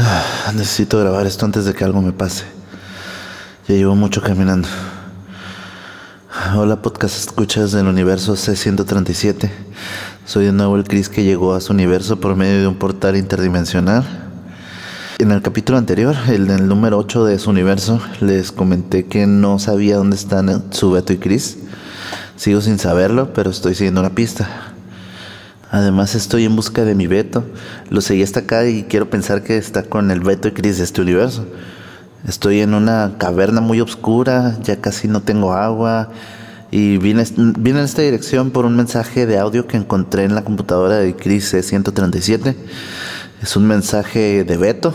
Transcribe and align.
Ah, 0.00 0.52
necesito 0.54 1.00
grabar 1.00 1.26
esto 1.26 1.44
antes 1.44 1.64
de 1.64 1.74
que 1.74 1.82
algo 1.82 2.00
me 2.00 2.12
pase. 2.12 2.44
Ya 3.66 3.74
llevo 3.74 3.96
mucho 3.96 4.22
caminando. 4.22 4.68
Hola 6.54 6.80
podcast 6.80 7.16
escuchas 7.16 7.72
del 7.72 7.88
universo 7.88 8.34
C137. 8.34 9.50
Soy 10.24 10.44
de 10.44 10.52
nuevo 10.52 10.76
el 10.76 10.84
Chris 10.84 11.08
que 11.08 11.24
llegó 11.24 11.52
a 11.52 11.60
su 11.60 11.72
universo 11.72 12.20
por 12.20 12.36
medio 12.36 12.60
de 12.60 12.68
un 12.68 12.76
portal 12.76 13.16
interdimensional. 13.16 14.04
En 15.18 15.32
el 15.32 15.42
capítulo 15.42 15.78
anterior, 15.78 16.14
el 16.28 16.46
del 16.46 16.68
número 16.68 16.96
8 16.98 17.24
de 17.24 17.40
su 17.40 17.50
universo, 17.50 18.00
les 18.20 18.52
comenté 18.52 19.06
que 19.06 19.26
no 19.26 19.58
sabía 19.58 19.96
dónde 19.96 20.14
están 20.14 20.72
su 20.72 20.92
Beto 20.92 21.12
y 21.12 21.18
Chris. 21.18 21.58
Sigo 22.36 22.60
sin 22.60 22.78
saberlo, 22.78 23.32
pero 23.32 23.50
estoy 23.50 23.74
siguiendo 23.74 24.00
una 24.00 24.10
pista. 24.10 24.67
Además 25.70 26.14
estoy 26.14 26.44
en 26.44 26.56
busca 26.56 26.84
de 26.84 26.94
mi 26.94 27.06
Beto. 27.06 27.44
Lo 27.90 28.00
seguí 28.00 28.22
hasta 28.22 28.40
acá 28.40 28.66
y 28.66 28.84
quiero 28.84 29.10
pensar 29.10 29.42
que 29.42 29.58
está 29.58 29.82
con 29.82 30.10
el 30.10 30.20
Beto 30.20 30.48
y 30.48 30.52
Chris 30.52 30.78
de 30.78 30.84
este 30.84 31.02
universo. 31.02 31.46
Estoy 32.26 32.60
en 32.60 32.74
una 32.74 33.14
caverna 33.18 33.60
muy 33.60 33.80
oscura, 33.80 34.56
ya 34.62 34.80
casi 34.80 35.08
no 35.08 35.22
tengo 35.22 35.52
agua. 35.52 36.10
Y 36.70 36.98
vine, 36.98 37.24
vine 37.36 37.78
en 37.78 37.84
esta 37.84 38.02
dirección 38.02 38.50
por 38.50 38.64
un 38.64 38.76
mensaje 38.76 39.26
de 39.26 39.38
audio 39.38 39.66
que 39.66 39.76
encontré 39.76 40.24
en 40.24 40.34
la 40.34 40.42
computadora 40.42 40.96
de 40.96 41.14
Chris 41.14 41.54
C137. 41.54 42.54
Es 43.42 43.56
un 43.56 43.66
mensaje 43.66 44.44
de 44.44 44.56
Beto. 44.56 44.94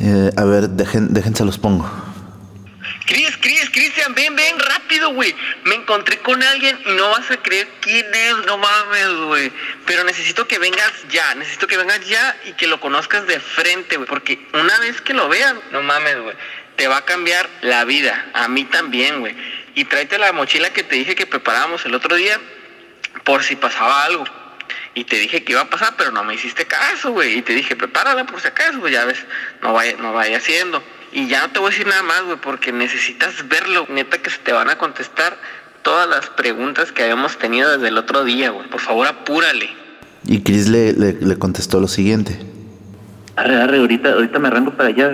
Eh, 0.00 0.30
a 0.36 0.44
ver, 0.44 0.70
dejen, 0.70 1.12
déjense 1.12 1.44
los 1.44 1.58
pongo. 1.58 1.88
Chris, 3.06 3.36
Chris, 3.40 3.68
Cristian, 3.70 4.14
ven, 4.14 4.34
ven, 4.34 4.56
rápido, 4.58 5.01
güey. 5.12 5.34
Me 5.64 5.74
encontré 5.74 6.18
con 6.18 6.42
alguien 6.42 6.78
y 6.86 6.92
no 6.92 7.10
vas 7.10 7.30
a 7.30 7.36
creer 7.36 7.68
quién 7.80 8.06
es, 8.12 8.36
no 8.46 8.58
mames, 8.58 9.12
güey. 9.26 9.52
Pero 9.86 10.04
necesito 10.04 10.46
que 10.46 10.58
vengas 10.58 10.92
ya, 11.10 11.34
necesito 11.34 11.66
que 11.66 11.76
vengas 11.76 12.06
ya 12.06 12.36
y 12.44 12.52
que 12.52 12.66
lo 12.66 12.80
conozcas 12.80 13.26
de 13.26 13.40
frente, 13.40 13.96
güey. 13.96 14.08
Porque 14.08 14.46
una 14.52 14.78
vez 14.80 15.00
que 15.00 15.14
lo 15.14 15.28
veas, 15.28 15.54
no 15.70 15.82
mames, 15.82 16.18
güey. 16.20 16.36
Te 16.76 16.88
va 16.88 16.98
a 16.98 17.04
cambiar 17.04 17.48
la 17.60 17.84
vida. 17.84 18.30
A 18.34 18.48
mí 18.48 18.64
también, 18.64 19.20
güey. 19.20 19.36
Y 19.74 19.84
tráete 19.84 20.18
la 20.18 20.32
mochila 20.32 20.72
que 20.72 20.82
te 20.82 20.96
dije 20.96 21.14
que 21.14 21.26
preparábamos 21.26 21.84
el 21.86 21.94
otro 21.94 22.16
día 22.16 22.38
por 23.24 23.42
si 23.42 23.56
pasaba 23.56 24.04
algo. 24.04 24.41
Y 24.94 25.04
te 25.04 25.16
dije 25.16 25.44
que 25.44 25.52
iba 25.52 25.62
a 25.62 25.70
pasar, 25.70 25.94
pero 25.96 26.10
no 26.10 26.24
me 26.24 26.34
hiciste 26.34 26.66
caso, 26.66 27.12
güey. 27.12 27.38
Y 27.38 27.42
te 27.42 27.54
dije, 27.54 27.76
prepárala 27.76 28.24
por 28.24 28.40
si 28.40 28.48
acaso, 28.48 28.80
güey. 28.80 28.92
Ya 28.92 29.04
ves, 29.04 29.24
no 29.62 29.72
vaya, 29.72 29.96
no 29.98 30.12
vaya 30.12 30.36
haciendo. 30.36 30.82
Y 31.12 31.26
ya 31.28 31.46
no 31.46 31.52
te 31.52 31.58
voy 31.58 31.68
a 31.68 31.70
decir 31.70 31.86
nada 31.86 32.02
más, 32.02 32.22
güey, 32.24 32.38
porque 32.38 32.72
necesitas 32.72 33.48
verlo. 33.48 33.86
Neta 33.88 34.18
que 34.18 34.30
se 34.30 34.38
te 34.38 34.52
van 34.52 34.70
a 34.70 34.76
contestar 34.76 35.36
todas 35.82 36.08
las 36.08 36.30
preguntas 36.30 36.92
que 36.92 37.02
habíamos 37.02 37.38
tenido 37.38 37.70
desde 37.70 37.88
el 37.88 37.98
otro 37.98 38.24
día, 38.24 38.50
güey. 38.50 38.68
Por 38.68 38.80
favor, 38.80 39.06
apúrale. 39.06 39.70
Y 40.24 40.42
Chris 40.42 40.68
le, 40.68 40.92
le, 40.92 41.12
le 41.14 41.38
contestó 41.38 41.80
lo 41.80 41.88
siguiente. 41.88 42.38
Arre, 43.36 43.56
arre, 43.56 43.78
ahorita, 43.78 44.12
ahorita 44.12 44.38
me 44.38 44.48
arranco 44.48 44.72
para 44.72 44.90
allá. 44.90 45.10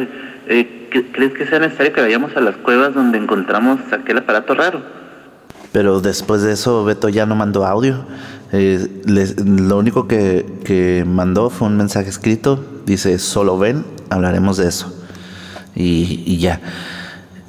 Eh, 0.49 0.89
¿Crees 1.13 1.35
que 1.35 1.47
sea 1.47 1.59
necesario 1.59 1.93
que 1.93 2.01
vayamos 2.01 2.37
a 2.37 2.41
las 2.41 2.57
cuevas 2.57 2.95
donde 2.95 3.19
encontramos 3.19 3.81
aquel 3.93 4.19
aparato 4.19 4.55
raro? 4.55 4.83
Pero 5.73 6.01
después 6.01 6.43
de 6.43 6.53
eso, 6.53 6.85
Beto 6.85 7.09
ya 7.09 7.27
no 7.27 7.37
mandó 7.37 7.67
audio. 7.67 8.07
Eh, 8.53 9.03
lo 9.45 9.79
único 9.79 10.09
que, 10.09 11.05
mandó 11.07 11.51
fue 11.51 11.69
un 11.69 11.77
mensaje 11.77 12.09
escrito. 12.09 12.65
Dice, 12.87 13.19
solo 13.19 13.59
ven, 13.59 13.85
hablaremos 14.11 14.57
de 14.57 14.69
eso 14.69 14.93
y, 15.79 16.39
ya. 16.39 16.61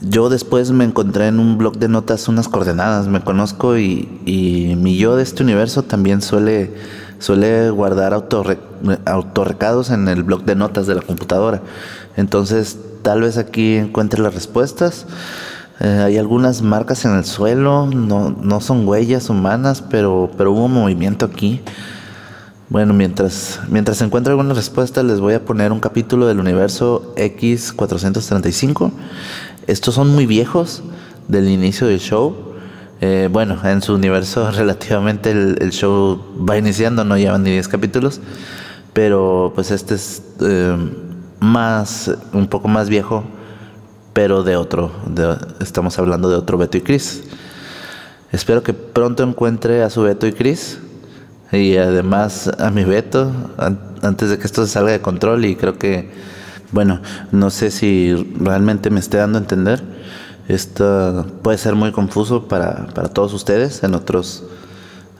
Yo 0.01 0.29
después 0.29 0.71
me 0.71 0.85
encontré 0.85 1.27
en 1.27 1.39
un 1.39 1.57
blog 1.57 1.77
de 1.77 1.89
notas 1.89 2.27
unas 2.29 2.47
coordenadas, 2.47 3.07
me 3.07 3.21
conozco 3.21 3.77
y, 3.77 4.75
mi 4.77 4.97
yo 4.97 5.15
de 5.15 5.23
este 5.23 5.43
universo 5.43 5.83
también 5.83 6.21
suele, 6.21 6.71
guardar 7.71 8.13
autorre, 8.13 8.59
autorrecados 9.05 9.89
en 9.89 10.07
el 10.07 10.23
blog 10.23 10.45
de 10.45 10.55
notas 10.55 10.87
de 10.87 10.95
la 10.95 11.01
computadora. 11.01 11.61
Entonces 12.15 12.77
tal 13.01 13.21
vez 13.21 13.37
aquí 13.37 13.75
encuentre 13.75 14.21
las 14.21 14.33
respuestas. 14.33 15.05
Eh, 15.79 16.03
hay 16.05 16.17
algunas 16.17 16.61
marcas 16.61 17.05
en 17.05 17.15
el 17.15 17.23
suelo, 17.23 17.85
no, 17.85 18.29
no 18.31 18.59
son 18.59 18.87
huellas 18.87 19.29
humanas, 19.29 19.81
pero, 19.81 20.29
pero 20.37 20.51
hubo 20.51 20.67
movimiento 20.67 21.25
aquí. 21.25 21.61
Bueno, 22.69 22.93
mientras, 22.93 23.61
mientras 23.69 24.01
encuentro 24.01 24.31
alguna 24.31 24.53
respuesta, 24.53 25.01
les 25.01 25.19
voy 25.19 25.33
a 25.33 25.43
poner 25.43 25.71
un 25.71 25.79
capítulo 25.79 26.27
del 26.27 26.39
universo 26.39 27.13
X435. 27.15 28.91
Estos 29.67 29.95
son 29.95 30.09
muy 30.09 30.25
viejos 30.25 30.83
del 31.27 31.49
inicio 31.49 31.87
del 31.87 31.99
show. 31.99 32.35
Eh, 33.01 33.29
bueno, 33.31 33.57
en 33.63 33.81
su 33.81 33.95
universo 33.95 34.51
relativamente 34.55 35.31
el, 35.31 35.57
el, 35.61 35.71
show 35.71 36.21
va 36.47 36.57
iniciando, 36.57 37.05
no 37.05 37.17
llevan 37.17 37.43
ni 37.43 37.51
10 37.51 37.67
capítulos. 37.69 38.19
Pero 38.93 39.53
pues 39.55 39.71
este 39.71 39.95
es 39.95 40.21
eh, 40.41 40.75
más, 41.39 42.11
un 42.33 42.47
poco 42.47 42.67
más 42.67 42.89
viejo, 42.89 43.23
pero 44.19 44.43
de 44.43 44.57
otro. 44.57 44.91
De, 45.05 45.37
estamos 45.61 45.97
hablando 45.97 46.29
de 46.29 46.35
otro 46.35 46.57
Beto 46.57 46.75
y 46.75 46.81
Chris. 46.81 47.23
Espero 48.33 48.63
que 48.63 48.73
pronto 48.73 49.23
encuentre 49.23 49.81
a 49.81 49.89
su 49.89 50.01
Beto 50.01 50.27
y 50.27 50.33
Chris 50.33 50.77
y 51.53 51.77
además 51.77 52.51
a 52.59 52.69
mi 52.69 52.83
Beto 52.83 53.31
an 53.57 53.79
antes 54.01 54.29
de 54.29 54.37
que 54.37 54.45
esto 54.45 54.65
se 54.65 54.73
salga 54.73 54.91
de 54.91 54.99
control 54.99 55.45
y 55.45 55.55
creo 55.55 55.77
que 55.77 56.11
bueno 56.73 57.01
no 57.31 57.49
sé 57.49 57.71
si 57.71 58.13
realmente 58.41 58.89
me 58.89 58.99
esté 58.99 59.17
dando 59.17 59.37
a 59.37 59.41
entender 59.41 59.81
esto 60.49 61.25
puede 61.41 61.57
ser 61.57 61.75
muy 61.75 61.91
confuso 61.93 62.47
para, 62.49 62.87
para 62.87 63.07
todos 63.07 63.33
ustedes 63.33 63.83
en 63.83 63.95
otros 63.95 64.43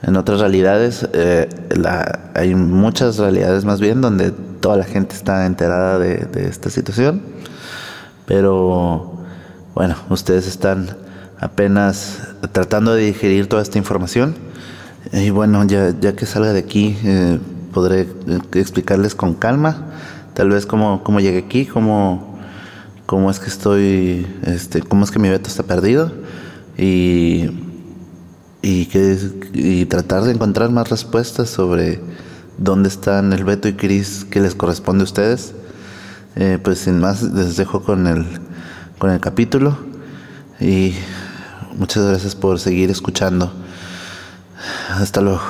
en 0.02 0.16
otras 0.16 0.40
realidades 0.40 1.08
eh, 1.12 1.48
la, 1.74 2.30
hay 2.34 2.54
muchas 2.54 3.18
realidades 3.18 3.64
más 3.64 3.80
bien 3.80 4.00
donde 4.00 4.30
toda 4.30 4.76
la 4.76 4.84
gente 4.84 5.14
está 5.14 5.46
enterada 5.46 5.98
de, 5.98 6.26
de 6.26 6.48
esta 6.48 6.70
situación 6.70 7.22
pero 8.30 9.12
bueno 9.74 9.96
ustedes 10.08 10.46
están 10.46 10.96
apenas 11.40 12.28
tratando 12.52 12.94
de 12.94 13.06
digerir 13.06 13.48
toda 13.48 13.60
esta 13.62 13.76
información 13.76 14.36
y 15.12 15.30
bueno, 15.30 15.64
ya, 15.64 15.94
ya 15.98 16.14
que 16.14 16.26
salga 16.26 16.52
de 16.52 16.60
aquí, 16.60 16.96
eh, 17.04 17.38
podré 17.72 18.06
explicarles 18.52 19.14
con 19.14 19.34
calma, 19.34 19.86
tal 20.34 20.50
vez 20.50 20.66
cómo, 20.66 21.02
cómo 21.02 21.20
llegué 21.20 21.38
aquí, 21.38 21.66
cómo, 21.66 22.38
cómo 23.06 23.30
es 23.30 23.40
que 23.40 23.48
estoy, 23.48 24.26
este, 24.44 24.82
cómo 24.82 25.04
es 25.04 25.10
que 25.10 25.18
mi 25.18 25.28
Beto 25.28 25.48
está 25.48 25.62
perdido 25.62 26.12
y, 26.76 27.50
y, 28.62 28.86
que, 28.86 29.18
y 29.54 29.86
tratar 29.86 30.22
de 30.24 30.32
encontrar 30.32 30.70
más 30.70 30.90
respuestas 30.90 31.48
sobre 31.48 32.00
dónde 32.58 32.88
están 32.88 33.32
el 33.32 33.44
Beto 33.44 33.66
y 33.68 33.72
Cris 33.72 34.26
que 34.30 34.40
les 34.40 34.54
corresponde 34.54 35.02
a 35.02 35.04
ustedes. 35.04 35.54
Eh, 36.36 36.58
pues 36.62 36.78
sin 36.78 37.00
más, 37.00 37.22
les 37.22 37.56
dejo 37.56 37.82
con 37.82 38.06
el, 38.06 38.24
con 38.98 39.10
el 39.10 39.20
capítulo 39.20 39.76
y 40.60 40.94
muchas 41.76 42.04
gracias 42.04 42.34
por 42.34 42.58
seguir 42.58 42.90
escuchando. 42.90 43.52
Hasta 44.90 45.20
luego. 45.20 45.42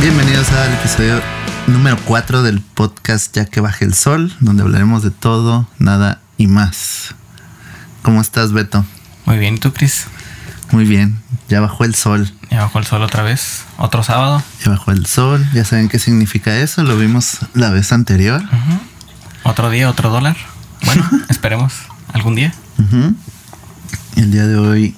Bienvenidos 0.00 0.50
al 0.52 0.74
episodio 0.74 1.41
número 1.72 1.96
4 2.04 2.42
del 2.42 2.60
podcast 2.60 3.34
Ya 3.34 3.46
que 3.46 3.60
baje 3.60 3.84
el 3.84 3.94
sol, 3.94 4.32
donde 4.40 4.62
hablaremos 4.62 5.02
de 5.02 5.10
todo, 5.10 5.66
nada 5.78 6.20
y 6.36 6.46
más. 6.46 7.14
¿Cómo 8.02 8.20
estás, 8.20 8.52
Beto? 8.52 8.84
Muy 9.24 9.38
bien, 9.38 9.54
¿y 9.54 9.58
tú, 9.58 9.72
Cris? 9.72 10.06
Muy 10.70 10.84
bien, 10.84 11.18
ya 11.48 11.60
bajó 11.60 11.84
el 11.84 11.94
sol. 11.94 12.30
Ya 12.50 12.60
bajó 12.62 12.78
el 12.78 12.84
sol 12.84 13.02
otra 13.02 13.22
vez, 13.22 13.64
otro 13.78 14.02
sábado. 14.02 14.42
Ya 14.64 14.70
bajó 14.70 14.90
el 14.92 15.06
sol, 15.06 15.46
ya 15.54 15.64
saben 15.64 15.88
qué 15.88 15.98
significa 15.98 16.58
eso, 16.58 16.82
lo 16.82 16.98
vimos 16.98 17.38
la 17.54 17.70
vez 17.70 17.92
anterior. 17.92 18.42
Uh 18.42 18.54
-huh. 18.54 18.80
Otro 19.44 19.70
día, 19.70 19.88
otro 19.88 20.10
dólar. 20.10 20.36
Bueno, 20.84 21.08
esperemos 21.30 21.72
algún 22.12 22.34
día. 22.34 22.52
Uh 22.78 22.82
-huh. 22.82 23.14
El 24.16 24.30
día 24.30 24.46
de 24.46 24.56
hoy 24.56 24.94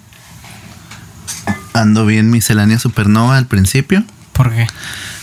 ando 1.73 2.05
bien 2.05 2.31
miscelánea 2.31 2.79
supernova 2.81 3.37
al 3.37 3.47
principio. 3.47 4.03
¿Por 4.33 4.51
qué? 4.53 4.67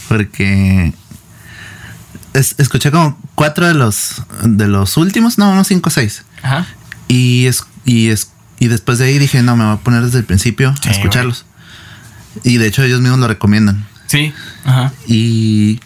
Porque 0.07 0.93
es, 2.41 2.55
escuché 2.57 2.91
como 2.91 3.17
cuatro 3.35 3.67
de 3.67 3.73
los 3.73 4.21
de 4.43 4.67
los 4.67 4.97
últimos, 4.97 5.37
no, 5.37 5.51
unos 5.51 5.67
cinco 5.67 5.89
o 5.89 5.91
seis. 5.91 6.23
Ajá. 6.41 6.67
Y 7.07 7.45
es, 7.45 7.63
y 7.85 8.09
es 8.09 8.31
y 8.59 8.67
después 8.67 8.99
de 8.99 9.05
ahí 9.05 9.17
dije, 9.17 9.41
no, 9.41 9.55
me 9.55 9.63
voy 9.63 9.73
a 9.73 9.77
poner 9.77 10.03
desde 10.03 10.19
el 10.19 10.25
principio 10.25 10.75
sí, 10.81 10.89
a 10.89 10.91
escucharlos. 10.91 11.45
Güey. 12.43 12.55
Y 12.55 12.57
de 12.57 12.67
hecho 12.67 12.83
ellos 12.83 13.01
mismos 13.01 13.19
lo 13.19 13.27
recomiendan. 13.27 13.87
Sí. 14.07 14.33
Ajá. 14.65 14.91
Y, 15.07 15.79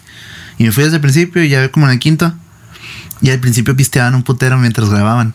y 0.58 0.64
me 0.64 0.72
fui 0.72 0.84
desde 0.84 0.96
el 0.96 1.00
principio 1.00 1.42
y 1.42 1.48
ya 1.48 1.60
ve 1.60 1.70
como 1.70 1.86
en 1.86 1.92
el 1.92 1.98
quinto. 1.98 2.34
Y 3.22 3.30
al 3.30 3.40
principio 3.40 3.74
pisteaban 3.74 4.14
un 4.14 4.22
putero 4.22 4.58
mientras 4.58 4.90
grababan. 4.90 5.34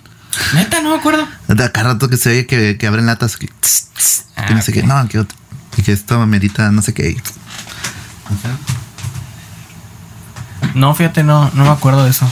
Neta, 0.53 0.81
no 0.81 0.89
me 0.89 0.95
acuerdo. 0.97 1.27
De 1.47 1.63
acá 1.63 1.83
rato 1.83 2.09
que 2.09 2.17
se 2.17 2.29
oye 2.29 2.45
que, 2.45 2.77
que 2.77 2.87
abren 2.87 3.07
latas. 3.07 3.37
Que, 3.37 3.47
tss, 3.47 3.87
tss, 3.95 4.25
ah, 4.35 4.45
que 4.45 4.53
no 4.53 4.61
sé 4.61 4.71
okay. 4.71 4.83
qué. 4.83 4.87
No, 4.87 5.07
que, 5.09 5.25
y 5.77 5.81
que 5.81 5.91
esto 5.91 6.21
amerita 6.21 6.71
no 6.71 6.81
sé 6.81 6.93
qué. 6.93 7.17
No, 10.73 10.93
fíjate, 10.95 11.23
no, 11.23 11.49
no 11.53 11.63
me 11.63 11.69
acuerdo 11.71 12.03
de 12.03 12.11
eso. 12.11 12.31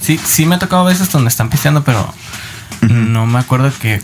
Sí, 0.00 0.18
sí 0.24 0.46
me 0.46 0.54
ha 0.56 0.58
tocado 0.58 0.84
veces 0.84 1.10
donde 1.10 1.28
están 1.28 1.50
pisteando, 1.50 1.84
pero 1.84 2.12
no 2.82 3.26
me 3.26 3.38
acuerdo 3.38 3.72
que, 3.80 4.00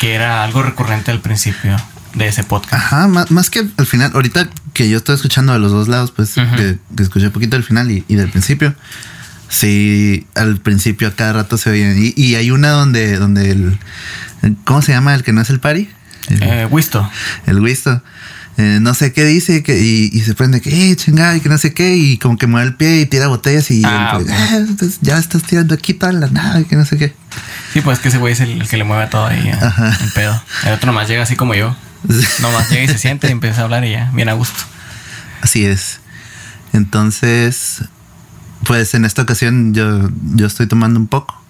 que 0.00 0.14
era 0.14 0.44
algo 0.44 0.62
recurrente 0.62 1.10
al 1.10 1.20
principio 1.20 1.76
de 2.14 2.28
ese 2.28 2.44
podcast. 2.44 2.74
Ajá, 2.74 3.08
más, 3.08 3.30
más 3.30 3.50
que 3.50 3.66
al 3.76 3.86
final, 3.86 4.12
ahorita 4.14 4.48
que 4.72 4.88
yo 4.88 4.98
estoy 4.98 5.14
escuchando 5.16 5.52
de 5.52 5.58
los 5.58 5.72
dos 5.72 5.88
lados, 5.88 6.12
pues 6.12 6.34
que, 6.34 6.78
que 6.96 7.02
escuché 7.02 7.26
un 7.26 7.32
poquito 7.32 7.56
del 7.56 7.64
final 7.64 7.90
y, 7.90 8.04
y 8.08 8.14
del 8.14 8.30
principio. 8.30 8.74
Sí, 9.48 10.26
al 10.34 10.58
principio 10.58 11.08
a 11.08 11.12
cada 11.12 11.32
rato 11.34 11.56
se 11.58 11.70
oyen. 11.70 11.96
Y, 11.98 12.20
y 12.20 12.34
hay 12.34 12.50
una 12.50 12.70
donde, 12.70 13.16
donde 13.16 13.50
el, 13.50 13.78
¿cómo 14.64 14.82
se 14.82 14.92
llama? 14.92 15.14
El 15.14 15.22
que 15.22 15.32
no 15.32 15.40
es 15.40 15.50
el 15.50 15.60
pari. 15.60 15.90
El, 16.28 16.42
Eh, 16.42 16.66
Wisto. 16.70 17.08
el 17.46 17.60
Wisto. 17.60 18.02
Eh, 18.58 18.78
no 18.80 18.94
sé 18.94 19.12
qué 19.12 19.24
dice 19.24 19.62
que, 19.62 19.78
y, 19.80 20.10
y 20.12 20.20
se 20.22 20.34
prende 20.34 20.60
que, 20.60 20.90
eh, 20.90 20.96
chingada, 20.96 21.36
y 21.36 21.40
que 21.40 21.48
no 21.48 21.58
sé 21.58 21.74
qué, 21.74 21.96
y 21.96 22.16
como 22.18 22.38
que 22.38 22.46
mueve 22.46 22.68
el 22.68 22.74
pie 22.74 23.00
y 23.02 23.06
tira 23.06 23.26
botellas 23.28 23.70
y 23.70 23.82
Ah. 23.84 24.18
"Ah, 24.18 24.58
ya 25.02 25.18
estás 25.18 25.42
tirando 25.42 25.74
aquí 25.74 25.92
toda 25.94 26.12
la 26.12 26.28
nada, 26.28 26.60
y 26.60 26.64
que 26.64 26.76
no 26.76 26.84
sé 26.86 26.96
qué. 26.96 27.14
Sí, 27.72 27.80
pues 27.82 27.98
que 27.98 28.08
ese 28.08 28.18
güey 28.18 28.32
es 28.32 28.40
el, 28.40 28.62
el 28.62 28.68
que 28.68 28.76
le 28.78 28.84
mueve 28.84 29.06
todo 29.08 29.26
ahí, 29.26 29.46
eh, 29.48 29.52
Ajá. 29.60 29.96
el 30.02 30.10
pedo. 30.12 30.42
El 30.64 30.72
otro 30.72 30.86
nomás 30.86 31.06
llega 31.08 31.22
así 31.22 31.36
como 31.36 31.54
yo. 31.54 31.76
Nomás 32.40 32.70
llega 32.70 32.84
y 32.84 32.88
se 32.88 32.98
siente 32.98 33.28
y 33.28 33.32
empieza 33.32 33.62
a 33.62 33.64
hablar 33.64 33.84
y 33.84 33.90
ya, 33.92 34.10
bien 34.14 34.28
a 34.28 34.32
gusto. 34.34 34.60
Así 35.42 35.66
es. 35.66 36.00
Entonces, 36.72 37.84
pues 38.64 38.94
en 38.94 39.04
esta 39.04 39.22
ocasión 39.22 39.74
yo, 39.74 40.08
yo 40.34 40.46
estoy 40.46 40.66
tomando 40.66 40.98
un 41.00 41.06
poco. 41.08 41.34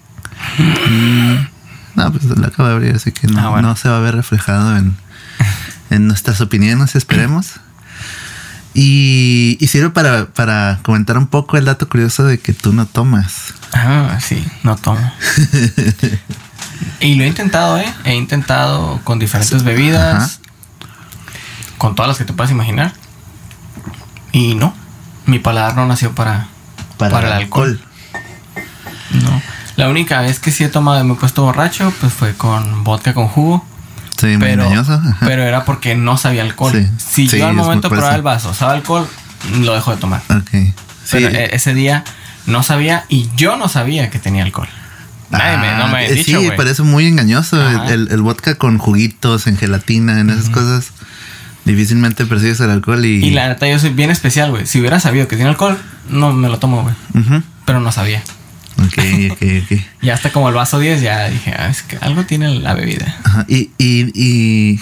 Mm, 0.59 1.47
no, 1.95 2.11
pues 2.11 2.23
la 2.25 2.47
acabo 2.47 2.69
de 2.69 2.75
abrir, 2.75 2.95
así 2.95 3.11
que 3.11 3.27
no, 3.27 3.39
Ah, 3.39 3.49
bueno. 3.49 3.69
no 3.69 3.75
se 3.75 3.89
va 3.89 3.97
a 3.97 4.01
ver 4.01 4.15
reflejado 4.15 4.77
en, 4.77 4.95
en 5.89 6.07
nuestras 6.07 6.41
opiniones, 6.41 6.95
esperemos. 6.95 7.59
Y, 8.73 9.57
y 9.59 9.67
sirve 9.67 9.89
para, 9.89 10.27
para 10.27 10.79
comentar 10.83 11.17
un 11.17 11.27
poco 11.27 11.57
el 11.57 11.65
dato 11.65 11.89
curioso 11.89 12.23
de 12.25 12.39
que 12.39 12.53
tú 12.53 12.73
no 12.73 12.85
tomas. 12.85 13.53
Ah, 13.73 14.19
sí, 14.21 14.45
no 14.63 14.75
tomo. 14.75 15.11
y 16.99 17.15
lo 17.15 17.23
he 17.23 17.27
intentado, 17.27 17.77
¿eh? 17.79 17.91
He 18.03 18.15
intentado 18.15 19.01
con 19.03 19.17
diferentes 19.17 19.63
bebidas. 19.63 20.15
Ajá. 20.15 20.47
Con 21.77 21.95
todas 21.95 22.09
las 22.09 22.17
que 22.17 22.25
te 22.25 22.33
puedas 22.33 22.51
imaginar. 22.51 22.93
Y 24.31 24.55
no. 24.55 24.73
Mi 25.25 25.39
paladar 25.39 25.75
no 25.75 25.85
nació 25.87 26.13
para, 26.13 26.47
para, 26.97 27.19
el 27.27 27.33
alcohol. 27.33 27.81
No. 29.11 29.41
La 29.75 29.89
única 29.89 30.21
vez 30.21 30.39
que 30.39 30.51
sí 30.51 30.63
he 30.63 30.69
tomado 30.69 30.99
y 30.99 31.03
me 31.03 31.13
he 31.13 31.17
puesto 31.17 31.43
borracho, 31.43 31.93
pues 31.99 32.13
fue 32.13 32.33
con 32.35 32.83
vodka 32.83 33.13
con 33.13 33.27
jugo. 33.27 33.65
Sí, 34.17 34.25
muy 34.27 34.37
Pero, 34.37 34.63
engañoso. 34.63 35.01
Pero 35.21 35.43
era 35.43 35.63
porque 35.65 35.95
no 35.95 36.17
sabía 36.17 36.41
alcohol. 36.41 36.71
Sí. 36.73 36.87
Si 36.97 37.27
Sí, 37.29 37.37
yo 37.37 37.47
al 37.47 37.53
momento 37.53 37.87
eso. 37.93 38.11
el 38.11 38.21
vaso 38.21 38.53
sabe 38.53 38.73
alcohol, 38.73 39.07
lo 39.61 39.73
dejo 39.75 39.91
de 39.91 39.97
tomar. 39.97 40.21
Pero 41.11 41.27
eh, 41.29 41.49
ese 41.53 41.73
día 41.73 42.03
no 42.47 42.63
sabía 42.63 43.05
y 43.09 43.29
yo 43.35 43.57
no 43.57 43.69
sabía 43.69 44.09
que 44.09 44.19
tenía 44.19 44.43
alcohol. 44.43 44.67
Nadie 45.29 45.57
me, 45.57 45.67
no 45.77 45.87
me 45.89 45.93
Ah, 45.93 45.97
había 45.97 46.07
eh, 46.09 46.13
dicho, 46.13 46.39
Sí, 46.39 46.49
parece 46.55 46.83
muy 46.83 47.05
engañoso. 47.05 47.61
El, 47.89 48.07
el- 48.11 48.21
vodka 48.21 48.55
con 48.55 48.77
juguitos, 48.77 49.45
en 49.47 49.57
gelatina, 49.57 50.19
en 50.19 50.29
esas 50.29 50.49
cosas. 50.49 50.91
Difícilmente 51.65 52.25
percibes 52.25 52.59
el 52.61 52.69
alcohol 52.71 53.03
y. 53.05 53.23
Y 53.25 53.31
la 53.31 53.49
neta, 53.49 53.67
yo 53.67 53.77
soy 53.77 53.89
bien 53.89 54.09
especial, 54.09 54.51
güey. 54.51 54.65
Si 54.65 54.79
hubiera 54.79 55.01
sabido 55.01 55.27
que 55.27 55.35
tiene 55.35 55.49
alcohol, 55.51 55.77
no 56.09 56.31
me 56.31 56.47
lo 56.47 56.59
tomo, 56.59 56.81
güey. 56.83 56.95
Pero 57.65 57.81
no 57.81 57.91
sabía. 57.91 58.23
Ok, 58.77 59.31
ok, 59.31 59.41
ok. 59.63 59.79
Y 60.01 60.09
hasta 60.09 60.31
como 60.31 60.49
el 60.49 60.55
vaso 60.55 60.79
10, 60.79 61.01
ya 61.01 61.29
dije, 61.29 61.53
ah, 61.57 61.67
es 61.69 61.81
que 61.83 61.97
algo 61.97 62.25
tiene 62.25 62.59
la 62.59 62.73
bebida. 62.73 63.15
Ajá, 63.23 63.45
Y, 63.47 63.71
y, 63.77 64.11
y. 64.13 64.79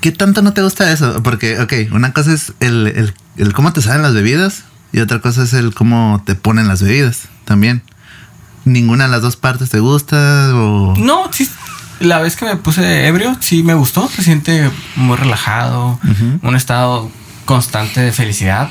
¿Qué 0.00 0.12
tanto 0.12 0.42
no 0.42 0.52
te 0.52 0.62
gusta 0.62 0.92
eso? 0.92 1.22
Porque, 1.22 1.58
ok, 1.58 1.72
una 1.92 2.12
cosa 2.12 2.32
es 2.32 2.52
el, 2.60 2.86
el, 2.86 3.14
el 3.38 3.52
cómo 3.52 3.72
te 3.72 3.82
salen 3.82 4.02
las 4.02 4.14
bebidas 4.14 4.64
y 4.92 5.00
otra 5.00 5.20
cosa 5.20 5.42
es 5.42 5.52
el 5.52 5.74
cómo 5.74 6.22
te 6.24 6.34
ponen 6.34 6.68
las 6.68 6.82
bebidas 6.82 7.22
también. 7.44 7.82
¿Ninguna 8.64 9.04
de 9.04 9.10
las 9.10 9.22
dos 9.22 9.36
partes 9.36 9.70
te 9.70 9.80
gusta? 9.80 10.50
O... 10.54 10.94
No, 10.98 11.30
sí. 11.32 11.48
La 12.00 12.18
vez 12.18 12.36
que 12.36 12.44
me 12.44 12.56
puse 12.56 13.06
ebrio, 13.06 13.36
sí 13.40 13.62
me 13.62 13.74
gustó. 13.74 14.08
Se 14.08 14.22
siente 14.22 14.70
muy 14.96 15.16
relajado. 15.16 15.98
Un 16.42 16.56
estado 16.56 17.10
constante 17.44 18.00
de 18.00 18.12
felicidad. 18.12 18.70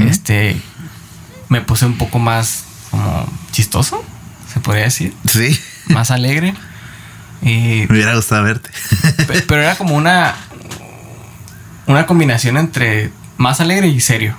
Este. 0.00 0.60
Me 1.48 1.60
puse 1.60 1.86
un 1.86 1.98
poco 1.98 2.18
más 2.18 2.64
como 2.96 3.26
chistoso, 3.52 4.02
se 4.52 4.60
podría 4.60 4.84
decir. 4.84 5.14
Sí, 5.28 5.58
Más 5.88 6.10
alegre. 6.10 6.54
Y 7.42 7.84
me 7.88 7.94
hubiera 7.96 8.14
gustado 8.14 8.42
verte. 8.44 8.70
Pe- 9.26 9.42
Pero 9.42 9.62
era 9.62 9.76
como 9.76 9.94
una. 9.94 10.34
Una 11.86 12.06
combinación 12.06 12.56
entre 12.56 13.12
más 13.36 13.60
alegre 13.60 13.86
y 13.88 14.00
serio. 14.00 14.34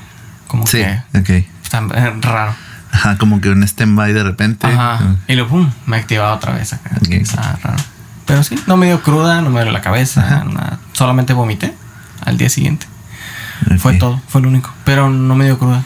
Como 0.48 0.65
Sí, 0.68 0.83
que. 1.25 1.48
Está 1.63 1.80
eh, 1.95 2.13
raro. 2.21 2.56
Ajá, 2.92 3.18
como 3.18 3.39
que 3.42 3.50
un 3.50 3.63
stand-by 3.63 4.13
de 4.13 4.24
repente. 4.24 4.65
Ajá. 4.68 5.15
Y 5.27 5.33
luego, 5.36 5.50
pum, 5.51 5.71
me 5.86 5.98
activaba 5.98 6.33
otra 6.33 6.54
vez 6.54 6.74
acá. 6.74 6.92
Ok. 7.01 7.09
Está 7.12 7.57
raro. 7.62 7.77
Pero 8.25 8.44
sí, 8.44 8.56
no 8.68 8.75
me 8.75 8.88
dio 8.88 9.01
cruda, 9.04 9.42
no 9.42 9.50
me 9.50 9.62
dio 9.63 9.71
la 9.71 9.81
cabeza, 9.81 10.44
nada. 10.45 10.80
Solamente 10.94 11.33
vomité 11.33 11.74
al 12.25 12.38
día 12.38 12.50
siguiente. 12.50 12.86
Fue 13.80 13.94
todo, 13.95 14.21
fue 14.27 14.42
lo 14.42 14.50
único. 14.50 14.74
Pero 14.83 15.09
no 15.09 15.36
me 15.36 15.45
dio 15.45 15.57
cruda. 15.57 15.83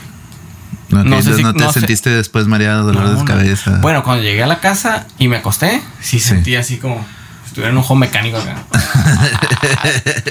No 0.92 1.02
sé 1.04 1.08
entonces 1.08 1.38
si- 1.38 1.44
no 1.44 1.54
te 1.54 1.60
no 1.64 1.72
sé. 1.74 1.80
sentiste 1.80 2.10
después 2.10 2.48
mareado, 2.48 2.84
dolor 2.84 3.04
No, 3.04 3.16
de 3.20 3.26
cabeza. 3.26 3.78
Bueno, 3.82 4.04
cuando 4.04 4.24
llegué 4.24 4.44
a 4.44 4.48
la 4.48 4.60
casa 4.60 5.06
y 5.18 5.28
me 5.28 5.38
acosté, 5.38 5.82
sí, 6.02 6.20
Sí. 6.20 6.30
sentí 6.30 6.56
así 6.56 6.78
como 6.78 6.96
si 7.44 7.48
estuviera 7.48 7.72
en 7.72 7.78
un 7.78 7.84
home 7.88 8.08
mecánico 8.08 8.38
acá. 8.38 8.56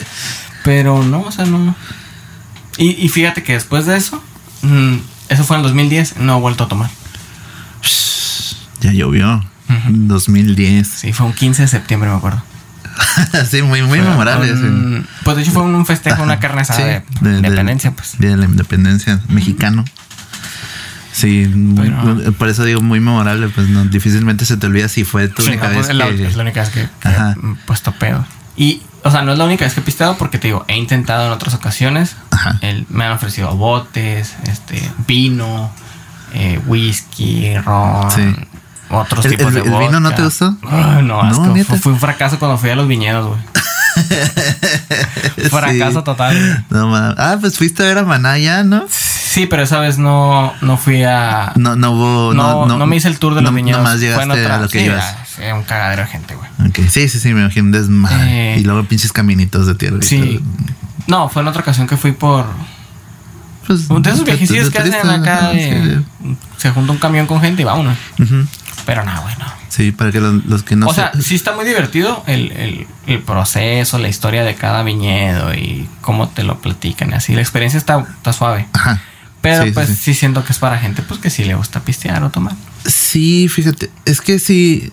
Pero 0.64 1.02
no, 1.02 1.20
o 1.22 1.32
sea, 1.32 1.46
no. 1.46 1.74
Y, 2.76 2.90
y 3.04 3.08
fíjate 3.08 3.42
que 3.42 3.54
después 3.54 3.86
de 3.86 3.96
eso, 3.96 4.22
mm, 4.62 4.96
eso 5.28 5.44
fue 5.44 5.56
en 5.56 5.62
2010, 5.62 6.16
no 6.18 6.36
he 6.36 6.40
vuelto 6.40 6.64
a 6.64 6.68
tomar. 6.68 6.90
Ya 8.80 8.92
llovió. 8.92 9.36
Ujú. 9.68 9.88
2010. 9.92 10.88
Sí, 10.88 11.12
fue 11.12 11.26
un 11.26 11.32
15 11.32 11.62
de 11.62 11.68
septiembre, 11.68 12.10
me 12.10 12.16
acuerdo. 12.16 12.42
sí, 13.50 13.62
muy, 13.62 13.82
muy 13.82 13.98
Fue 14.00 14.08
memorable. 14.08 14.54
sí. 14.54 15.06
Pues 15.24 15.36
de 15.36 15.42
hecho 15.42 15.52
fue 15.52 15.62
un 15.62 15.86
festejo, 15.86 16.22
una 16.22 16.38
carne 16.40 16.62
asada 16.62 16.78
Sí, 16.80 16.84
de, 16.84 17.02
de- 17.20 17.30
de- 17.30 17.36
independencia, 17.48 17.90
pues. 17.92 18.18
Día 18.18 18.30
de 18.30 18.36
la 18.36 18.44
independencia 18.46 19.20
mexicano. 19.28 19.84
Sí, 21.12 21.46
muy- 21.54 21.90
Pero- 21.90 22.32
por 22.32 22.48
eso 22.48 22.64
digo 22.64 22.80
muy 22.80 23.00
memorable, 23.00 23.48
pues 23.48 23.68
no, 23.68 23.84
difícilmente 23.84 24.44
se 24.44 24.56
te 24.56 24.66
olvida 24.66 24.88
si 24.88 25.04
fue 25.04 25.28
tu 25.28 25.42
única 25.42 25.68
no, 25.68 25.76
vez 25.78 25.88
es, 25.88 25.96
la, 25.96 26.06
que... 26.06 26.26
es 26.26 26.36
la 26.36 26.42
única 26.42 26.60
vez 26.60 26.70
que, 26.70 26.80
he 26.82 26.88
puesto 27.66 27.92
pedo. 27.92 28.24
Y, 28.56 28.82
o 29.02 29.10
sea, 29.10 29.22
no 29.22 29.32
es 29.32 29.38
la 29.38 29.44
única 29.44 29.64
vez 29.64 29.74
que 29.74 29.80
he 29.80 29.82
pisteado 29.82 30.16
porque 30.16 30.38
te 30.38 30.48
digo, 30.48 30.64
he 30.68 30.76
intentado 30.76 31.26
en 31.26 31.32
otras 31.32 31.54
ocasiones. 31.54 32.16
Ajá. 32.30 32.58
El- 32.62 32.86
me 32.90 33.04
han 33.04 33.12
ofrecido 33.12 33.54
botes, 33.56 34.34
este, 34.46 34.88
vino, 35.06 35.70
eh, 36.32 36.60
whisky, 36.66 37.56
ron, 37.58 38.10
Sí. 38.10 38.22
otros 38.90 39.24
¿El- 39.24 39.30
tipos 39.36 39.48
el- 39.48 39.54
de 39.54 39.68
el 39.68 39.78
vino 39.78 40.00
no 40.00 40.12
te 40.14 40.22
gustó? 40.22 40.56
No, 40.62 41.02
No, 41.02 41.20
asco. 41.22 41.54
fue, 41.66 41.78
fue 41.78 41.92
un 41.92 41.98
fracaso 42.00 42.38
cuando 42.38 42.56
fui 42.58 42.70
a 42.70 42.76
los 42.76 42.86
viñedos, 42.86 43.26
güey. 43.28 43.40
Fracaso 45.50 45.98
Sí. 46.00 46.04
total. 46.04 46.64
No, 46.70 46.88
ma- 46.88 47.14
ah, 47.18 47.36
pues 47.40 47.56
fuiste 47.58 47.82
a 47.82 47.86
ver 47.86 47.98
a 47.98 48.04
Maná 48.04 48.38
ya, 48.38 48.62
¿no? 48.64 48.84
Sí, 48.88 49.46
pero 49.46 49.62
esa 49.62 49.78
vez 49.78 49.98
no, 49.98 50.52
no 50.60 50.76
fui 50.76 51.02
a. 51.04 51.52
No, 51.56 51.76
no 51.76 51.92
hubo... 51.92 52.34
no, 52.34 52.66
no 52.66 52.86
me 52.86 52.96
hice 52.96 53.08
el 53.08 53.18
tour 53.18 53.34
de 53.34 53.42
los 53.42 53.52
no- 53.52 53.56
viñedos. 53.56 53.82
Nomás 53.82 54.00
llegaste 54.00 54.28
otra- 54.30 54.56
a 54.56 54.60
lo 54.60 54.68
que 54.68 54.78
sí, 54.80 54.84
ibas. 54.86 55.04
ah, 55.04 55.24
sí, 55.26 55.42
un 55.54 55.62
cagadero 55.62 56.02
de 56.02 56.08
gente, 56.08 56.34
güey. 56.34 56.50
Sí, 56.88 57.08
sí, 57.08 57.18
sí, 57.20 57.32
me 57.34 57.40
imagino 57.42 57.76
desmadre. 57.76 58.54
Eh, 58.54 58.58
y 58.60 58.64
luego 58.64 58.84
pinches 58.84 59.12
caminitos 59.12 59.66
de 59.66 59.74
tierra. 59.74 59.98
Sí. 60.02 60.40
No, 61.06 61.28
fue 61.28 61.42
en 61.42 61.48
otra 61.48 61.62
ocasión 61.62 61.86
que 61.86 61.96
fui 61.96 62.12
por. 62.12 62.46
Pues, 63.66 63.88
De 63.88 64.10
esos 64.10 64.24
viejecillos 64.24 64.70
que 64.70 64.78
hacen 64.78 65.08
acá 65.08 65.50
de. 65.50 66.02
Se 66.56 66.70
junta 66.70 66.92
un 66.92 66.98
camión 66.98 67.26
con 67.26 67.40
gente 67.40 67.62
y 67.62 67.64
sí. 67.64 67.96
Ujú. 68.18 68.46
Pero 68.84 69.04
no, 69.04 69.22
güey, 69.22 69.34
no. 69.38 69.46
Sí, 69.70 69.92
para 69.92 70.12
que 70.12 70.20
los, 70.20 70.44
los 70.44 70.62
que 70.64 70.76
no 70.76 70.88
o 70.88 70.92
sea, 70.92 71.12
se- 71.14 71.22
sí 71.22 71.34
está 71.36 71.54
muy 71.54 71.64
divertido 71.64 72.22
el, 72.26 72.52
el, 72.52 72.86
el 73.06 73.22
proceso, 73.22 73.98
la 73.98 74.08
historia 74.08 74.44
de 74.44 74.54
cada 74.56 74.82
viñedo 74.82 75.54
y 75.54 75.88
cómo 76.02 76.28
te 76.28 76.42
lo 76.42 76.60
platican 76.60 77.10
y 77.10 77.14
así. 77.14 77.32
La 77.34 77.40
experiencia 77.40 77.78
está, 77.78 78.00
está 78.00 78.32
suave. 78.34 78.68
Ajá. 78.74 79.00
Pero 79.40 79.64
Sí, 79.64 79.70
pues 79.70 79.88
sí, 79.88 79.94
sí. 79.94 80.14
siento 80.14 80.44
que 80.44 80.52
es 80.52 80.58
para 80.58 80.76
gente 80.78 81.00
pues 81.02 81.18
que 81.18 81.30
sí 81.30 81.44
le 81.44 81.54
gusta 81.54 81.80
pistear 81.80 82.22
o 82.24 82.30
tomar. 82.30 82.54
Sí, 82.84 83.48
fíjate, 83.48 83.90
es 84.04 84.20
que 84.20 84.38
sí, 84.38 84.92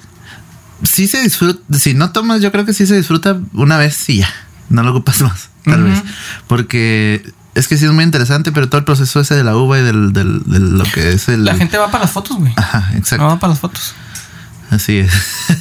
sí 0.84 1.07
se 1.07 1.22
disfruta, 1.22 1.60
si 1.77 1.93
no 1.93 2.12
tomas, 2.12 2.39
yo 2.41 2.51
creo 2.53 2.63
que 2.65 2.74
sí 2.74 2.86
se 2.88 2.96
disfruta 2.96 3.36
una 3.53 3.77
vez 3.77 4.07
y 4.10 4.17
ya, 4.19 4.29
no 4.69 4.84
lo 4.84 4.91
ocupas 4.91 5.22
más, 5.24 5.50
tal 5.65 5.84
vez, 5.84 6.01
porque 6.48 7.29
es 7.55 7.67
que 7.67 7.77
sí 7.77 7.86
es 7.86 7.91
muy 7.91 8.03
interesante, 8.03 8.51
pero 8.51 8.69
todo 8.69 8.77
el 8.79 8.86
proceso 8.86 9.19
ese 9.19 9.36
de 9.36 9.43
la 9.43 9.55
uva 9.57 9.79
y 9.79 9.81
del, 9.81 10.13
del, 10.13 10.43
del- 10.46 10.77
lo 10.77 10.84
que 10.86 11.12
es 11.13 11.27
el... 11.29 11.43
La 11.43 11.55
gente 11.55 11.77
va 11.77 11.89
para 11.91 12.03
las 12.05 12.12
fotos, 12.13 12.38
güey. 12.38 12.53
Ajá, 12.55 12.91
exacto. 12.96 13.24
No 13.24 13.29
va 13.31 13.39
para 13.39 13.51
las 13.51 13.60
fotos. 13.60 13.96
Así 14.69 14.97
es. 14.97 15.12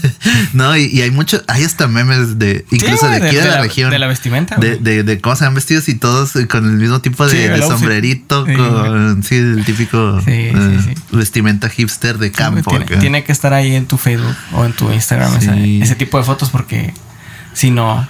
no, 0.52 0.76
y, 0.76 0.86
y 0.86 1.02
hay 1.02 1.10
muchos, 1.10 1.42
hay 1.46 1.62
hasta 1.64 1.86
memes 1.86 2.38
de, 2.38 2.64
incluso 2.70 3.08
de 3.08 3.16
aquí 3.16 3.36
de, 3.36 3.44
la, 3.44 3.50
la, 3.56 3.60
región. 3.62 3.90
De 3.90 3.98
la 3.98 4.06
vestimenta, 4.08 4.56
de, 4.56 4.76
de, 4.78 5.04
de 5.04 5.20
cómo 5.20 5.36
se 5.36 5.44
van 5.44 5.54
vestidos 5.54 5.88
y 5.88 5.94
todos 5.94 6.32
con 6.48 6.64
el 6.64 6.76
mismo 6.76 7.00
tipo 7.00 7.26
de, 7.26 7.56
Sí, 7.56 7.62
sombrerito, 7.62 8.44
Sí. 8.46 8.54
con 8.54 9.22
sí, 9.22 9.36
el 9.36 9.64
típico 9.64 10.20
Sí, 10.24 10.50
sí, 10.52 10.78
sí. 10.84 10.94
vestimenta 11.12 11.68
hipster 11.68 12.18
de 12.18 12.32
campo. 12.32 12.76
tiene, 13.00 13.22
que 13.24 13.32
estar 13.32 13.52
ahí 13.54 13.74
en 13.74 13.86
tu 13.86 13.96
Facebook 13.96 14.36
o 14.52 14.64
en 14.64 14.72
tu 14.72 14.90
Instagram 14.92 15.36
ese, 15.36 15.94
tipo 15.94 16.18
de 16.18 16.24
fotos 16.24 16.50
porque 16.50 16.92
si 17.52 17.70
no, 17.70 18.08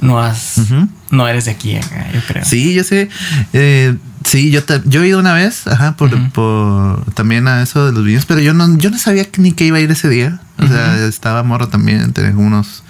no 0.00 0.20
has 0.20 0.58
Ujú. 0.58 0.88
No 1.10 1.26
eres 1.28 1.44
de 1.46 1.52
aquí, 1.52 1.76
acá, 1.76 2.06
yo 2.12 2.20
creo. 2.26 2.44
Sí, 2.44 2.74
yo 2.74 2.82
sé. 2.84 3.08
Eh, 3.52 3.96
sí, 4.24 4.50
yo, 4.50 4.64
te- 4.64 4.82
yo 4.86 5.02
he 5.02 5.08
ido 5.08 5.18
una 5.20 5.32
vez, 5.34 5.66
ajá, 5.66 5.96
por, 5.96 6.10
por 6.32 7.04
también 7.14 7.46
a 7.48 7.62
eso 7.62 7.86
de 7.86 7.92
los 7.92 8.04
vinos, 8.04 8.24
pero 8.26 8.40
yo 8.40 8.54
no, 8.54 8.76
yo 8.78 8.90
no 8.90 8.98
sabía 8.98 9.24
que 9.30 9.40
ni 9.40 9.52
que 9.52 9.64
iba 9.66 9.76
a 9.78 9.80
ir 9.80 9.90
ese 9.90 10.08
día. 10.08 10.40
O 10.58 10.66
sea, 10.66 10.96
estaba 11.06 11.42
morro 11.42 11.68
también, 11.68 12.12
tenía 12.12 12.32
como 12.32 12.46
unos 12.46 12.82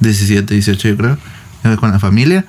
17, 0.00 0.54
18, 0.54 0.88
yo 0.88 0.96
creo, 0.96 1.18
iba 1.64 1.76
con 1.76 1.90
la 1.90 1.98
familia. 1.98 2.44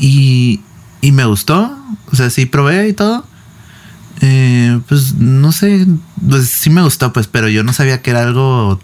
Y, 0.00 0.60
y 1.00 1.12
me 1.12 1.24
gustó, 1.24 1.76
o 2.10 2.16
sea, 2.16 2.30
sí 2.30 2.46
probé 2.46 2.88
y 2.88 2.92
todo. 2.94 3.26
Eh, 4.20 4.80
pues 4.88 5.14
no 5.14 5.52
sé, 5.52 5.86
pues 6.28 6.48
sí 6.48 6.70
me 6.70 6.82
gustó, 6.82 7.12
pues, 7.12 7.26
pero 7.26 7.48
yo 7.48 7.62
no 7.64 7.72
sabía 7.72 8.00
que 8.00 8.10
era 8.10 8.22
algo 8.22 8.80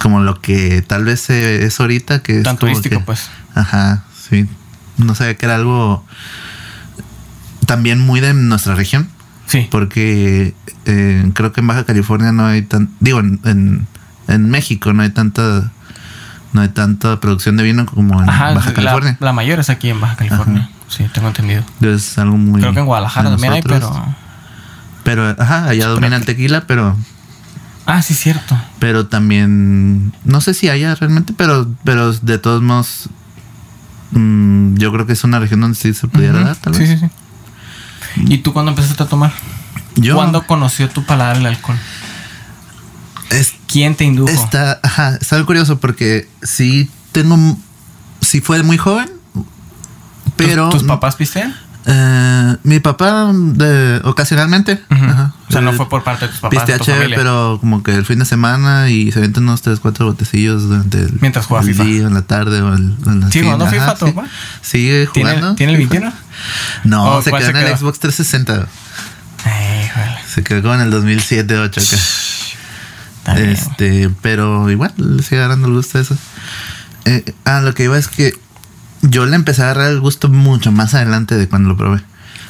como 0.00 0.20
lo 0.20 0.40
que 0.40 0.82
tal 0.82 1.04
vez 1.04 1.28
eh, 1.30 1.64
es 1.66 1.78
ahorita, 1.80 2.22
que 2.22 2.38
es 2.38 2.44
Tan 2.44 2.56
como 2.56 2.72
turístico, 2.72 2.98
que- 3.00 3.04
pues. 3.04 3.28
Ajá, 3.54 4.04
sí. 4.30 4.46
No 4.98 5.14
sabía 5.14 5.36
que 5.36 5.46
era 5.46 5.54
algo 5.56 6.04
también 7.66 8.00
muy 8.00 8.20
de 8.20 8.34
nuestra 8.34 8.74
región, 8.74 9.08
Sí. 9.46 9.66
porque 9.70 10.54
eh, 10.84 11.30
creo 11.34 11.52
que 11.52 11.60
en 11.60 11.66
Baja 11.66 11.84
California 11.84 12.32
no 12.32 12.46
hay 12.46 12.62
tan, 12.62 12.90
digo, 13.00 13.20
en, 13.20 13.40
en, 13.44 13.86
en 14.26 14.50
México 14.50 14.92
no 14.92 15.02
hay 15.02 15.10
tanta, 15.10 15.70
no 16.52 16.60
hay 16.60 16.68
tanta 16.68 17.20
producción 17.20 17.56
de 17.56 17.62
vino 17.62 17.86
como 17.86 18.22
en 18.22 18.28
Ajá, 18.28 18.52
Baja 18.54 18.72
California. 18.74 19.16
la 19.20 19.32
mayor 19.32 19.58
es 19.60 19.70
aquí 19.70 19.88
en 19.90 20.00
Baja 20.00 20.16
California. 20.16 20.70
Sí, 20.88 21.04
tengo 21.12 21.28
entendido. 21.28 21.62
Es 21.82 22.16
algo 22.18 22.38
muy. 22.38 22.60
Creo 22.60 22.72
que 22.72 22.80
en 22.80 22.86
Guadalajara 22.86 23.30
también 23.30 23.52
hay, 23.52 23.62
pero. 23.62 24.06
Pero, 25.04 25.28
ajá, 25.38 25.64
allá 25.68 25.86
domina 25.88 26.16
el 26.16 26.24
tequila, 26.26 26.64
pero, 26.66 26.96
Ah, 27.86 28.02
sí, 28.02 28.12
cierto. 28.14 28.58
pero 28.78 29.06
también, 29.06 30.12
no 30.24 30.40
sé 30.42 30.52
si 30.54 30.68
haya 30.68 30.94
realmente, 30.94 31.32
pero, 31.36 31.66
pero 31.84 32.12
de 32.12 32.38
todos 32.38 32.60
modos, 32.62 33.08
mm, 34.12 34.76
yo 34.76 34.92
creo 34.92 35.06
que 35.06 35.12
es 35.12 35.24
una 35.24 35.38
región 35.38 35.60
donde 35.60 35.76
sí 35.78 35.92
se 35.94 36.06
pudiera 36.08 36.40
dar, 36.40 36.56
tal 36.56 36.74
sí, 36.74 36.80
vez. 36.80 37.00
sí, 37.00 37.06
sí. 37.06 38.24
¿Y 38.28 38.38
tú 38.38 38.52
cuándo 38.52 38.70
empezaste 38.72 39.02
a 39.02 39.06
tomar? 39.06 39.32
Yo, 39.96 40.14
¿Cuándo 40.14 40.46
conoció 40.46 40.88
tu 40.88 41.04
paladar 41.04 41.36
el 41.38 41.46
alcohol? 41.46 41.76
es- 43.30 43.54
¿Quién 43.66 43.94
te 43.94 44.04
indujo? 44.04 44.30
Está, 44.32 44.80
ajá, 44.82 45.16
está 45.20 45.42
curioso 45.44 45.78
porque 45.78 46.28
sí 46.42 46.90
tengo, 47.12 47.36
sí 48.20 48.40
fue 48.40 48.62
muy 48.62 48.78
joven, 48.78 49.08
¿Tus- 49.34 49.44
pero 50.36 50.68
¿Tus, 50.70 50.84
papás 50.84 51.16
pistean? 51.16 51.54
eh, 51.84 52.56
mi 52.62 52.80
papá 52.80 53.30
de, 53.32 54.00
ocasionalmente, 54.04 54.82
Ujú. 54.90 55.04
ajá, 55.04 55.34
O 55.48 55.52
sea, 55.52 55.60
no 55.62 55.70
eh, 55.70 55.74
fue 55.74 55.88
por 55.88 56.04
parte 56.04 56.26
de 56.26 56.32
tus 56.32 56.40
papás. 56.40 56.66
de 56.66 56.72
pistea 56.74 56.78
tu 56.78 56.92
familia. 56.92 57.16
pero 57.16 57.58
como 57.60 57.82
que 57.82 57.94
el 57.94 58.04
fin 58.04 58.18
de 58.18 58.24
semana 58.26 58.90
y 58.90 59.10
se 59.12 59.18
aventan 59.18 59.44
unos 59.44 59.62
3, 59.62 59.80
4 59.80 60.06
botecillos 60.06 60.64
durante 60.64 61.00
el, 61.00 61.18
Mientras 61.20 61.46
juega 61.46 61.62
el 61.64 61.70
FIFA. 61.70 61.84
día, 61.84 62.06
en 62.06 62.14
la 62.14 62.22
tarde 62.22 62.60
o 62.60 62.74
el, 62.74 62.94
en 63.06 63.20
la 63.20 63.30
¿Sigue 63.30 63.30
fin, 63.30 63.42
jugando 63.44 63.64
ajá, 63.64 63.96
FIFA 63.96 63.96
sí. 63.96 64.14
Sigue 64.62 65.08
¿Tiene, 65.12 65.30
jugando. 65.30 65.54
¿Tiene 65.54 65.72
el 65.72 65.78
FIFA. 65.78 65.90
21? 65.94 66.16
No, 66.84 67.16
¿O 67.16 67.22
se 67.22 67.30
quedó 67.30 67.40
se 67.40 67.50
en 67.50 67.56
el? 67.56 67.76
Xbox 67.76 67.98
360. 67.98 68.66
Ay, 69.44 69.84
híjole. 69.86 70.18
Se 70.28 70.42
quedó 70.44 70.62
como 70.62 70.74
en 70.74 70.80
el 70.82 70.90
2007, 70.90 71.58
8 71.58 71.80
acá. 71.80 71.96
Este, 73.36 74.10
pero 74.22 74.70
igual 74.70 74.92
le 74.96 75.22
sigue 75.22 75.38
agarrando 75.38 75.68
el 75.68 75.74
gusto 75.74 75.98
a 75.98 76.00
eso. 76.00 76.16
Eh, 77.04 77.34
ah, 77.44 77.60
lo 77.60 77.74
que 77.74 77.84
iba 77.84 77.96
es 77.98 78.08
que 78.08 78.34
yo 79.02 79.26
le 79.26 79.36
empecé 79.36 79.62
a 79.62 79.66
agarrar 79.66 79.90
el 79.90 80.00
gusto 80.00 80.28
mucho 80.28 80.72
más 80.72 80.94
adelante 80.94 81.36
de 81.36 81.48
cuando 81.48 81.70
lo 81.70 81.76
probé. 81.76 82.00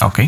Ok. 0.01 0.21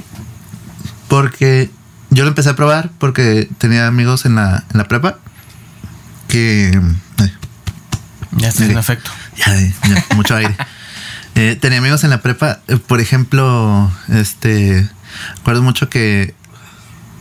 Porque 1.08 1.70
yo 2.10 2.24
lo 2.24 2.28
empecé 2.28 2.50
a 2.50 2.56
probar 2.56 2.90
porque 2.98 3.48
tenía 3.58 3.86
amigos 3.86 4.24
en 4.26 4.34
la, 4.34 4.64
en 4.70 4.78
la 4.78 4.84
prepa 4.84 5.18
que. 6.28 6.80
ay, 7.18 7.32
Ya 8.32 8.48
está 8.48 8.64
en 8.64 8.78
efecto. 8.78 9.10
ya, 9.36 9.56
ya, 9.56 10.04
mucho 10.16 10.36
aire. 10.36 10.56
Eh, 11.36 11.56
tenía 11.58 11.78
amigos 11.78 12.02
en 12.02 12.10
la 12.10 12.20
prepa, 12.22 12.58
eh, 12.66 12.76
por 12.76 13.00
ejemplo, 13.00 13.90
este. 14.08 14.90
Recuerdo 15.36 15.62
mucho 15.62 15.88
que 15.88 16.34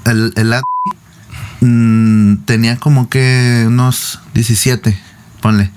el, 0.06 0.34
el 0.36 0.56
mm, 1.62 2.38
tenía 2.46 2.78
como 2.78 3.08
que 3.08 3.66
unos 3.68 4.20
17, 4.34 5.00
ponle. 5.42 5.70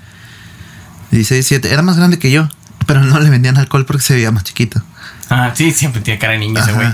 16, 1.11 1.47
17. 1.47 1.71
Era 1.71 1.83
más 1.83 1.97
grande 1.97 2.17
que 2.17 2.31
yo, 2.31 2.49
pero 2.87 3.03
no 3.03 3.19
le 3.19 3.29
vendían 3.29 3.57
alcohol 3.57 3.85
porque 3.85 4.03
se 4.03 4.15
veía 4.15 4.31
más 4.31 4.43
chiquito. 4.43 4.81
Ah, 5.29 5.51
sí, 5.55 5.71
siempre 5.71 6.01
tiene 6.01 6.19
cara 6.19 6.33
de 6.33 6.39
niño 6.39 6.59
ese 6.59 6.73
güey. 6.73 6.87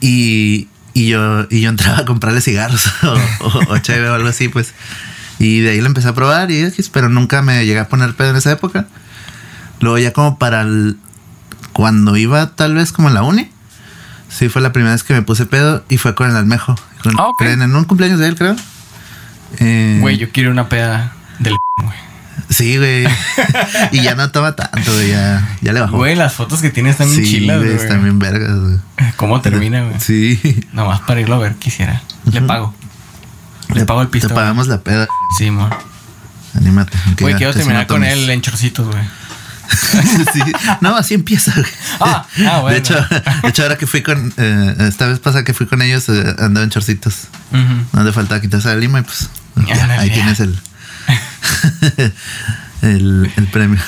Y, 0.00 0.67
y 0.94 1.08
yo, 1.08 1.46
y 1.50 1.60
yo 1.60 1.68
entraba 1.70 1.98
a 2.00 2.04
comprarle 2.04 2.40
cigarros 2.40 2.84
o, 3.02 3.14
o, 3.46 3.72
o 3.74 3.78
cheve 3.78 4.08
o 4.08 4.14
algo 4.14 4.28
así, 4.28 4.48
pues. 4.48 4.72
Y 5.38 5.60
de 5.60 5.70
ahí 5.70 5.80
lo 5.80 5.86
empecé 5.86 6.08
a 6.08 6.14
probar 6.14 6.50
y 6.50 6.60
X, 6.64 6.90
pero 6.92 7.08
nunca 7.08 7.42
me 7.42 7.64
llegué 7.64 7.78
a 7.78 7.88
poner 7.88 8.14
pedo 8.14 8.30
en 8.30 8.36
esa 8.36 8.50
época. 8.52 8.88
Luego 9.80 9.98
ya 9.98 10.12
como 10.12 10.38
para 10.38 10.62
el... 10.62 10.96
Cuando 11.72 12.16
iba 12.16 12.56
tal 12.56 12.74
vez 12.74 12.90
como 12.90 13.06
en 13.08 13.14
la 13.14 13.22
uni. 13.22 13.48
Sí, 14.28 14.48
fue 14.48 14.60
la 14.60 14.72
primera 14.72 14.92
vez 14.94 15.04
que 15.04 15.14
me 15.14 15.22
puse 15.22 15.46
pedo 15.46 15.84
y 15.88 15.98
fue 15.98 16.14
con 16.16 16.28
el 16.28 16.34
almejo. 16.36 16.74
Con- 17.04 17.14
Ah, 17.18 17.28
ok. 17.28 17.42
En 17.42 17.74
un 17.76 17.84
cumpleaños 17.84 18.18
de 18.18 18.26
él, 18.26 18.34
creo. 18.34 18.56
Eh, 19.60 19.98
Güey, 20.00 20.18
yo 20.18 20.30
quiero 20.30 20.50
una 20.50 20.68
peda 20.68 21.12
del 21.38 21.56
güey. 21.76 21.96
Sí, 22.48 22.76
güey. 22.78 23.06
y 23.92 24.02
ya 24.02 24.14
no 24.14 24.30
toma 24.30 24.54
tanto, 24.56 24.92
güey. 24.92 25.10
Ya, 25.10 25.56
ya 25.60 25.72
le 25.72 25.80
bajó. 25.80 25.96
Güey, 25.96 26.16
las 26.16 26.32
fotos 26.34 26.60
que 26.60 26.70
tiene 26.70 26.90
están 26.90 27.10
bien 27.10 27.24
sí, 27.24 27.30
chilas, 27.30 27.58
güey, 27.58 27.70
güey. 27.72 27.82
están 27.82 28.02
bien 28.02 28.18
vergas, 28.18 28.58
güey. 28.58 28.76
¿Cómo 29.16 29.40
termina, 29.40 29.82
güey? 29.82 30.00
Sí. 30.00 30.64
Nomás 30.72 31.00
para 31.00 31.20
irlo 31.20 31.36
a 31.36 31.38
ver 31.38 31.54
quisiera. 31.56 32.02
Le 32.30 32.40
pago. 32.42 32.74
Le 33.74 33.84
pago 33.84 34.02
el 34.02 34.08
pisto. 34.08 34.28
Te 34.28 34.34
pagamos 34.34 34.66
la 34.68 34.80
peda. 34.80 35.06
Sí, 35.38 35.50
mon. 35.50 35.70
Anímate. 36.54 36.96
Güey, 37.20 37.34
ya 37.34 37.38
quiero 37.38 37.52
terminar 37.52 37.86
con 37.86 38.00
tomes. 38.00 38.12
él 38.14 38.30
en 38.30 38.40
chorcitos, 38.40 38.86
güey. 38.86 39.02
Sí. 40.32 40.40
No, 40.80 40.96
así 40.96 41.12
empieza. 41.14 41.52
güey. 41.54 41.66
Ah, 42.00 42.26
ah, 42.48 42.60
bueno. 42.60 42.68
De 42.70 42.78
hecho, 42.78 42.94
de 43.42 43.48
hecho, 43.48 43.62
ahora 43.62 43.76
que 43.76 43.86
fui 43.86 44.02
con. 44.02 44.32
eh, 44.38 44.74
esta 44.88 45.06
vez 45.06 45.18
pasada 45.18 45.44
que 45.44 45.52
fui 45.52 45.66
con 45.66 45.82
ellos, 45.82 46.08
eh, 46.08 46.34
andaba 46.38 46.64
en 46.64 46.70
chorcitos. 46.70 47.24
Ujú. 47.52 47.84
No 47.92 48.02
le 48.04 48.12
faltaba 48.12 48.40
quitarse 48.40 48.68
la 48.68 48.76
lima 48.76 49.00
y 49.00 49.02
pues. 49.02 49.28
ya, 49.66 49.74
Ándale, 49.74 49.92
ahí 49.94 50.08
ya. 50.08 50.14
tienes 50.14 50.40
el. 50.40 50.58
el, 52.82 53.30
el 53.36 53.46
premio. 53.48 53.80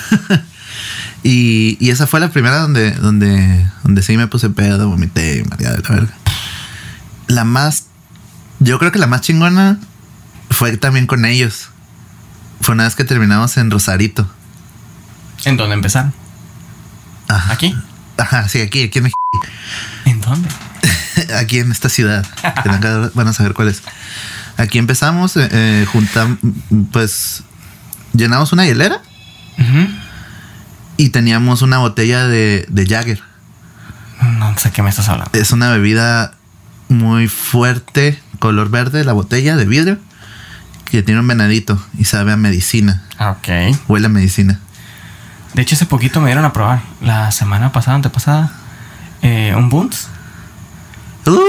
y, 1.22 1.76
y 1.80 1.90
esa 1.90 2.06
fue 2.06 2.20
la 2.20 2.30
primera 2.30 2.58
donde, 2.58 2.92
donde, 2.92 3.66
donde 3.82 4.02
sí 4.02 4.16
me 4.16 4.26
puse 4.26 4.50
pedo, 4.50 4.88
vomité, 4.88 5.44
mareado, 5.48 5.78
la 5.82 5.94
verga. 5.94 6.14
La 7.26 7.44
más. 7.44 7.86
Yo 8.58 8.78
creo 8.78 8.92
que 8.92 8.98
la 8.98 9.06
más 9.06 9.22
chingona 9.22 9.78
fue 10.50 10.76
también 10.76 11.06
con 11.06 11.24
ellos. 11.24 11.70
Fue 12.60 12.74
una 12.74 12.84
vez 12.84 12.94
que 12.94 13.04
terminamos 13.04 13.56
en 13.56 13.70
Rosarito. 13.70 14.30
¿En 15.44 15.56
dónde 15.56 15.74
empezaron? 15.74 16.12
Ajá. 17.28 17.52
¿Aquí? 17.52 17.74
Ajá, 18.18 18.48
sí, 18.48 18.60
aquí, 18.60 18.82
aquí 18.82 18.98
en 18.98 19.04
México. 19.04 19.18
¿En 20.04 20.20
dónde? 20.20 20.48
aquí 21.38 21.58
en 21.58 21.72
esta 21.72 21.88
ciudad. 21.88 22.26
que 22.62 23.10
van 23.14 23.28
a 23.28 23.32
saber 23.32 23.54
cuál 23.54 23.68
es. 23.68 23.82
Aquí 24.56 24.78
empezamos, 24.78 25.36
eh, 25.36 25.48
eh, 25.50 25.86
juntam- 25.92 26.38
pues 26.92 27.42
llenamos 28.12 28.52
una 28.52 28.64
hielera 28.66 29.00
y 30.96 31.08
teníamos 31.10 31.62
una 31.62 31.78
botella 31.78 32.26
de, 32.26 32.66
de 32.68 32.86
Jagger. 32.86 33.22
No 34.38 34.56
sé 34.58 34.70
qué 34.70 34.82
me 34.82 34.90
estás 34.90 35.08
hablando. 35.08 35.30
Es 35.38 35.50
una 35.52 35.70
bebida 35.70 36.32
muy 36.88 37.28
fuerte, 37.28 38.20
color 38.38 38.70
verde, 38.70 39.04
la 39.04 39.12
botella 39.14 39.56
de 39.56 39.64
vidrio, 39.64 39.98
que 40.84 41.02
tiene 41.02 41.20
un 41.20 41.26
venadito 41.28 41.82
y 41.98 42.04
sabe 42.04 42.32
a 42.32 42.36
medicina. 42.36 43.02
Ok. 43.18 43.48
Huele 43.88 44.06
a 44.06 44.10
medicina. 44.10 44.58
De 45.54 45.62
hecho, 45.62 45.74
hace 45.74 45.86
poquito 45.86 46.20
me 46.20 46.26
dieron 46.26 46.44
a 46.44 46.52
probar. 46.52 46.82
La 47.00 47.30
semana 47.32 47.72
pasada, 47.72 47.96
antepasada. 47.96 48.52
Eh, 49.22 49.54
un 49.56 49.68
Bunts. 49.70 50.08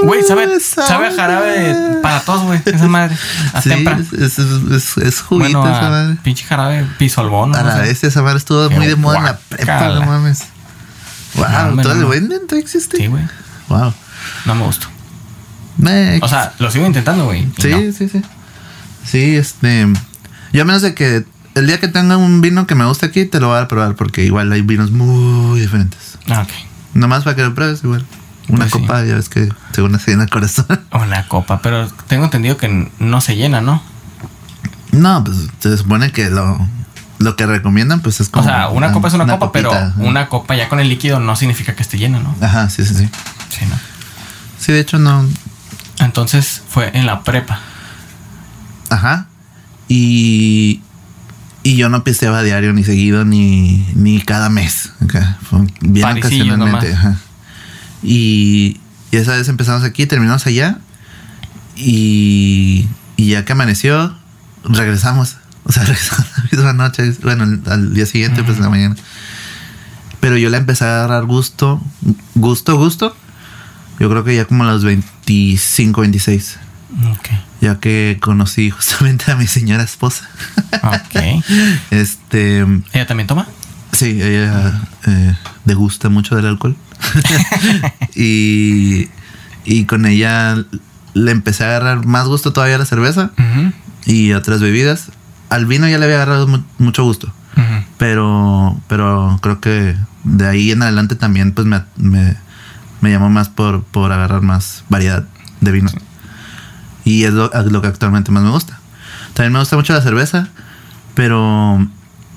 Güey, 0.04 0.22
sabe, 0.24 0.60
sabe 0.60 1.08
a 1.08 1.12
jarabe 1.16 2.00
para 2.04 2.20
todos, 2.22 2.44
güey. 2.44 2.62
Esa 2.66 2.88
madre. 2.88 3.16
A 3.54 3.62
Sí, 3.62 3.70
tempra. 3.70 3.98
es, 4.00 4.38
es, 4.40 4.98
es- 4.98 5.22
juguito 5.22 5.60
Bueno, 5.62 5.76
esa 5.78 5.90
madre. 5.90 6.18
pinche 6.24 6.46
jarabe 6.46 6.86
pisolbón. 6.98 7.56
A 7.56 7.64
la 7.64 7.76
vez 7.78 8.04
esa 8.04 8.22
madre 8.22 8.38
estuvo 8.38 8.70
muy 8.70 8.86
de 8.88 8.96
moda 8.96 9.18
en 9.20 9.24
la 9.26 9.38
prepa, 9.38 9.90
no 9.90 10.06
mames. 10.06 10.44
Wow, 11.36 11.76
No, 11.76 11.82
¿todavía 11.82 12.04
no. 12.04 12.10
venden? 12.10 12.40
¿Todavía 12.48 12.64
existe? 12.64 12.98
Sí, 12.98 13.08
güey. 13.08 13.24
Wow. 13.70 13.94
No 14.46 14.56
me 14.56 14.66
gustó. 14.66 14.88
O 16.22 16.28
sea, 16.28 16.54
lo 16.60 16.70
sigo 16.70 16.86
intentando, 16.86 17.26
güey. 17.26 17.48
sí, 17.58 17.70
no. 17.70 17.78
sí, 17.94 18.10
sí. 18.10 18.22
Sí, 19.06 19.36
este. 19.36 19.88
Yo 20.54 20.62
a 20.62 20.66
menos 20.66 20.82
de 20.82 20.94
que 20.94 21.26
el 21.56 21.68
día 21.68 21.80
que 21.80 21.88
tenga 21.88 22.18
un 22.18 22.42
vino 22.42 22.68
que 22.68 22.76
me 22.76 22.86
guste 22.86 23.06
aquí, 23.06 23.26
te 23.26 23.40
lo 23.40 23.48
voy 23.48 23.60
a 23.60 23.68
probar 23.68 23.96
porque 23.96 24.24
igual 24.26 24.52
hay 24.52 24.62
vinos 24.62 24.92
muy 24.92 25.60
diferentes. 25.62 26.18
Ah, 26.30 26.42
ok. 26.42 26.50
Nomás 26.94 27.24
para 27.24 27.36
que 27.36 27.44
lo 27.44 27.56
pruebes, 27.56 27.84
igual. 27.84 28.06
Una 28.48 28.60
Pues 28.60 28.72
sí. 28.72 28.80
copa, 28.80 29.04
ya 29.06 29.16
ves 29.16 29.30
que 29.30 29.50
según 29.74 29.96
así 29.96 30.12
en 30.12 30.22
el 30.22 30.30
corazón. 30.30 30.66
Una 30.92 31.28
copa, 31.28 31.62
pero 31.62 31.88
tengo 32.08 32.26
entendido 32.26 32.58
que 32.58 32.92
no 33.00 33.22
se 33.22 33.36
llena, 33.36 33.62
¿no? 33.62 33.82
no, 34.92 35.24
pues 35.24 35.38
se 35.60 35.78
supone 35.78 36.12
que 36.12 36.30
lo, 36.30 36.68
lo 37.20 37.36
que 37.38 37.46
recomiendan, 37.46 38.02
pues 38.02 38.20
es 38.20 38.28
O 38.28 38.32
como. 38.32 38.44
sea, 38.46 38.68
una 38.70 38.92
copa 38.92 39.08
es 39.08 39.14
una, 39.14 39.26
copa, 39.26 39.52
pero 39.54 39.72
una 39.98 40.28
copa 40.28 40.56
ya 40.56 40.68
con 40.68 40.80
el 40.82 40.90
líquido 40.90 41.20
no 41.22 41.36
significa 41.38 41.76
que 41.76 41.82
esté 41.84 41.98
llena, 41.98 42.20
¿no? 42.20 42.36
Ajá, 42.42 42.70
sí, 42.70 42.84
sí, 42.86 42.94
sí. 42.94 43.10
Sí, 43.50 43.66
¿no? 43.70 43.76
Sí, 44.60 44.74
de 44.74 44.80
hecho, 44.82 45.00
no. 45.00 45.26
Entonces 46.00 46.62
fue 46.68 46.92
en 46.98 47.06
la 47.06 47.24
prepa. 47.24 47.60
Ajá. 48.90 49.28
Y. 49.88 50.82
Y 51.64 51.76
yo 51.76 51.90
no 51.90 52.04
pisteaba 52.04 52.42
diario, 52.42 52.74
ni 52.74 52.84
seguido, 52.84 53.24
ni, 53.24 53.88
ni 53.94 54.20
cada 54.22 54.50
mes. 54.50 54.92
Fue 55.50 55.60
bien 55.82 56.18
ocasionalmente. 56.18 56.92
ajá. 56.94 57.16
Y, 58.04 58.80
y 59.12 59.18
esa 59.18 59.36
vez 59.36 59.48
empezamos 59.48 59.84
aquí, 59.84 60.06
terminamos 60.06 60.46
allá. 60.48 60.80
Y, 61.76 62.88
y 63.18 63.30
ya 63.30 63.46
que 63.46 63.54
amaneció, 63.54 64.16
regresamos. 64.64 65.38
O 65.64 65.72
sea, 65.72 65.84
regresamos 65.86 66.28
la 66.38 66.44
misma 66.52 66.74
noche. 66.74 67.14
Bueno, 67.24 67.62
al, 67.66 67.94
día 67.94 68.06
siguiente, 68.06 68.44
pues 68.44 68.58
en 68.58 68.64
la 68.64 68.70
mañana. 68.70 68.96
Pero 70.20 70.38
yo 70.38 70.50
le 70.50 70.58
empecé 70.58 70.86
a 70.86 71.04
agarrar 71.04 71.26
gusto, 71.26 71.82
gusto, 72.36 72.78
gusto. 72.78 73.16
Yo 74.00 74.10
creo 74.10 74.24
que 74.24 74.36
ya 74.36 74.46
como 74.46 74.64
a 74.64 74.68
los 74.68 74.84
25, 74.84 76.02
26. 76.02 76.58
Ok. 77.12 77.30
Ya 77.62 77.80
que 77.80 78.18
conocí 78.22 78.70
justamente 78.72 79.32
a 79.32 79.36
mi 79.36 79.48
señora 79.48 79.84
esposa. 79.84 80.30
Ok. 80.84 81.44
Este, 81.92 82.66
¿Ella 82.94 83.08
también 83.08 83.28
toma? 83.28 83.48
Sí, 83.94 84.22
ella 84.22 84.82
eh, 85.08 85.36
degusta 85.66 86.10
mucho 86.10 86.36
del 86.36 86.46
alcohol. 86.48 86.76
y, 88.16 89.10
y 89.66 89.86
con 89.86 90.06
ella 90.06 90.64
le 91.14 91.32
empecé 91.32 91.64
a 91.64 91.68
agarrar 91.68 92.06
más 92.06 92.28
gusto 92.28 92.54
todavía 92.54 92.76
a 92.76 92.80
la 92.80 92.86
cerveza 92.86 93.32
y 94.06 94.34
otras 94.34 94.62
bebidas. 94.62 95.12
Al 95.50 95.66
vino 95.66 95.88
ya 95.88 95.98
le 95.98 96.06
había 96.06 96.16
agarrado 96.18 96.48
mu- 96.48 96.64
mucho 96.78 97.04
gusto. 97.04 97.32
Pero, 97.98 98.82
pero 98.88 99.38
creo 99.42 99.60
que 99.60 99.96
de 100.24 100.48
ahí 100.48 100.72
en 100.72 100.82
adelante 100.82 101.16
también 101.16 101.52
pues 101.52 101.68
me, 101.68 101.84
me, 101.98 102.36
me 103.02 103.12
llamó 103.12 103.30
más 103.30 103.50
por, 103.50 103.84
por 103.84 104.12
agarrar 104.12 104.42
más 104.42 104.84
variedad 104.90 105.26
de 105.60 105.72
vino. 105.72 105.92
Y 107.04 107.24
es 107.26 107.34
lo, 107.34 107.52
lo 107.70 107.82
que 107.82 107.88
actualmente 107.88 108.32
más 108.32 108.44
me 108.44 108.50
gusta. 108.50 108.80
También 109.34 109.54
me 109.54 109.60
gusta 109.60 109.76
mucho 109.76 109.94
la 109.94 110.02
cerveza, 110.02 110.48
pero 111.14 111.86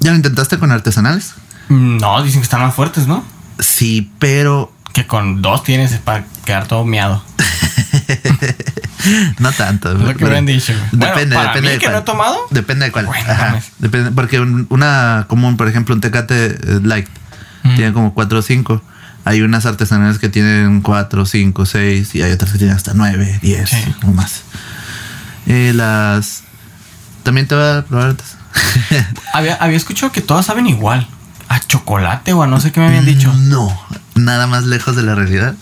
¿ya 0.00 0.10
lo 0.10 0.16
intentaste 0.16 0.58
con 0.58 0.70
artesanales? 0.72 1.34
No, 1.68 2.22
dicen 2.22 2.40
que 2.40 2.44
están 2.44 2.60
más 2.60 2.74
fuertes, 2.74 3.06
¿no? 3.06 3.24
Sí, 3.58 4.10
pero 4.18 4.72
Que 4.92 5.06
con 5.06 5.42
dos 5.42 5.62
tienes 5.64 5.92
para 5.98 6.24
quedar 6.44 6.66
todo 6.66 6.84
miado. 6.84 7.22
no 9.38 9.52
tanto. 9.52 9.94
Lo 9.94 10.08
que 10.08 10.14
Pero 10.14 10.30
me 10.30 10.38
han 10.38 10.46
dicho. 10.46 10.72
Bueno, 10.92 11.14
Depende, 11.14 11.36
para 11.36 11.48
depende 11.48 11.68
mí 11.68 11.72
de 11.74 11.78
que 11.78 11.86
cuál. 11.86 11.92
no 11.94 11.98
he 12.00 12.04
tomado. 12.04 12.38
Depende 12.50 12.84
de 12.86 12.92
cuál. 12.92 13.06
Bueno, 13.06 13.30
Ajá. 13.30 13.60
Depende, 13.78 14.10
porque 14.12 14.40
un- 14.40 14.66
una 14.70 15.26
común, 15.28 15.56
por 15.56 15.68
ejemplo, 15.68 15.94
un 15.94 16.00
Tecate 16.00 16.46
eh, 16.46 16.80
Light 16.82 17.08
Mm. 17.62 17.76
tiene 17.76 17.92
como 17.94 18.12
4 18.14 18.38
o 18.38 18.42
5. 18.42 18.82
Hay 19.24 19.40
unas 19.40 19.64
artesanales 19.64 20.18
que 20.18 20.28
tienen 20.28 20.82
4, 20.82 21.24
5, 21.24 21.64
6 21.64 22.14
y 22.14 22.20
hay 22.22 22.32
otras 22.32 22.52
que 22.52 22.58
tienen 22.58 22.76
hasta 22.76 22.92
9, 22.94 23.38
10 23.40 23.70
Sí. 23.70 23.94
o 24.02 24.08
más. 24.08 24.42
Eh, 25.46 25.72
las. 25.74 26.42
También 27.22 27.46
te 27.48 27.54
voy 27.54 27.64
a 27.64 27.84
probar 27.88 28.10
antes. 28.10 28.36
Había, 29.32 29.54
había 29.56 29.76
escuchado 29.78 30.12
que 30.12 30.20
todas 30.20 30.44
saben 30.46 30.66
igual. 30.66 31.08
A 31.48 31.60
chocolate 31.60 32.32
o 32.32 32.42
a 32.42 32.46
no 32.46 32.60
sé 32.60 32.72
qué 32.72 32.80
me 32.80 32.86
habían 32.86 33.04
dicho. 33.06 33.32
No, 33.32 33.68
nada 34.14 34.46
más 34.46 34.64
lejos 34.64 34.96
de 34.96 35.02
la 35.02 35.14
realidad. 35.14 35.54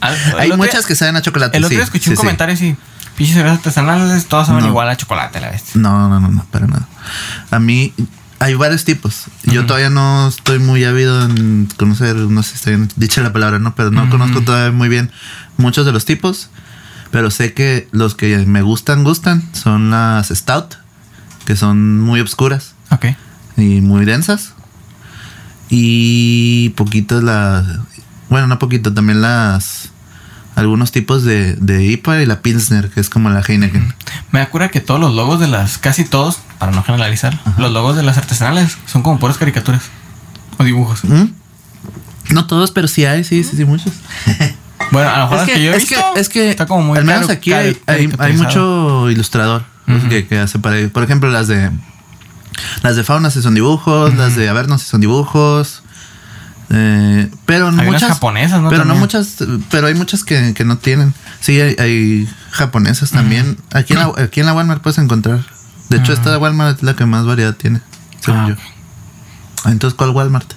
Al- 0.00 0.14
el 0.14 0.38
hay 0.38 0.52
muchas 0.56 0.80
día- 0.80 0.88
que 0.88 0.94
saben 0.94 1.16
a 1.16 1.22
chocolate. 1.22 1.56
El 1.56 1.64
otro 1.64 1.70
sí, 1.70 1.76
día 1.76 1.84
escuché 1.84 2.04
sí, 2.04 2.10
un 2.10 2.16
sí. 2.16 2.20
comentario 2.20 2.54
así. 2.54 2.76
Pinches 3.16 3.36
cervezas 3.36 3.58
artesanales, 3.58 4.26
todas 4.26 4.46
saben 4.46 4.62
No. 4.62 4.68
igual 4.68 4.88
a 4.88 4.96
chocolate 4.96 5.38
a 5.38 5.40
la 5.42 5.50
vez. 5.50 5.74
No, 5.76 6.08
no, 6.08 6.20
no, 6.20 6.28
no, 6.28 6.44
para 6.50 6.66
nada. 6.66 6.86
A 7.50 7.58
mí 7.58 7.92
hay 8.38 8.54
varios 8.54 8.84
tipos. 8.84 9.24
Yo 9.44 9.60
Ujú. 9.60 9.66
todavía 9.68 9.90
no 9.90 10.28
estoy 10.28 10.58
muy 10.58 10.84
ávido 10.84 11.22
en 11.24 11.68
conocer, 11.76 12.16
no 12.16 12.42
sé 12.42 12.50
si 12.50 12.54
está 12.56 12.70
bien 12.70 12.88
dicha 12.96 13.20
la 13.22 13.32
palabra, 13.32 13.58
¿no? 13.58 13.74
Pero 13.74 13.90
no 13.90 14.02
Ujú. 14.02 14.10
conozco 14.12 14.40
todavía 14.42 14.72
muy 14.72 14.88
bien 14.88 15.10
muchos 15.58 15.84
de 15.86 15.92
los 15.92 16.04
tipos. 16.04 16.48
Pero 17.10 17.30
sé 17.30 17.52
que 17.54 17.88
los 17.92 18.14
que 18.14 18.38
me 18.46 18.62
gustan, 18.62 19.02
gustan, 19.04 19.42
son 19.52 19.90
las 19.90 20.28
Stout, 20.28 20.76
que 21.44 21.56
son 21.56 22.00
muy 22.00 22.20
obscuras 22.20 22.74
Ok. 22.90 23.06
y 23.56 23.80
muy 23.80 24.04
densas. 24.04 24.52
Y 25.70 26.70
poquitas 26.70 27.22
las... 27.22 27.64
Bueno, 28.28 28.46
no 28.46 28.58
poquito, 28.58 28.92
también 28.92 29.22
las... 29.22 29.90
Algunos 30.56 30.90
tipos 30.92 31.22
de, 31.24 31.54
de 31.54 31.86
IPA 31.86 32.22
y 32.22 32.26
la 32.26 32.42
Pilsner, 32.42 32.90
que 32.90 33.00
es 33.00 33.08
como 33.08 33.30
la 33.30 33.40
Heineken. 33.40 33.94
Me 34.32 34.40
acuerdo 34.40 34.68
que 34.70 34.80
todos 34.80 35.00
los 35.00 35.14
logos 35.14 35.38
de 35.40 35.46
las, 35.46 35.78
casi 35.78 36.04
todos, 36.04 36.38
para 36.58 36.72
no 36.72 36.82
generalizar, 36.82 37.38
los 37.56 37.72
logos 37.72 37.96
de 37.96 38.02
las 38.02 38.18
artesanales 38.18 38.76
son 38.86 39.02
como 39.02 39.18
puras 39.20 39.38
caricaturas 39.38 39.84
o 40.58 40.64
dibujos. 40.64 41.04
¿Mm? 41.04 41.26
No 42.30 42.46
todos, 42.46 42.72
pero 42.72 42.88
sí 42.88 43.04
hay, 43.06 43.22
sí, 43.24 43.44
sí, 43.44 43.56
sí, 43.56 43.64
muchos. 43.64 43.92
Bueno, 44.92 45.10
a 45.10 45.18
lo 45.18 45.24
mejor 45.24 45.38
es, 45.38 45.44
que, 45.44 45.52
que, 45.52 45.64
yo 45.64 45.72
he 45.72 45.76
es, 45.76 45.88
visto, 45.88 46.04
que, 46.14 46.20
es 46.20 46.28
que 46.28 46.50
está 46.50 46.66
como 46.66 46.82
muy 46.82 46.98
al 46.98 47.04
menos 47.04 47.22
caro- 47.26 47.34
aquí 47.34 47.52
hay, 47.52 47.78
hay, 47.86 48.32
mucho 48.32 49.08
ilustrador 49.10 49.62
que, 50.08 50.26
que 50.26 50.38
hace 50.38 50.58
para 50.58 50.88
Por 50.88 51.04
ejemplo, 51.04 51.30
las 51.30 51.46
de 51.46 51.70
las 52.82 52.96
de 52.96 53.04
fauna 53.04 53.30
sí 53.30 53.42
son 53.42 53.54
dibujos, 53.54 54.14
las 54.14 54.36
de 54.36 54.48
Avernos 54.48 54.82
sí 54.82 54.88
son 54.88 55.00
dibujos. 55.00 55.82
eh, 56.70 57.30
pero 57.46 57.68
Hay 57.68 57.86
muchas 57.86 58.10
japonesas, 58.10 58.60
¿no? 58.60 58.70
Pero 58.70 58.84
no 58.84 58.94
muchas, 58.94 59.36
pero 59.70 59.86
hay 59.88 59.94
muchas 59.94 60.24
que, 60.24 60.54
que 60.54 60.64
no 60.64 60.78
tienen. 60.78 61.14
Sí, 61.40 61.60
hay, 61.60 61.76
hay 61.78 62.28
japonesas 62.50 63.10
también. 63.10 63.58
Aquí 63.72 63.92
en 63.94 63.98
la, 64.00 64.12
aquí 64.18 64.40
en 64.40 64.46
la 64.46 64.52
Walmart 64.54 64.82
puedes 64.82 64.98
encontrar. 64.98 65.40
De 65.88 65.96
hecho, 65.98 66.12
esta 66.12 66.38
Walmart 66.38 66.76
es 66.78 66.82
la 66.84 66.94
que 66.94 67.04
más 67.06 67.26
variedad 67.26 67.54
tiene, 67.54 67.80
según 68.20 68.40
Ah, 68.40 68.48
yo. 68.50 69.70
Entonces, 69.70 69.96
¿cuál 69.96 70.10
Walmart? 70.10 70.52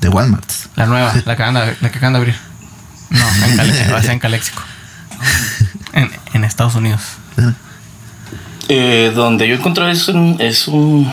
De 0.00 0.08
Walmart. 0.08 0.50
La 0.76 0.86
nueva, 0.86 1.14
la 1.14 1.22
que 1.22 1.30
acaban 1.30 1.54
de, 1.54 1.76
la 1.80 1.90
que 1.90 1.98
acaban 1.98 2.12
de 2.14 2.18
abrir. 2.18 2.36
No, 3.10 3.26
en, 3.46 3.56
Cale- 3.56 3.92
va 3.92 3.98
a 3.98 4.02
ser 4.02 4.10
en 4.10 4.18
Caléxico. 4.18 4.62
En, 5.92 6.10
en 6.32 6.42
Estados 6.42 6.74
Unidos. 6.74 7.02
Eh, 8.68 9.12
donde 9.14 9.46
yo 9.46 9.56
encontré 9.56 9.90
es 9.90 10.08
un, 10.08 10.36
es 10.40 10.68
un 10.68 11.06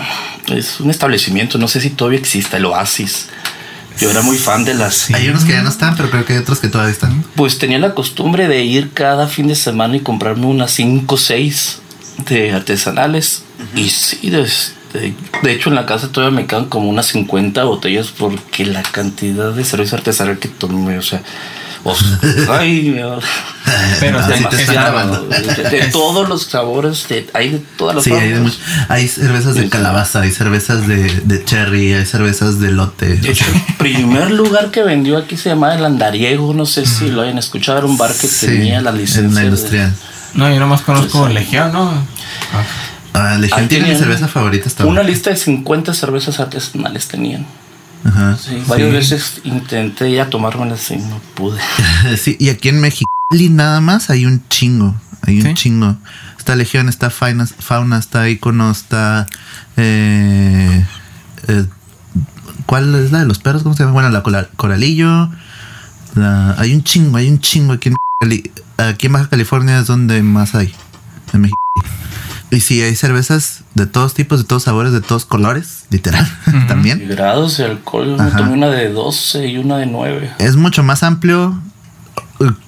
es 0.50 0.80
un 0.80 0.90
establecimiento, 0.90 1.58
no 1.58 1.68
sé 1.68 1.82
si 1.82 1.90
todavía 1.92 2.20
existe, 2.20 2.58
el 2.58 2.66
Oasis. 2.66 3.28
Yo 4.00 4.10
era 4.10 4.22
muy 4.22 4.38
fan 4.38 4.64
de 4.64 4.74
las. 4.74 5.12
Hay 5.12 5.28
unos 5.30 5.44
que 5.44 5.52
ya 5.52 5.62
no 5.62 5.70
están, 5.70 5.96
pero 5.96 6.10
creo 6.10 6.26
que 6.26 6.34
hay 6.34 6.40
otros 6.40 6.60
que 6.60 6.70
todavía 6.70 6.94
están. 6.94 7.24
Pues 7.36 7.60
tenía 7.60 7.78
la 7.78 7.94
costumbre 7.94 8.48
de 8.48 8.64
ir 8.64 8.92
cada 8.92 9.28
fin 9.28 9.48
de 9.48 9.56
semana 9.56 9.98
y 9.98 10.00
comprarme 10.00 10.46
unas 10.46 10.72
5 10.72 11.14
o 11.14 11.18
6 11.18 11.80
de 12.30 12.52
artesanales. 12.54 13.44
Y 13.76 13.90
sí, 13.90 14.30
de, 14.30 14.48
de, 14.94 15.14
de 15.44 15.52
hecho 15.52 15.70
en 15.70 15.76
la 15.76 15.86
casa 15.86 16.12
todavía 16.12 16.36
me 16.36 16.48
quedan 16.48 16.66
como 16.66 16.90
unas 16.90 17.08
50 17.08 17.64
botellas 17.66 18.08
porque 18.18 18.66
la 18.66 18.82
cantidad 18.82 19.52
de 19.52 19.64
cerveza 19.64 19.98
artesanal 19.98 20.40
que 20.40 20.48
tomé, 20.48 20.98
o 20.98 21.04
sea. 21.04 21.22
Ay, 22.50 22.92
Dios. 22.92 23.24
Pero 24.00 24.20
No, 24.20 24.28
sí 24.38 24.46
te. 24.50 24.58
De, 24.58 25.70
de 25.70 25.88
todos 25.92 26.28
los 26.28 26.44
sabores, 26.44 27.08
de, 27.08 27.30
hay 27.34 27.50
de 27.50 27.60
todas 27.78 27.96
las 27.96 28.04
Sí, 28.04 28.12
hay, 28.90 29.08
cervezas 29.08 29.56
de 29.56 29.70
calabaza, 29.70 30.22
hay 30.22 30.32
cervezas 30.32 30.88
de, 30.88 31.04
de 31.24 31.46
cherry, 31.46 31.94
hay 31.94 32.06
cervezas 32.06 32.60
de 32.60 32.72
lote. 32.72 33.16
De 33.16 33.32
hecho, 33.32 33.46
el 33.70 33.76
primer 33.76 34.32
lugar 34.32 34.72
que 34.72 34.84
vendió 34.84 35.18
aquí 35.18 35.38
se 35.38 35.50
llamaba 35.50 35.76
El 35.76 35.86
Andariego. 35.86 36.54
No 36.54 36.66
sé 36.66 36.86
si 36.86 37.10
lo 37.10 37.22
hayan 37.22 37.38
escuchado. 37.38 37.78
Era 37.80 37.88
un 37.88 37.98
bar 37.98 38.12
que 38.14 38.28
Sí, 38.28 38.46
tenía 38.48 38.82
la 38.82 38.92
licencia. 38.92 39.22
En 39.28 39.34
la 39.36 39.42
de- 39.42 39.48
industrial. 39.48 39.94
No, 40.34 40.50
yo 40.54 40.60
nomás 40.60 40.82
conozco 40.82 41.28
Sí. 41.28 41.34
Legión, 41.34 41.72
¿no? 41.74 41.90
Ah, 42.54 42.64
Ah, 43.14 43.38
Legión 43.38 43.68
tiene 43.68 43.84
mi 43.88 43.90
tenían 43.92 43.98
cerveza 44.08 44.28
favorita 44.30 44.68
hasta 44.68 44.86
Una 44.86 45.04
lista 45.04 45.30
de 45.32 45.36
50 45.36 45.94
cervezas 45.94 46.40
artesanales 46.40 47.08
tenían. 47.10 47.46
Ajá. 48.04 48.38
Sí, 48.38 48.62
varias 48.68 48.92
veces 48.92 49.42
intenté 49.44 50.12
ya 50.12 50.30
tomármelas 50.30 50.90
y 50.92 50.98
no 50.98 51.20
pude. 51.36 51.60
Sí, 52.18 52.36
y 52.40 52.50
aquí 52.50 52.70
en 52.70 52.80
México 52.80 53.10
nada 53.50 53.80
más 53.82 54.10
hay 54.10 54.26
un 54.26 54.44
chingo. 54.50 54.96
Hay 55.22 55.38
un 55.40 55.44
¿Sí? 55.48 55.54
chingo. 55.54 55.96
Está 56.38 56.56
Legión, 56.56 56.90
está 56.90 57.10
Fauna, 57.12 57.46
Fauna 57.46 58.00
está 58.00 58.28
Icono, 58.28 58.72
está. 58.72 59.28
Eh, 59.78 60.86
eh, 61.48 61.66
¿Cuál 62.66 62.96
es 62.96 63.12
la 63.12 63.20
de 63.20 63.26
los 63.26 63.40
perros? 63.40 63.64
¿Cómo 63.64 63.76
se 63.76 63.84
llama? 63.84 63.94
Bueno, 63.94 64.10
la 64.10 64.24
Coralillo. 64.56 65.30
La- 66.16 66.56
hay 66.60 66.74
un 66.74 66.84
chingo, 66.84 67.18
hay 67.18 67.30
un 67.30 67.40
chingo 67.40 67.74
aquí 67.74 67.90
en, 67.90 67.96
aquí 68.78 69.06
en 69.08 69.14
Baja 69.14 69.30
California 69.30 69.80
es 69.80 69.88
donde 69.88 70.22
más 70.24 70.56
hay. 70.56 70.74
En 71.34 71.42
México. 71.42 71.58
Y 72.52 72.60
sí, 72.60 72.82
hay 72.82 72.96
cervezas 72.98 73.62
de 73.76 73.86
todos 73.86 74.14
tipos, 74.14 74.40
de 74.40 74.44
todos 74.46 74.64
sabores, 74.64 74.92
de 74.92 75.00
todos 75.02 75.26
colores, 75.26 75.86
literal, 75.90 76.28
Y 76.48 76.68
también. 76.68 77.08
grados 77.08 77.58
de 77.58 77.66
alcohol. 77.66 78.16
Ajá. 78.20 78.26
Me 78.26 78.32
tomé 78.32 78.54
una 78.54 78.68
de 78.70 78.90
12 78.90 79.48
y 79.48 79.58
una 79.58 79.78
de 79.78 79.86
9. 79.86 80.34
Es 80.40 80.58
mucho 80.58 80.84
más 80.84 81.02
amplio 81.04 81.62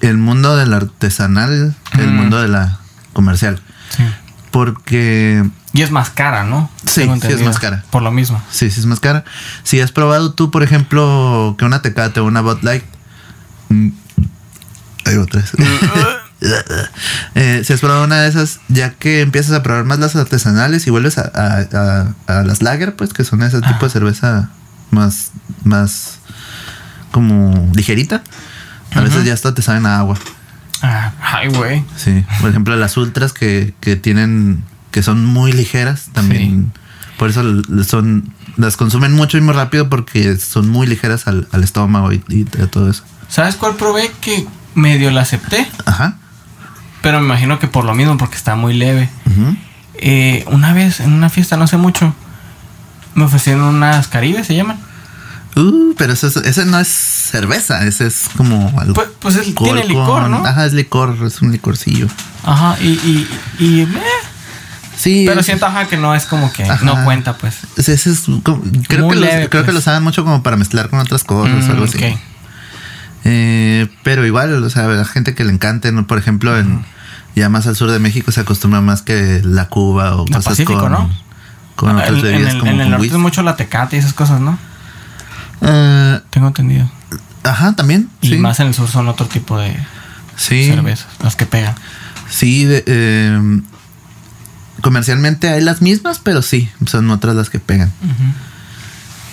el 0.00 0.16
mundo 0.16 0.56
del 0.56 0.72
artesanal 0.72 1.74
que 1.92 2.00
el 2.00 2.10
Mm. 2.12 2.16
mundo 2.16 2.40
de 2.40 2.48
la 2.48 2.78
comercial. 3.12 3.60
sí. 3.96 4.02
Porque 4.50 5.44
Y 5.72 5.82
es 5.82 5.90
más 5.90 6.10
cara, 6.10 6.44
¿no? 6.44 6.70
Sí, 6.86 7.02
sí 7.20 7.26
es 7.32 7.42
más 7.42 7.58
cara. 7.58 7.82
Por 7.90 8.02
lo 8.02 8.12
mismo. 8.12 8.40
sí, 8.52 8.70
sí 8.70 8.78
es 8.80 8.86
más 8.86 9.00
cara. 9.00 9.24
Si 9.64 9.80
has 9.80 9.90
probado 9.90 10.32
tú, 10.32 10.52
por 10.52 10.62
ejemplo, 10.62 11.56
que 11.58 11.64
una 11.64 11.82
Tecate 11.82 12.20
o 12.20 12.24
una 12.24 12.40
Bud 12.40 12.62
Light. 12.62 12.84
mm, 13.70 13.88
Hay 15.06 15.16
otras. 15.16 15.50
Eh, 17.34 17.62
si 17.64 17.72
has 17.72 17.80
probado 17.80 18.04
una 18.04 18.20
de 18.20 18.28
esas, 18.28 18.60
ya 18.68 18.90
que 18.90 19.20
empiezas 19.22 19.52
a 19.56 19.62
probar 19.62 19.84
más 19.84 19.98
las 19.98 20.14
artesanales 20.14 20.86
y 20.86 20.90
vuelves 20.90 21.18
a, 21.18 21.22
a- 21.34 21.66
a- 22.28 22.38
a 22.38 22.42
las 22.44 22.62
lager, 22.62 22.94
pues 22.96 23.12
que 23.12 23.24
son 23.24 23.42
ese 23.42 23.60
tipo 23.60 23.84
de 23.86 23.90
cerveza 23.90 24.50
más, 24.90 25.30
más 25.64 26.18
como 27.10 27.70
ligerita. 27.74 28.22
A 28.94 29.00
veces 29.00 29.24
ya 29.24 29.34
hasta 29.34 29.54
te 29.54 29.62
saben 29.62 29.86
a 29.86 29.98
agua. 29.98 30.16
Ah, 30.82 31.12
ay, 31.20 31.48
güey. 31.48 31.84
Sí. 31.96 32.24
Por 32.40 32.50
ejemplo, 32.50 32.76
las 32.76 32.96
ultras 32.96 33.32
que, 33.32 33.74
que 33.80 33.96
tienen, 33.96 34.62
que 34.92 35.02
son 35.02 35.24
muy 35.24 35.52
ligeras, 35.52 36.10
también 36.12 36.72
Por 37.18 37.30
eso 37.30 37.42
son 37.88 38.32
las 38.56 38.76
consumen 38.76 39.12
mucho 39.12 39.36
y 39.38 39.40
muy 39.40 39.54
rápido 39.54 39.88
porque 39.88 40.36
son 40.36 40.68
muy 40.68 40.86
ligeras 40.86 41.26
al, 41.26 41.48
al 41.52 41.64
estómago 41.64 42.12
y, 42.12 42.22
y 42.28 42.44
todo 42.44 42.90
eso. 42.90 43.02
¿Sabes 43.28 43.56
cuál 43.56 43.74
probé 43.76 44.12
que 44.20 44.46
medio 44.74 45.10
la 45.10 45.22
acepté? 45.22 45.68
Ajá. 45.86 46.18
Pero 47.04 47.20
me 47.20 47.26
imagino 47.26 47.60
que 47.60 47.68
por 47.68 47.84
lo 47.84 47.94
mismo, 47.94 48.16
porque 48.16 48.34
está 48.36 48.56
muy 48.56 48.74
leve. 48.74 49.08
Eh, 49.94 50.44
una 50.48 50.72
vez 50.72 50.98
en 51.00 51.12
una 51.12 51.28
fiesta, 51.30 51.56
no 51.56 51.66
sé 51.68 51.76
mucho, 51.76 52.12
me 53.14 53.24
ofrecieron 53.24 53.62
unas 53.62 54.08
caribes, 54.08 54.46
se 54.48 54.56
llaman. 54.56 54.78
Uh, 55.56 55.94
pero 55.96 56.12
eso, 56.14 56.26
es- 56.26 56.36
ese 56.36 56.64
no 56.64 56.80
es 56.80 56.88
cerveza, 56.88 57.86
ese 57.86 58.08
es 58.08 58.28
como 58.36 58.72
algo. 58.80 58.94
Pues, 58.94 59.08
pues 59.20 59.36
es- 59.36 59.54
tiene 59.54 59.84
licor, 59.84 60.28
¿no? 60.28 60.44
Ajá, 60.44 60.66
es 60.66 60.72
licor, 60.72 61.16
es 61.24 61.40
un 61.42 61.52
licorcillo. 61.52 62.08
Ajá, 62.42 62.76
y, 62.80 62.88
y, 62.88 63.28
y 63.60 63.80
eh, 63.82 63.88
Sí. 64.96 65.24
pero 65.28 65.40
es- 65.40 65.46
siento 65.46 65.66
ajá 65.66 65.86
que 65.86 65.96
no 65.96 66.14
es 66.14 66.24
como 66.24 66.52
que 66.52 66.64
Ajá. 66.64 66.84
no 66.84 67.04
cuenta, 67.04 67.36
pues. 67.36 67.54
ese- 67.76 67.92
ese 67.94 68.10
es 68.10 68.22
como- 68.42 68.62
creo 68.88 69.04
Muy 69.06 69.14
que, 69.14 69.20
los- 69.20 69.30
creo 69.30 69.48
que 69.50 69.62
pues. 69.62 69.74
lo 69.74 69.80
saben 69.80 70.02
mucho 70.02 70.24
como 70.24 70.42
para 70.42 70.56
mezclar 70.56 70.88
con 70.90 70.98
otras 70.98 71.22
cosas 71.22 71.68
o 71.68 71.70
algo 71.70 71.84
Mm, 71.84 71.88
así. 71.88 72.18
Eh, 73.24 73.88
pero 74.02 74.26
igual, 74.26 74.62
o 74.62 74.70
sea, 74.70 74.86
la 74.88 75.04
gente 75.04 75.34
que 75.34 75.44
le 75.44 75.52
encante, 75.52 75.92
¿no? 75.92 76.06
por 76.06 76.18
ejemplo, 76.18 76.58
en 76.58 76.84
ya 77.34 77.48
más 77.48 77.66
al 77.66 77.74
sur 77.74 77.90
de 77.90 77.98
México 77.98 78.30
se 78.32 78.40
acostumbra 78.42 78.80
más 78.80 79.02
que 79.02 79.40
la 79.44 79.68
Cuba 79.68 80.16
o 80.16 80.26
cosas 80.26 80.44
Pacífico, 80.44 80.78
con, 80.78 80.92
¿no? 80.92 81.10
con 81.74 81.90
En- 81.90 81.96
otras 81.96 82.10
en, 82.18 82.22
bebidas 82.22 82.52
el, 82.54 82.60
como 82.60 82.72
en 82.72 82.80
el 82.80 82.90
norte 82.90 83.06
es 83.06 83.12
mucho 83.14 83.42
la 83.42 83.56
tecate 83.56 83.96
y 83.96 83.98
esas 83.98 84.12
cosas, 84.12 84.40
¿no? 84.40 84.58
Eh, 85.62 86.20
Tengo 86.30 86.48
entendido. 86.48 86.90
ajá, 87.42 87.74
también. 87.74 88.08
Y 88.20 88.28
sí. 88.28 88.36
más 88.36 88.60
en 88.60 88.68
el 88.68 88.74
sur 88.74 88.88
son 88.88 89.08
otro 89.08 89.26
tipo 89.26 89.58
de 89.58 89.74
sí, 90.36 90.66
cervezas, 90.66 91.06
las 91.22 91.34
que 91.36 91.46
pegan. 91.46 91.74
sí. 92.28 92.64
de- 92.66 92.84
eh, 92.86 93.60
comercialmente 94.82 95.48
hay 95.48 95.62
las 95.62 95.80
mismas, 95.82 96.18
pero 96.22 96.42
sí, 96.42 96.68
son 96.86 97.10
otras 97.10 97.34
las 97.34 97.48
que 97.48 97.58
pegan. 97.58 97.90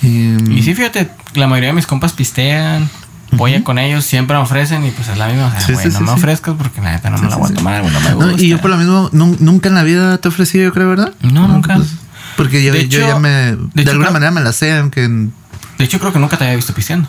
Eh, 0.04 0.38
Y 0.49 0.63
sí, 0.63 0.73
fíjate, 0.73 1.12
la 1.36 1.47
mayoría 1.47 1.69
de 1.69 1.73
mis 1.75 1.88
compas 1.88 2.13
pistean, 2.13 2.89
voy 3.32 3.54
a 3.56 3.63
con 3.63 3.78
ellos, 3.80 4.06
siempre 4.06 4.36
me 4.36 4.44
ofrecen 4.44 4.86
y 4.86 4.91
pues 4.91 5.08
es 5.08 5.17
la 5.17 5.28
misma. 5.28 5.48
O 5.48 5.52
sea, 5.52 5.62
Sí, 5.62 5.72
no 5.74 5.80
sí, 5.98 6.04
me 6.04 6.12
ofrezcas 6.12 6.56
porque 6.58 6.82
la 6.82 6.91
neta 6.91 7.10
no 7.10 7.17
me 7.17 7.30
la 7.30 7.36
voy 7.38 7.52
a 7.52 7.54
tomar, 7.54 7.84
no 7.84 8.00
me 8.00 8.10
no, 8.10 8.15
gusta. 8.28 8.41
y 8.44 8.48
yo 8.50 8.60
por 8.60 8.70
lo 8.72 8.78
mismo 8.78 9.10
nun- 9.12 9.38
nunca 9.39 9.70
en 9.70 9.76
la 9.76 9.84
vida 9.84 10.17
te 10.17 10.28
he 10.28 10.30
ofrecido, 10.30 10.63
yo 10.65 10.74
creo, 10.74 10.89
¿verdad? 10.89 11.13
No, 11.22 11.48
nunca. 11.48 11.76
Pues, 11.76 11.89
porque 12.38 12.63
yo, 12.63 12.74
De 12.74 12.88
yo 12.88 13.00
hecho- 13.00 13.08
ya 13.08 13.20
me. 13.20 13.30
De, 13.30 13.56
de 13.56 13.82
hecho, 13.82 13.91
alguna 13.91 14.08
creo- 14.08 14.13
manera 14.13 14.32
me 14.32 14.41
la 14.41 14.52
sé, 14.54 14.78
aunque. 14.78 15.04
en- 15.04 15.34
De 15.78 15.86
hecho, 15.86 16.00
creo 16.00 16.13
que 16.13 16.20
nunca 16.20 16.38
te 16.38 16.44
había 16.46 16.56
visto 16.56 16.74
pisteando. 16.74 17.08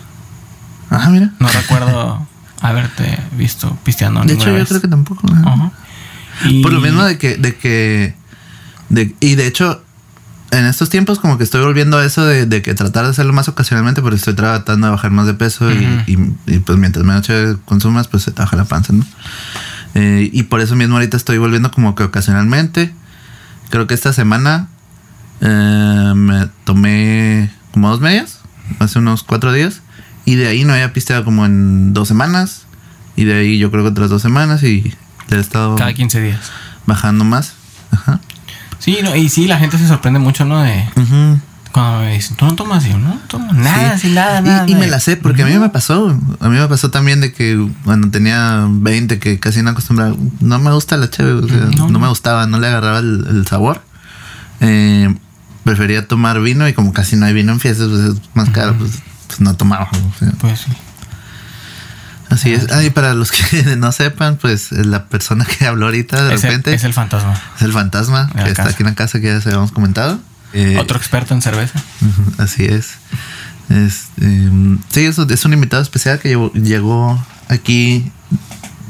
Ajá, 0.89 1.09
mira. 1.09 1.31
No 1.39 1.47
recuerdo 1.47 2.27
haberte 2.61 3.17
visto 3.37 3.77
pisteando. 3.83 4.21
De 4.23 4.33
hecho, 4.33 4.55
yo 4.57 4.65
creo 4.65 4.81
que 4.81 4.87
tampoco. 4.87 5.21
ajá. 5.31 5.49
Ajá. 5.53 5.71
Y- 6.45 6.61
Por 6.63 6.73
lo 6.73 6.81
mismo 6.81 7.03
de 7.03 7.17
que, 7.17 7.35
de 7.37 7.55
que, 7.55 8.15
de, 8.89 9.15
y 9.19 9.35
de 9.35 9.47
hecho, 9.47 9.83
en 10.59 10.65
estos 10.65 10.89
tiempos 10.89 11.19
como 11.19 11.37
que 11.37 11.43
estoy 11.43 11.61
volviendo 11.63 11.97
a 11.97 12.05
eso 12.05 12.25
de, 12.25 12.45
de 12.45 12.61
que 12.61 12.73
tratar 12.73 13.03
de 13.05 13.11
hacerlo 13.11 13.33
más 13.33 13.47
ocasionalmente, 13.47 14.01
porque 14.01 14.17
estoy 14.17 14.33
tratando 14.35 14.87
de 14.87 14.91
bajar 14.91 15.11
más 15.11 15.25
de 15.27 15.33
peso 15.33 15.71
y- 15.71 15.77
Ujú. 15.77 16.35
y, 16.47 16.55
y, 16.55 16.59
pues 16.59 16.77
mientras 16.77 17.03
menos 17.05 17.27
consumas, 17.65 18.07
pues 18.07 18.23
se 18.23 18.31
te 18.31 18.41
baja 18.41 18.55
la 18.55 18.65
panza, 18.65 18.93
¿no? 18.93 19.05
Eh, 19.95 20.29
y 20.31 20.43
por 20.43 20.59
eso 20.61 20.75
mismo 20.75 20.95
ahorita 20.95 21.17
estoy 21.17 21.37
volviendo 21.37 21.71
como 21.71 21.95
que 21.95 22.03
ocasionalmente. 22.03 22.93
Creo 23.69 23.87
que 23.87 23.93
esta 23.93 24.13
semana 24.13 24.67
eh, 25.41 26.13
me 26.15 26.47
tomé 26.65 27.51
como 27.71 27.89
dos 27.89 27.99
medias, 28.01 28.39
hace 28.79 28.99
unos 28.99 29.23
cuatro 29.23 29.51
días, 29.51 29.81
y 30.25 30.35
de 30.35 30.47
ahí 30.47 30.63
no 30.63 30.73
había 30.73 30.93
pisteado 30.93 31.23
como 31.25 31.45
en 31.45 31.93
dos 31.93 32.07
semanas, 32.07 32.63
y 33.15 33.25
de 33.25 33.33
ahí 33.35 33.57
yo 33.59 33.71
creo 33.71 33.83
que 33.83 33.89
otras 33.89 34.09
dos 34.09 34.21
semanas 34.21 34.63
y 34.63 34.93
he 35.29 35.39
estado 35.39 35.75
Cada 35.75 35.93
15 35.93 36.21
días. 36.21 36.51
bajando 36.85 37.23
más. 37.23 37.53
Ajá. 37.91 38.19
Sí, 38.83 38.97
no, 39.03 39.15
y 39.15 39.29
sí, 39.29 39.47
la 39.47 39.57
gente 39.59 39.77
se 39.77 39.87
sorprende 39.87 40.19
mucho, 40.19 40.43
¿no? 40.45 40.61
De 40.61 40.83
cuando 41.71 42.01
me 42.01 42.13
dicen, 42.13 42.35
¿tú 42.35 42.45
no 42.45 42.53
tomas? 42.55 42.83
Yo, 42.83 42.97
no 42.99 43.17
tomo 43.27 43.51
nada, 43.53 43.97
Sí. 43.97 44.09
nada, 44.11 44.41
nada. 44.41 44.65
Y, 44.67 44.73
me 44.73 44.81
nada". 44.81 44.91
la 44.91 44.99
sé, 44.99 45.15
porque 45.17 45.41
a 45.41 45.45
mí 45.47 45.57
me 45.57 45.69
pasó. 45.69 46.09
A 46.39 46.49
mí 46.49 46.57
me 46.59 46.67
pasó 46.67 46.91
también 46.91 47.19
de 47.21 47.31
que 47.33 47.65
cuando 47.83 48.09
tenía 48.11 48.67
20, 48.69 49.17
que 49.19 49.39
casi 49.39 49.61
no 49.63 49.71
acostumbraba, 49.71 50.13
no 50.41 50.59
me 50.59 50.71
gusta 50.71 50.97
la 50.97 51.09
chévere, 51.09 51.33
o 51.45 51.47
sea, 51.47 51.87
No, 51.89 51.97
me 51.99 52.07
gustaba, 52.09 52.45
no 52.45 52.59
le 52.59 52.67
agarraba 52.67 52.99
el, 52.99 53.25
el 53.29 53.47
sabor. 53.47 53.81
Eh, 54.59 55.15
prefería 55.63 56.07
tomar 56.07 56.41
vino 56.41 56.67
y 56.67 56.73
como 56.73 56.93
casi 56.93 57.15
no 57.15 57.25
hay 57.25 57.33
vino 57.33 57.51
en 57.53 57.59
fiestas, 57.59 57.87
pues 57.87 58.01
es 58.01 58.15
más 58.35 58.49
caro, 58.51 58.75
pues, 58.77 58.99
pues 59.27 59.39
no 59.41 59.55
tomaba. 59.55 59.89
o 59.91 60.19
sea, 60.19 60.31
Pues 60.39 60.59
sí. 60.59 60.71
Así 62.33 62.53
es. 62.53 62.71
Ah, 62.71 62.83
y 62.83 62.89
para 62.89 63.13
los 63.13 63.31
que 63.31 63.75
no 63.77 63.91
sepan, 63.91 64.37
pues 64.37 64.71
la 64.71 65.05
persona 65.05 65.45
que 65.45 65.65
habló 65.65 65.85
ahorita 65.85 66.23
de 66.25 66.35
Es 66.35 66.43
el, 66.43 66.49
repente 66.49 66.73
es 66.73 66.83
el 66.83 66.93
fantasma. 66.93 67.39
es 67.55 67.61
el 67.61 67.71
fantasma 67.71 68.29
que 68.33 68.41
está 68.49 68.53
casa. 68.63 68.69
aquí 68.69 68.83
en 68.83 68.89
la 68.89 68.95
casa 68.95 69.19
que 69.19 69.27
ya 69.27 69.41
se 69.41 69.49
habíamos 69.49 69.71
comentado. 69.71 70.19
Eh, 70.53 70.77
Otro 70.79 70.97
experto 70.97 71.33
en 71.33 71.41
cerveza. 71.41 71.81
Así 72.37 72.65
es. 72.65 72.91
Este, 73.69 74.25
mm, 74.27 74.79
sí, 74.89 75.05
es, 75.05 75.17
es 75.17 75.45
un 75.45 75.53
invitado 75.53 75.81
especial 75.81 76.19
que 76.19 76.29
llegó, 76.29 76.51
llegó 76.53 77.25
aquí 77.49 78.11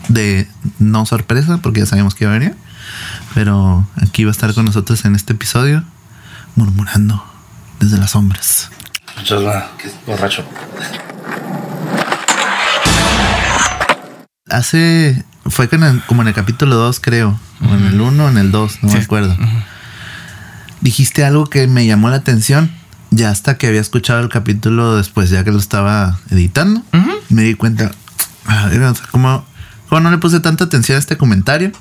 de 0.10 0.48
no 0.80 1.06
sorpresa, 1.06 1.60
porque 1.60 1.82
ya 1.82 1.86
sabíamos 1.86 2.16
que 2.16 2.26
iba 2.26 2.34
a 2.34 2.38
venir. 2.40 2.56
Pero 3.34 3.88
aquí 4.02 4.24
va 4.26 4.32
a 4.32 4.34
estar 4.34 4.54
con 4.54 4.66
nosotros 4.66 5.06
en 5.06 5.16
este 5.16 5.34
episodio, 5.34 5.84
murmurando 6.56 7.24
desde 7.80 7.98
las 7.98 8.12
sombras. 8.12 8.70
Muchas 9.18 9.42
gracias. 9.42 9.72
que 9.78 9.88
es 9.88 9.94
borracho. 10.06 10.44
Hace. 14.54 15.24
Fue 15.48 15.68
con 15.68 15.84
el- 15.84 16.02
como 16.06 16.22
en 16.22 16.30
el 16.30 16.34
capítulo 16.34 16.76
2, 16.76 17.00
creo. 17.02 17.38
O 17.62 17.74
en 17.76 17.86
el 17.86 18.00
1 18.00 18.26
o 18.26 18.30
en 18.30 18.38
el 18.38 18.52
2, 18.52 18.80
no 18.82 18.90
Sí. 18.90 18.96
me 18.98 19.04
acuerdo. 19.04 19.36
Dijiste 20.82 21.24
algo 21.26 21.46
que 21.48 21.68
me 21.68 21.86
llamó 21.86 22.10
la 22.10 22.18
atención. 22.18 22.72
Ya 23.12 23.30
hasta 23.30 23.58
que 23.58 23.68
había 23.68 23.82
escuchado 23.82 24.20
el 24.22 24.30
capítulo 24.30 24.96
después, 24.96 25.30
ya 25.30 25.44
que 25.44 25.52
lo 25.52 25.60
estaba 25.60 26.18
editando, 26.32 26.82
me 27.30 27.44
di 27.44 27.54
cuenta. 27.56 27.92
A 28.48 28.68
ver, 28.68 28.82
o 28.84 28.96
sea, 28.96 29.06
¿cómo, 29.12 29.46
cómo 29.90 30.02
no 30.02 30.12
le 30.12 30.18
puse 30.18 30.40
tanta 30.40 30.64
atención 30.64 30.96
a 30.96 31.00
este 31.00 31.16
comentario? 31.18 31.72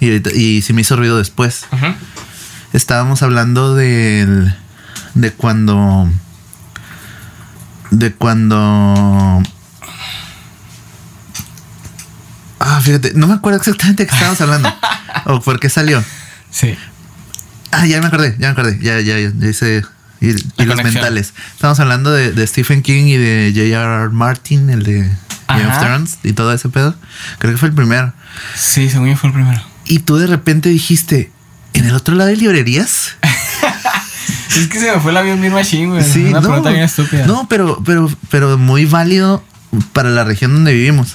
Y, 0.00 0.06
ahorita- 0.06 0.32
y 0.32 0.62
sí 0.62 0.72
me 0.72 0.80
hizo 0.80 0.96
ruido 0.96 1.18
después. 1.18 1.66
Estábamos 2.72 3.22
hablando 3.22 3.74
del. 3.74 4.54
de 5.14 5.32
cuando. 5.32 6.08
De 7.90 8.12
cuando. 8.12 9.42
Ah, 12.60 12.80
fíjate, 12.80 13.12
no 13.14 13.26
me 13.26 13.34
acuerdo 13.34 13.58
exactamente 13.58 14.02
de 14.02 14.06
qué 14.08 14.14
estábamos 14.14 14.40
hablando. 14.40 14.72
o 15.26 15.40
por 15.40 15.58
qué 15.58 15.68
salió. 15.70 16.04
Sí. 16.50 16.76
Ah, 17.72 17.86
ya 17.86 18.00
me 18.00 18.06
acordé, 18.08 18.36
ya 18.38 18.48
me 18.48 18.52
acordé. 18.52 18.78
Ya, 18.82 19.00
ya, 19.00 19.18
ya, 19.18 19.48
hice 19.48 19.82
hi- 20.20 20.32
La 20.56 20.64
hilos 20.64 20.76
conexión. 20.76 20.82
mentales. 20.94 21.32
Estamos 21.54 21.80
hablando 21.80 22.10
de, 22.12 22.32
de 22.32 22.46
Stephen 22.46 22.82
King 22.82 23.04
y 23.06 23.16
de 23.16 23.52
J.R.R. 23.54 24.10
Martin, 24.10 24.68
el 24.70 24.82
de 24.82 25.10
Game 25.48 25.66
of. 25.66 25.78
Thrones 25.80 26.18
y 26.22 26.32
todo 26.34 26.52
ese 26.52 26.68
pedo. 26.68 26.94
Creo 27.38 27.52
que 27.52 27.58
fue 27.58 27.68
el 27.68 27.74
primero. 27.74 28.12
Sí, 28.54 28.90
según 28.90 29.08
yo 29.08 29.16
fue 29.16 29.28
el 29.30 29.34
primero. 29.34 29.62
Y 29.86 30.00
tú 30.00 30.16
de 30.18 30.26
repente 30.26 30.68
dijiste, 30.68 31.32
¿en 31.72 31.86
el 31.86 31.94
otro 31.94 32.14
lado 32.14 32.30
hay 32.30 32.36
librerías? 32.36 33.16
Es 34.56 34.66
que 34.66 34.80
se 34.80 34.90
me 34.92 35.00
fue 35.00 35.12
el 35.12 35.16
avión 35.16 35.40
bien 35.40 35.52
machine, 35.52 35.86
güey. 35.92 36.04
Sí, 36.04 36.24
Una 36.24 36.40
no, 36.40 36.48
pregunta 36.48 36.70
bien 36.70 36.82
estúpida. 36.82 37.24
No, 37.24 37.46
pero, 37.48 37.80
pero, 37.86 38.10
pero 38.30 38.58
muy 38.58 38.84
válido 38.84 39.44
para 39.92 40.10
la 40.10 40.24
región 40.24 40.52
donde 40.52 40.72
vivimos. 40.74 41.14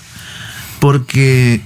Porque 0.85 1.61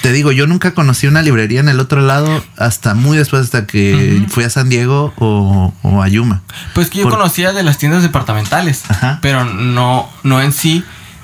te 0.00 0.12
digo, 0.12 0.32
yo 0.32 0.46
nunca 0.46 0.72
conocí 0.72 1.06
una 1.06 1.20
librería 1.20 1.60
en 1.60 1.68
el 1.68 1.78
otro 1.78 2.00
lado 2.00 2.42
hasta 2.56 2.94
muy 2.94 3.18
después, 3.18 3.42
hasta 3.42 3.66
que 3.66 4.24
fui 4.30 4.44
a 4.44 4.48
San 4.50 4.70
Diego 4.70 5.12
o, 5.18 5.74
o 5.82 6.02
a 6.02 6.08
Yuma. 6.08 6.40
Pues 6.74 6.88
que 6.88 7.00
yo 7.00 7.04
Por- 7.04 7.12
conocía 7.18 7.52
de 7.52 7.62
las 7.64 7.76
tiendas 7.76 8.02
departamentales. 8.02 8.84
Ajá. 8.88 9.18
Pero 9.20 9.44
no, 9.44 10.08
no 10.22 10.40
en 10.40 10.54
sí 10.54 10.82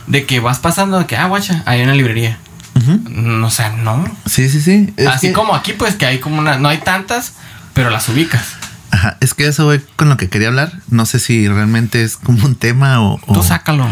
de 0.08 0.26
que 0.26 0.40
vas 0.40 0.58
pasando 0.58 0.98
de 0.98 1.06
que, 1.06 1.16
ah, 1.16 1.24
guacha, 1.26 1.62
hay 1.64 1.80
una 1.82 1.94
librería. 1.94 2.38
Ujú. 2.74 3.00
No, 3.08 3.46
o 3.46 3.50
sea, 3.50 3.70
no. 3.70 4.04
Sí, 4.26 4.50
sí, 4.50 4.60
sí. 4.60 4.92
Es 4.98 5.06
Así 5.08 5.28
que- 5.28 5.32
como 5.32 5.54
aquí, 5.54 5.72
pues 5.72 5.94
que 5.94 6.04
hay 6.04 6.18
como 6.20 6.38
una. 6.38 6.58
No 6.58 6.68
hay 6.68 6.78
tantas, 6.78 7.32
pero 7.72 7.88
las 7.88 8.10
ubicas. 8.10 8.44
Ajá, 8.90 9.16
es 9.20 9.32
que 9.32 9.46
eso 9.46 9.64
voy 9.64 9.80
con 9.96 10.10
lo 10.10 10.18
que 10.18 10.28
quería 10.28 10.48
hablar. 10.48 10.72
No 10.90 11.06
sé 11.06 11.18
si 11.18 11.48
realmente 11.48 12.02
es 12.04 12.18
como 12.18 12.44
un 12.44 12.56
tema 12.56 13.00
o, 13.00 13.18
Tú 13.26 13.40
o, 13.40 13.42
sácalo. 13.42 13.86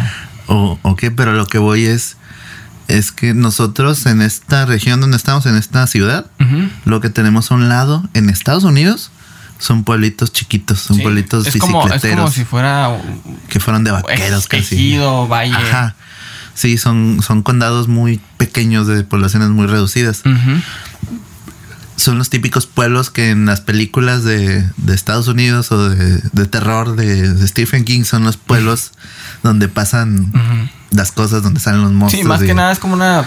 o, 0.47 0.79
o 0.83 0.97
qué, 0.97 1.11
pero 1.11 1.33
lo 1.33 1.47
que 1.47 1.57
voy 1.57 1.87
es, 1.87 2.19
es 2.89 3.13
que 3.13 3.35
nosotros 3.35 4.07
en 4.07 4.23
esta 4.23 4.65
región 4.67 5.01
donde 5.01 5.17
estamos, 5.17 5.47
en 5.47 5.57
esta 5.57 5.87
ciudad, 5.87 6.27
lo 6.85 7.01
que 7.01 7.11
tenemos 7.11 7.51
a 7.51 7.55
un 7.55 7.69
lado 7.69 8.03
en 8.15 8.31
Estados 8.31 8.65
Unidos 8.65 9.11
son 9.59 9.85
pueblitos 9.85 10.33
chiquitos, 10.33 10.81
son 10.81 10.97
Sí. 10.99 11.03
pueblitos 11.03 11.47
es 11.47 11.57
como, 11.57 11.81
es 11.87 11.93
bicicleteros 11.95 12.25
como 12.25 12.33
si 12.33 12.45
fuera 12.45 13.01
que 13.49 13.59
fueron 13.59 13.85
de 13.85 13.91
vaqueros 13.91 14.47
casi. 14.49 14.75
ejido, 14.77 15.27
valle. 15.29 15.55
Ajá. 15.55 15.95
Sí, 16.55 16.79
son, 16.79 17.21
son 17.27 17.43
condados 17.43 17.87
muy 17.89 18.21
pequeños 18.39 18.87
de 18.87 19.03
poblaciones 19.05 19.49
muy 19.51 19.67
reducidas. 19.67 20.23
Ujú. 20.25 20.61
Son 21.97 22.19
los 22.19 22.29
típicos 22.31 22.67
pueblos 22.67 23.11
que 23.11 23.31
en 23.31 23.47
las 23.47 23.61
películas 23.63 24.23
de, 24.23 24.69
de 24.77 24.95
Estados 24.95 25.29
Unidos 25.29 25.73
o 25.73 25.89
de, 25.89 26.19
de 26.33 26.47
terror 26.47 26.95
de, 26.95 27.33
de 27.33 27.49
Stephen 27.49 27.85
King 27.85 28.05
son 28.05 28.23
los 28.25 28.37
pueblos 28.37 28.93
donde 29.43 29.69
pasan 29.69 30.31
las 30.91 31.11
cosas, 31.13 31.43
donde 31.43 31.59
salen 31.61 31.83
los 31.83 31.93
monstruos. 31.93 32.23
Sí, 32.23 32.29
más 32.29 32.43
y- 32.43 32.47
que 32.47 32.55
nada 32.55 32.71
es 32.73 32.79
como 32.79 32.95
una. 32.95 33.25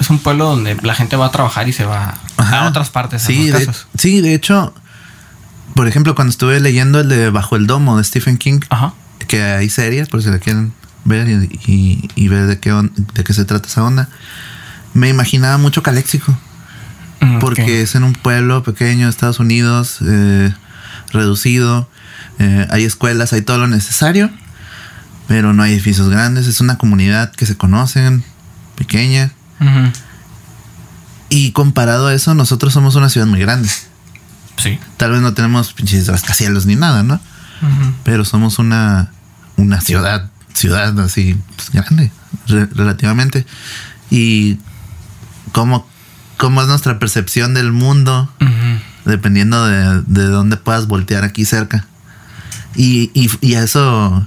Es 0.00 0.08
un 0.10 0.18
pueblo 0.20 0.44
donde 0.46 0.76
la 0.82 0.94
gente 0.94 1.16
va 1.16 1.26
a 1.26 1.30
trabajar 1.32 1.68
y 1.68 1.72
se 1.72 1.84
va 1.84 2.14
Ajá. 2.36 2.66
a 2.66 2.68
otras 2.68 2.90
partes. 2.90 3.22
Sí, 3.22 3.50
de, 3.50 3.68
sí, 3.98 4.20
de 4.20 4.34
hecho, 4.34 4.72
Por 5.74 5.88
ejemplo, 5.88 6.14
cuando 6.14 6.30
estuve 6.30 6.60
leyendo 6.60 7.00
el 7.00 7.08
de 7.08 7.30
Bajo 7.30 7.56
el 7.56 7.66
Domo 7.66 7.98
de 7.98 8.04
Stephen 8.04 8.38
King, 8.38 8.60
Ajá. 8.70 8.94
que 9.26 9.42
hay 9.42 9.68
series, 9.68 10.08
por 10.08 10.22
si 10.22 10.30
la 10.30 10.38
quieren 10.38 10.72
ver 11.04 11.28
y, 11.28 11.60
y- 11.66 12.08
y 12.14 12.28
ver 12.28 12.46
de 12.46 12.58
qué, 12.60 12.72
on- 12.72 12.92
de 13.14 13.24
qué 13.24 13.32
se 13.34 13.44
trata 13.44 13.66
esa 13.68 13.82
onda, 13.82 14.08
me 14.94 15.08
imaginaba 15.08 15.58
mucho 15.58 15.82
Caléxico. 15.82 16.38
Porque 17.40 17.82
es 17.82 17.94
en 17.94 18.04
un 18.04 18.12
pueblo 18.12 18.62
pequeño 18.62 19.08
Estados 19.08 19.38
Unidos, 19.40 19.98
eh, 20.06 20.52
reducido. 21.12 21.88
eh, 22.38 22.66
hay 22.70 22.84
escuelas, 22.84 23.32
hay 23.32 23.42
todo 23.42 23.58
lo 23.58 23.66
necesario, 23.66 24.30
pero 25.28 25.52
no 25.52 25.62
hay 25.62 25.72
edificios 25.72 26.08
grandes. 26.08 26.46
Es 26.46 26.60
una 26.60 26.76
comunidad 26.78 27.32
que 27.32 27.46
se 27.46 27.56
conocen, 27.56 28.24
pequeña. 28.76 29.32
Y 31.28 31.52
comparado 31.52 32.06
a 32.08 32.14
eso, 32.14 32.34
nosotros 32.34 32.72
somos 32.72 32.94
una 32.94 33.08
ciudad 33.08 33.26
muy 33.26 33.40
grande. 33.40 33.68
Sí. 34.56 34.78
Tal 34.96 35.10
vez 35.12 35.20
no 35.20 35.34
tenemos 35.34 35.72
pinches 35.72 36.06
rascacielos 36.06 36.66
ni 36.66 36.76
nada, 36.76 37.02
¿no? 37.02 37.20
Pero 38.04 38.24
somos 38.24 38.58
una, 38.58 39.10
una 39.56 39.80
ciudad, 39.80 40.30
ciudad 40.54 40.98
así 41.00 41.36
pues, 41.56 41.70
grande, 41.70 42.10
re- 42.48 42.66
relativamente. 42.66 43.46
Y 44.10 44.58
cómo, 45.52 45.88
cómo 46.36 46.62
es 46.62 46.68
nuestra 46.68 46.98
percepción 46.98 47.54
del 47.54 47.72
mundo, 47.72 48.28
dependiendo 49.04 49.66
de, 49.66 50.02
de 50.06 50.24
dónde 50.26 50.56
puedas 50.56 50.86
voltear 50.86 51.24
aquí 51.24 51.44
cerca. 51.44 51.86
Y, 52.74 53.10
y, 53.14 53.30
y 53.40 53.54
eso, 53.54 54.24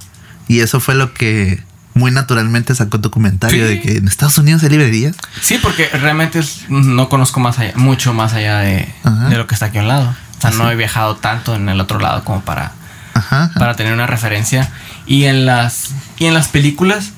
y 0.47 0.61
eso 0.61 0.79
fue 0.79 0.95
lo 0.95 1.13
que 1.13 1.63
muy 1.93 2.11
naturalmente 2.11 2.73
sacó 2.75 2.99
tu 3.01 3.11
comentario 3.11 3.67
Sí. 3.67 3.73
de 3.75 3.81
que 3.81 3.97
en 3.97 4.07
Estados 4.07 4.37
Unidos 4.37 4.63
hay 4.63 4.69
librerías. 4.69 5.15
Sí, 5.41 5.59
porque 5.61 5.87
realmente 5.89 6.39
es- 6.39 6.61
no 6.69 7.09
conozco 7.09 7.39
más 7.39 7.59
allá, 7.59 7.73
mucho 7.75 8.13
más 8.13 8.33
allá 8.33 8.59
de, 8.59 8.91
de 9.29 9.37
lo 9.37 9.47
que 9.47 9.53
está 9.55 9.67
aquí 9.67 9.77
a 9.79 9.81
un 9.81 9.87
lado. 9.89 10.15
O 10.37 10.41
sea, 10.41 10.51
no 10.51 10.71
he 10.71 10.75
viajado 10.75 11.17
tanto 11.17 11.55
en 11.55 11.67
el 11.67 11.79
otro 11.81 11.99
lado 11.99 12.23
como 12.23 12.41
para, 12.41 12.71
Ajá. 13.13 13.43
ajá. 13.45 13.59
para 13.59 13.75
tener 13.75 13.91
una 13.93 14.07
referencia. 14.07 14.71
Y 15.05 15.25
en 15.25 15.45
las 15.45 15.89
y 16.17 16.25
en 16.25 16.33
las 16.33 16.47
películas 16.47 17.09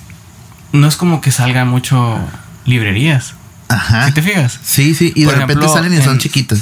no 0.71 0.87
es 0.87 0.95
como 0.95 1.21
que 1.21 1.31
salgan 1.31 1.67
mucho 1.67 2.17
librerías. 2.65 3.35
Ajá. 3.73 4.07
¿Sí 4.07 4.13
te 4.13 4.21
fijas? 4.21 4.59
Sí, 4.63 4.93
sí, 4.95 5.11
y 5.15 5.25
Por 5.25 5.33
de 5.35 5.39
repente 5.41 5.67
salen 5.69 5.93
y 5.93 6.01
son 6.01 6.17
chiquitas. 6.19 6.59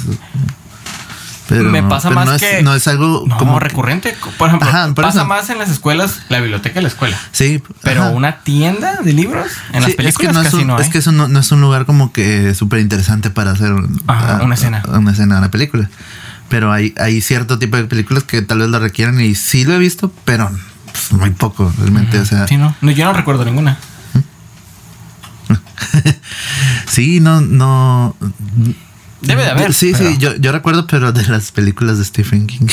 Pero, 1.48 1.68
Me 1.68 1.82
pasa 1.82 2.10
más 2.10 2.26
no 2.26 2.34
es, 2.34 2.40
que- 2.40 2.62
no 2.62 2.74
es 2.76 2.86
algo 2.86 3.24
No, 3.26 3.36
como 3.36 3.58
recurrente. 3.58 4.16
Por 4.38 4.48
ejemplo, 4.48 4.68
Ajá, 4.68 4.86
por 4.94 5.04
pasa 5.04 5.18
eso. 5.20 5.26
más 5.28 5.50
en 5.50 5.58
las 5.58 5.68
escuelas, 5.68 6.20
la 6.28 6.38
biblioteca 6.38 6.76
de 6.76 6.82
la 6.82 6.88
escuela. 6.88 7.16
Sí, 7.32 7.60
Pero 7.82 8.02
ajá. 8.02 8.10
una 8.10 8.36
tienda 8.42 9.00
de 9.02 9.12
libros 9.12 9.48
en 9.72 9.82
las 9.82 9.90
películas 9.94 10.12
es 10.12 10.18
que 10.18 10.32
no 10.32 10.40
es, 10.42 10.44
casi 10.46 10.56
un, 10.58 10.66
no 10.68 10.76
hay. 10.76 10.82
es 10.84 10.88
que 10.90 10.98
eso 10.98 11.10
no, 11.10 11.26
no 11.26 11.40
es 11.40 11.50
un 11.50 11.60
lugar 11.60 11.86
como 11.86 12.12
que 12.12 12.54
súper 12.54 12.78
interesante 12.78 13.30
para 13.30 13.50
hacer 13.50 13.72
Ajá, 14.06 14.38
ah, 14.38 14.44
una 14.44 14.54
escena. 14.54 14.84
una 14.90 15.10
escena, 15.10 15.38
una 15.38 15.50
película. 15.50 15.90
Pero 16.48 16.72
hay, 16.72 16.94
hay 17.00 17.20
cierto 17.20 17.58
tipo 17.58 17.76
de 17.76 17.84
películas 17.84 18.22
que 18.22 18.42
tal 18.42 18.58
vez 18.60 18.68
lo 18.68 18.78
requieren 18.78 19.20
y 19.20 19.34
sí 19.34 19.64
lo 19.64 19.74
he 19.74 19.78
visto, 19.78 20.12
pero 20.24 20.52
pues, 20.84 21.10
muy 21.12 21.30
poco 21.30 21.72
realmente. 21.78 22.20
O 22.20 22.26
sea, 22.26 22.46
Sí, 22.46 22.58
no. 22.58 22.76
No, 22.80 22.92
Yo 22.92 23.04
no 23.06 23.12
recuerdo 23.12 23.44
ninguna. 23.44 23.76
sí, 26.86 27.20
no, 27.20 27.40
no. 27.40 28.16
Debe 29.22 29.42
de 29.44 29.50
haber, 29.50 29.74
Sí, 29.74 29.92
pero- 29.96 30.10
sí, 30.10 30.18
yo, 30.18 30.34
yo 30.36 30.50
recuerdo, 30.52 30.86
pero 30.86 31.12
de 31.12 31.26
las 31.28 31.52
películas 31.52 31.98
de 31.98 32.04
Stephen 32.04 32.46
King. 32.46 32.66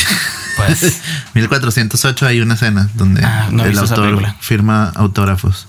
Pues 0.55 1.01
1408 1.33 2.25
hay 2.25 2.39
una 2.41 2.53
escena 2.53 2.89
donde 2.95 3.23
Ah, 3.23 3.49
no 3.51 3.65
el 3.65 3.77
autor 3.77 4.25
firma 4.39 4.91
autógrafos. 4.95 5.67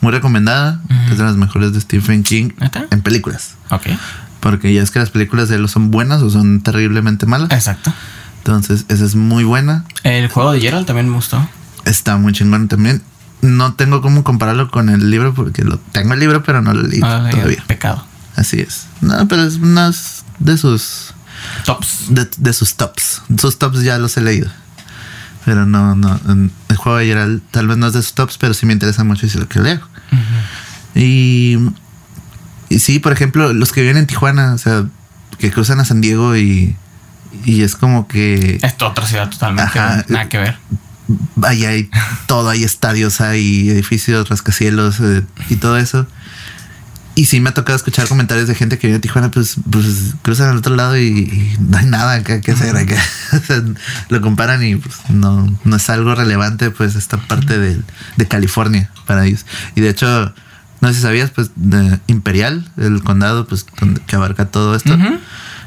Muy 0.00 0.12
recomendada, 0.12 0.80
es 1.10 1.18
de 1.18 1.24
las 1.24 1.36
mejores 1.36 1.72
de 1.72 1.80
Stephen 1.80 2.22
King 2.22 2.50
en 2.90 3.02
películas. 3.02 3.56
Ok. 3.70 3.88
Porque 4.40 4.72
ya 4.72 4.82
es 4.82 4.90
que 4.90 4.98
las 4.98 5.10
películas 5.10 5.48
de 5.50 5.56
él 5.56 5.68
son 5.68 5.90
buenas 5.90 6.22
o 6.22 6.30
son 6.30 6.62
terriblemente 6.62 7.26
malas. 7.26 7.50
Exacto. 7.50 7.92
Entonces, 8.38 8.86
esa 8.88 9.04
es 9.04 9.14
muy 9.16 9.44
buena. 9.44 9.84
El 10.02 10.28
juego 10.28 10.52
de 10.52 10.60
Gerald 10.60 10.86
también 10.86 11.08
me 11.10 11.16
gustó. 11.16 11.46
Está 11.84 12.16
muy 12.16 12.32
chingón 12.32 12.68
también. 12.68 13.02
No 13.42 13.74
tengo 13.74 14.02
cómo 14.02 14.22
compararlo 14.24 14.70
con 14.70 14.88
el 14.90 15.10
libro 15.10 15.32
porque 15.34 15.64
lo 15.64 15.78
tengo 15.78 16.14
el 16.14 16.20
libro, 16.20 16.42
pero 16.42 16.60
no 16.60 16.74
lo 16.74 16.82
leí 16.82 17.00
Ah, 17.02 17.28
todavía. 17.30 17.64
Pecado. 17.66 18.04
Así 18.36 18.60
es. 18.60 18.86
No, 19.00 19.26
pero 19.28 19.44
es 19.44 19.56
unas 19.56 20.24
de 20.38 20.56
sus 20.58 21.14
Tops. 21.64 22.06
de, 22.14 22.28
de 22.36 22.52
sus 22.52 22.74
tops. 22.76 23.22
Sus 23.38 23.58
tops 23.58 23.82
ya 23.82 23.98
los 23.98 24.16
he 24.16 24.20
leído. 24.20 24.50
Pero 25.46 25.64
no, 25.64 25.94
no. 25.96 26.20
El 26.68 26.76
juego 26.76 26.98
de 26.98 27.06
Geralt 27.06 27.42
tal 27.50 27.66
vez 27.66 27.78
no 27.78 27.86
es 27.86 27.94
de 27.94 28.02
sus 28.02 28.12
tops, 28.12 28.36
pero 28.38 28.52
sí 28.52 28.66
me 28.66 28.74
interesa 28.74 29.04
mucho 29.04 29.24
y 29.26 29.30
sí 29.30 29.38
lo 29.38 29.48
quiero 29.48 29.64
leer. 29.64 29.80
Y, 30.94 31.56
y 32.68 32.78
sí, 32.78 32.98
por 32.98 33.12
ejemplo, 33.12 33.52
los 33.54 33.72
que 33.72 33.80
viven 33.80 33.96
en 33.96 34.06
Tijuana, 34.06 34.52
o 34.54 34.58
sea, 34.58 34.84
que 35.38 35.50
cruzan 35.50 35.80
a 35.80 35.84
San 35.86 36.00
Diego 36.02 36.36
y, 36.36 36.76
y 37.46 37.62
es 37.62 37.74
como 37.76 38.06
que 38.06 38.58
Es 38.62 38.74
otra 38.82 39.06
ciudad 39.06 39.30
totalmente. 39.30 39.78
Ajá. 39.78 40.04
Nada 40.08 40.28
que 40.28 40.38
ver. 40.38 40.58
Ahí 41.42 41.64
hay 41.64 41.90
todo, 42.26 42.48
hay 42.50 42.64
estadios, 42.64 43.20
hay 43.20 43.70
edificios, 43.70 44.28
rascacielos 44.28 45.00
eh, 45.00 45.22
y 45.48 45.56
todo 45.56 45.76
eso. 45.78 46.06
Y 47.16 47.26
sí 47.26 47.40
me 47.40 47.50
ha 47.50 47.54
tocado 47.54 47.76
escuchar 47.76 48.06
comentarios 48.08 48.46
de 48.48 48.54
gente 48.54 48.78
que 48.78 48.86
vive 48.86 48.94
en 48.96 49.00
Tijuana, 49.02 49.30
pues, 49.30 49.56
pues 49.70 50.14
cruzan 50.22 50.48
al 50.50 50.56
otro 50.58 50.74
lado 50.76 50.96
y, 50.96 51.02
y 51.08 51.56
no 51.58 51.76
hay 51.76 51.86
nada 51.86 52.14
acá 52.14 52.40
que 52.40 52.52
hacer 52.52 52.76
acá. 52.76 52.96
O 53.32 53.38
sea, 53.44 53.62
lo 54.08 54.20
comparan 54.20 54.62
y 54.64 54.76
pues 54.76 54.96
no, 55.10 55.52
no 55.64 55.76
es 55.76 55.90
algo 55.90 56.14
relevante, 56.14 56.70
pues 56.70 56.94
esta 56.94 57.18
parte 57.18 57.58
del- 57.58 57.84
de, 58.16 58.28
California 58.28 58.90
para 59.06 59.26
ellos. 59.26 59.44
Y 59.74 59.80
de 59.80 59.90
hecho, 59.90 60.32
no 60.80 60.88
sé 60.88 60.94
si 60.94 61.00
sabías, 61.02 61.30
pues 61.30 61.50
de 61.56 61.98
Imperial, 62.06 62.70
el 62.78 63.02
condado, 63.02 63.46
pues 63.46 63.66
que 64.06 64.16
abarca 64.16 64.46
todo 64.46 64.74
esto, 64.76 64.96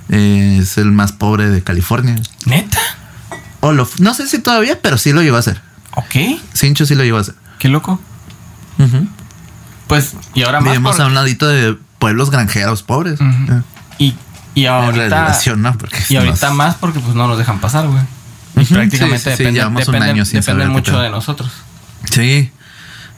eh, 0.10 0.58
es 0.62 0.78
el 0.78 0.92
más 0.92 1.12
pobre 1.12 1.50
de 1.50 1.62
California. 1.62 2.16
Neta. 2.46 2.80
O 3.66 3.72
lo, 3.72 3.88
no 4.00 4.14
sé 4.14 4.28
si 4.28 4.40
todavía, 4.40 4.80
pero 4.82 4.98
sí 4.98 5.14
lo 5.14 5.22
llevó 5.22 5.38
a 5.38 5.40
hacer. 5.40 5.62
Ok. 5.96 6.40
Cincho 6.54 6.86
sí 6.86 6.96
lo 6.96 7.04
llevó 7.04 7.18
a 7.18 7.22
hacer. 7.22 7.36
Qué 7.60 7.70
loco. 7.70 8.00
Pues, 9.88 10.14
y 10.34 10.44
ahora 10.44 10.60
más. 10.62 10.72
Vivimos 10.72 10.96
por- 10.96 11.06
a 11.06 11.08
un 11.08 11.14
ladito 11.14 11.48
de 11.48 11.78
pueblos 12.00 12.30
granjeros 12.32 12.84
pobres. 12.84 13.20
Y, 13.98 14.16
y 14.56 14.66
ahorita. 14.66 15.04
relación, 15.04 15.62
¿no? 15.62 15.78
Porque 15.78 15.98
Y 16.10 16.16
ahorita 16.16 16.48
nos- 16.50 16.56
más 16.58 16.76
porque 16.76 17.00
pues 17.00 17.16
no 17.16 17.28
nos 17.28 17.38
dejan 17.38 17.60
pasar, 17.60 17.88
güey. 17.88 18.02
Y 18.56 18.62
Ujú, 18.62 18.74
prácticamente 18.76 19.18
sí, 19.20 19.24
sí, 19.24 19.30
sí, 19.30 19.30
dependen, 19.44 19.54
llevamos 19.56 19.88
un 19.88 19.94
dependen- 19.94 20.10
año 20.12 20.26
sin 20.26 20.40
dependen 20.42 20.70
mucho 20.70 21.00
de 21.00 21.10
nosotros. 21.10 21.52
Sí. 22.12 22.52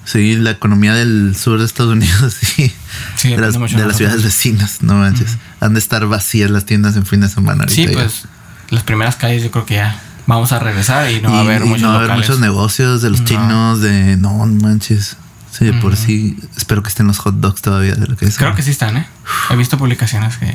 Sí, 0.05 0.35
la 0.35 0.51
economía 0.51 0.93
del 0.93 1.35
sur 1.35 1.57
de 1.59 1.65
Estados 1.65 1.93
Unidos, 1.93 2.33
sí. 2.39 2.71
Sí, 3.15 3.29
de 3.29 3.37
las, 3.37 3.57
mucho 3.57 3.77
de 3.77 3.87
las 3.87 3.97
ciudades 3.97 4.23
vecinas, 4.23 4.81
no 4.83 4.93
manches. 4.95 5.37
Han 5.59 5.73
de 5.73 5.79
estar 5.79 6.05
vacías 6.07 6.51
las 6.51 6.65
tiendas 6.65 6.95
en 6.95 7.05
fin 7.07 7.21
de 7.21 7.29
semana. 7.29 7.63
ahorita 7.63 7.73
Sí, 7.73 7.87
ya. 7.87 7.93
pues 7.93 8.23
las 8.69 8.83
primeras 8.83 9.15
calles 9.15 9.43
yo 9.43 9.49
creo 9.51 9.65
que 9.65 9.75
ya 9.75 9.99
vamos 10.27 10.51
a 10.51 10.59
regresar 10.59 11.09
y 11.11 11.21
no 11.21 11.31
va 11.31 11.37
a 11.39 11.41
haber 11.41 11.61
y 11.63 11.65
muchos 11.65 11.81
no 11.81 11.87
va 11.89 11.93
a 11.93 11.97
haber 11.97 12.09
locales. 12.09 12.29
muchos 12.29 12.41
negocios 12.41 13.01
de 13.01 13.09
los 13.11 13.19
No. 13.21 13.25
chinos, 13.25 13.81
de 13.81 14.17
no 14.17 14.33
manches. 14.45 15.17
Sí, 15.51 15.65
de 15.65 15.73
por 15.73 15.95
sí. 15.95 16.37
Espero 16.57 16.83
que 16.83 16.89
estén 16.89 17.07
los 17.07 17.17
hot 17.19 17.35
dogs 17.35 17.61
todavía 17.61 17.95
de 17.95 18.07
lo 18.07 18.17
que 18.17 18.25
es. 18.25 18.37
Creo 18.37 18.53
que 18.55 18.61
sí 18.61 18.71
están, 18.71 18.97
¿eh? 18.97 19.07
He 19.49 19.55
visto 19.55 19.77
publicaciones 19.77 20.35
que, 20.37 20.53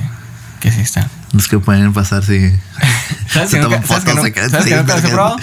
que 0.60 0.70
sí 0.70 0.80
están. 0.82 1.08
Los 1.32 1.48
que 1.48 1.58
pueden 1.58 1.92
pasar, 1.94 2.22
sí. 2.22 2.52
¿Sabes 3.28 3.50
Se 3.50 3.56
que 3.56 3.62
nunca, 3.62 3.80
toman 3.80 3.88
¿sabes 3.88 4.04
que 4.04 4.10
fotos, 4.10 4.14
no- 4.44 4.50
¿sabes 4.50 4.66
que 4.66 4.76
nunca 4.76 4.94
verga. 4.96 5.08
probado? 5.10 5.36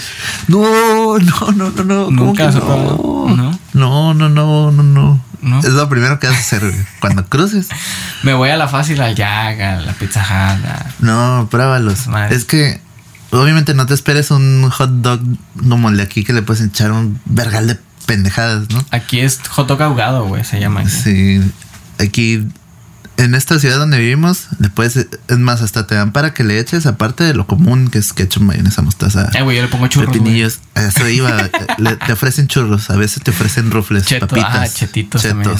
No, 0.46 1.18
no, 1.18 1.52
no, 1.52 1.70
no, 1.70 1.84
no. 1.84 2.04
¿Cómo 2.04 2.24
Nunca 2.26 2.48
has 2.48 2.54
no? 2.54 2.60
probado, 2.60 3.26
¿no? 3.36 3.58
No, 3.72 4.14
no, 4.14 4.28
no, 4.28 4.70
no, 4.70 4.82
no. 4.82 5.20
¿No? 5.40 5.60
Es 5.60 5.66
lo 5.70 5.88
primero 5.88 6.18
que 6.18 6.26
vas 6.26 6.36
a 6.36 6.40
hacer. 6.40 6.62
Cuando 7.00 7.24
cruces. 7.26 7.68
Me 8.24 8.34
voy 8.34 8.50
a 8.50 8.56
la 8.56 8.66
fácil, 8.68 9.00
al 9.00 9.14
Jag, 9.16 9.60
a 9.60 9.80
la 9.80 9.92
Pizza 9.94 10.20
Hut. 10.20 10.64
a- 10.66 10.86
No, 11.00 11.48
pruébalos. 11.50 12.06
Madre. 12.08 12.34
Es 12.36 12.44
que 12.44 12.80
obviamente 13.30 13.74
no 13.74 13.86
te 13.86 13.94
esperes 13.94 14.30
un 14.30 14.68
hot 14.70 14.90
dog 14.90 15.20
como 15.68 15.88
el 15.88 15.96
de 15.96 16.02
aquí 16.02 16.24
que 16.24 16.32
le 16.32 16.42
puedes 16.42 16.62
echar 16.62 16.92
un 16.92 17.20
vergal 17.26 17.66
de 17.66 17.78
pendejadas, 18.06 18.70
¿no? 18.70 18.84
Aquí 18.90 19.20
es 19.20 19.38
hot 19.50 19.68
dog 19.68 19.82
ahogado, 19.82 20.26
güey, 20.26 20.44
se 20.44 20.60
llama. 20.60 20.80
aquí. 20.80 20.90
Sí. 20.90 21.40
Aquí 21.98 22.46
en 23.18 23.34
esta 23.34 23.58
ciudad 23.58 23.76
donde 23.78 23.98
vivimos, 23.98 24.46
le 24.60 24.70
puedes, 24.70 24.96
es 24.96 25.38
más, 25.38 25.60
hasta 25.60 25.86
te 25.86 25.94
dan 25.96 26.12
para 26.12 26.32
que 26.32 26.44
le 26.44 26.58
eches, 26.58 26.86
aparte 26.86 27.24
de 27.24 27.34
lo 27.34 27.46
común, 27.46 27.88
que 27.90 27.98
es 27.98 28.12
ketchup, 28.12 28.42
mayonesa, 28.44 28.80
mostaza, 28.82 29.28
Eh, 29.34 29.42
güey, 29.42 29.56
yo 29.56 29.62
le 29.62 29.68
pongo 29.68 29.86
churros. 29.88 30.12
pepinillos. 30.12 30.60
A 30.74 30.84
eso 30.86 31.06
iba. 31.08 31.50
le- 31.78 31.96
te 31.96 32.12
ofrecen 32.12 32.46
churros, 32.46 32.88
a 32.90 32.96
veces 32.96 33.22
te 33.22 33.30
ofrecen 33.32 33.70
rufles, 33.70 34.04
Cheto, 34.06 34.26
papitas, 34.28 34.54
ah, 34.54 34.68
chetitos 34.72 35.22
también. 35.22 35.50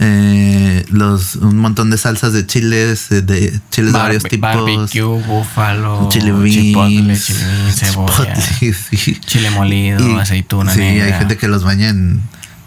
eh, 0.00 0.84
los, 0.90 1.36
un 1.36 1.58
montón 1.58 1.90
de 1.90 1.98
salsas 1.98 2.32
de 2.32 2.46
chiles, 2.46 3.10
eh, 3.12 3.22
de 3.22 3.60
chiles 3.70 3.92
de 3.92 3.98
varios 3.98 4.22
tipos. 4.24 4.40
Barbecue, 4.40 5.02
búfalo, 5.02 6.08
Chile 6.10 6.32
beans, 6.32 6.54
chipotle, 6.54 7.18
chile 7.20 7.72
cebolla, 7.72 8.34
chipotle, 8.34 8.74
sí. 8.96 9.20
chile 9.26 9.50
molido, 9.50 10.08
Y- 10.08 10.18
aceituna 10.18 10.72
Sí, 10.72 10.80
negra. 10.80 11.06
hay 11.06 11.12
gente 11.14 11.36
que 11.36 11.48
los 11.48 11.62
baña 11.64 11.88
en, 11.88 12.20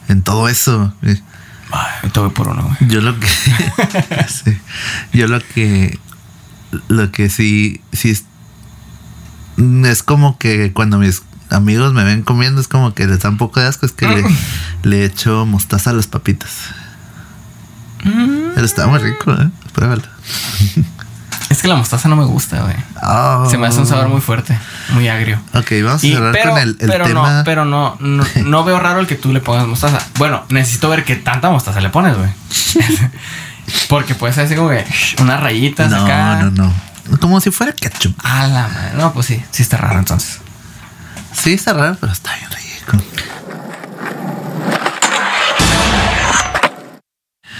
en 0.07 0.21
todo 0.21 0.47
eso. 0.47 0.93
Ay, 1.73 2.09
te 2.11 2.19
voy 2.19 2.29
por 2.29 2.49
uno, 2.49 2.61
güey. 2.63 2.91
Yo 2.91 3.01
lo 3.01 3.19
que 3.19 3.27
sí. 4.27 4.57
yo 5.11 5.27
lo 5.27 5.39
que 5.39 5.99
lo 6.87 7.11
que 7.11 7.29
sí 7.29 7.81
sí 7.91 8.11
es, 8.11 8.25
es 9.57 10.03
como 10.03 10.37
que 10.37 10.71
cuando 10.71 10.99
mis 10.99 11.23
amigos 11.49 11.93
me 11.93 12.03
ven 12.03 12.21
comiendo 12.21 12.61
es 12.61 12.67
como 12.67 12.93
que 12.93 13.07
les 13.07 13.19
da 13.19 13.29
un 13.29 13.37
poco 13.37 13.59
de 13.59 13.67
asco 13.67 13.85
es 13.85 13.91
que 13.91 14.07
le, 14.07 14.23
le 14.83 15.05
echo 15.05 15.45
mostaza 15.45 15.89
a 15.89 15.93
las 15.93 16.07
papitas. 16.07 16.51
Mm. 18.03 18.53
Pero 18.53 18.65
está 18.65 18.85
muy 18.87 18.99
rico, 18.99 19.33
¿eh? 19.33 19.49
Pruébalo. 19.73 20.03
Es 21.53 21.61
que 21.61 21.67
la 21.67 21.75
mostaza 21.75 22.09
no 22.09 22.15
me 22.15 22.25
gusta, 22.25 22.61
güey. 22.63 22.75
Oh. 23.03 23.47
Se 23.47 23.59
me 23.59 23.67
hace 23.67 23.79
un 23.79 23.85
sabor 23.85 24.07
muy 24.09 24.21
fuerte, 24.21 24.57
muy 24.89 25.07
agrio. 25.07 25.39
Ok, 25.53 25.71
vamos 25.83 26.03
a 26.03 26.07
Y- 26.07 26.13
cerrar 26.13 26.31
pero 26.31 26.49
con 26.49 26.59
el, 26.59 26.69
el 26.79 26.89
pero 26.89 27.05
tema. 27.05 27.31
no, 27.37 27.43
pero 27.43 27.63
no, 27.63 27.95
no, 27.99 28.25
no 28.45 28.63
veo 28.63 28.79
raro 28.79 28.99
el 28.99 29.05
que 29.05 29.13
tú 29.13 29.31
le 29.31 29.39
pongas 29.39 29.67
mostaza. 29.67 29.99
Bueno, 30.17 30.43
necesito 30.49 30.89
ver 30.89 31.03
qué 31.05 31.15
tanta 31.15 31.51
mostaza 31.51 31.79
le 31.79 31.89
pones, 31.89 32.17
güey. 32.17 32.31
Porque 33.87 34.15
puede 34.15 34.33
ser 34.33 34.45
así 34.45 34.55
como 34.55 34.69
que 34.69 34.83
unas 35.19 35.39
rayitas 35.41 35.91
no, 35.91 36.03
acá. 36.03 36.41
no, 36.41 36.49
no. 37.09 37.17
Como 37.19 37.39
si 37.39 37.51
fuera 37.51 37.71
ketchup. 37.71 38.15
A 38.23 38.47
la 38.47 38.67
madre. 38.67 38.91
No, 38.97 39.13
pues 39.13 39.27
sí, 39.27 39.43
sí 39.51 39.61
está 39.61 39.77
raro 39.77 39.99
entonces. 39.99 40.39
Sí, 41.33 41.53
está 41.53 41.73
raro, 41.73 41.97
pero 42.01 42.11
está 42.13 42.31
bien 42.35 42.49
rico. 42.49 42.97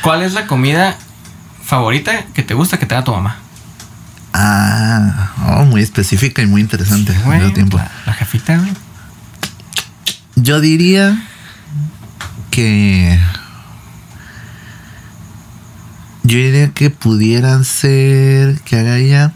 ¿Cuál 0.01 0.23
es 0.23 0.34
la 0.34 0.47
comida 0.47 0.95
favorita 1.63 2.25
que 2.34 2.41
te 2.41 2.56
gusta 2.56 2.79
que 2.79 2.88
te 2.88 2.95
da 2.95 3.03
tu 3.03 3.12
mamá? 3.12 3.38
Ah, 4.33 5.31
oh, 5.47 5.65
muy 5.65 5.81
específica 5.81 6.41
y 6.41 6.47
muy 6.47 6.61
interesante 6.61 7.13
Güey, 7.23 7.37
mismo 7.37 7.53
tiempo. 7.53 7.77
La, 7.77 7.91
la 8.07 8.13
jefita, 8.13 8.57
güey. 8.57 8.73
Yo 10.35 10.59
diría 10.59 11.23
que. 12.49 13.19
Yo 16.23 16.37
diría 16.37 16.71
que 16.71 16.89
pudieran 16.89 17.63
ser. 17.63 18.59
Que 18.61 18.79
haga 18.79 18.97
ella. 18.97 19.33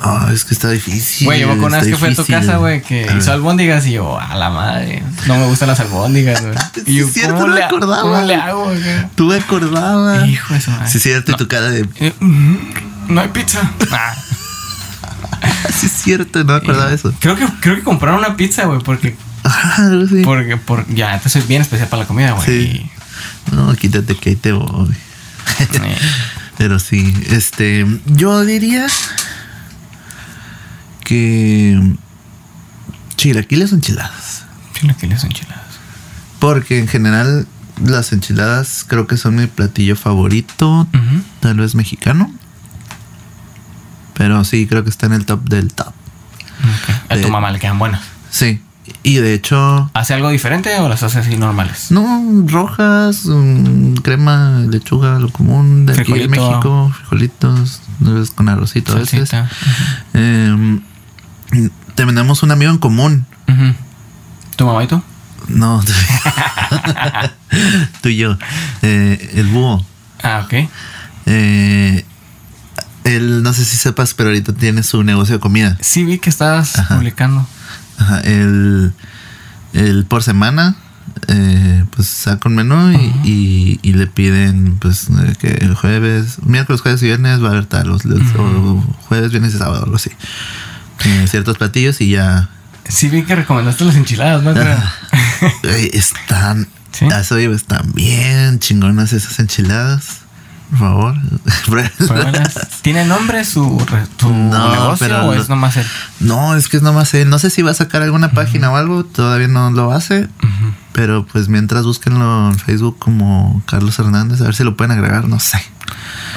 Ah, 0.00 0.30
es 0.32 0.44
que 0.44 0.54
está 0.54 0.70
difícil. 0.70 1.26
Güey, 1.26 1.40
yo 1.40 1.48
me 1.48 1.54
acuerdo 1.54 1.80
que 1.80 1.96
fue 1.96 2.10
a 2.10 2.14
tu 2.14 2.26
casa, 2.26 2.58
güey, 2.58 2.82
que 2.82 3.08
A 3.08 3.16
hizo 3.16 3.32
albóndigas 3.32 3.86
y 3.86 3.92
yo, 3.92 4.18
a 4.20 4.36
la 4.36 4.50
madre, 4.50 5.02
no 5.26 5.38
me 5.38 5.46
gustan 5.46 5.68
las 5.68 5.80
albóndigas, 5.80 6.42
güey. 6.42 6.54
Sí, 6.74 6.82
Y 6.86 6.96
yo, 6.96 7.06
es 7.06 7.12
cierto, 7.14 7.34
¿cómo, 7.34 7.46
no 7.46 7.54
me 7.54 7.58
le, 7.60 7.64
acordaba. 7.64 8.02
¿cómo 8.02 8.20
le 8.20 8.34
hago, 8.34 8.64
güey? 8.64 8.78
Tú 9.14 9.24
me 9.24 9.36
acordabas. 9.36 10.28
Hijo 10.28 10.52
de 10.52 10.60
su 10.60 10.70
madre. 10.72 10.88
Sí, 10.88 10.98
es 10.98 11.02
cierto, 11.02 11.32
y 11.32 11.36
tu 11.36 11.48
cara 11.48 11.70
de. 11.70 11.88
Eh, 13.08 13.12
No 13.12 13.20
hay 13.20 13.28
pizza. 13.28 13.60
Ah, 13.92 14.14
Sí, 15.74 15.86
es 15.86 15.92
cierto, 15.92 16.44
no 16.44 16.52
me 16.52 16.58
acordaba 16.58 16.88
de 16.88 16.94
eso. 16.94 17.12
creo 17.20 17.36
que 17.36 17.46
creo 17.60 17.76
que 17.76 17.82
compraron 17.82 18.18
una 18.20 18.36
pizza, 18.36 18.64
güey, 18.66 18.80
porque 18.80 19.16
Ah, 19.44 19.90
porque 20.24 20.56
por 20.56 20.86
ya, 20.94 21.14
entonces 21.14 21.32
soy 21.42 21.48
bien 21.48 21.62
especial 21.62 21.88
para 21.88 22.02
la 22.02 22.08
comida, 22.08 22.32
güey. 22.32 22.46
Sí. 22.46 22.90
No, 23.52 23.74
quítate 23.74 24.16
que 24.16 24.30
ahí 24.30 24.36
te 24.36 24.52
voy. 24.52 24.94
Eh, 25.60 25.98
Pero 26.58 26.78
sí, 26.78 27.12
este, 27.30 27.84
yo 28.06 28.42
diría 28.44 28.86
que 31.04 31.80
chilaquiles 33.16 33.72
o 33.72 33.74
enchiladas. 33.76 34.44
chilaquiles 34.74 35.24
enchiladas. 35.24 35.62
Porque 36.38 36.78
en 36.78 36.88
general 36.88 37.46
las 37.84 38.12
enchiladas 38.12 38.84
creo 38.86 39.06
que 39.06 39.16
son 39.16 39.34
mi 39.36 39.46
platillo 39.46 39.96
favorito, 39.96 40.86
tal 41.40 41.56
vez 41.56 41.74
mexicano. 41.74 42.32
Pero 44.14 44.44
sí, 44.44 44.66
creo 44.66 44.84
que 44.84 44.90
está 44.90 45.06
en 45.06 45.12
el 45.12 45.26
top 45.26 45.42
del 45.48 45.72
top. 45.72 45.88
Ok. 45.88 46.94
A 47.10 47.14
tu 47.16 47.20
De- 47.22 47.30
mamá 47.30 47.50
le 47.50 47.58
quedan 47.58 47.78
buenas. 47.78 48.00
Sí. 48.30 48.60
Y 49.02 49.16
de 49.16 49.32
hecho, 49.34 49.90
¿Hace 49.94 50.12
algo 50.14 50.28
diferente 50.28 50.78
o 50.78 50.88
las 50.90 51.02
hace 51.02 51.18
así 51.18 51.36
normales? 51.36 51.90
no, 51.90 52.22
rojas, 52.46 53.22
crema, 54.02 54.60
lechuga, 54.68 55.18
lo 55.18 55.30
común 55.30 55.86
de 55.86 55.94
aquí 55.94 56.12
en 56.12 56.28
Frijolito. 56.30 56.48
México, 56.48 56.92
frijolitos, 56.98 57.80
con 58.34 58.48
arrocito 58.50 58.92
a 58.92 58.96
veces. 58.96 59.30
Eh, 60.12 60.80
tenemos 61.94 62.42
un 62.42 62.50
amigo 62.50 62.70
en 62.72 62.78
común. 62.78 63.26
¿Tu 64.56 64.66
mamá 64.66 64.84
y 64.84 64.86
tú? 64.86 65.02
No, 65.48 65.82
tú 68.02 68.08
y 68.08 68.16
yo. 68.16 68.36
Eh, 68.82 69.30
el 69.34 69.46
búho. 69.46 69.84
Ah, 70.22 70.42
ok. 70.44 70.68
Eh, 71.26 72.04
él, 73.04 73.42
no 73.42 73.52
sé 73.52 73.64
si 73.64 73.76
sepas, 73.76 74.14
pero 74.14 74.30
ahorita 74.30 74.52
tiene 74.54 74.82
su 74.82 75.02
negocio 75.02 75.34
de 75.36 75.40
comida. 75.40 75.76
Sí 75.80 76.04
vi 76.04 76.18
que 76.18 76.30
estabas 76.30 76.78
Ajá. 76.78 76.96
publicando. 76.96 77.46
Ajá, 77.98 78.20
él, 78.20 78.92
él 79.72 80.04
por 80.08 80.22
semana, 80.22 80.74
eh, 81.28 81.84
pues 81.94 82.08
saca 82.08 82.48
un 82.48 82.56
menú 82.56 82.90
y, 82.92 83.28
y- 83.28 83.80
y 83.82 83.92
le 83.92 84.06
piden, 84.06 84.78
pues, 84.80 85.06
que 85.38 85.48
el 85.48 85.74
jueves, 85.74 86.38
miércoles, 86.44 86.80
jueves 86.80 87.02
y 87.02 87.06
viernes 87.06 87.42
va 87.42 87.48
a 87.48 87.50
haber 87.52 87.66
tal, 87.66 87.90
o, 87.90 87.96
o 87.96 88.96
jueves, 89.08 89.30
viernes 89.30 89.54
y 89.54 89.58
sábado, 89.58 89.84
algo 89.84 89.96
así. 89.96 90.10
Eh, 91.04 91.26
ciertos 91.28 91.58
platillos 91.58 92.00
y 92.00 92.10
ya 92.10 92.48
Sí 92.88 93.08
vi 93.08 93.22
que 93.24 93.34
recomendaste 93.34 93.84
las 93.84 93.96
enchiladas, 93.96 94.42
¿no? 94.42 94.52
Están. 95.92 96.68
¿Sí? 96.92 97.06
a 97.06 97.20
eso 97.20 97.38
iba, 97.40 97.54
están 97.56 97.92
bien 97.92 98.60
chingonas 98.60 99.12
esas 99.12 99.38
enchiladas. 99.40 100.20
Por 100.70 100.78
favor. 100.78 101.14
¿Tiene 102.82 103.04
nombre 103.04 103.44
su, 103.44 103.62
No, 104.22 104.70
negocio 104.72 104.96
pero 105.06 105.26
o 105.26 105.32
es 105.34 105.48
nomás 105.48 105.76
el? 105.76 105.86
no, 106.20 106.54
es 106.56 106.68
que 106.68 106.76
es 106.78 106.82
nomás. 106.82 107.12
eh, 107.14 107.24
no 107.24 107.38
sé 107.38 107.50
si 107.50 107.62
va 107.62 107.70
a 107.70 107.74
sacar 107.74 108.02
alguna 108.02 108.30
página 108.32 108.70
o 108.70 108.76
algo. 108.76 109.04
Todavía 109.04 109.48
no 109.48 109.70
lo 109.70 109.92
hace. 109.92 110.28
Pero 110.92 111.26
pues 111.26 111.48
mientras 111.48 111.84
búsquenlo 111.84 112.48
en 112.50 112.58
Facebook 112.58 112.98
como 112.98 113.62
Carlos 113.66 113.98
Hernández, 113.98 114.40
a 114.40 114.44
ver 114.44 114.54
si 114.54 114.64
lo 114.64 114.76
pueden 114.76 114.92
agregar. 114.92 115.26
No 115.28 115.38
sé. 115.40 115.58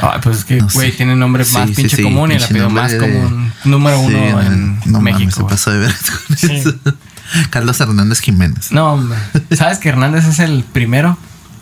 Ay, 0.02 0.20
pues 0.22 0.40
es 0.40 0.46
que, 0.46 0.60
güey, 0.60 0.96
tiene 0.96 1.16
nombre 1.16 1.44
más 1.54 1.70
sí, 1.70 1.76
pinche 1.76 1.98
sí, 1.98 2.04
común 2.04 2.32
y 2.32 2.36
el 2.36 2.44
apellido 2.44 2.70
más 2.70 2.92
de- 2.92 2.98
común. 3.00 3.52
Número 3.66 4.00
uno 4.00 4.42
en 4.42 4.80
no 4.86 5.02
México. 5.02 5.32
se 5.32 5.42
güey. 5.42 5.50
pasó 5.52 5.72
de 5.72 5.80
ver 5.80 5.96
con 6.28 6.38
Sí. 6.38 6.48
eso. 6.58 6.74
Carlos 7.50 7.80
Hernández 7.80 8.20
Jiménez. 8.20 8.72
No. 8.72 9.04
¿Sabes 9.56 9.80
que 9.80 9.90
Hernández 9.90 10.26
es 10.26 10.40
el 10.40 10.63
primero 10.63 11.18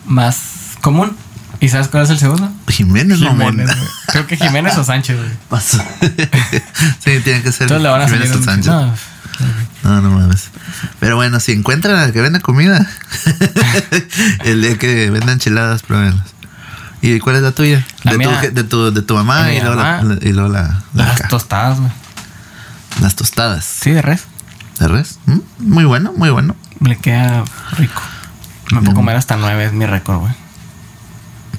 más 0.06 0.38
común? 0.80 1.16
¿Y 1.60 1.68
sabes 1.68 1.88
cuál 1.88 2.04
es 2.04 2.10
el 2.10 2.18
segundo? 2.18 2.52
Jiménez, 2.68 3.18
mamón. 3.20 3.52
Jiménez, 3.52 3.76
güey. 3.76 3.88
Creo 4.08 4.26
que 4.26 4.36
Jiménez 4.36 4.76
o 4.78 4.84
Sánchez, 4.84 5.16
güey. 5.16 5.60
Sí, 7.04 7.20
tiene 7.24 7.42
que 7.42 7.52
ser 7.52 7.62
Entonces 7.62 7.82
le 7.82 7.88
van 7.88 8.02
a 8.02 8.08
salir 8.08 8.22
Jiménez 8.26 8.36
o 8.42 8.44
Sánchez. 8.44 8.66
No, 8.66 8.94
No, 9.84 10.00
no 10.02 10.10
mames. 10.10 10.48
Pero 11.00 11.16
bueno, 11.16 11.40
si 11.40 11.52
encuentran 11.52 11.96
al 11.96 12.12
que 12.12 12.20
vende 12.20 12.40
comida, 12.40 12.86
el 14.44 14.62
día 14.62 14.78
que 14.78 15.10
venda 15.10 15.32
enchiladas, 15.32 15.82
pruébenlas. 15.82 16.26
¿Y 17.02 17.18
cuál 17.20 17.36
es 17.36 17.42
la 17.42 17.52
tuya? 17.52 17.84
La 18.02 18.12
de, 18.12 18.18
mía- 18.18 18.40
tu, 18.40 18.54
de, 18.54 18.64
tu, 18.64 18.90
de 18.92 19.02
tu 19.02 19.14
mamá 19.14 19.52
y 19.52 19.60
luego, 19.60 19.76
la, 19.76 20.02
mamá. 20.02 20.14
y 20.22 20.32
luego 20.32 20.48
la, 20.48 20.62
la 20.94 21.04
las 21.06 21.16
acá. 21.20 21.28
tostadas, 21.28 21.78
güey. 21.78 21.92
las 23.00 23.14
tostadas. 23.14 23.64
Sí, 23.64 23.90
de 23.90 24.02
res. 24.02 24.24
¿De 24.80 24.88
res? 24.88 25.18
Mm, 25.26 25.38
Muy 25.58 25.84
bueno, 25.84 26.12
muy 26.16 26.30
bueno. 26.30 26.56
Le 26.80 26.96
queda 26.98 27.44
rico. 27.78 28.02
Me 28.72 28.78
puedo 28.80 28.92
Mm. 28.92 28.94
comer 28.96 29.16
hasta 29.16 29.36
nueve, 29.36 29.66
es 29.66 29.72
mi 29.72 29.86
récord, 29.86 30.18
güey. 30.18 30.32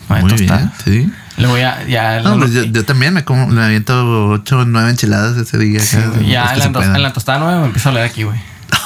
Muy 0.09 0.33
bien, 0.33 0.71
sí. 0.83 1.11
Luego 1.37 1.57
ya, 1.57 1.83
ya, 1.87 2.21
No, 2.21 2.37
pues 2.39 2.51
yo, 2.51 2.63
yo 2.63 2.83
también 2.85 3.13
me, 3.13 3.23
como, 3.23 3.47
me 3.47 3.61
aviento 3.63 4.29
ocho 4.29 4.59
o 4.59 4.65
nueve 4.65 4.89
enchiladas 4.89 5.37
ese 5.37 5.57
día. 5.57 5.79
sí, 5.79 5.97
acá, 5.97 6.07
güey, 6.09 6.27
ya 6.29 6.53
en, 6.53 6.59
la, 6.59 6.71
tos- 6.71 6.85
en 6.95 7.03
la 7.03 7.13
tostada 7.13 7.39
nueve 7.39 7.59
me 7.59 7.65
empiezo 7.67 7.89
a 7.89 7.91
leer 7.91 8.05
aquí, 8.05 8.23
güey. 8.23 8.39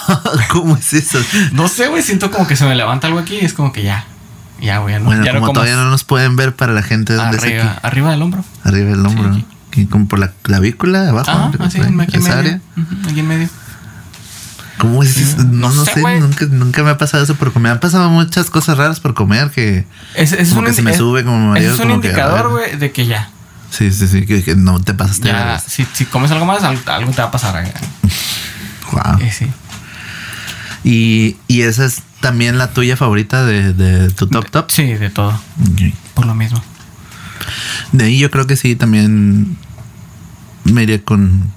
¿Cómo 0.52 0.76
es 0.78 0.94
eso? 0.94 1.20
No 1.54 1.68
sé, 1.68 1.88
güey, 1.88 2.02
siento 2.04 2.30
como 2.32 2.48
que 2.48 2.56
se 2.56 2.66
me 2.66 2.76
levanta 2.76 3.08
algo 3.08 3.20
aquí 3.20 3.38
y 3.42 3.46
es 3.46 3.54
como 3.54 3.72
que 3.72 3.84
ya. 3.84 4.06
Ya, 4.60 4.78
güey, 4.80 4.96
no, 5.00 5.06
Bueno, 5.06 5.24
ya 5.26 5.34
como 5.34 5.48
no 5.48 5.54
todavía 5.54 5.76
no 5.76 5.90
nos 5.90 6.04
pueden 6.04 6.36
ver 6.36 6.56
para 6.56 6.74
la 6.74 6.84
gente 6.84 7.14
donde 7.14 7.38
es 7.38 7.44
arriba, 7.44 7.64
aquí. 7.72 7.80
arriba 7.84 8.12
del 8.12 8.22
hombro. 8.22 8.44
Arriba 8.64 8.90
del 8.92 9.06
hombro. 9.06 9.34
Sí, 9.34 9.46
Que 9.72 9.88
como 9.88 10.08
por 10.08 10.20
la 10.20 10.32
clavícula, 10.44 11.10
abajo. 11.10 11.32
Ah, 11.32 11.46
arriba, 11.48 11.66
así, 11.66 11.80
aquí 11.80 12.18
en 12.18 12.24
medio. 12.24 12.38
área. 12.38 12.62
Aquí 13.10 13.20
en 13.22 13.28
medio. 13.28 13.50
¿Cómo 14.82 15.04
es 15.04 15.16
eso? 15.18 15.38
No, 15.44 15.70
No 15.70 15.74
no 15.76 15.86
sé, 15.86 16.02
nunca, 16.20 16.46
nunca 16.50 16.84
me 16.84 16.90
ha 16.90 16.98
pasado 16.98 17.24
eso 17.24 17.36
por 17.36 17.54
comer. 17.54 17.64
Me 17.64 17.70
han 17.74 17.80
pasado 17.80 18.10
muchas 18.10 18.50
cosas 18.50 18.78
raras 18.78 19.00
por 19.00 19.14
comer 19.14 19.52
que 19.52 19.86
Es, 20.16 20.34
es 20.34 20.50
Como 20.50 20.62
un 20.62 20.66
que 20.68 20.74
se 20.74 20.82
me 20.82 20.96
sube, 20.96 21.24
como 21.24 21.56
es 21.56 21.72
un 21.74 21.78
como 21.78 21.94
indicador, 21.96 22.50
güey, 22.50 22.76
de 22.78 22.92
que 22.92 23.06
ya. 23.06 23.30
sí, 23.70 23.92
sí, 23.92 24.08
sí, 24.08 24.26
que, 24.26 24.44
que 24.44 24.56
no 24.56 24.82
te 24.82 24.94
pasaste. 24.94 25.28
Ya, 25.28 25.60
si, 25.60 25.86
si 25.94 26.06
comes 26.06 26.32
algo 26.32 26.46
más, 26.46 26.64
al- 26.64 26.82
algo 26.88 27.12
te 27.12 27.22
va 27.22 27.28
a 27.30 27.32
pasar. 27.32 27.64
Wow. 28.92 29.20
Eh, 29.22 29.32
sí. 29.32 29.48
Y, 30.84 31.38
y 31.48 31.62
esa 31.62 31.86
es 31.86 32.02
también 32.20 32.58
la 32.58 32.72
tuya 32.72 32.98
favorita 32.98 33.46
de, 33.46 33.72
de 33.74 34.10
tu 34.10 34.28
top 34.28 34.50
top. 34.50 34.70
Sí, 34.72 34.84
de 34.84 35.10
todo. 35.10 35.40
Por 36.14 36.26
lo 36.26 36.36
mismo. 36.36 36.62
De 37.94 38.06
ahí 38.06 38.18
yo 38.20 38.30
creo 38.32 38.48
que 38.48 38.56
sí, 38.58 38.76
también 38.76 39.58
me 40.66 40.84
iré 40.84 41.02
con, 41.04 41.52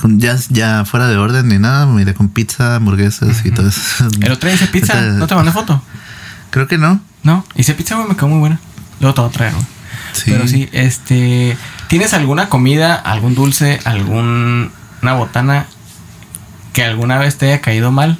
con 0.00 0.20
ya, 0.20 0.36
ya 0.50 0.84
fuera 0.84 1.08
de 1.08 1.16
orden 1.16 1.48
ni 1.48 1.58
nada, 1.58 1.86
me 1.86 2.02
iré 2.02 2.14
con 2.14 2.28
pizza, 2.28 2.76
hamburguesas 2.76 3.44
y 3.44 3.50
todo 3.50 3.68
eso. 3.68 4.08
El 4.20 4.32
otro 4.32 4.48
día 4.48 4.56
hice 4.56 4.66
pizza. 4.68 5.00
¿No 5.00 5.26
te 5.26 5.34
mandé 5.34 5.52
foto? 5.52 5.82
Creo 6.50 6.66
que 6.68 6.78
no. 6.78 7.00
No, 7.24 7.44
hice 7.56 7.74
pizza, 7.74 7.96
güey, 7.96 8.08
me 8.08 8.14
quedó 8.16 8.28
muy 8.28 8.38
buena. 8.38 8.60
Luego 9.00 9.14
te 9.14 9.20
voy 9.22 9.30
a 9.30 9.32
traer, 9.32 9.52
güey. 9.54 9.66
Sí. 10.12 10.30
Pero 10.30 10.46
sí, 10.48 10.68
este. 10.72 11.56
¿Tienes 11.88 12.14
alguna 12.14 12.48
comida, 12.48 12.94
algún 12.94 13.34
dulce, 13.34 13.80
alguna 13.84 14.70
botana 15.16 15.66
que 16.72 16.84
alguna 16.84 17.18
vez 17.18 17.36
te 17.36 17.46
haya 17.46 17.60
caído 17.60 17.90
mal 17.92 18.18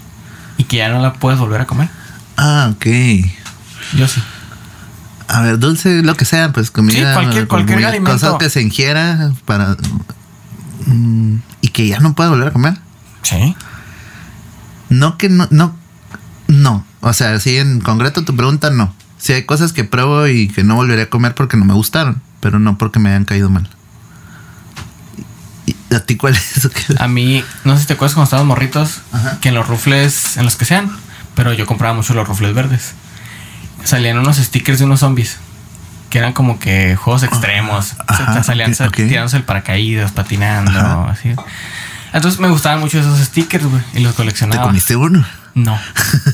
y 0.57 0.65
que 0.65 0.79
ya 0.79 0.89
no 0.89 1.01
la 1.01 1.13
puedes 1.15 1.39
volver 1.39 1.61
a 1.61 1.67
comer? 1.67 1.89
Ah, 2.37 2.73
ok. 2.75 2.87
Yo 3.97 4.09
sí. 4.09 4.23
A 5.29 5.43
ver, 5.43 5.59
dulce, 5.59 6.03
lo 6.03 6.15
que 6.17 6.25
sea, 6.25 6.53
pues 6.53 6.71
comida. 6.71 6.95
Sí, 6.95 7.03
cualquier- 7.15 7.47
cualquier 7.49 7.77
comida, 7.77 7.89
alimento. 7.89 8.13
Cosas 8.13 8.35
que 8.39 8.49
se 8.51 8.63
ingiera 8.63 9.31
para. 9.45 9.77
mm, 10.87 11.37
y 11.69 11.71
que 11.71 11.87
ya 11.87 12.01
no 12.01 12.15
pueda 12.15 12.31
volver 12.31 12.49
a 12.49 12.53
comer. 12.53 12.79
Sí. 13.23 13.55
No 14.89 15.19
que 15.19 15.29
no, 15.29 15.47
no, 15.51 15.77
no. 16.47 16.85
O 17.01 17.13
sea, 17.13 17.39
sí, 17.41 17.59
en 17.59 17.81
concreto 17.81 18.25
tu 18.25 18.35
pregunta, 18.35 18.71
no. 18.71 18.95
Si 19.19 19.33
hay 19.35 19.45
cosas 19.45 19.73
que 19.75 19.85
pruebo 19.85 20.27
y 20.29 20.49
que 20.49 20.65
no 20.65 20.77
volveré 20.77 21.03
a 21.03 21.11
comer 21.11 21.35
porque 21.35 21.57
no 21.57 21.65
me 21.65 21.75
gustaron. 21.75 22.23
pero 22.41 22.59
no 22.59 22.79
porque 22.79 22.99
me 23.01 23.11
hayan 23.11 23.25
caído 23.25 23.51
mal. 23.51 23.69
¿Y 25.67 25.77
¿A 25.95 26.01
ti 26.01 26.17
cuál 26.17 26.35
es? 26.35 26.71
A 26.99 27.09
mí, 27.09 27.45
no 27.65 27.75
sé 27.75 27.83
si 27.83 27.87
te 27.89 27.95
acuerdas 27.95 28.15
cuando 28.15 28.25
estábamos 28.25 28.49
morritos, 28.49 29.01
Ajá. 29.13 29.39
que 29.41 29.49
en 29.51 29.55
los 29.57 29.67
rufles, 29.67 30.37
en 30.37 30.45
los 30.45 30.57
que 30.57 30.65
sean, 30.65 30.91
pero 31.35 31.53
yo 31.53 31.67
compraba 31.67 31.95
mucho 31.95 32.15
los 32.15 32.27
rufles 32.27 32.55
verdes. 32.55 32.93
Salían 33.85 34.19
unos 34.19 34.37
stickers 34.39 34.79
de 34.79 34.85
unos 34.87 35.01
zombies. 35.01 35.37
Que 36.11 36.19
eran 36.19 36.33
como 36.33 36.59
que 36.59 36.97
juegos 36.97 37.23
extremos. 37.23 37.95
Ajá, 38.07 38.31
O 38.31 38.33
sea, 38.35 38.43
salían 38.43 38.71
ok, 38.71 38.77
sa- 38.77 38.87
ok. 38.89 38.95
tirándose 38.97 39.37
el 39.37 39.43
paracaídas, 39.45 40.13
patinando, 40.13 40.71
Ajá. 40.79 41.11
así. 41.11 41.35
Entonces 42.13 42.41
me 42.41 42.49
gustaban 42.49 42.81
mucho 42.81 42.99
esos 42.99 43.19
stickers, 43.19 43.65
güey. 43.67 43.83
Y 43.95 44.01
los 44.01 44.13
¿Te 44.13 44.17
coleccionaba. 44.19 44.63
comiste 44.63 44.97
uno? 44.97 45.25
No. 45.55 45.79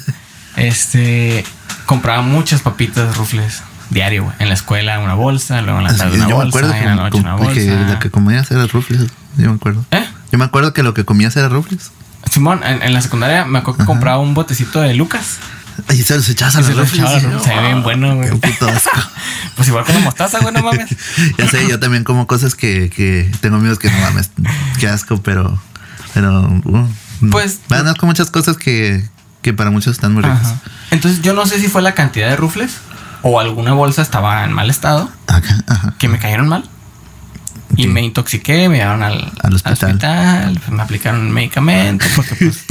este. 0.57 1.45
Compraba 1.87 2.23
muchas 2.23 2.63
papitas 2.63 3.17
rufles 3.17 3.63
diario, 3.91 4.25
güey. 4.25 4.35
En 4.39 4.49
la 4.49 4.55
escuela 4.55 4.99
una 5.01 5.15
bolsa, 5.15 5.61
luego 5.61 5.79
en 5.81 5.85
la 5.85 5.95
tarde 5.97 6.17
una 6.17 6.29
yo 6.29 6.39
me 6.39 6.45
bolsa, 6.45 6.49
acuerdo 6.59 6.75
y 6.75 6.79
en 6.79 6.87
la 6.87 6.95
noche 6.95 7.19
una 7.19 7.33
como- 7.37 7.53
que 7.53 7.71
bolsa. 7.71 7.93
lo 7.93 7.99
que 7.99 8.11
comías 8.11 8.51
era 8.51 8.67
rufles. 8.67 9.03
Yo 9.37 9.51
me 9.51 9.57
acuerdo. 9.57 9.85
¿Eh? 9.91 10.05
Yo 10.33 10.39
me 10.39 10.45
acuerdo 10.45 10.73
que 10.73 10.83
lo 10.83 10.95
que 10.95 11.05
comías 11.05 11.37
era 11.37 11.49
rufles. 11.49 11.91
Simón, 12.31 12.63
en, 12.65 12.83
en 12.83 12.95
la 12.95 13.03
secundaria 13.03 13.45
me 13.45 13.59
acuerdo 13.59 13.79
que 13.81 13.85
compraba 13.85 14.19
un 14.19 14.33
botecito 14.35 14.81
de 14.81 14.95
Lucas. 14.95 15.39
Y 15.93 16.03
se 16.03 16.17
los 16.17 16.29
echabas 16.29 16.57
a 16.57 16.61
los 16.61 16.77
rufles, 16.77 17.23
se 17.43 17.55
ve 17.55 17.61
bien 17.63 17.83
bueno, 17.83 18.15
güey. 18.17 18.31
Qué 18.31 18.37
puto 18.51 18.69
asco. 18.69 18.91
Pues 19.57 19.69
igual 19.69 19.85
con 19.85 19.95
la 19.95 20.01
mostaza, 20.01 20.41
güey, 20.41 20.53
no 20.53 20.63
mames. 20.63 20.91
ya 21.39 21.49
sé, 21.49 21.69
yo 21.69 21.79
también 21.79 22.03
como 22.03 22.27
cosas 22.27 22.57
que, 22.57 22.91
que 22.91 23.31
tengo 23.41 23.57
amigos 23.57 23.79
que 23.79 23.89
no 23.89 23.97
mames, 24.01 24.31
qué 24.81 24.89
asco, 24.89 25.23
pero, 25.23 25.63
pero, 26.13 26.41
uh, 26.65 26.89
Pues- 27.31 27.61
dan 27.69 27.87
asco 27.87 28.05
muchas 28.07 28.31
cosas 28.33 28.57
que, 28.57 29.09
que 29.43 29.53
para 29.53 29.71
muchos 29.71 29.93
están 29.93 30.13
muy 30.13 30.25
ricas. 30.25 30.41
Ajá. 30.47 30.61
Entonces 30.91 31.23
yo 31.23 31.35
no 31.35 31.47
sé 31.47 31.61
si 31.61 31.69
fue 31.69 31.83
la 31.83 31.93
cantidad 31.95 32.29
de 32.29 32.35
rufles 32.35 32.79
o 33.23 33.39
alguna 33.39 33.75
bolsa 33.75 34.03
estaba 34.03 34.45
en 34.45 34.53
mal 34.53 34.71
estado, 34.71 35.09
Ajá, 35.29 35.63
ajá. 35.69 35.95
que 35.99 36.09
me 36.09 36.19
cayeron 36.19 36.49
mal. 36.49 36.69
Y 37.77 37.87
me 37.89 38.03
intoxiqué, 38.03 38.69
me 38.69 38.79
llevaron 38.79 39.03
al, 39.03 39.33
Al 39.43 39.55
hospital. 39.55 39.73
hospital, 39.91 40.55
pues, 40.61 40.71
me 40.71 40.83
aplicaron 40.83 41.31
medicamento, 41.33 42.05
porque 42.15 42.35
pues, 42.37 42.65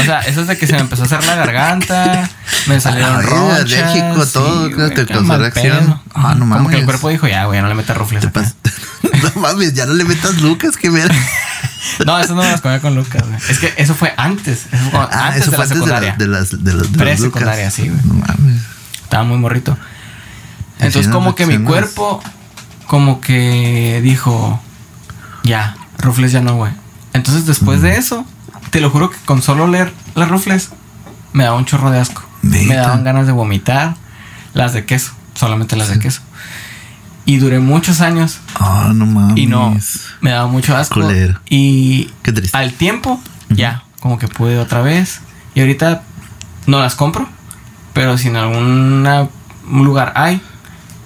o 0.00 0.04
sea, 0.04 0.20
eso 0.20 0.42
es 0.42 0.48
de 0.48 0.58
que 0.58 0.66
se 0.66 0.74
me 0.74 0.80
empezó 0.80 1.02
a 1.02 1.06
hacer 1.06 1.24
la 1.24 1.34
garganta, 1.36 2.28
me 2.66 2.80
salieron 2.80 3.22
ronchas. 3.22 3.60
alérgico, 3.72 4.26
todo, 4.26 4.66
creo 4.66 4.76
güey, 4.76 4.90
que 4.94 5.06
qué 5.06 5.14
causó 5.14 5.38
reacción. 5.38 6.00
Ah, 6.14 6.34
no 6.34 6.40
Como 6.40 6.54
que 6.56 6.62
mames. 6.62 6.78
el 6.80 6.84
cuerpo 6.84 7.08
dijo, 7.08 7.26
ya, 7.26 7.44
güey, 7.46 7.58
ya 7.58 7.62
no 7.62 7.68
le 7.68 7.74
metas 7.74 7.96
rufles 7.96 8.22
Te 8.30 8.40
no 9.34 9.40
mames, 9.40 9.72
ya 9.74 9.86
no 9.86 9.94
le 9.94 10.04
metas 10.04 10.40
Lucas, 10.40 10.76
que 10.76 10.90
mira. 10.90 11.08
No, 12.06 12.18
eso 12.18 12.34
no 12.34 12.42
me 12.42 12.50
las 12.50 12.62
comía 12.62 12.80
con 12.80 12.94
Lucas, 12.94 13.22
güey. 13.26 13.38
Es 13.48 13.58
que 13.58 13.72
eso 13.76 13.94
fue 13.94 14.14
antes, 14.16 14.66
eso 14.72 14.90
fue 14.90 15.00
Ah, 15.00 15.26
antes 15.28 15.42
eso 15.42 15.50
de 15.50 15.56
fue 15.58 15.66
la 15.66 15.72
antes 15.72 15.80
de, 15.86 15.86
la- 15.92 16.00
secundaria. 16.00 16.14
de 16.16 16.26
las 16.26 16.64
de 16.64 16.72
los 16.72 16.92
de 16.92 16.98
Presecundaria, 16.98 17.70
sí, 17.70 17.88
güey. 17.90 18.00
No 18.04 18.14
mames. 18.14 18.62
Estaba 19.02 19.22
muy 19.24 19.36
morrito. 19.38 19.76
Entonces 20.80 21.08
como 21.12 21.34
que 21.34 21.44
mi 21.46 21.58
cuerpo 21.58 22.22
como 22.86 23.20
que 23.20 24.00
dijo, 24.02 24.60
ya, 25.42 25.76
rufles 25.98 26.32
ya 26.32 26.40
no, 26.40 26.56
güey. 26.56 26.72
Entonces 27.12 27.46
después 27.46 27.80
de 27.82 27.96
eso, 27.96 28.24
te 28.70 28.80
lo 28.80 28.90
juro 28.90 29.10
que 29.10 29.16
con 29.24 29.42
solo 29.42 29.66
leer 29.68 29.92
las 30.14 30.28
rufles 30.28 30.70
me 31.32 31.44
daba 31.44 31.56
un 31.56 31.64
chorro 31.64 31.90
de 31.90 32.00
asco. 32.00 32.22
Me 32.42 32.74
daban 32.74 33.04
ganas 33.04 33.26
de 33.26 33.32
vomitar 33.32 33.96
las 34.52 34.72
de 34.74 34.84
queso, 34.84 35.12
solamente 35.34 35.76
las 35.76 35.88
de 35.88 35.98
queso. 35.98 36.20
Y 37.26 37.38
duré 37.38 37.58
muchos 37.58 38.02
años 38.02 38.38
Ah, 38.60 38.92
no 38.94 39.06
mames. 39.06 39.38
y 39.38 39.46
no, 39.46 39.74
me 40.20 40.30
daba 40.30 40.46
mucho 40.46 40.76
asco. 40.76 41.00
Y 41.48 42.10
Qué 42.22 42.32
triste. 42.32 42.56
al 42.56 42.74
tiempo, 42.74 43.18
ya, 43.48 43.82
como 44.00 44.18
que 44.18 44.28
pude 44.28 44.58
otra 44.58 44.82
vez. 44.82 45.20
Y 45.54 45.60
ahorita 45.60 46.02
no 46.66 46.80
las 46.80 46.96
compro, 46.96 47.26
pero 47.94 48.18
si 48.18 48.28
en 48.28 48.36
algún 48.36 49.08
lugar 49.70 50.12
hay, 50.16 50.42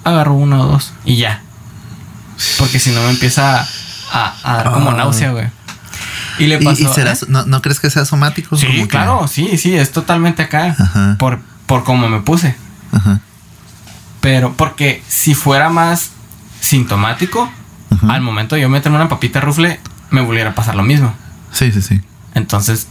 agarro 0.03 0.33
una 0.33 0.59
o 0.61 0.65
dos 0.67 0.91
y 1.05 1.15
ya. 1.17 1.41
Porque 2.57 2.79
si 2.79 2.91
no 2.91 3.01
me 3.03 3.09
empieza 3.09 3.65
a, 4.11 4.33
a 4.43 4.53
dar 4.57 4.71
como 4.71 4.91
Ah. 4.91 4.95
náusea, 4.95 5.31
güey. 5.31 5.47
Y 6.39 6.47
le 6.47 6.55
¿Y, 6.59 6.63
pasó. 6.63 6.81
y 6.81 6.87
será, 6.87 7.13
¿eh? 7.13 7.17
no, 7.27 7.45
no 7.45 7.61
crees 7.61 7.79
que 7.79 7.89
sea 7.89 8.05
somático? 8.05 8.57
Sí, 8.57 8.65
Como 8.67 8.81
que- 8.83 8.87
claro, 8.87 9.27
sí, 9.27 9.57
sí, 9.57 9.75
es 9.75 9.91
totalmente 9.91 10.43
acá. 10.43 10.75
Ajá. 10.79 11.15
Por, 11.19 11.39
por 11.65 11.83
cómo 11.83 12.07
me 12.07 12.21
puse. 12.21 12.55
Ajá. 12.93 13.19
Pero 14.21 14.53
porque 14.53 15.03
si 15.07 15.33
fuera 15.35 15.69
más 15.69 16.11
sintomático, 16.61 17.51
Ajá. 17.91 18.13
al 18.13 18.21
momento 18.21 18.55
de 18.55 18.61
yo 18.61 18.69
meterme 18.69 18.97
una 18.97 19.09
papita 19.09 19.41
rufle, 19.41 19.79
me 20.11 20.21
volviera 20.21 20.51
a 20.51 20.55
pasar 20.55 20.75
lo 20.75 20.83
mismo. 20.83 21.13
Sí, 21.51 21.71
sí, 21.71 21.81
sí. 21.81 22.01
Entonces, 22.35 22.87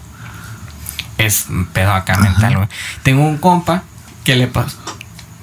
es 1.17 1.47
un 1.49 1.67
pedo 1.67 1.93
acá 1.93 2.19
mental, 2.19 2.57
güey. 2.57 2.69
Tengo 3.03 3.25
un 3.25 3.39
compa 3.39 3.83
que 4.25 4.37
le 4.37 4.47
pasó, 4.47 4.77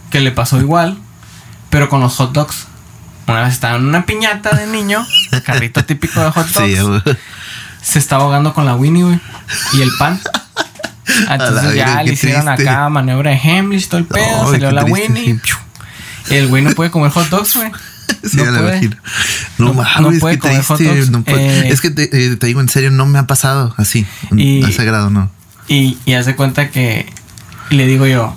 que 0.10 0.20
le 0.22 0.32
pasó 0.32 0.60
igual, 0.60 0.98
pero 1.70 1.90
con 1.90 2.02
los 2.02 2.16
hot 2.18 2.32
dogs. 2.34 2.68
Una 3.28 3.42
vez 3.44 3.54
estaba 3.54 3.78
en 3.78 3.86
una 3.88 4.06
piñata 4.06 4.56
de 4.56 4.68
niño, 4.68 5.06
carrito 5.44 5.84
típico 5.84 6.20
de 6.24 6.32
hot 6.32 6.48
dogs. 6.48 7.04
Sí, 7.06 7.12
se 7.82 8.00
estaba 8.00 8.24
ahogando 8.24 8.54
con 8.54 8.66
la 8.66 8.76
Winnie, 8.76 9.04
güey. 9.04 9.20
Y 9.74 9.82
el 9.82 9.90
pan. 9.98 10.20
Entonces 11.30 11.76
ya 11.76 12.04
le 12.04 12.14
hicieron 12.14 12.46
triste. 12.56 12.70
acá 12.70 12.90
maniobra 12.90 13.32
de 13.32 13.38
Heimlich, 13.38 13.88
todo 13.88 14.00
el 14.00 14.06
pedo. 14.06 14.26
Ay, 14.46 14.52
salió 14.52 14.72
la 14.72 14.84
triste. 14.86 15.08
Winnie. 15.12 15.40
Y 16.30 16.34
el 16.36 16.48
güey 16.48 16.64
no 16.64 16.72
puede 16.72 16.92
comer 16.92 17.12
hot 17.12 17.30
dogs, 17.30 17.56
güey. 17.56 17.72
Sí, 18.24 18.38
no 18.38 18.44
puede. 18.60 18.82
No, 19.58 19.66
No- 19.66 19.74
mames, 19.74 20.14
no 20.14 20.20
puede 20.20 20.38
comer 20.40 20.64
hot 20.64 20.80
dogs. 20.80 21.10
no 21.10 21.24
puede- 21.24 21.68
Eh, 21.68 21.70
es 21.72 21.82
que 21.82 21.90
te, 21.92 22.04
eh, 22.04 22.36
te 22.36 22.48
digo 22.48 22.60
en 22.62 22.70
serio, 22.70 22.92
no 22.92 23.06
me 23.08 23.18
ha 23.20 23.26
pasado 23.28 23.74
así. 23.78 24.06
Y- 24.32 24.64
a 24.64 24.70
ese 24.70 24.86
grado, 24.86 25.10
no. 25.10 25.32
Y, 25.68 25.98
y 26.06 26.14
hace 26.14 26.36
cuenta 26.36 26.70
que 26.70 27.12
le 27.72 27.88
digo 27.88 28.06
yo, 28.06 28.36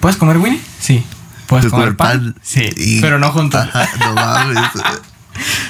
¿puedes 0.00 0.16
comer 0.18 0.36
Winnie? 0.38 0.60
Sí. 0.80 1.04
¿Puedes 1.46 1.64
Pues 1.66 1.72
comer 1.72 1.96
pan? 1.96 2.34
Sí. 2.42 2.70
Y- 2.76 3.00
Pero 3.00 3.18
no 3.18 3.30
juntos. 3.32 3.60
Ajá, 3.60 3.88
no 4.00 4.14
mames. 4.14 4.70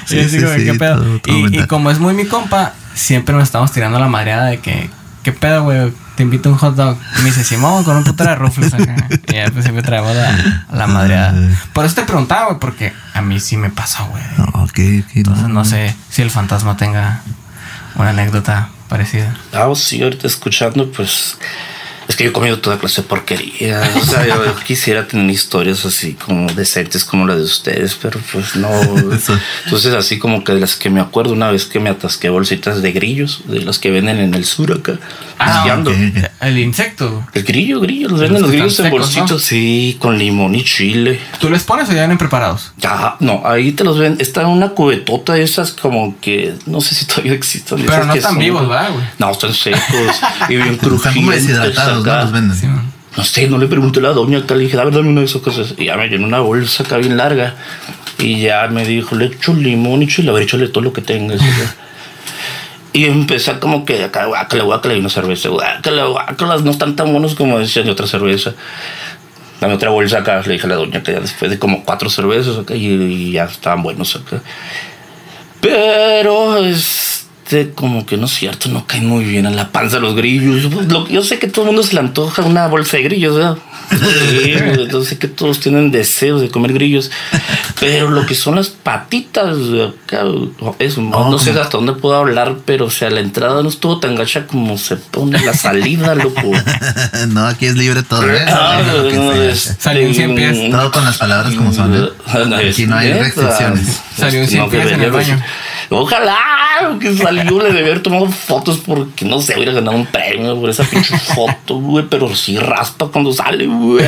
digo, 0.31 0.49
¿qué 0.55 0.73
pedo? 0.75 1.01
todo- 1.01 1.19
todo 1.19 1.47
y, 1.49 1.67
como 1.67 1.91
es 1.91 1.99
muy 1.99 2.13
mi 2.13 2.25
compa, 2.25 2.73
siempre 2.93 3.33
nos 3.35 3.43
estamos 3.43 3.71
tirando 3.71 3.99
la 3.99 4.07
madreada 4.07 4.45
de 4.45 4.59
que, 4.59 4.89
¿qué 5.23 5.31
pedo, 5.31 5.63
güey? 5.63 5.91
Te 6.15 6.23
invito 6.23 6.47
a 6.47 6.53
un 6.53 6.57
hot 6.57 6.75
dog. 6.75 6.97
Y 7.19 7.23
me 7.23 7.25
dice, 7.25 7.43
Simón, 7.43 7.83
con 7.83 7.97
un 7.97 8.03
putero 8.05 8.29
de 8.29 8.35
rufles 8.37 8.73
acá. 8.73 8.95
Y 9.27 9.33
ya 9.33 9.49
pues 9.51 9.65
siempre 9.65 9.83
traemos 9.83 10.15
la, 10.15 10.63
la 10.71 10.87
madreada. 10.87 11.33
Por 11.73 11.83
eso 11.85 11.95
te 11.95 12.03
preguntaba, 12.03 12.45
güey, 12.45 12.59
porque 12.59 12.93
a 13.13 13.21
mí 13.21 13.39
sí 13.41 13.57
me 13.57 13.69
pasó, 13.69 14.05
güey. 14.05 14.23
No, 14.37 14.45
Entonces 15.13 15.47
no 15.49 15.65
sé 15.65 15.93
si 16.09 16.21
el 16.21 16.31
fantasma 16.31 16.77
tenga 16.77 17.21
una 17.95 18.11
anécdota 18.11 18.69
parecida. 18.87 19.35
Ah, 19.51 19.67
sí, 19.75 20.01
ahorita 20.01 20.27
escuchando, 20.27 20.89
pues. 20.91 21.37
Es 22.07 22.15
que 22.15 22.23
yo 22.23 22.29
he 22.29 22.33
comido 22.33 22.59
toda 22.59 22.77
clase 22.77 23.01
de 23.01 23.07
porquería. 23.07 23.91
O 24.01 24.05
sea, 24.05 24.25
yo 24.27 24.55
quisiera 24.65 25.07
tener 25.07 25.29
historias 25.29 25.85
así 25.85 26.13
como 26.13 26.51
decentes 26.53 27.03
como 27.03 27.25
las 27.25 27.37
de 27.37 27.43
ustedes, 27.43 27.95
pero 27.95 28.19
pues 28.31 28.55
no. 28.55 28.69
Entonces, 29.65 29.93
así 29.93 30.19
como 30.19 30.43
que 30.43 30.53
de 30.53 30.59
las 30.59 30.75
que 30.75 30.89
me 30.89 30.99
acuerdo 30.99 31.33
una 31.33 31.51
vez 31.51 31.65
que 31.65 31.79
me 31.79 31.89
atasqué 31.89 32.29
bolsitas 32.29 32.81
de 32.81 32.91
grillos, 32.91 33.41
de 33.45 33.61
las 33.61 33.79
que 33.79 33.91
venden 33.91 34.19
en 34.19 34.33
el 34.33 34.45
sur 34.45 34.71
acá. 34.71 34.99
Ah, 35.37 35.57
esquiando. 35.57 35.91
ok. 35.91 35.97
El 36.41 36.57
insecto. 36.59 37.25
El 37.33 37.43
grillo, 37.43 37.79
grillo, 37.81 38.07
los 38.09 38.19
venden 38.19 38.41
Los 38.41 38.51
grillos 38.51 38.71
están 38.71 38.85
en 38.87 38.91
bolsitos, 38.93 39.43
sí, 39.43 39.97
con 39.99 40.17
limón 40.17 40.55
y 40.55 40.63
chile. 40.63 41.19
¿Tú 41.39 41.49
les 41.49 41.63
pones 41.63 41.87
o 41.89 41.91
ya 41.91 41.99
vienen 41.99 42.17
preparados? 42.17 42.71
Ya, 42.77 43.15
no, 43.19 43.41
ahí 43.45 43.71
te 43.73 43.83
los 43.83 43.97
ven. 43.97 44.15
Está 44.19 44.47
una 44.47 44.69
cubetota 44.69 45.33
de 45.33 45.43
esas 45.43 45.71
como 45.73 46.17
que 46.21 46.53
no 46.65 46.79
sé 46.81 46.95
si 46.95 47.05
todavía 47.05 47.33
existen. 47.33 47.79
Pero 47.79 47.91
esas 47.93 48.07
no 48.07 48.13
que 48.13 48.19
están 48.19 48.33
son- 48.33 48.39
vivos, 48.39 48.67
¿verdad, 48.69 48.91
güey? 48.93 49.05
No, 49.19 49.31
están 49.31 49.53
secos 49.53 49.81
y 50.49 50.55
bien 50.55 50.67
Están 50.73 50.89
crujientes. 50.89 51.47
deshidratados, 51.47 52.05
¿no? 52.05 52.15
Los 52.21 52.31
venden. 52.31 52.57
Sí. 52.57 52.67
No 53.17 53.23
sé, 53.23 53.47
no 53.47 53.57
le 53.57 53.67
pregunté 53.67 53.99
a 53.99 54.03
la 54.03 54.09
doña 54.09 54.39
acá, 54.39 54.55
le 54.55 54.63
dije, 54.65 54.77
a 54.77 54.83
ver, 54.83 54.93
dame 54.93 55.07
una 55.09 55.21
de 55.21 55.25
esas 55.27 55.41
cosas. 55.41 55.73
Y 55.77 55.85
ya 55.85 55.95
me 55.95 56.07
llenó 56.07 56.27
una 56.27 56.39
bolsa 56.41 56.83
acá 56.83 56.97
bien 56.97 57.15
larga. 57.17 57.55
Y 58.19 58.41
ya 58.41 58.67
me 58.67 58.85
dijo, 58.85 59.15
le 59.15 59.25
echo 59.27 59.53
limón 59.53 60.01
y 60.03 60.07
chile, 60.07 60.29
a 60.29 60.33
ver, 60.33 60.43
échale 60.43 60.67
todo 60.69 60.83
lo 60.83 60.91
que 60.93 61.01
tengas. 61.01 61.39
Y. 62.95 63.01
Y 63.01 63.05
empecé 63.05 63.59
como 63.59 63.85
que 63.85 64.03
acá, 64.03 64.25
guácala, 64.25 64.63
guácala, 64.63 64.95
y 64.95 64.99
una 64.99 65.09
cerveza, 65.09 65.49
guácala, 65.49 66.05
guácala, 66.05 66.57
no 66.57 66.71
están 66.71 66.95
tan 66.95 67.11
buenos 67.11 67.35
como 67.35 67.59
decían 67.59 67.85
de 67.85 67.91
otra 67.91 68.07
cerveza. 68.07 68.53
Dame 69.59 69.73
otra 69.73 69.89
bolsa 69.89 70.19
acá, 70.19 70.41
le 70.45 70.53
dije 70.53 70.65
a 70.65 70.69
la 70.69 70.75
doña 70.75 71.03
que 71.03 71.13
ya 71.13 71.19
después 71.19 71.51
de 71.51 71.59
como 71.59 71.83
cuatro 71.83 72.09
cervezas 72.09 72.57
acá, 72.57 72.75
y, 72.75 72.87
y 72.87 73.31
ya 73.33 73.45
estaban 73.45 73.83
buenos 73.83 74.15
acá. 74.15 74.41
Pero 75.59 76.57
este, 77.45 77.71
como 77.73 78.05
que 78.07 78.17
no 78.17 78.25
es 78.25 78.31
cierto, 78.33 78.69
no 78.69 78.87
caen 78.87 79.05
muy 79.07 79.23
bien 79.23 79.45
a 79.45 79.51
la 79.51 79.69
panza 79.71 79.99
los 79.99 80.15
grillos. 80.15 80.65
Pues, 80.73 80.91
lo- 80.91 81.07
yo 81.07 81.21
sé 81.21 81.37
que 81.37 81.47
todo 81.47 81.65
el 81.65 81.67
mundo 81.67 81.83
se 81.83 81.93
le 81.93 81.99
antoja 81.99 82.41
una 82.41 82.65
bolsa 82.67 82.97
de 82.97 83.03
grillos, 83.03 83.35
¿verdad? 83.35 83.57
Sí, 83.91 84.53
yo 84.91 85.03
sé 85.03 85.19
que 85.19 85.27
todos 85.27 85.59
tienen 85.59 85.91
deseos 85.91 86.41
de 86.41 86.49
comer 86.49 86.73
grillos, 86.73 87.11
pero 87.79 88.09
lo 88.09 88.25
que 88.25 88.33
son 88.33 88.55
las 88.55 88.69
patitas, 88.69 89.55
eso, 90.79 91.01
no, 91.01 91.29
No, 91.29 91.37
sé 91.37 91.51
hasta 91.51 91.77
dónde 91.77 91.93
puedo 91.93 92.15
hablar, 92.15 92.55
pero 92.65 92.85
o 92.85 92.89
sea, 92.89 93.11
la 93.11 93.19
entrada 93.19 93.61
no 93.61 93.69
estuvo 93.69 93.99
tan 93.99 94.15
gacha 94.15 94.47
como 94.47 94.77
se 94.79 94.95
pone 94.95 95.39
la 95.45 95.53
salida, 95.53 96.15
loco. 96.15 96.41
no, 97.29 97.45
aquí 97.45 97.67
es 97.67 97.75
libre 97.75 98.01
todo. 98.01 98.27
¿eh? 98.27 98.43
Ah, 98.47 98.81
Lo 98.95 99.07
que 99.07 99.15
no, 99.17 99.31
sea. 99.33 99.51
es- 99.51 99.75
Salió 99.79 100.11
cien 100.15 100.33
pies. 100.35 100.71
Todo 100.71 100.91
con 100.91 101.05
las 101.05 101.17
palabras 101.19 101.53
como 101.53 101.71
son. 101.71 101.93
¿eh? 101.95 102.09
Aquí 102.69 102.87
no 102.87 102.95
hay 102.97 103.13
restricciones. 103.13 104.01
Salió 104.17 104.39
en 104.39 104.43
Este, 104.45 104.55
cien 104.55 104.69
pies 104.69 104.81
en 104.83 104.89
el 104.93 104.99
debería 104.99 105.05
de- 105.05 105.35
baño. 105.35 105.43
Ojalá 105.89 106.37
que 106.99 107.13
salió, 107.15 107.59
le 107.59 107.67
debe 107.71 107.91
haber 107.91 108.03
tomado 108.03 108.27
fotos 108.27 108.79
porque 108.85 109.25
no 109.25 109.41
sé, 109.41 109.55
hubiera 109.55 109.71
ganado 109.73 109.97
un 109.97 110.05
premio 110.05 110.59
por 110.59 110.69
esa 110.69 110.83
pinche 110.83 111.17
foto, 111.35 111.79
güey. 111.79 112.05
Pero 112.09 112.35
sí 112.35 112.57
raspa 112.57 113.07
cuando 113.07 113.31
sale, 113.33 113.65
güey. 113.67 114.03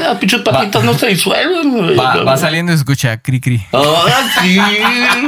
Las 0.00 0.18
pinches 0.18 0.40
patitas 0.40 0.82
no 0.84 0.94
se 0.94 1.06
disuelven, 1.08 1.70
güey. 1.72 1.96
Va, 1.96 2.16
va 2.22 2.36
saliendo 2.36 2.72
escucha 2.72 3.16
cri 3.18 3.40
cri. 3.40 3.62
Ah, 3.72 4.40
sí. 4.42 4.58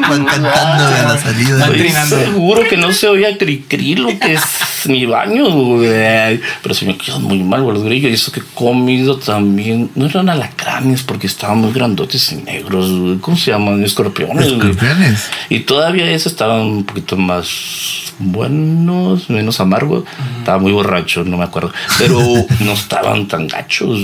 Van 0.09 0.25
cantando 0.25 0.91
de 0.91 1.03
la 1.03 1.19
salida. 1.19 1.59
Van 1.59 1.63
Estoy 1.73 1.79
trinando. 1.79 2.19
seguro 2.19 2.63
que 2.69 2.77
no 2.77 2.93
se 2.93 3.09
oía 3.09 3.37
cri-cri 3.39 3.97
lo 3.97 4.09
que 4.19 4.35
es 4.35 4.41
mi 4.89 5.07
baño, 5.07 5.51
güey. 5.51 6.41
Pero 6.63 6.75
se 6.75 6.87
me 6.87 6.97
quedan 6.97 7.23
muy 7.23 7.43
mal, 7.43 7.63
güey, 7.63 7.75
los 7.75 7.85
grillos. 7.85 8.11
Y 8.11 8.15
eso 8.15 8.33
que 8.33 8.41
he 8.41 8.55
comido 8.55 9.19
también. 9.19 9.91
No 9.95 10.07
eran 10.07 10.29
alacranes 10.29 11.03
porque 11.03 11.27
estaban 11.27 11.59
muy 11.59 11.73
grandotes 11.73 12.33
y 12.33 12.37
negros, 12.37 12.91
güey. 12.91 13.19
¿Cómo 13.19 13.37
se 13.37 13.51
llaman? 13.51 13.83
Escorpiones, 13.85 14.53
güey. 14.53 14.71
Escorpiones. 14.71 15.31
Y 15.49 15.61
todavía 15.61 16.11
esos 16.11 16.33
estaban 16.33 16.61
un 16.61 16.85
poquito 16.85 17.17
más 17.17 18.13
buenos, 18.19 19.29
menos 19.31 19.61
amargos. 19.61 20.05
Estaba 20.39 20.59
muy 20.59 20.73
borracho, 20.73 21.25
no 21.25 21.37
me 21.39 21.45
acuerdo. 21.45 21.73
Pero 21.99 22.19
no 22.61 22.73
estaban 22.73 23.29
tan 23.29 23.49
gachos. 23.49 23.99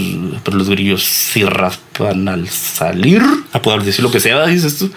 Pero 0.44 0.56
los 0.56 0.68
grillos 0.68 1.04
sí 1.04 1.44
raspan 1.44 2.28
al 2.28 2.48
salir. 2.48 3.22
A 3.52 3.62
poder 3.62 3.82
decir 3.82 4.02
lo 4.02 4.10
que 4.10 4.20
sea, 4.20 4.46
dices 4.46 4.78
tú. 4.78 4.90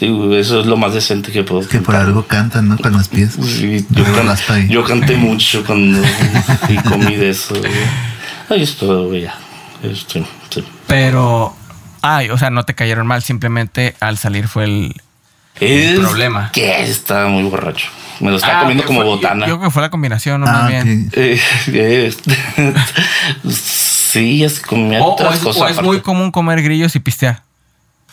Eso 0.00 0.60
es 0.60 0.66
lo 0.66 0.76
más 0.76 0.94
decente 0.94 1.32
que 1.32 1.42
puedo 1.42 1.66
Que 1.68 1.80
por 1.80 1.96
algo 1.96 2.24
cantan, 2.26 2.68
¿no? 2.68 2.78
Con 2.78 2.92
los 2.92 3.08
pies. 3.08 3.36
Sí, 3.42 3.84
yo, 3.90 4.04
can- 4.84 5.00
canté 5.00 5.16
mucho 5.16 5.64
cuando 5.64 6.00
y 6.68 6.76
comí 6.76 7.16
de 7.16 7.30
eso. 7.30 7.54
güey. 7.58 7.72
Ahí 8.48 8.62
es 8.62 8.76
todo, 8.76 9.08
güey, 9.08 9.22
ya. 9.22 9.34
Sí. 10.08 10.24
Pero. 10.86 11.54
Ay, 12.00 12.30
o 12.30 12.38
sea, 12.38 12.50
no 12.50 12.64
te 12.64 12.74
cayeron 12.74 13.06
mal. 13.08 13.22
Simplemente 13.22 13.96
al 14.00 14.18
salir 14.18 14.46
fue 14.48 14.64
el. 14.64 14.94
Es 15.60 15.98
problema. 15.98 16.50
Que 16.52 16.82
estaba 16.84 17.28
muy 17.28 17.42
borracho. 17.42 17.88
Me 18.20 18.30
lo 18.30 18.36
estaba 18.36 18.58
Ah, 18.58 18.60
comiendo 18.60 18.84
como 18.84 19.00
fue- 19.00 19.08
botana. 19.10 19.46
Yo, 19.46 19.54
yo 19.54 19.58
creo 19.58 19.68
que 19.68 19.72
fue 19.72 19.82
la 19.82 19.90
combinación, 19.90 20.40
no 20.40 20.46
Ah, 20.48 20.52
más 20.52 20.68
bien. 20.68 21.10
Eh, 21.12 21.40
eh, 21.72 22.14
sí, 23.50 24.44
es 24.44 24.60
comía 24.60 25.00
O, 25.00 25.06
o 25.08 25.12
otras 25.14 25.34
es, 25.36 25.40
cosas. 25.40 25.62
o 25.62 25.68
es 25.68 25.82
muy 25.82 26.00
común 26.00 26.30
comer 26.30 26.62
grillos 26.62 26.94
y 26.96 27.00
pistear. 27.00 27.42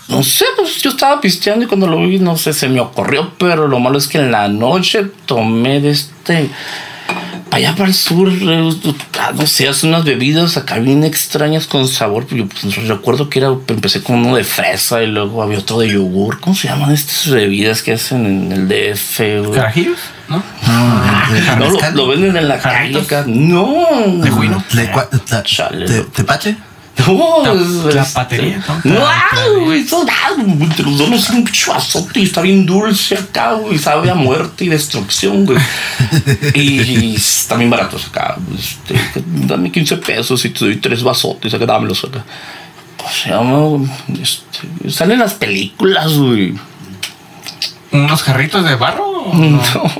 No 0.08 0.22
sé, 0.22 0.46
pues 0.56 0.82
yo 0.82 0.92
estaba 0.92 1.20
pisteando 1.20 1.66
y 1.66 1.68
cuando 1.68 1.88
lo 1.88 1.98
vi, 1.98 2.20
no 2.20 2.38
sé, 2.38 2.54
se 2.54 2.70
me 2.70 2.80
ocurrió, 2.80 3.32
pero 3.40 3.68
lo 3.68 3.80
malo 3.80 3.98
es 3.98 4.08
que 4.08 4.20
en 4.20 4.32
la 4.32 4.48
noche 4.48 5.08
tomé 5.26 5.82
de 5.82 5.92
este. 5.92 6.50
Para 7.50 7.58
allá 7.58 7.76
para 7.76 7.90
el 7.90 7.94
sur, 7.94 8.30
eh, 8.30 8.70
ah, 9.20 9.32
no 9.36 9.46
sé, 9.46 9.68
hace 9.68 9.88
unas 9.88 10.04
bebidas 10.04 10.58
acá 10.58 10.78
bien 10.80 11.04
extrañas 11.04 11.68
con 11.68 11.88
sabor. 11.88 12.28
Yo 12.28 12.48
pues, 12.48 12.88
recuerdo 12.88 13.30
que 13.30 13.40
era, 13.40 13.50
empecé 13.68 14.02
con 14.02 14.18
uno 14.18 14.36
de 14.36 14.44
fresa 14.44 15.02
y 15.04 15.08
luego 15.08 15.42
había 15.42 15.60
otro 15.60 15.80
de 15.80 15.90
yogur. 15.90 16.40
¿Cómo 16.40 16.56
se 16.56 16.68
llaman 16.68 16.92
estas 16.92 17.30
bebidas 17.30 17.82
que 17.82 17.94
hacen 17.94 18.26
en 18.26 18.52
el 18.52 18.68
DF? 18.68 19.54
¿Carajillos? 19.54 20.00
¿No? 20.28 20.44
No, 20.68 21.34
de 21.34 21.42
No, 21.42 21.70
lo, 21.70 21.92
lo 21.92 22.08
venden 22.08 22.36
en 22.36 22.48
la 22.48 22.60
calle. 22.60 23.00
No. 23.28 23.86
¿De 24.22 24.30
juino? 24.30 24.64
¿Tepache? 26.14 26.58
No, 27.08 27.44
La- 27.92 28.06
patería, 28.06 28.64
¿no? 28.84 29.62
Güey, 29.66 29.82
eso 29.82 30.04
nada, 30.06 30.36
Te 30.76 30.84
los 30.84 30.98
dones 30.98 31.30
un 31.30 31.46
chuazote 31.46 32.22
y 32.22 32.24
está 32.24 32.42
bien 32.42 32.66
dulce 32.66 33.16
acá, 33.16 33.54
güey. 33.54 33.78
Sabe 33.78 34.10
a 34.10 34.16
muerte 34.16 34.66
y 34.66 34.70
destrucción, 34.70 35.46
güey. 35.46 35.60
Y, 36.56 37.16
están 37.16 37.60
bien 37.60 37.70
baratos 37.70 38.08
acá. 38.08 38.38
Este, 38.58 39.00
dame 39.26 39.72
15 39.72 39.98
pesos 39.98 40.44
y 40.46 40.50
te 40.50 40.66
doy 40.66 40.78
tres 40.78 41.04
vasotes 41.04 41.54
acá, 41.54 41.66
dámelos 41.66 42.04
acá. 42.06 42.24
Se 43.12 43.30
llama. 43.30 43.86
Este, 44.22 44.90
salen 44.90 45.20
las 45.20 45.34
películas, 45.34 46.14
güey. 46.14 46.56
¿Unos 47.92 48.24
jarritos 48.24 48.64
de 48.66 48.76
barro? 48.76 49.15
O 49.26 49.34
No. 49.36 49.50
no? 49.50 49.92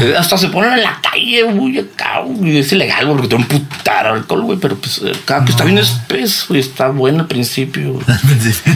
Eh, 0.00 0.14
Hasta 0.18 0.36
se 0.38 0.48
ponen 0.48 0.72
en 0.74 0.82
la 0.82 1.00
calle, 1.02 1.42
güey, 1.44 1.78
acá, 1.78 2.20
güey. 2.24 2.58
Es 2.58 2.72
ilegal, 2.72 3.06
porque 3.08 3.28
te 3.28 3.36
a 3.36 3.38
putar 3.46 4.06
alcohol, 4.06 4.42
güey. 4.42 4.58
Pero 4.58 4.76
pues 4.76 5.00
acá 5.02 5.44
que 5.44 5.50
está 5.52 5.64
bien 5.64 5.78
espeso, 5.78 6.46
güey. 6.48 6.60
Está 6.60 6.88
bueno 6.88 7.20
al 7.20 7.26
principio. 7.26 7.92
güey. 7.94 8.04
Al 8.08 8.18
principio. 8.20 8.72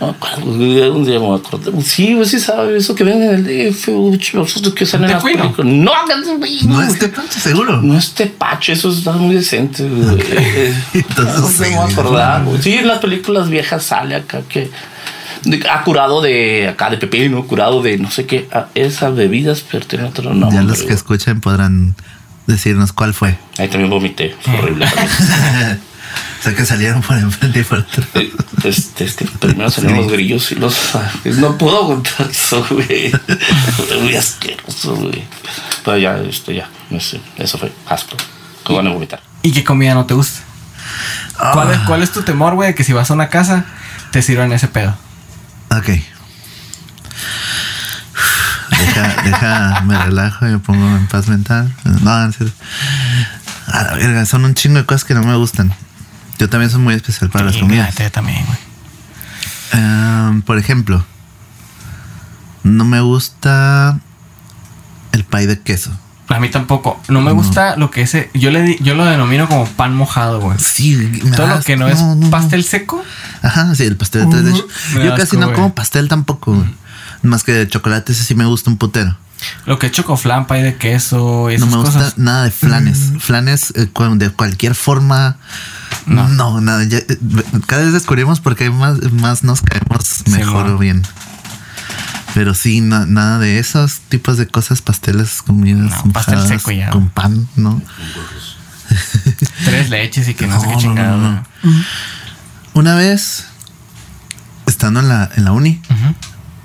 No 0.00 0.06
me 0.08 0.12
acuerdo, 0.12 0.40
güey, 0.46 0.80
un 0.88 1.04
día 1.04 1.18
me 1.18 1.34
acordé. 1.34 1.70
Sí, 1.82 2.14
güey, 2.14 2.26
sí 2.26 2.38
sabes 2.40 2.84
eso 2.84 2.94
que 2.94 3.04
ven 3.04 3.22
en 3.22 3.34
el 3.34 3.44
DF, 3.72 3.88
güey, 3.88 4.20
los 4.34 4.74
que 4.74 4.86
salen 4.86 5.04
en 5.04 5.08
¿De 5.08 5.14
las 5.14 5.22
cuino? 5.22 5.42
películas. 5.54 5.72
No, 5.74 6.36
güey, 6.38 6.58
No 6.64 6.82
es 6.82 6.98
Tepache, 6.98 7.40
seguro. 7.40 7.82
no 7.82 7.98
es 7.98 8.12
tepache, 8.12 8.72
eso 8.72 8.90
está 8.90 9.12
muy 9.12 9.34
decente, 9.36 9.82
güey. 9.88 10.18
Entonces, 10.94 11.40
no 11.40 11.48
sí, 11.48 11.60
me 11.62 11.76
voy 11.76 11.90
a 11.90 11.92
acordar, 11.92 12.44
güey. 12.44 12.62
Sí, 12.62 12.74
en 12.74 12.86
las 12.88 12.98
películas 12.98 13.48
viejas 13.48 13.82
sale 13.84 14.14
acá 14.14 14.42
que. 14.48 14.70
De- 15.44 15.64
ah, 15.70 15.82
curado 15.84 16.20
de 16.20 16.68
acá 16.68 16.90
de 16.90 16.96
pepino, 16.98 17.46
curado 17.46 17.82
de 17.82 17.98
no 17.98 18.10
sé 18.10 18.26
qué. 18.26 18.48
Ah, 18.52 18.66
esas 18.74 19.14
bebidas, 19.14 19.64
pero 19.70 19.86
tiene 19.86 20.04
otro 20.06 20.32
nombre. 20.34 20.56
ya 20.58 20.62
los 20.62 20.82
que 20.82 20.92
escuchen 20.92 21.40
podrán 21.40 21.94
decirnos 22.46 22.92
cuál 22.92 23.14
fue. 23.14 23.38
Ahí 23.58 23.68
también 23.68 23.90
vomité, 23.90 24.34
fue 24.40 24.54
horrible. 24.58 24.86
O 26.40 26.42
sea 26.42 26.54
que 26.54 26.64
salieron 26.64 27.02
por 27.02 27.18
enfrente 27.18 27.60
y 27.60 27.62
por 27.64 27.80
atrás. 27.80 28.06
Eh, 28.14 28.32
Este, 28.64 29.04
es 29.04 29.14
que 29.14 29.24
primero 29.26 29.68
salieron 29.70 29.98
Sí. 29.98 30.02
los 30.04 30.12
grillos 30.12 30.52
y 30.52 30.54
los. 30.54 30.94
ah, 30.94 31.10
No 31.24 31.58
puedo 31.58 31.82
aguantar 31.82 32.28
eso, 32.30 32.64
güey. 32.70 33.10
Fue 33.10 34.00
muy 34.00 34.14
asqueroso, 34.14 34.94
güey. 34.96 35.24
Pero 35.84 35.98
ya, 35.98 36.16
este, 36.18 36.54
ya. 36.54 36.68
no 36.90 37.00
sé, 37.00 37.20
Eso 37.36 37.58
fue 37.58 37.72
asco. 37.86 38.16
Que 38.64 38.72
van 38.72 38.86
a 38.86 38.90
vomitar. 38.90 39.20
¿Y 39.42 39.50
qué 39.52 39.64
comida 39.64 39.94
no 39.94 40.06
te 40.06 40.14
gusta? 40.14 40.40
¿Cuál, 41.52 41.72
es, 41.72 41.78
cuál 41.80 42.02
es 42.04 42.12
tu 42.12 42.22
temor, 42.22 42.54
güey? 42.54 42.74
Que 42.74 42.84
si 42.84 42.92
vas 42.92 43.10
a 43.10 43.14
una 43.14 43.28
casa, 43.28 43.64
te 44.12 44.22
sirvan 44.22 44.52
ese 44.52 44.68
pedo. 44.68 44.94
Ok. 45.70 45.88
Deja, 48.78 49.22
deja, 49.22 49.80
me 49.82 49.98
relajo 49.98 50.46
y 50.46 50.50
me 50.52 50.58
pongo 50.58 50.86
en 50.96 51.06
paz 51.08 51.28
mental. 51.28 51.74
No, 52.02 52.24
en 52.24 52.32
serio. 52.32 52.52
A 53.66 53.82
la 53.82 53.94
verga, 53.94 54.24
son 54.26 54.44
un 54.44 54.54
chingo 54.54 54.78
de 54.78 54.86
cosas 54.86 55.04
que 55.04 55.14
no 55.14 55.22
me 55.22 55.36
gustan. 55.36 55.74
Yo 56.38 56.48
también 56.48 56.70
soy 56.70 56.80
muy 56.80 56.94
especial 56.94 57.30
para 57.30 57.46
las 57.46 57.56
comidas. 57.56 57.90
fíjate, 57.90 58.10
también, 58.10 58.44
güey. 58.46 58.58
Em, 59.72 60.42
por 60.42 60.58
ejemplo, 60.58 61.04
no 62.62 62.84
me 62.84 63.00
gusta 63.00 63.98
el 65.12 65.24
pay 65.24 65.46
de 65.46 65.60
queso. 65.60 65.90
A 66.28 66.38
mí 66.40 66.50
tampoco. 66.50 67.00
No 67.08 67.20
me 67.22 67.32
gusta 67.32 67.76
lo 67.76 67.90
que 67.90 68.02
ese. 68.02 68.30
Yo 68.34 68.50
le 68.50 68.62
di- 68.62 68.78
yo 68.80 68.94
lo 68.94 69.04
denomino 69.06 69.48
como 69.48 69.66
pan 69.66 69.94
mojado, 69.96 70.40
güey. 70.40 70.58
Sí, 70.58 71.20
Todo 71.34 71.46
lo 71.46 71.60
que 71.62 71.76
no 71.76 71.88
es 71.88 71.98
No, 72.00 72.14
no, 72.14 72.26
no. 72.26 72.30
pastel 72.30 72.64
seco. 72.64 73.02
Ajá, 73.42 73.74
sí, 73.74 73.84
el 73.84 73.96
pastel 73.96 74.24
de 74.24 74.30
tres 74.30 74.42
leches. 74.44 74.64
me 74.94 75.04
Yo 75.06 75.10
casi 75.12 75.22
asco, 75.22 75.36
no 75.38 75.52
como 75.54 75.74
pastel 75.74 76.08
tampoco. 76.08 76.54
güey. 76.54 76.68
Más 77.22 77.42
que 77.44 77.52
de 77.52 77.68
chocolate, 77.68 78.12
ese 78.12 78.24
sí 78.24 78.34
me 78.34 78.44
gusta 78.44 78.68
un 78.70 78.76
putero. 78.76 79.16
Lo 79.66 79.78
que 79.78 79.86
es 79.86 79.92
chocoflan, 79.92 80.46
pay 80.46 80.62
de 80.62 80.76
queso 80.76 81.50
y 81.50 81.56
No 81.58 81.66
esas 81.66 81.70
me 81.70 81.82
gusta 81.82 82.12
nada 82.16 82.44
de 82.44 82.50
flanes. 82.50 83.12
Flanes 83.20 83.72
eh, 83.76 83.88
de 84.16 84.30
cualquier 84.30 84.74
forma. 84.74 85.36
No. 86.06 86.28
No, 86.28 86.60
nada. 86.60 86.84
ya, 86.84 86.98
eh, 86.98 87.04
cada 87.66 87.84
vez 87.84 87.92
descubrimos 87.92 88.40
porque 88.40 88.68
más, 88.70 89.00
más 89.12 89.44
nos 89.44 89.62
caemos 89.62 90.24
mejor 90.26 90.66
o 90.68 90.78
bien. 90.78 91.02
Pero 92.38 92.54
sí, 92.54 92.80
na- 92.80 93.04
nada 93.04 93.40
de 93.40 93.58
esos 93.58 93.98
tipos 94.08 94.36
de 94.38 94.46
cosas, 94.46 94.80
pasteles, 94.80 95.42
comidas, 95.42 95.90
No, 96.04 96.12
pastel 96.12 96.46
seco 96.46 96.70
ya. 96.70 96.90
con 96.90 97.08
pan, 97.08 97.48
¿no? 97.56 97.82
Tres 99.64 99.90
leches 99.90 100.28
y 100.28 100.34
que 100.34 100.46
no, 100.46 100.60
sé 100.60 100.66
No, 100.66 100.70
qué 100.70 100.74
no, 100.76 100.80
chingado. 100.80 101.16
no. 101.16 101.44
Una 102.74 102.94
vez, 102.94 103.44
estando 104.68 105.00
en 105.00 105.08
la, 105.08 105.28
en 105.34 105.44
la 105.46 105.50
uni, 105.50 105.82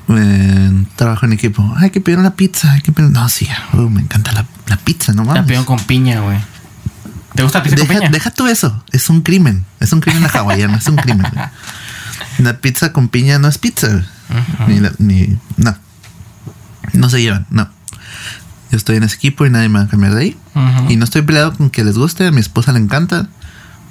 en 0.10 0.88
trabajo 0.96 1.26
en 1.26 1.34
equipo, 1.34 1.74
hay 1.78 1.90
que 1.90 2.02
pedir 2.02 2.20
una 2.20 2.36
pizza, 2.36 2.72
hay 2.72 2.82
que 2.82 2.92
pedir... 2.92 3.10
No, 3.10 3.28
sí, 3.30 3.48
uh, 3.74 3.90
me 3.90 4.02
encanta 4.02 4.32
la, 4.32 4.46
la 4.68 4.78
pizza, 4.78 5.12
no 5.14 5.24
La 5.24 5.30
mames. 5.30 5.44
pidieron 5.46 5.66
con 5.66 5.80
piña, 5.80 6.20
güey. 6.20 6.38
¿Te 7.34 7.42
gusta 7.42 7.58
la 7.60 7.64
pizza 7.64 7.78
con 7.78 7.88
Deja, 7.88 8.00
piña? 8.00 8.12
deja 8.12 8.30
tú 8.30 8.46
eso. 8.46 8.84
Es 8.92 9.10
un 9.10 9.22
crimen. 9.24 9.66
Es 9.80 9.92
un 9.92 10.02
crimen 10.02 10.22
la 10.22 10.30
hawaiana. 10.30 10.78
es 10.78 10.86
un 10.86 10.98
crimen. 10.98 11.26
güey. 11.34 11.46
La 12.40 12.58
pizza 12.58 12.94
con 12.94 13.10
piña 13.10 13.40
no 13.40 13.48
es 13.48 13.58
pizza. 13.58 14.06
Ni, 14.68 14.80
la- 14.80 14.94
ni- 15.00 15.38
no. 15.58 15.76
No 16.94 17.10
se 17.10 17.22
llevan. 17.22 17.46
No. 17.50 17.70
Yo 18.72 18.78
estoy 18.78 18.98
en 18.98 19.04
ese 19.04 19.16
equipo 19.16 19.46
y 19.46 19.50
nadie 19.50 19.70
me 19.70 19.80
va 19.80 19.86
a 19.86 19.88
cambiar 19.88 20.14
de 20.16 20.22
ahí. 20.22 20.38
Y 20.90 20.96
no 20.98 21.04
estoy 21.06 21.22
peleado 21.24 21.54
con 21.54 21.70
que 21.70 21.84
les 21.84 21.98
guste. 21.98 22.26
A 22.28 22.32
mi 22.32 22.40
esposa 22.42 22.72
le 22.72 22.80
encanta. 22.80 23.28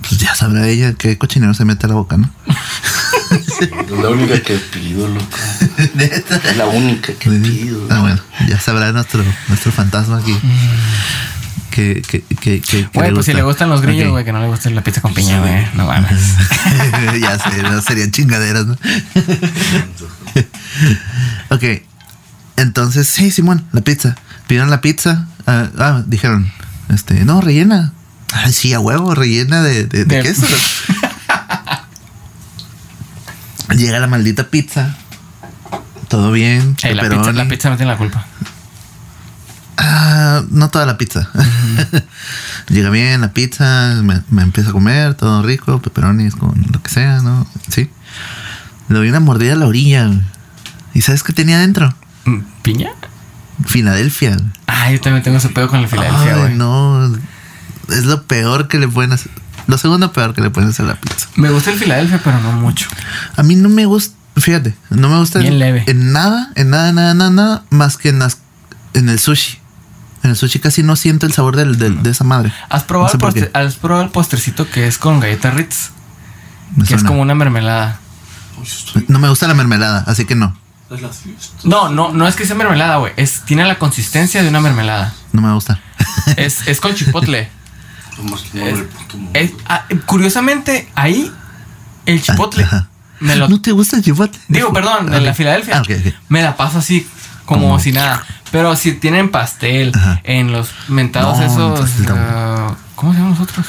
Pues 0.08 0.18
ya 0.20 0.34
sabrá 0.34 0.66
ella 0.68 0.94
qué 0.94 1.16
cochinero 1.18 1.54
se 1.54 1.64
mete 1.64 1.86
a 1.86 1.88
la 1.90 1.94
boca, 1.94 2.16
¿no? 2.16 2.28
La 4.02 4.08
única 4.10 4.40
que 4.42 4.56
pido, 4.56 5.06
loco. 5.08 5.26
Es 5.98 6.56
la 6.56 6.66
única 6.66 7.12
que 7.14 7.30
pido. 7.30 7.86
Ah, 7.90 8.00
bueno. 8.00 8.20
Ya 8.48 8.58
sabrá 8.60 8.92
nuestro, 8.92 9.22
nuestro 9.48 9.70
fantasma 9.72 10.18
aquí. 10.18 10.34
Que, 10.34 10.48
que, 11.72 12.02
que, 12.02 12.22
que- 12.22 12.60
que 12.60 12.88
Güey, 12.94 13.12
pues 13.12 13.26
si 13.26 13.32
le 13.34 13.42
gustan 13.42 13.68
los 13.68 13.80
grillos, 13.80 14.10
güey, 14.10 14.24
que 14.24 14.32
no 14.32 14.40
le 14.40 14.46
guste 14.46 14.70
la 14.70 14.82
pizza 14.84 15.00
con 15.00 15.12
piña, 15.14 15.40
güey. 15.40 15.66
No 15.74 15.86
mames. 15.86 16.20
ya 17.20 17.38
sé, 17.38 17.62
no 17.62 17.80
serían 17.82 18.10
chingaderas, 18.12 18.66
¿no? 18.66 18.74
ok. 21.50 21.64
Entonces, 22.56 23.08
sí, 23.08 23.30
Simón, 23.30 23.64
la 23.72 23.80
pizza. 23.80 24.14
Pidieron 24.46 24.70
la 24.70 24.80
pizza. 24.80 25.26
ah, 25.46 25.68
ah, 25.78 26.02
dijeron, 26.06 26.52
este, 26.90 27.24
no, 27.24 27.40
rellena. 27.40 27.92
Ay, 28.32 28.52
sí, 28.52 28.72
a 28.72 28.80
huevo, 28.80 29.14
rellena 29.14 29.62
de, 29.62 29.84
de- 29.86 30.04
de 30.04 30.16
De- 30.16 30.22
queso. 30.22 30.46
Llega 33.76 33.98
la 34.00 34.06
maldita 34.06 34.44
pizza. 34.48 34.94
todo 36.08 36.30
bien. 36.32 36.76
Eh, 36.82 36.94
la, 36.94 37.08
pizza, 37.08 37.32
la 37.32 37.48
pizza 37.48 37.70
no 37.70 37.76
tiene 37.76 37.92
la 37.92 37.98
culpa. 37.98 38.26
Ah, 39.76 40.42
no 40.50 40.68
toda 40.70 40.86
la 40.86 40.98
pizza. 40.98 41.28
Llega 42.68 42.90
bien 42.90 43.20
la 43.20 43.32
pizza, 43.32 44.00
me, 44.02 44.22
me 44.30 44.42
empiezo 44.42 44.70
a 44.70 44.72
comer, 44.72 45.14
todo 45.14 45.42
rico, 45.42 45.80
pepperonis 45.80 46.34
con 46.36 46.54
lo 46.72 46.82
que 46.82 46.90
sea, 46.90 47.20
¿no? 47.20 47.46
Sí. 47.68 47.90
Le 48.88 48.96
doy 48.98 49.08
una 49.08 49.20
mordida 49.20 49.54
a 49.54 49.56
la 49.56 49.66
orilla. 49.66 50.10
¿Y 50.94 51.02
sabes 51.02 51.22
qué 51.22 51.32
tenía 51.32 51.56
adentro? 51.56 51.94
Mm, 52.24 52.38
¿Piña? 52.62 52.90
Filadelfia. 53.66 54.36
Ah, 54.66 54.90
yo 54.90 55.00
también 55.00 55.22
tengo 55.22 55.38
ese 55.38 55.48
pedo 55.48 55.68
con 55.68 55.80
el 55.80 55.88
Filadelfia, 55.88 56.36
güey. 56.36 56.54
no. 56.54 57.12
Es 57.88 58.04
lo 58.04 58.22
peor 58.24 58.68
que 58.68 58.78
le 58.78 58.88
pueden 58.88 59.12
hacer. 59.12 59.30
Lo 59.66 59.78
segundo 59.78 60.12
peor 60.12 60.34
que 60.34 60.40
le 60.40 60.50
pueden 60.50 60.70
hacer 60.70 60.84
a 60.86 60.88
la 60.90 60.94
pizza. 60.96 61.28
Me 61.36 61.50
gusta 61.50 61.70
el 61.72 61.78
Filadelfia, 61.78 62.20
pero 62.22 62.40
no 62.40 62.52
mucho. 62.52 62.88
A 63.36 63.42
mí 63.42 63.54
no 63.54 63.68
me 63.68 63.86
gusta, 63.86 64.14
fíjate, 64.36 64.74
no 64.90 65.08
me 65.08 65.18
gusta 65.18 65.38
Bien 65.38 65.54
en, 65.54 65.58
leve. 65.58 65.84
en 65.86 66.12
nada, 66.12 66.50
en 66.56 66.70
nada, 66.70 66.92
nada, 66.92 67.14
nada, 67.14 67.30
nada, 67.30 67.64
más 67.70 67.96
que 67.96 68.08
en, 68.10 68.18
las, 68.18 68.38
en 68.94 69.08
el 69.08 69.18
sushi. 69.18 69.58
En 70.22 70.30
el 70.30 70.36
sushi 70.36 70.60
casi 70.60 70.82
no 70.82 70.94
siento 70.96 71.26
el 71.26 71.32
sabor 71.32 71.56
del, 71.56 71.78
del- 71.78 72.02
de 72.02 72.10
esa 72.10 72.24
madre. 72.24 72.52
¿Has 72.68 72.84
probado, 72.84 73.08
No 73.08 73.12
sé 73.12 73.18
postre-. 73.18 73.50
¿Has 73.54 73.76
probado 73.76 74.04
el 74.04 74.10
postrecito 74.10 74.68
que 74.70 74.86
es 74.86 74.98
con 74.98 75.18
galletas 75.20 75.54
Ritz? 75.54 75.90
Me 76.76 76.84
Que 76.84 76.94
es 76.94 77.02
como 77.04 77.20
una 77.22 77.34
mermelada. 77.34 77.98
No 79.08 79.18
me 79.18 79.28
gusta 79.28 79.48
la 79.48 79.54
mermelada, 79.54 80.04
así 80.06 80.24
que 80.24 80.34
no. 80.36 80.56
No, 81.64 81.88
no, 81.88 82.12
no 82.12 82.28
es 82.28 82.36
que 82.36 82.46
sea 82.46 82.54
mermelada, 82.54 82.96
güey. 82.98 83.12
Es, 83.16 83.40
tiene 83.46 83.64
la 83.64 83.78
consistencia 83.78 84.42
de 84.42 84.48
una 84.48 84.60
mermelada. 84.60 85.12
No 85.32 85.42
me 85.42 85.52
gusta. 85.54 85.80
Es, 86.36 86.66
es 86.68 86.80
con 86.80 86.94
chipotle. 86.94 87.48
Es- 89.34 89.52
ah, 89.66 89.84
curiosamente, 90.06 90.90
ahí 90.94 91.32
el 92.06 92.22
chipotle 92.22 92.64
Ajá. 92.64 92.88
me 93.20 93.36
lo. 93.36 93.48
¿No 93.48 93.60
te 93.60 93.72
gusta 93.72 93.96
el 93.96 94.02
chipotle? 94.02 94.38
Digo, 94.48 94.72
perdón, 94.72 95.12
en 95.12 95.24
la. 95.24 95.34
Filadelfia. 95.34 95.78
Ah. 95.80 96.12
Me 96.28 96.42
la 96.42 96.56
paso 96.56 96.78
así, 96.78 97.06
como 97.46 97.62
Como- 97.62 97.80
si 97.80 97.92
nada. 97.92 98.24
Pero 98.50 98.76
si 98.76 98.92
tienen 98.92 99.30
pastel 99.30 99.92
Ajá. 99.94 100.20
en 100.24 100.52
los 100.52 100.68
mentados 100.88 101.38
No, 101.38 101.74
esos. 101.76 101.90
ah, 102.10 102.74
¿Cómo 102.94 103.12
se 103.12 103.18
llaman 103.18 103.32
los 103.38 103.40
otros? 103.40 103.66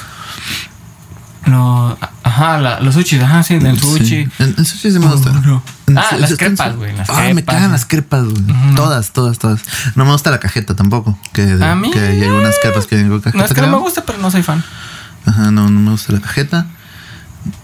Los, 1.45 1.97
ajá, 2.24 2.57
la- 2.59 2.80
los 2.80 2.93
sushis, 2.95 3.21
ajá, 3.21 3.43
sí, 3.43 3.59
del 3.59 3.78
sushi. 3.80 4.05
Sí. 4.05 4.30
En 4.39 4.65
sushi 4.65 4.91
sí 4.91 4.99
me 4.99 5.07
gusta. 5.07 5.32
no. 5.32 5.61
Ah, 5.97 6.15
las 6.17 6.36
crepas, 6.38 6.76
güey, 6.78 6.93
Ah, 7.09 7.32
me 7.34 7.43
cagan 7.43 7.71
las 7.74 7.86
crepas, 7.86 8.24
güey. 8.24 8.43
Todas, 8.76 9.11
todas, 9.11 9.39
todas. 9.39 9.61
No 9.95 10.05
me 10.05 10.11
gusta 10.13 10.32
la 10.32 10.39
cajeta 10.39 10.74
tampoco. 10.76 11.19
Que, 11.34 11.57
A 11.61 11.76
mí, 11.76 11.91
que 11.91 11.99
hay 11.99 12.24
algunas 12.24 12.55
crepas 12.61 12.88
que 12.88 12.95
con 13.07 13.19
cajeta. 13.19 13.38
No 13.38 13.45
es 13.45 13.53
que 13.53 13.61
no 13.61 13.67
me 13.67 13.78
gusta, 13.78 14.03
pero 14.05 14.19
no 14.19 14.32
soy 14.32 14.41
fan. 14.43 14.63
Ajá, 15.26 15.51
no, 15.51 15.69
no 15.69 15.80
me 15.82 15.91
gusta 15.91 16.13
la 16.13 16.21
cajeta. 16.21 16.65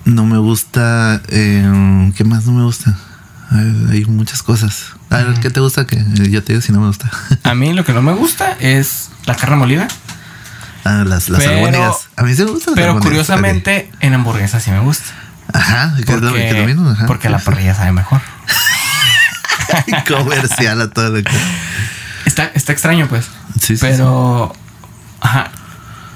No 0.04 0.26
me 0.26 0.38
gusta. 0.38 1.22
eh, 1.30 2.12
¿Qué 2.18 2.24
más 2.26 2.46
no 2.46 2.52
me 2.54 2.64
gusta? 2.64 2.98
Hay, 3.52 4.06
muchas 4.06 4.44
cosas. 4.44 4.94
A 5.10 5.18
ver, 5.18 5.40
¿qué 5.40 5.50
te 5.50 5.60
gusta? 5.60 5.88
Que 5.88 6.04
yo 6.14 6.44
te 6.44 6.54
digo 6.54 6.62
si 6.62 6.72
no 6.72 6.82
me 6.82 6.88
gusta. 6.88 7.10
A 7.44 7.56
mí 7.56 7.74
lo 7.74 7.84
que 7.84 7.94
no 7.94 8.02
me 8.02 8.14
gusta 8.14 8.56
es 8.60 9.10
la 9.26 9.36
carne 9.36 9.56
molida. 9.56 9.88
ah, 10.86 11.04
las, 11.06 11.30
las 11.30 11.44
Pero-. 11.44 12.00
A 12.16 12.24
mí 12.24 12.36
sí 12.36 12.44
me 12.44 12.52
gustan 12.52 12.76
Pero 12.76 13.00
curiosamente, 13.00 13.92
en 14.02 14.14
hamburguesa 14.14 14.60
sí 14.60 14.72
me 14.72 14.80
gusta. 14.80 15.06
Ajá, 15.52 15.96
que 15.96 16.14
es 16.14 16.22
lo, 16.22 16.34
que 16.34 16.64
mismo. 16.66 16.90
Ajá, 16.90 17.08
porque 17.08 17.30
la 17.30 17.40
parrilla 17.40 17.74
sabe 17.74 17.92
mejor. 17.92 18.22
Comercial 20.08 20.82
a 20.82 20.90
todo 20.90 21.10
lo 21.10 21.24
que. 21.24 21.32
Está, 22.26 22.52
está 22.54 22.72
extraño, 22.72 23.08
pues. 23.08 23.26
Sí, 23.60 23.76
sí, 23.76 23.82
pero. 23.82 24.54
Ajá. 25.22 25.50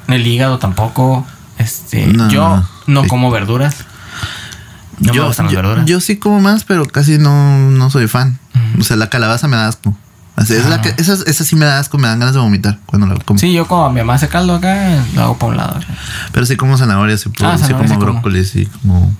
El 0.07 0.25
hígado 0.27 0.59
tampoco. 0.59 1.25
Este. 1.57 2.05
No, 2.05 2.29
yo 2.29 2.63
no. 2.85 3.07
como 3.07 3.31
verduras. 3.31 3.75
No 5.07 5.13
me 5.13 5.19
gustan 5.21 5.45
las 5.45 5.53
yo, 5.53 5.61
verduras. 5.61 5.85
yo 5.85 5.99
sí 5.99 6.17
como 6.17 6.39
más, 6.39 6.63
pero 6.63 6.85
casi 6.85 7.17
no, 7.17 7.69
no 7.71 7.89
soy 7.89 8.07
fan. 8.07 8.39
O 8.79 8.83
sea, 8.83 8.95
la 8.97 9.09
calabaza 9.09 9.47
me 9.47 9.55
da 9.57 9.67
asco. 9.67 9.95
Así, 10.35 10.53
es 10.55 10.65
la 10.65 10.75
Ah. 10.75 10.81
que, 10.81 10.89
esa, 10.97 11.13
esa 11.27 11.43
sí 11.43 11.55
me 11.55 11.65
da 11.65 11.77
asco, 11.79 11.97
me 11.99 12.07
dan 12.07 12.17
ganas 12.19 12.33
de 12.33 12.39
vomitar 12.41 12.79
cuando 12.87 13.05
la 13.07 13.15
como. 13.23 13.39
Sí, 13.39 13.53
yo 13.53 13.67
como 13.67 13.89
mi 13.91 13.99
mamá 13.99 14.15
hace 14.15 14.27
caldo 14.29 14.55
acá, 14.55 15.03
lo 15.13 15.21
hago 15.23 15.37
para 15.37 15.51
un 15.51 15.57
lado. 15.57 15.79
Pero 16.31 16.45
sí 16.47 16.55
como 16.57 16.75
zanahorias, 16.77 17.21
sí, 17.21 17.29
Ah, 17.41 17.55
como 17.71 17.83
sí 17.83 17.93
como. 17.93 17.99
brócoli, 17.99 18.43
sí 18.45 18.65
como 18.81 19.13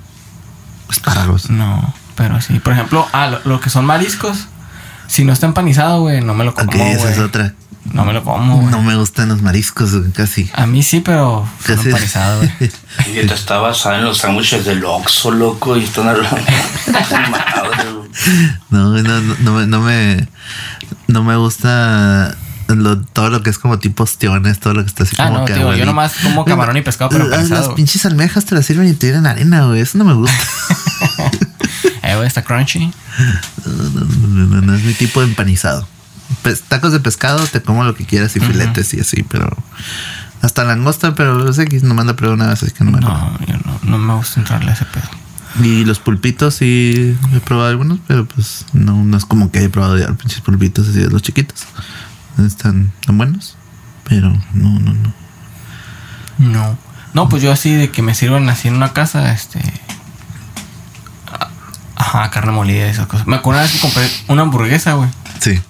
espárragos. 0.89 1.49
No, 1.49 1.93
pero 2.15 2.41
sí. 2.41 2.59
Por 2.59 2.73
ejemplo, 2.73 3.07
ah, 3.13 3.27
lo, 3.27 3.39
lo 3.45 3.59
que 3.59 3.69
son 3.69 3.85
mariscos. 3.85 4.47
Si 5.07 5.23
no 5.25 5.33
está 5.33 5.45
empanizado, 5.45 6.01
güey, 6.01 6.21
no 6.21 6.33
me 6.33 6.43
lo 6.45 6.53
como. 6.55 6.67
Ok, 6.67 6.75
esa 6.75 7.11
es 7.11 7.19
otra. 7.19 7.53
No 7.91 8.05
me 8.05 8.13
lo 8.13 8.23
como, 8.23 8.57
güey. 8.57 8.71
No 8.71 8.81
me 8.81 8.95
gustan 8.95 9.29
los 9.29 9.41
mariscos, 9.41 9.93
güey, 9.95 10.11
casi. 10.11 10.49
A 10.53 10.65
mí 10.65 10.81
sí, 10.83 11.01
pero 11.01 11.47
Casi. 11.65 11.89
empanizado, 11.89 12.37
güey. 12.39 12.71
Mi 13.05 13.13
dieta 13.13 13.33
está 13.33 13.57
basada 13.59 13.99
en 13.99 14.05
los 14.05 14.17
sándwiches 14.19 14.65
del 14.65 14.83
Oxxo, 14.85 15.31
loco, 15.31 15.75
y 15.77 15.83
están 15.83 16.07
hablando. 16.07 16.37
Madre, 16.87 17.91
güey. 17.91 18.09
No, 18.69 18.89
no, 18.89 19.01
no, 19.21 19.35
no, 19.39 19.51
me- 19.53 19.67
no 19.67 19.81
me 19.81 20.27
no 21.07 21.23
me 21.23 21.35
gusta 21.35 22.35
lo- 22.69 23.01
todo 23.01 23.29
lo 23.29 23.43
que 23.43 23.49
es 23.49 23.59
como 23.59 23.77
tipo 23.77 24.03
ostiones, 24.03 24.59
todo 24.59 24.73
lo 24.73 24.81
que 24.83 24.87
está 24.89 25.03
así 25.03 25.15
Ah, 25.19 25.27
como 25.27 25.39
no, 25.39 25.45
que 25.45 25.53
tío, 25.53 25.75
yo 25.75 25.85
nomás 25.85 26.13
como 26.23 26.45
camarón 26.45 26.77
y 26.77 26.81
pescado, 26.81 27.09
pero 27.09 27.27
Las, 27.27 27.69
pinches 27.75 28.05
almejas 28.05 28.45
te 28.45 28.55
las 28.55 28.65
sirven 28.65 28.87
y 28.87 28.93
te 28.93 28.99
tienen 29.07 29.27
arena, 29.27 29.65
güey. 29.65 29.81
Eso 29.81 29.97
no 29.97 30.05
me 30.05 30.13
gusta. 30.13 30.33
Eh, 32.01 32.15
güey, 32.15 32.27
está 32.27 32.41
crunchy. 32.43 32.91
No, 33.65 33.71
no, 33.73 34.45
no, 34.47 34.61
no 34.61 34.73
es 34.75 34.83
mi 34.83 34.93
tipo 34.93 35.21
de 35.21 35.27
empanizado. 35.27 35.87
Tacos 36.67 36.91
de 36.91 36.99
pescado, 36.99 37.45
te 37.47 37.61
como 37.61 37.83
lo 37.83 37.95
que 37.95 38.05
quieras 38.05 38.35
y 38.35 38.39
filetes 38.39 38.93
y 38.93 38.99
así, 38.99 39.23
pero 39.23 39.55
hasta 40.41 40.63
langosta, 40.63 41.15
pero 41.15 41.35
los 41.35 41.57
X 41.57 41.83
no 41.83 41.93
manda 41.93 42.15
prueba 42.15 42.35
una 42.35 42.47
vez, 42.47 42.63
así 42.63 42.71
que 42.71 42.83
no 42.83 42.91
me 42.91 42.97
acuerdo. 42.97 43.17
No, 43.17 43.45
yo 43.45 43.57
no, 43.65 43.79
no 43.83 43.97
me 43.97 44.13
gusta 44.15 44.39
entrarle 44.39 44.71
a 44.71 44.73
ese 44.73 44.85
pedo. 44.85 45.09
Y 45.61 45.85
los 45.85 45.99
pulpitos 45.99 46.55
sí 46.55 47.15
he 47.33 47.39
probado 47.39 47.69
algunos, 47.69 47.99
pero 48.07 48.25
pues 48.25 48.65
no, 48.73 49.03
no 49.03 49.17
es 49.17 49.25
como 49.25 49.51
que 49.51 49.59
haya 49.59 49.69
probado 49.69 49.97
ya 49.97 50.07
los 50.07 50.17
pinches 50.17 50.41
pulpitos 50.41 50.89
así 50.89 50.99
de 50.99 51.09
los 51.09 51.21
chiquitos. 51.21 51.65
Están 52.39 52.91
tan 53.05 53.17
buenos, 53.17 53.55
pero 54.03 54.29
no, 54.53 54.79
no, 54.79 54.93
no. 54.93 55.13
No. 56.39 56.77
No, 57.13 57.29
pues 57.29 57.43
yo 57.43 57.51
así 57.51 57.73
de 57.73 57.91
que 57.91 58.01
me 58.01 58.15
sirvan 58.15 58.49
así 58.49 58.67
en 58.67 58.75
una 58.75 58.93
casa, 58.93 59.31
este. 59.31 59.61
Ajá, 61.95 62.29
carne 62.31 62.51
molida 62.51 62.87
y 62.87 62.89
esas 62.89 63.05
cosas. 63.05 63.27
Me 63.27 63.35
acuerdo 63.35 63.59
una 63.59 63.67
vez 63.67 63.73
que 63.73 63.79
compré 63.79 64.09
una 64.27 64.41
hamburguesa, 64.41 64.93
güey. 64.93 65.09
Sí. 65.39 65.61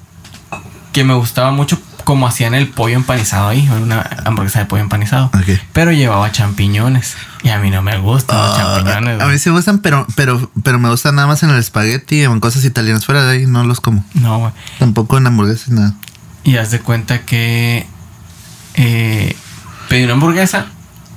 Que 0.94 1.04
me 1.04 1.14
gustaba 1.16 1.52
mucho 1.52 1.82
como 2.04 2.28
hacían 2.28 2.54
el 2.54 2.68
pollo 2.70 2.96
empanizado 2.96 3.50
ahí. 3.50 3.68
Una 3.70 4.02
hamburguesa 4.26 4.60
de 4.60 4.66
pollo 4.66 4.84
empanizado. 4.84 5.32
Pero 5.74 5.92
llevaba 5.92 6.32
champiñones. 6.32 7.16
Y 7.44 7.50
a 7.50 7.58
mí 7.60 7.70
no 7.72 7.82
me 7.82 7.98
gustan 7.98 8.38
los 8.38 8.52
Ah, 8.58 8.58
champiñones. 8.76 9.20
a 9.20 9.24
güey. 9.26 9.34
mí 9.36 9.40
sí 9.40 9.50
me 9.50 9.56
gustan, 9.56 9.80
pero, 9.80 10.06
pero, 10.16 10.52
pero 10.64 10.80
me 10.80 10.90
gustan 10.90 11.16
nada 11.16 11.28
más 11.28 11.44
en 11.44 11.50
el 11.50 11.58
espagueti 11.58 12.26
o 12.26 12.32
en 12.32 12.40
cosas 12.40 12.64
italianas. 12.64 13.06
Fuera 13.06 13.26
de 13.26 13.32
ahí 13.40 13.46
no 13.48 13.64
los 13.64 13.82
como. 13.82 14.06
No, 14.14 14.38
güey. 14.40 14.52
Tampoco 14.80 15.18
en 15.18 15.28
hamburguesas, 15.28 15.70
nada. 15.70 15.94
Y 16.44 16.58
haz 16.58 16.72
de 16.72 16.80
cuenta 16.80 17.22
que 17.26 17.88
eh, 18.76 19.36
pedí 19.90 20.04
una 20.04 20.14
hamburguesa 20.14 20.68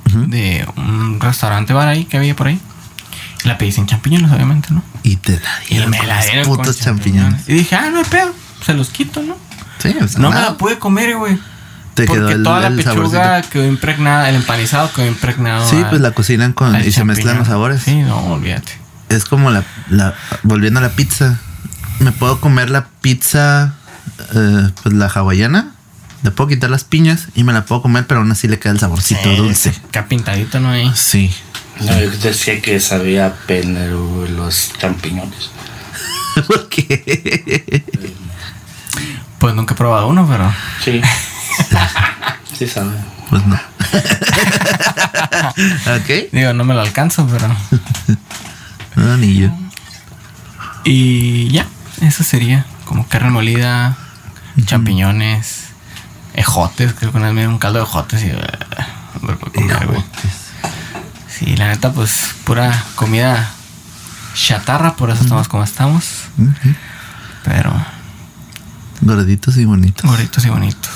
de 0.05 0.65
un 0.77 1.19
restaurante 1.19 1.73
bar 1.73 1.87
ahí 1.87 2.05
que 2.05 2.17
había 2.17 2.35
por 2.35 2.47
ahí. 2.47 2.59
Y 3.43 3.47
la 3.47 3.57
pedí 3.57 3.71
sin 3.71 3.85
champiñones, 3.85 4.31
obviamente, 4.31 4.69
¿no? 4.71 4.81
Y 5.03 5.17
te 5.17 5.33
la 5.39 5.49
Y 5.69 5.73
dieron 5.75 5.91
me 5.91 5.97
con 5.99 6.07
la 6.07 6.23
dieron 6.23 6.45
putos 6.47 6.79
champiñones. 6.79 7.43
champiñones. 7.45 7.49
Y 7.49 7.53
dije, 7.53 7.75
ah, 7.75 7.89
no 7.91 7.99
hay 7.99 8.05
pedo, 8.05 8.33
se 8.65 8.73
los 8.73 8.89
quito, 8.89 9.21
¿no? 9.21 9.35
Sí, 9.79 9.95
o 10.01 10.07
sea, 10.07 10.19
No 10.19 10.29
me 10.31 10.39
la 10.41 10.57
pude 10.57 10.79
comer, 10.79 11.15
güey. 11.17 11.37
Te 11.93 12.05
Porque 12.05 12.19
quedó 12.21 12.29
el, 12.29 12.43
toda 12.43 12.59
la 12.59 12.67
el 12.67 12.75
pechuga 12.75 12.93
saborcito. 13.23 13.49
quedó 13.53 13.65
impregnada, 13.65 14.29
el 14.29 14.35
empanizado 14.35 14.91
quedó 14.93 15.07
impregnado. 15.07 15.67
Sí, 15.67 15.77
al- 15.77 15.89
pues 15.89 16.01
la 16.01 16.11
cocinan 16.11 16.53
con 16.53 16.75
y 16.79 16.91
se 16.91 17.03
mezclan 17.03 17.39
los 17.39 17.47
sabores. 17.47 17.81
Sí, 17.83 17.95
no, 18.01 18.17
olvídate. 18.33 18.71
Es 19.09 19.25
como 19.25 19.49
la, 19.51 19.63
la 19.89 20.13
volviendo 20.43 20.79
a 20.79 20.83
la 20.83 20.89
pizza. 20.89 21.39
Me 21.99 22.11
puedo 22.11 22.39
comer 22.39 22.69
la 22.69 22.85
pizza, 23.01 23.73
eh, 24.35 24.69
pues 24.83 24.93
la 24.93 25.07
hawaiana. 25.07 25.71
Le 26.23 26.31
puedo 26.31 26.47
quitar 26.49 26.69
las 26.69 26.83
piñas 26.83 27.27
y 27.35 27.43
me 27.43 27.53
la 27.53 27.65
puedo 27.65 27.81
comer, 27.81 28.05
pero 28.05 28.19
aún 28.19 28.31
así 28.31 28.47
le 28.47 28.59
queda 28.59 28.73
el 28.73 28.79
saborcito 28.79 29.21
Sí, 29.23 29.35
dulce. 29.35 29.69
Acá 29.89 30.05
pintadito, 30.07 30.59
¿no? 30.59 30.69
Ahí. 30.71 30.91
Sí. 30.95 31.33
No, 31.79 31.99
yo 31.99 32.09
decía 32.11 32.61
que 32.61 32.79
sabía 32.79 33.33
pena 33.47 33.85
los 33.85 34.73
champiñones. 34.79 35.49
¿Por 36.47 36.69
qué? 36.69 37.83
Pues 39.39 39.55
nunca 39.55 39.73
he 39.73 39.77
probado 39.77 40.07
uno, 40.07 40.27
pero. 40.27 40.53
Sí. 40.83 41.01
sí, 42.57 42.67
sabe. 42.67 42.95
Pues 43.29 43.45
no. 43.45 43.55
ok. 45.95 46.31
Digo, 46.31 46.53
no 46.53 46.63
me 46.63 46.73
lo 46.73 46.81
alcanzo, 46.81 47.27
pero. 47.27 47.47
No, 48.95 49.17
ni 49.17 49.37
yo. 49.37 49.49
Y 50.83 51.49
ya, 51.49 51.67
eso 52.01 52.23
sería 52.23 52.65
como 52.85 53.07
carne 53.07 53.29
molida, 53.29 53.97
champiñones, 54.65 55.65
ejotes, 56.33 56.93
creo 56.93 57.11
que 57.11 57.17
una 57.17 57.27
vez 57.27 57.35
me 57.35 57.41
dieron 57.41 57.55
un 57.55 57.59
caldo 57.59 57.79
de 57.79 57.85
ejotes 57.85 58.23
y... 58.23 58.31
puedo 59.19 59.39
comer, 59.39 59.87
güey. 59.87 60.03
Sí, 61.27 61.57
la 61.57 61.67
neta, 61.67 61.91
pues 61.91 62.35
pura 62.45 62.83
comida 62.95 63.51
chatarra, 64.33 64.95
por 64.95 65.09
eso 65.09 65.23
estamos 65.23 65.47
como 65.47 65.63
estamos. 65.63 66.05
Pero 67.43 67.73
Gorditos 69.01 69.57
y 69.57 69.65
bonitos. 69.65 70.09
gorditos 70.09 70.45
y 70.45 70.49
bonitos. 70.49 70.91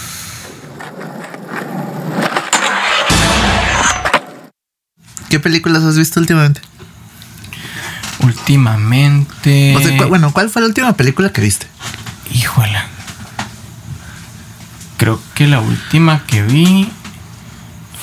¿Qué 5.30 5.40
películas 5.40 5.84
has 5.84 5.98
visto 5.98 6.20
últimamente? 6.20 6.62
Últimamente. 8.20 9.76
O 9.76 9.80
sea, 9.82 9.98
cu- 9.98 10.08
bueno, 10.10 10.32
¿cuál 10.34 10.50
fue 10.50 10.62
la 10.62 10.68
última 10.68 10.94
película 10.94 11.32
que 11.32 11.42
viste? 11.42 11.68
Híjola. 12.34 12.86
Creo 14.98 15.22
que 15.34 15.48
la 15.48 15.60
última 15.62 16.24
que 16.28 16.44
vi 16.44 16.92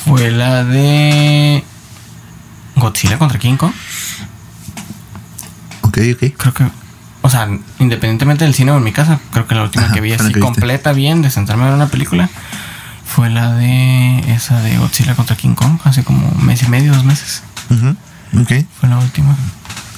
fue 0.04 0.30
la 0.30 0.64
de 0.64 1.62
Godzilla 2.76 3.18
contra 3.18 3.38
King 3.38 3.56
Kong. 3.56 3.72
Ok, 5.82 5.98
ok. 6.14 6.32
Creo 6.36 6.54
que, 6.54 6.64
o 7.28 7.30
sea, 7.30 7.46
independientemente 7.78 8.44
del 8.46 8.54
cine 8.54 8.70
o 8.72 8.78
en 8.78 8.82
mi 8.84 8.92
casa, 8.92 9.20
creo 9.32 9.46
que 9.46 9.54
la 9.54 9.62
última 9.64 9.84
Ajá, 9.84 9.92
que 9.92 10.00
vi 10.00 10.12
así 10.14 10.32
que 10.32 10.40
completa 10.40 10.92
bien 10.92 11.20
de 11.20 11.30
centrarme 11.30 11.64
a 11.64 11.66
ver 11.66 11.74
una 11.74 11.88
película 11.88 12.30
fue 13.04 13.28
la 13.28 13.52
de 13.54 14.20
esa 14.32 14.62
de 14.62 14.78
Godzilla 14.78 15.14
contra 15.14 15.36
King 15.36 15.54
Kong, 15.54 15.78
hace 15.84 16.04
como 16.04 16.26
un 16.26 16.46
mes 16.46 16.62
y 16.62 16.68
medio, 16.68 16.94
dos 16.94 17.04
meses. 17.04 17.42
Ujú, 17.68 17.96
Ok. 18.40 18.64
Fue 18.80 18.88
la 18.88 18.96
última. 18.98 19.36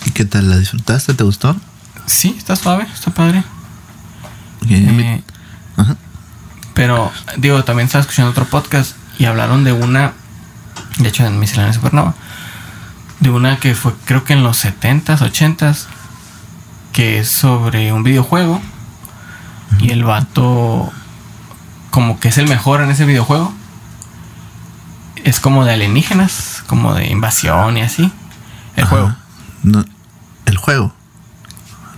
¿Y 0.07 0.11
qué 0.11 0.25
tal? 0.25 0.51
¿La 0.51 0.59
disfrutaste? 0.59 1.15
¿Te 1.15 1.23
gustó? 1.23 1.55
Sí, 2.07 2.35
está 2.37 2.57
suave, 2.57 2.87
está 2.93 3.13
padre. 3.13 3.45
Ok, 4.63 4.71
Eh, 4.71 5.23
Ajá. 5.77 5.97
Pero, 6.75 7.13
digo, 7.37 7.63
también 7.63 7.87
estaba 7.87 8.03
escuchando 8.03 8.33
otro 8.33 8.45
podcast 8.47 8.97
y 9.19 9.27
hablaron 9.27 9.63
de 9.63 9.73
una, 9.73 10.13
de 10.99 11.09
hecho 11.09 11.25
en 11.25 11.39
Miscelánea 11.39 11.73
Supernova, 11.75 12.15
de 13.21 13.31
una 13.31 13.59
que 13.59 13.75
fue 13.77 13.93
creo 14.05 14.25
que 14.25 14.33
en 14.33 14.43
los 14.43 14.65
70s, 14.65 15.19
80s, 15.19 15.87
que 16.93 17.19
es 17.19 17.29
sobre 17.29 17.93
un 17.93 18.03
videojuego 18.03 18.61
y 19.81 19.91
el 19.91 20.05
vato 20.05 20.93
como 21.91 22.21
que 22.21 22.29
es 22.29 22.39
el 22.39 22.49
mejor 22.49 22.81
en 22.81 22.91
ese 22.91 23.05
videojuego. 23.05 23.53
Es 25.25 25.39
como 25.41 25.65
de 25.65 25.73
alienígenas, 25.73 26.63
como 26.67 26.95
de 26.95 27.07
invasión 27.09 27.77
y 27.77 27.83
así. 27.83 28.11
El 28.77 28.85
Ajá. 28.85 28.91
juego. 28.91 29.15
No, 29.63 29.85
el 30.47 30.57
juego. 30.57 30.95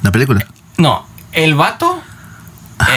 La 0.03 0.11
película. 0.11 0.47
No, 0.77 1.07
el 1.33 1.55
vato 1.55 2.03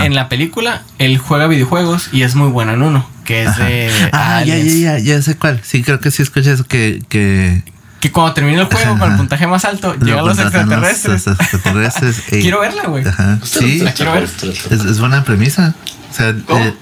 en 0.01 0.15
la 0.15 0.29
película, 0.29 0.81
él 0.97 1.17
juega 1.17 1.47
videojuegos 1.47 2.09
y 2.11 2.23
es 2.23 2.35
muy 2.35 2.49
bueno 2.49 2.73
en 2.73 2.81
uno, 2.81 3.07
que 3.23 3.43
es 3.43 3.55
de 3.57 4.09
Ah, 4.13 4.43
ya, 4.43 4.57
ya, 4.57 4.63
ya, 4.63 4.99
ya 4.99 5.21
sé 5.21 5.37
cuál. 5.37 5.61
Sí, 5.63 5.83
creo 5.83 5.99
que 5.99 6.11
sí 6.11 6.23
escuché 6.23 6.51
eso 6.51 6.65
que... 6.65 7.03
que 7.07 7.63
Que 8.05 8.11
cuando 8.11 8.35
termina 8.35 8.61
el 8.61 8.67
juego 8.67 8.91
con 8.99 9.01
el 9.01 9.07
Ajá. 9.09 9.17
puntaje 9.17 9.47
más 9.47 9.65
alto, 9.65 9.95
lo 9.97 10.05
llegan 10.05 10.25
los 10.27 10.37
extraterrestres. 10.37 11.25
ey. 12.31 12.41
Quiero 12.43 12.59
verla, 12.59 12.83
güey. 12.83 13.03
Ajá. 13.07 13.39
Sí, 13.43 13.79
la 13.79 13.93
quiero 13.93 14.13
ver. 14.13 14.23
es, 14.25 14.85
es 14.85 14.99
buena 14.99 15.23
premisa. 15.23 15.73
O 16.11 16.13
sea, 16.13 16.35
¿Cómo? 16.45 16.63
eh, 16.63 16.75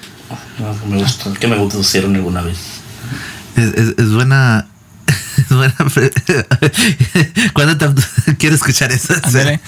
No, 0.60 0.86
me 0.90 0.98
gusta. 0.98 1.32
Que 1.40 1.48
me 1.48 1.56
pusieron 1.56 2.14
alguna 2.16 2.42
vez. 2.42 2.58
es, 3.56 3.64
es, 3.74 3.96
es 3.98 4.12
buena... 4.12 4.66
¿Cuándo 7.54 7.78
te 7.78 8.36
quiero 8.38 8.56
escuchar 8.56 8.92
eso? 8.92 9.14
Ándale. 9.24 9.60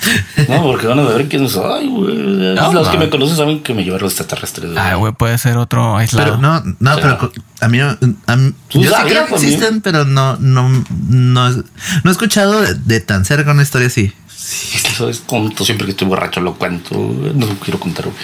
No, 0.48 0.64
porque 0.64 0.88
van 0.88 1.00
a 1.00 1.04
ver 1.04 1.28
quién 1.28 1.48
soy, 1.50 1.88
güey. 1.88 2.16
No, 2.56 2.74
los 2.74 2.86
no. 2.88 2.92
que 2.92 2.98
me 2.98 3.10
conocen 3.10 3.38
saben 3.38 3.64
que 3.64 3.74
me 3.74 3.84
llevan 3.84 4.02
los 4.02 4.12
extraterrestres. 4.14 4.72
Ay, 4.78 4.96
güey, 4.96 5.14
puede 5.14 5.38
ser 5.38 5.58
otro 5.58 5.98
aislado. 5.98 6.26
Pero 6.26 6.38
no, 6.42 6.62
no, 6.80 6.92
O 6.92 6.96
sea, 7.00 7.18
pero 7.20 7.32
a 7.62 7.68
mí, 7.68 7.80
a 7.80 7.98
mí- 8.36 8.54
yo 8.72 8.82
sí 8.90 8.96
creo 9.08 9.26
que 9.28 9.36
existen, 9.36 9.82
pero 9.82 10.06
no, 10.06 10.38
no, 10.38 10.70
no, 11.10 11.50
no 11.52 11.64
he 12.06 12.12
escuchado 12.12 12.62
de, 12.62 12.74
de 12.76 13.00
tan 13.00 13.26
cerca 13.26 13.52
una 13.52 13.64
historia 13.64 13.88
así. 13.88 14.14
Sí, 14.36 14.78
eso 14.88 15.10
es 15.10 15.22
tonto. 15.22 15.66
Siempre 15.66 15.86
que 15.86 15.92
estoy 15.92 16.08
borracho 16.08 16.40
lo 16.42 16.56
cuento. 16.56 16.96
No 17.34 17.46
lo 17.48 17.56
quiero 17.60 17.80
contar. 17.80 18.06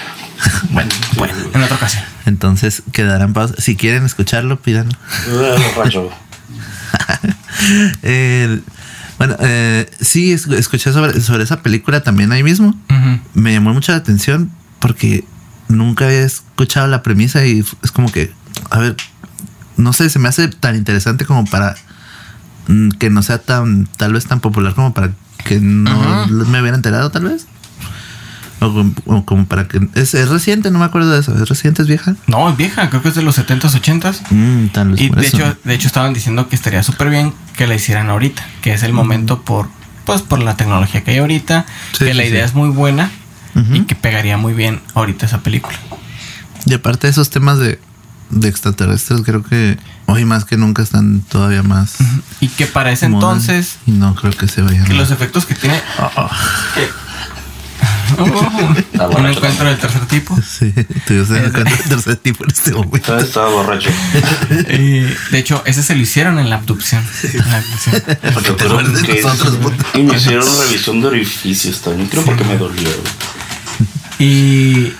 Bueno, 0.71 0.89
bueno, 1.17 1.35
en 1.53 1.61
otra 1.61 1.75
ocasión. 1.75 2.03
Entonces 2.25 2.81
quedarán 2.91 3.31
pausa. 3.33 3.53
Si 3.59 3.75
quieren 3.75 4.05
escucharlo, 4.05 4.59
pídanlo. 4.59 4.91
Ah, 5.29 5.55
borracho. 5.75 6.09
El- 8.01 8.63
bueno, 9.17 9.35
eh, 9.39 9.89
sí, 9.99 10.31
es- 10.31 10.47
escuché 10.47 10.91
sobre, 10.91 11.21
sobre 11.21 11.43
esa 11.43 11.61
película 11.61 12.01
también 12.01 12.31
ahí 12.31 12.43
mismo. 12.43 12.75
Me 13.33 13.53
llamó 13.53 13.73
mucho 13.73 13.91
la 13.91 13.99
atención 13.99 14.49
porque 14.79 15.23
nunca 15.67 16.05
había 16.05 16.23
escuchado 16.23 16.87
la 16.87 17.03
premisa 17.03 17.45
y 17.45 17.63
es 17.83 17.91
como 17.91 18.11
que, 18.11 18.31
a 18.71 18.79
ver, 18.79 18.95
no 19.77 19.93
sé, 19.93 20.09
se 20.09 20.17
me 20.19 20.27
hace 20.27 20.47
tan 20.47 20.75
interesante 20.75 21.25
como 21.25 21.45
para 21.45 21.75
mm, 22.67 22.89
que 22.91 23.09
no 23.11 23.21
sea 23.21 23.37
tan, 23.37 23.85
tal 23.97 24.13
vez 24.13 24.25
tan 24.25 24.39
popular 24.39 24.73
como 24.73 24.93
para 24.93 25.11
que 25.45 25.59
no 25.59 26.27
me 26.27 26.59
hubiera 26.61 26.75
enterado, 26.75 27.11
tal 27.11 27.25
vez. 27.25 27.45
O, 28.61 28.71
como- 28.71 28.93
o 29.05 29.25
como 29.25 29.45
para 29.47 29.67
que. 29.67 29.79
Es, 29.95 30.13
es 30.13 30.29
reciente, 30.29 30.69
no 30.71 30.79
me 30.79 30.85
acuerdo 30.85 31.11
de 31.11 31.19
eso. 31.19 31.33
¿Es 31.41 31.49
reciente, 31.49 31.81
es 31.81 31.87
vieja? 31.87 32.15
No, 32.27 32.49
es 32.49 32.55
vieja, 32.57 32.89
creo 32.89 33.01
que 33.01 33.09
es 33.09 33.15
de 33.15 33.23
los 33.23 33.37
70s, 33.37 33.73
80s. 33.81 34.21
Mm, 34.29 34.67
tal 34.67 34.91
vez 34.91 35.01
Y 35.01 35.09
de 35.09 35.21
eso. 35.27 35.37
hecho, 35.37 35.57
de 35.63 35.73
hecho 35.73 35.87
estaban 35.87 36.13
diciendo 36.13 36.47
que 36.47 36.55
estaría 36.55 36.83
súper 36.83 37.09
bien 37.09 37.33
que 37.57 37.65
la 37.67 37.75
hicieran 37.75 38.09
ahorita, 38.09 38.45
que 38.61 38.73
es 38.73 38.83
el 38.83 38.93
momento 38.93 39.41
por 39.41 39.67
pues 40.05 40.21
por 40.21 40.39
la 40.39 40.55
tecnología 40.57 41.03
que 41.03 41.11
hay 41.11 41.17
ahorita, 41.19 41.65
Sí, 41.97 42.05
que 42.05 42.13
la 42.13 42.23
idea 42.25 42.43
sí. 42.45 42.49
es 42.49 42.55
muy 42.55 42.69
buena 42.69 43.11
y 43.73 43.81
que 43.81 43.95
pegaría 43.95 44.37
muy 44.37 44.53
bien 44.53 44.79
ahorita 44.95 45.25
esa 45.25 45.39
película. 45.41 45.77
Y 46.65 46.73
aparte 46.73 47.07
de 47.07 47.11
esos 47.11 47.29
temas 47.29 47.59
de, 47.59 47.79
de 48.29 48.47
extraterrestres, 48.47 49.21
creo 49.25 49.43
que 49.43 49.77
hoy 50.07 50.25
más 50.25 50.45
que 50.45 50.57
nunca 50.57 50.81
están 50.81 51.21
todavía 51.21 51.61
más. 51.63 51.95
Y 52.39 52.47
que 52.47 52.65
para 52.67 52.91
ese 52.91 53.05
entonces 53.07 53.77
Y 53.85 53.91
no 53.91 54.15
creo 54.15 54.31
que 54.33 54.47
se 54.47 54.61
vayan. 54.61 54.85
que 54.85 54.93
los 54.93 55.11
efectos 55.11 55.45
que 55.45 55.55
tiene 55.55 55.79
Oh, 55.99 56.29
Está 58.77 59.07
un 59.07 59.13
borracho. 59.13 59.37
encuentro 59.37 59.65
del 59.67 59.77
tercer 59.77 60.05
tipo. 60.07 60.37
Sí, 60.41 60.73
estoy 60.75 61.19
usando 61.19 61.47
Es 61.47 61.53
de- 61.53 61.59
el 61.61 61.89
tercer 61.89 62.15
tipo 62.23 62.43
en 62.43 62.51
este 62.51 62.71
momento. 62.73 63.17
Estaba 63.17 63.49
borracho. 63.49 63.89
Y, 64.69 64.99
de 65.31 65.37
hecho, 65.39 65.61
ese 65.65 65.81
se 65.83 65.95
lo 65.95 66.01
hicieron 66.01 66.39
en 66.39 66.49
la 66.49 66.57
abducción. 66.57 67.03
En 67.23 67.49
la 67.49 67.57
abducción. 67.57 68.03
Porque 68.33 68.51
te 68.53 68.63
acuerdas 68.65 69.01
de 69.01 69.07
que- 69.07 69.21
nosotros. 69.21 69.73
Y 69.95 70.03
me 70.03 70.15
hicieron 70.17 70.45
revisión 70.67 71.01
de 71.01 71.07
orificios 71.07 71.81
también. 71.81 72.07
Creo 72.09 72.23
porque 72.23 72.43
me 72.43 72.57
dolió. 72.57 72.89
Y 74.19 74.93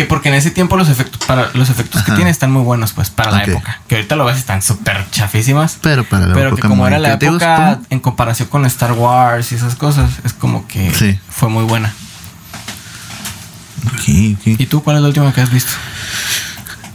que 0.00 0.06
porque 0.06 0.30
en 0.30 0.34
ese 0.34 0.50
tiempo 0.50 0.78
los 0.78 0.88
efectos 0.88 1.20
para 1.26 1.50
los 1.52 1.68
efectos 1.68 2.02
que 2.02 2.12
tiene 2.12 2.30
están 2.30 2.50
muy 2.50 2.62
buenos 2.62 2.94
pues 2.94 3.10
para 3.10 3.30
la 3.32 3.44
época. 3.44 3.80
Que 3.86 3.96
ahorita 3.96 4.16
lo 4.16 4.24
ves 4.24 4.38
están 4.38 4.62
súper 4.62 5.04
chafísimas. 5.10 5.76
Pero 5.82 6.04
para 6.04 6.26
la 6.26 6.32
Pero 6.34 6.56
que 6.56 6.62
como 6.62 6.86
era 6.86 6.98
la 6.98 7.12
época 7.12 7.80
en 7.90 8.00
comparación 8.00 8.48
con 8.48 8.64
Star 8.64 8.92
Wars 8.92 9.52
y 9.52 9.56
esas 9.56 9.74
cosas, 9.74 10.10
es 10.24 10.32
como 10.32 10.66
que 10.66 10.90
Sí. 10.94 11.20
fue 11.28 11.50
muy 11.50 11.64
buena. 11.64 11.92
Ok, 13.88 14.38
ok. 14.38 14.46
¿Y 14.58 14.66
tú 14.66 14.82
cuál 14.82 14.96
es 14.96 15.02
la 15.02 15.08
última 15.08 15.34
que 15.34 15.42
has 15.42 15.52
visto? 15.52 15.72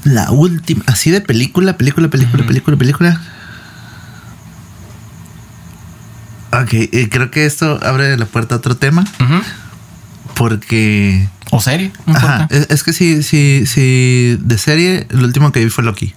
La 0.04 0.32
última, 0.32 0.84
así 0.88 1.12
de 1.12 1.22
película, 1.22 1.78
película, 1.78 2.08
película, 2.08 2.44
película, 2.44 2.76
película. 2.76 3.22
Ok, 6.54 6.74
eh, 6.74 7.08
creo 7.12 7.30
que 7.30 7.46
esto 7.46 7.80
abre 7.84 8.18
la 8.18 8.26
puerta 8.26 8.56
a 8.56 8.58
otro 8.58 8.76
tema 8.78 9.04
porque... 10.34 11.30
¿O 11.52 11.62
serie? 11.62 11.92
No 12.06 12.16
Ajá, 12.16 12.48
es, 12.50 12.68
es 12.70 12.84
que 12.84 12.92
sí, 12.94 13.24
sí, 13.24 13.64
sí, 13.66 14.38
de 14.42 14.58
serie, 14.58 15.08
lo 15.12 15.26
último 15.26 15.52
que 15.52 15.64
vi 15.64 15.70
fue 15.70 15.84
Loki. 15.84 16.14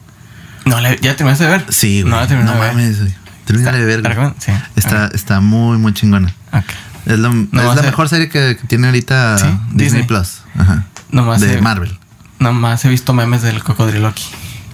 No, 0.65 0.81
¿ya 0.81 1.17
terminaste 1.17 1.45
de 1.45 1.51
ver? 1.51 1.65
Sí, 1.69 2.03
güey. 2.03 2.11
No, 2.13 2.21
la 2.21 2.27
terminé 2.27 2.51
de 2.53 2.59
ver. 2.59 2.69
mames, 2.75 3.01
güey. 3.01 3.15
Termínale 3.47 3.79
de 3.79 3.85
ver. 3.85 3.97
¿Te 3.97 4.01
güey. 4.03 4.11
recomiendo? 4.15 4.37
Sí. 4.45 4.53
Está, 4.77 5.11
está 5.15 5.41
muy, 5.41 5.79
muy 5.79 5.93
chingona. 5.95 6.33
Ah. 6.53 6.63
Es, 7.07 7.19
lo- 7.19 7.31
la 7.53 7.83
mejor 7.83 8.09
serie 8.09 8.29
que, 8.29 8.57
que 8.61 8.67
tiene 8.67 8.89
ahorita 8.89 9.39
Sí, 9.39 9.45
Disney, 9.71 9.85
Disney. 9.85 10.03
Plus. 10.05 10.43
Ajá. 10.59 10.85
Nomás 11.11 11.41
de 11.41 11.55
he- 11.55 11.61
Marvel. 11.63 11.97
Nomás 12.39 12.85
he 12.85 12.89
visto 12.89 13.13
memes 13.15 13.43
del 13.43 13.63
cocodriloqui. 13.65 14.25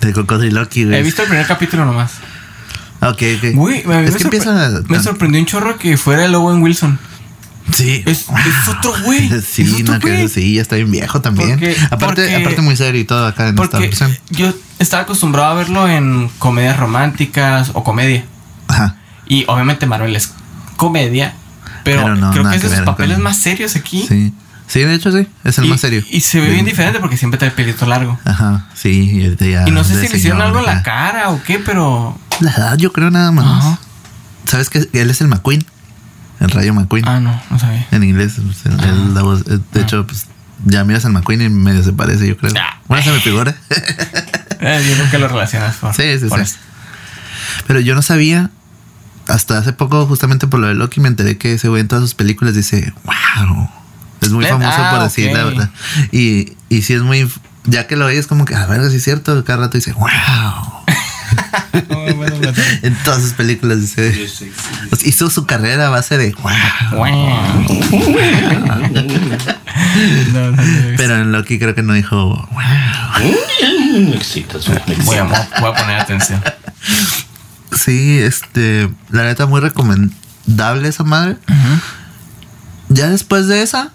De 0.01 0.13
Cocodriloqui, 0.13 0.85
güey. 0.85 0.97
He 0.99 1.03
visto 1.03 1.23
el 1.23 1.29
primer 1.29 1.47
capítulo 1.47 1.85
nomás. 1.87 2.13
Ah, 3.01 3.11
Ok, 3.11 3.23
ok. 3.39 3.55
Me, 3.55 3.79
es 3.79 3.87
me 4.13 4.17
que 4.19 4.25
empieza. 4.25 4.71
me 4.89 5.01
sorprendió 5.01 5.41
un 5.41 5.47
chorro 5.47 5.79
que 5.79 5.97
fuera 5.97 6.25
el 6.25 6.35
Owen 6.35 6.61
Wilson. 6.63 6.99
Sí. 7.73 8.03
Es, 8.07 8.27
es 8.29 8.69
otro 8.69 8.93
güey. 9.05 9.29
Sí, 9.47 9.63
es 9.63 9.73
otro 9.83 9.95
no, 9.95 10.01
güey. 10.01 10.29
sí, 10.29 10.55
ya 10.55 10.63
está 10.63 10.77
bien 10.77 10.91
viejo 10.91 11.21
también. 11.21 11.51
Porque- 11.51 11.77
aparte, 11.91 11.99
porque- 12.23 12.37
aparte 12.37 12.63
muy 12.63 12.77
serio 12.77 13.01
y 13.01 13.05
todo 13.05 13.27
acá 13.27 13.49
en 13.49 13.59
esta 13.59 13.79
versión. 13.79 14.17
yo 14.31 14.53
estaba 14.79 15.03
acostumbrado 15.05 15.53
a 15.53 15.55
verlo 15.55 15.89
en 15.89 16.29
comedias 16.39 16.77
románticas 16.77 17.71
o 17.75 17.83
comedia. 17.85 18.25
Ajá. 18.69 18.97
Y 19.27 19.45
obviamente 19.49 19.87
Marvel 19.87 20.15
es 20.15 20.33
comedia. 20.77 21.35
Pero, 21.85 22.03
Pero 22.03 22.17
no, 22.17 22.31
creo 22.33 22.49
que 22.49 22.57
es 22.57 22.63
de 22.63 22.69
sus 22.77 22.81
papeles 22.85 23.17
con- 23.17 23.25
más 23.25 23.39
serios 23.39 23.77
aquí. 23.77 24.05
Sí. 24.09 24.33
Sí, 24.67 24.81
de 24.81 24.95
hecho 24.95 25.13
sí. 25.13 25.27
Es 25.45 25.59
el 25.59 25.67
y, 25.67 25.69
más 25.69 25.81
serio. 25.81 26.03
Y 26.11 26.21
se 26.21 26.41
ve 26.41 26.49
bien 26.51 26.65
diferente 26.65 26.99
porque 26.99 27.19
siempre 27.19 27.39
trae 27.39 27.51
pelito 27.51 27.85
largo. 27.87 28.19
Ajá. 28.25 28.67
Sí, 28.75 29.35
y 29.39 29.51
ya. 29.51 29.69
Y 29.69 29.71
no 29.71 29.85
sé 29.85 30.01
si 30.01 30.09
le 30.09 30.17
hicieron 30.17 30.41
algo 30.41 30.59
en 30.61 30.67
la 30.67 30.83
cara 30.83 31.31
o 31.31 31.43
qué, 31.43 31.59
pero. 31.59 32.19
La 32.41 32.51
edad, 32.51 32.77
yo 32.79 32.93
creo 32.93 33.11
nada 33.11 33.31
más. 33.31 33.45
Ajá. 33.65 33.79
¿Sabes 34.47 34.71
que 34.71 34.89
Él 34.93 35.11
es 35.11 35.21
el 35.21 35.29
McQueen. 35.29 35.65
El 36.45 36.51
rayo 36.51 36.75
McQueen. 36.75 37.07
Ah, 37.09 37.21
no, 37.21 37.41
no 37.51 37.59
sabía. 37.59 37.87
En 37.91 38.03
inglés. 38.05 38.35
pues, 38.43 38.67
el- 38.67 38.85
el- 38.85 39.15
la 39.15 39.23
voz- 39.23 39.45
de 39.45 39.81
hecho, 39.81 40.07
pues 40.07 40.27
ya 40.65 40.85
miras 40.85 41.05
al 41.05 41.13
McQueen 41.13 41.43
y 41.43 41.49
medio 41.49 41.83
se 41.83 41.93
parece, 41.93 42.27
yo 42.27 42.37
creo. 42.37 42.53
Ah. 42.59 42.81
Bueno, 42.89 43.03
se 43.05 43.11
me 43.13 43.21
figura. 43.21 43.55
Eh, 44.67 44.83
yo 44.89 44.95
creo 44.95 45.11
que 45.11 45.19
lo 45.19 45.29
relacionas 45.29 45.77
por. 45.77 45.93
Sí, 45.95 46.19
sí, 46.19 46.27
por 46.27 46.39
sí. 46.39 46.45
eso. 46.45 46.57
Pero 47.67 47.81
yo 47.81 47.95
no 47.95 48.01
sabía. 48.01 48.51
Hasta 49.29 49.59
hace 49.59 49.73
poco, 49.75 50.07
justamente 50.07 50.47
por 50.47 50.59
lo 50.61 50.69
de 50.69 50.75
Loki, 50.75 51.01
me 51.01 51.09
enteré 51.09 51.37
que 51.37 51.55
ese 51.55 51.69
güey 51.69 51.81
en 51.83 51.89
todas 51.89 52.03
sus 52.03 52.15
películas 52.15 52.55
dice, 52.55 52.93
wow. 53.05 53.69
Es 54.23 54.31
muy 54.31 54.47
famoso 54.47 54.71
ah, 54.79 54.91
por 54.95 55.03
decir 55.03 55.33
la 55.33 55.45
verdad. 55.45 55.71
Y, 56.13 56.55
y 56.71 56.81
sí 56.83 56.95
es 56.95 57.03
muy. 57.03 57.31
Ya 57.65 57.87
que 57.87 57.97
lo 57.97 58.07
oyes, 58.07 58.27
como 58.27 58.47
que, 58.47 58.55
a 58.55 58.65
ver, 58.67 58.89
si 58.91 58.97
es 58.97 59.05
cierto, 59.05 59.45
cada 59.45 59.61
rato 59.65 59.77
dice, 59.77 59.93
wow. 59.93 60.09
En 62.83 62.95
todas 63.05 63.23
sus 63.23 63.33
películas 63.33 63.81
dice. 63.81 64.29
Hizo 65.05 65.31
su 65.31 65.47
carrera 65.47 65.87
a 65.87 65.91
base 65.91 66.19
de. 66.19 66.35
No, 70.33 70.51
no, 70.51 70.51
no. 70.51 70.59
Pero 70.97 71.17
en 71.17 71.33
Loki 71.33 71.59
creo 71.59 71.75
que 71.75 71.83
no 71.83 71.95
dijo 71.95 72.47
wow. 72.53 74.15
Excitas. 74.15 74.69
Voy 75.05 75.17
a, 75.17 75.25
voy 75.25 75.71
a 75.71 75.75
poner 75.75 76.01
atención. 76.01 76.43
Sí, 77.73 78.19
este, 78.19 78.91
la 79.11 79.25
neta 79.25 79.47
muy 79.47 79.61
recomendable 79.61 80.89
esa 80.89 81.05
madre. 81.05 81.37
Ya 82.89 83.09
después 83.09 83.49
de 83.49 83.63
esa, 83.63 83.93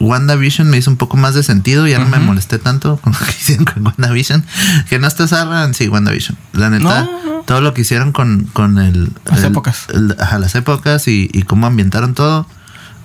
WandaVision 0.00 0.68
me 0.70 0.76
hizo 0.76 0.90
un 0.90 0.96
poco 0.96 1.16
más 1.16 1.34
de 1.34 1.42
sentido, 1.42 1.86
ya 1.88 1.98
no 1.98 2.06
me 2.06 2.18
molesté 2.18 2.58
tanto 2.58 2.98
con 2.98 3.12
lo 3.12 3.18
que 3.18 3.32
hicieron 3.40 3.64
con 3.64 3.84
WandaVision. 3.86 4.44
Que 4.88 4.98
no 4.98 5.06
está 5.06 5.26
zarra, 5.28 5.72
sí, 5.74 5.88
WandaVision. 5.88 6.38
La 6.52 6.70
neta, 6.70 7.02
No, 7.04 7.24
no. 7.24 7.40
todo 7.46 7.60
lo 7.60 7.74
que 7.74 7.80
hicieron 7.82 8.12
con, 8.12 8.44
con 8.52 8.78
el... 8.78 9.10
Las 9.24 9.40
el- 9.40 9.46
épocas. 9.46 9.86
el- 9.92 10.16
ajá, 10.20 10.38
las 10.38 10.54
épocas 10.54 11.08
y, 11.08 11.28
y 11.32 11.42
cómo 11.42 11.66
ambientaron 11.66 12.14
todo. 12.14 12.46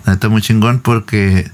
La 0.05 0.13
neta, 0.13 0.29
muy 0.29 0.41
chingón 0.41 0.79
porque 0.81 1.49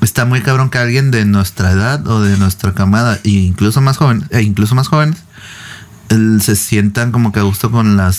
está 0.00 0.24
muy 0.24 0.40
cabrón 0.42 0.68
que 0.70 0.78
alguien 0.78 1.10
de 1.10 1.24
nuestra 1.24 1.70
edad 1.72 2.06
o 2.06 2.20
de 2.22 2.36
nuestra 2.36 2.74
camada, 2.74 3.18
e 3.24 3.30
incluso 3.30 3.80
más 3.80 3.96
joven, 3.96 4.26
e 4.30 4.42
incluso 4.42 4.74
más 4.74 4.86
jóvenes, 4.88 5.18
el- 6.10 6.42
se 6.42 6.54
sientan 6.56 7.10
como 7.10 7.32
que 7.32 7.40
a 7.40 7.42
gusto 7.42 7.70
con 7.70 7.96
las 7.96 8.16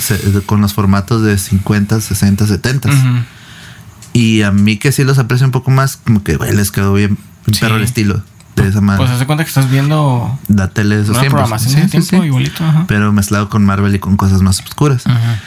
se- 0.00 0.42
con 0.44 0.60
los 0.60 0.74
formatos 0.74 1.22
de 1.22 1.38
50, 1.38 2.00
60, 2.00 2.46
70. 2.46 2.88
Ujú. 2.88 2.98
Y 4.18 4.42
a 4.42 4.50
mí 4.50 4.76
que 4.78 4.90
sí 4.92 5.04
los 5.04 5.18
aprecio 5.18 5.46
un 5.46 5.52
poco 5.52 5.70
más, 5.70 5.96
como 5.96 6.22
que 6.24 6.36
güey, 6.36 6.54
les 6.54 6.70
quedó 6.72 6.92
bien 6.94 7.18
un 7.46 7.54
Sí. 7.54 7.60
perro 7.60 7.76
el 7.76 7.82
estilo 7.84 8.22
de 8.56 8.68
esa 8.68 8.80
madre. 8.80 8.98
Pues 8.98 9.10
hace 9.10 9.26
cuenta 9.26 9.44
que 9.44 9.48
estás 9.48 9.70
viendo 9.70 10.38
la 10.48 10.68
tele 10.70 10.96
de 10.96 11.02
esos 11.02 11.10
una 11.12 11.20
tiempos. 11.20 11.38
programación 11.40 11.72
Sí, 11.74 11.80
de 11.80 11.86
sí, 11.86 11.90
tiempo 12.08 12.22
sí. 12.22 12.26
igualito. 12.26 12.64
Ajá. 12.64 12.84
Pero 12.88 13.12
mezclado 13.12 13.48
con 13.48 13.64
Marvel 13.64 13.94
y 13.94 13.98
con 14.00 14.16
cosas 14.16 14.42
más 14.42 14.60
oscuras. 14.60 15.06
Ajá. 15.06 15.40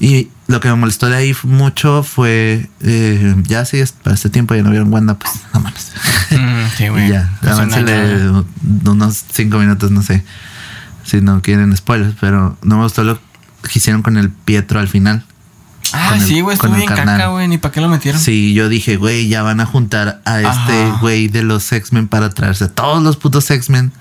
Y 0.00 0.28
lo 0.46 0.60
que 0.60 0.68
me 0.68 0.74
molestó 0.76 1.08
de 1.08 1.16
ahí 1.16 1.34
mucho 1.42 2.02
fue, 2.04 2.68
eh, 2.80 3.34
ya 3.46 3.62
es 3.62 3.92
para 3.92 4.14
este 4.14 4.30
tiempo 4.30 4.54
ya 4.54 4.62
no 4.62 4.70
vieron 4.70 4.92
Wanda, 4.92 5.14
pues 5.14 5.32
no 5.54 5.60
mames. 5.60 5.92
Mm, 6.30 6.76
sí, 6.76 6.88
güey. 6.92 7.06
Y 7.06 7.10
ya, 7.10 7.32
nada. 7.42 8.44
unos 8.86 9.24
cinco 9.32 9.58
minutos, 9.58 9.90
no 9.90 10.02
sé, 10.02 10.22
si 11.04 11.20
no 11.20 11.42
quieren 11.42 11.76
spoilers, 11.76 12.14
pero 12.20 12.56
no 12.62 12.76
me 12.76 12.82
gustó 12.84 13.02
lo 13.02 13.16
que 13.62 13.78
hicieron 13.78 14.02
con 14.02 14.16
el 14.18 14.30
Pietro 14.30 14.78
al 14.78 14.88
final. 14.88 15.24
Ah, 15.92 16.12
el- 16.14 16.20
sí, 16.22 16.40
güey, 16.40 16.54
estuvo 16.54 16.74
bien 16.74 16.86
caca, 16.86 17.28
güey. 17.28 17.48
Ni 17.48 17.58
para 17.58 17.72
qué 17.72 17.80
lo 17.80 17.88
metieron. 17.88 18.20
Sí, 18.20 18.52
yo 18.54 18.68
dije, 18.68 18.96
güey, 18.96 19.28
ya 19.28 19.42
van 19.42 19.60
a 19.60 19.66
juntar 19.66 20.20
a 20.24 20.40
este 20.40 20.90
güey 21.00 21.28
de 21.28 21.42
los 21.42 21.70
X-Men 21.72 22.08
para 22.08 22.30
traerse 22.30 22.64
a 22.64 22.68
todos 22.68 23.02
los 23.02 23.16
putos 23.16 23.50
X-Men. 23.50 23.92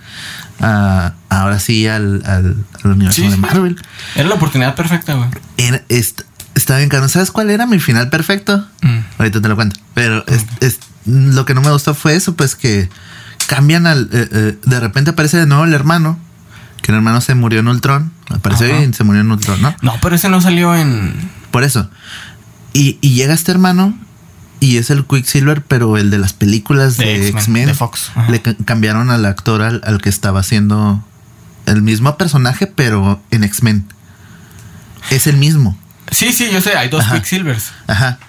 a- 0.59 1.13
ahora 1.29 1.59
sí 1.59 1.87
al, 1.87 2.23
al, 2.25 2.65
al 2.83 2.91
universo 2.91 3.21
Sí, 3.21 3.27
de. 3.29 3.37
Marvel. 3.37 3.77
Era 4.15 4.27
la 4.27 4.35
oportunidad 4.35 4.75
perfecta, 4.75 5.13
güey. 5.13 5.29
Era, 5.57 5.81
est- 5.89 6.21
estaba 6.55 6.79
bien 6.79 6.89
caro. 6.89 7.07
¿Sabes 7.09 7.31
cuál 7.31 7.49
era 7.51 7.67
mi 7.67 7.79
final 7.79 8.09
perfecto? 8.09 8.65
Mm. 8.81 8.97
Ahorita 9.19 9.41
te 9.41 9.47
lo 9.47 9.55
cuento. 9.55 9.79
Pero 9.93 10.25
es- 10.27 10.45
es- 10.61 10.79
lo 11.05 11.45
que 11.45 11.53
no 11.53 11.61
me 11.61 11.71
gustó 11.71 11.93
fue 11.93 12.15
eso, 12.15 12.35
pues 12.35 12.55
que 12.55 12.89
cambian 13.47 13.85
al... 13.87 14.09
eh, 14.11 14.27
eh, 14.31 14.57
de 14.65 14.79
repente 14.79 15.11
aparece 15.11 15.37
de 15.37 15.45
nuevo 15.45 15.63
el 15.63 15.73
hermano. 15.73 16.17
Que 16.81 16.91
el 16.91 16.97
hermano 16.97 17.21
se 17.21 17.35
murió 17.35 17.59
en 17.59 17.67
Ultron. 17.67 18.11
Apareció 18.29 18.65
Ajá. 18.73 18.83
y 18.83 18.93
se 18.93 19.03
murió 19.03 19.21
en 19.21 19.31
Ultron, 19.31 19.61
¿no? 19.61 19.75
No, 19.81 19.95
pero 20.01 20.15
ese 20.15 20.27
no 20.29 20.41
salió 20.41 20.75
en. 20.75 21.13
Por 21.51 21.63
eso. 21.63 21.89
Y, 22.73 22.97
y 23.01 23.13
llega 23.13 23.33
este 23.33 23.51
hermano 23.51 23.97
y 24.59 24.77
es 24.77 24.89
el 24.89 25.05
Quicksilver, 25.05 25.61
pero 25.63 25.97
el 25.97 26.09
de 26.09 26.17
las 26.17 26.33
películas 26.33 26.97
De 26.97 27.27
X-Men, 27.29 27.67
de 27.67 27.73
Fox. 27.73 28.11
Ajá. 28.15 28.29
Le 28.31 28.41
ca- 28.41 28.55
cambiaron 28.65 29.09
al 29.09 29.25
actor 29.25 29.61
al, 29.61 29.81
al 29.85 30.01
que 30.01 30.09
estaba 30.09 30.39
haciendo 30.41 31.03
el 31.65 31.81
mismo 31.81 32.17
personaje, 32.17 32.67
pero 32.67 33.21
en 33.31 33.43
X-Men. 33.43 33.87
Es 35.09 35.27
el 35.27 35.37
mismo. 35.37 35.77
Sí, 36.11 36.33
sí, 36.33 36.49
yo 36.51 36.61
sé, 36.61 36.75
hay 36.77 36.89
dos 36.89 37.03
Ajá. 37.03 37.15
Quicksilvers. 37.15 37.71
Ajá. 37.87 38.19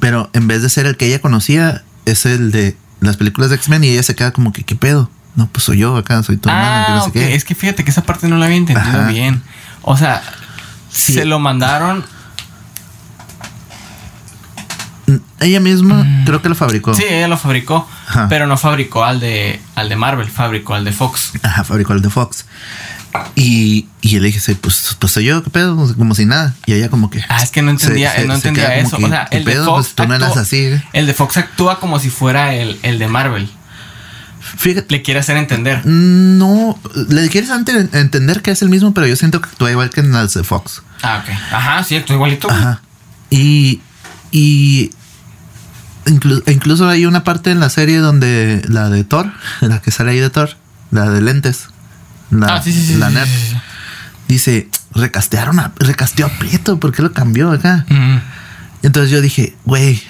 Pero 0.00 0.30
en 0.32 0.46
vez 0.48 0.62
de 0.62 0.68
ser 0.70 0.86
el 0.86 0.96
que 0.96 1.06
ella 1.06 1.20
conocía, 1.20 1.82
es 2.04 2.26
el 2.26 2.50
de 2.50 2.76
las 3.00 3.16
películas 3.16 3.50
de 3.50 3.56
X-Men 3.56 3.84
y 3.84 3.88
ella 3.88 4.02
se 4.02 4.14
queda 4.14 4.32
como 4.32 4.52
que, 4.52 4.62
¿qué 4.64 4.74
pedo? 4.76 5.10
No, 5.34 5.46
pues 5.48 5.64
soy 5.64 5.78
yo 5.78 5.96
acá, 5.96 6.22
soy 6.22 6.36
tu 6.38 6.48
hermana, 6.48 6.86
Ah, 6.88 6.94
no 6.96 7.02
sé 7.02 7.08
ok. 7.08 7.12
qué. 7.14 7.34
Es 7.34 7.44
que 7.44 7.54
fíjate 7.54 7.84
que 7.84 7.90
esa 7.90 8.02
parte 8.02 8.26
no 8.28 8.36
la 8.38 8.46
había 8.46 8.56
entendido 8.56 8.88
Ajá. 9.00 9.08
bien. 9.08 9.42
O 9.82 9.96
sea, 9.96 10.22
Sí. 10.90 11.12
se 11.14 11.24
lo 11.26 11.38
mandaron. 11.38 12.04
Mm, 15.06 15.16
Ella 15.40 15.60
misma 15.60 16.04
creo 16.24 16.42
que 16.42 16.48
lo 16.48 16.54
fabricó. 16.54 16.94
Sí, 16.94 17.04
ella 17.08 17.28
lo 17.28 17.36
fabricó, 17.38 17.88
Ajá. 18.08 18.28
pero 18.28 18.46
no 18.46 18.56
fabricó 18.56 19.04
al 19.04 19.20
de 19.20 19.60
al 19.74 19.88
de 19.88 19.96
Marvel, 19.96 20.28
fabricó 20.30 20.74
al 20.74 20.84
de 20.84 20.92
Fox. 20.92 21.32
Ajá, 21.42 21.64
fabricó 21.64 21.92
el 21.92 22.02
de 22.02 22.10
Fox. 22.10 22.44
Y, 23.34 23.86
y 24.02 24.10
yo 24.10 24.20
le 24.20 24.26
dije, 24.26 24.54
pues, 24.56 24.94
pues 24.98 25.12
soy 25.12 25.24
yo, 25.24 25.42
¿qué 25.42 25.48
pedo? 25.48 25.94
Como 25.96 26.14
si 26.14 26.26
nada. 26.26 26.54
Y 26.66 26.74
ella 26.74 26.90
como 26.90 27.08
que... 27.08 27.24
Ah, 27.30 27.42
es 27.42 27.50
que 27.50 27.62
no 27.62 27.70
entendía, 27.70 28.10
se- 28.12 28.20
se- 28.22 28.26
no 28.26 28.34
entendía 28.34 28.76
eso. 28.76 28.98
que, 28.98 29.04
o 29.04 29.08
sea, 29.08 29.24
¿qué 29.30 29.38
el 29.38 29.44
de 29.46 29.52
pedo? 29.52 29.64
Fox. 29.64 29.76
Pues 29.86 29.94
tú 29.94 30.06
no 30.08 30.14
eras 30.16 30.30
actúa- 30.32 30.42
así. 30.42 30.56
¿eh? 30.58 30.84
El 30.92 31.06
de 31.06 31.14
Fox 31.14 31.36
actúa 31.38 31.80
como 31.80 31.98
si 31.98 32.10
fuera 32.10 32.52
el, 32.54 32.78
el 32.82 32.98
de 32.98 33.08
Marvel. 33.08 33.48
Fíjate, 34.58 34.86
Le 34.90 35.02
quiere 35.02 35.20
hacer 35.20 35.36
entender. 35.38 35.80
no, 35.86 36.78
le 37.08 37.28
quieres 37.30 37.48
antes 37.50 37.92
entender 37.94 38.42
que 38.42 38.50
es 38.50 38.60
el 38.62 38.68
mismo, 38.68 38.92
pero 38.92 39.06
yo 39.06 39.16
siento 39.16 39.40
que 39.40 39.48
actúa 39.48 39.70
igual 39.70 39.88
que 39.90 40.00
en 40.00 40.12
las 40.12 40.34
de 40.34 40.44
Fox. 40.44 40.82
Ah, 41.02 41.22
ok. 41.24 41.30
Ajá, 41.52 41.84
sí, 41.84 41.96
actúa 41.96 42.16
igualito. 42.16 42.50
Ajá. 42.50 42.82
Y, 43.30 43.80
y 44.30 44.90
e 46.06 46.52
incluso 46.52 46.88
hay 46.88 47.04
una 47.06 47.24
parte 47.24 47.50
en 47.50 47.60
la 47.60 47.68
serie 47.68 47.98
donde 47.98 48.62
la 48.68 48.88
de 48.88 49.04
Thor, 49.04 49.30
la 49.60 49.80
que 49.82 49.90
sale 49.90 50.12
ahí 50.12 50.20
de 50.20 50.30
Thor, 50.30 50.50
la 50.90 51.08
de 51.10 51.20
lentes, 51.20 51.66
la, 52.30 52.56
Ah, 52.56 52.62
sí, 52.62 52.72
sí, 52.72 52.84
sí. 52.86 52.94
la 52.94 53.08
sí, 53.08 53.14
nerd, 53.14 53.28
dice, 54.28 54.68
recastearon 54.94 55.58
a, 55.60 55.72
recasteó 55.78 56.26
a 56.26 56.28
Prieto, 56.30 56.78
¿por 56.80 56.92
qué 56.92 57.02
lo 57.02 57.12
cambió 57.12 57.50
acá? 57.52 57.84
Mm. 57.88 58.18
Entonces 58.82 59.10
yo 59.10 59.20
dije, 59.20 59.56
güey, 59.64 60.02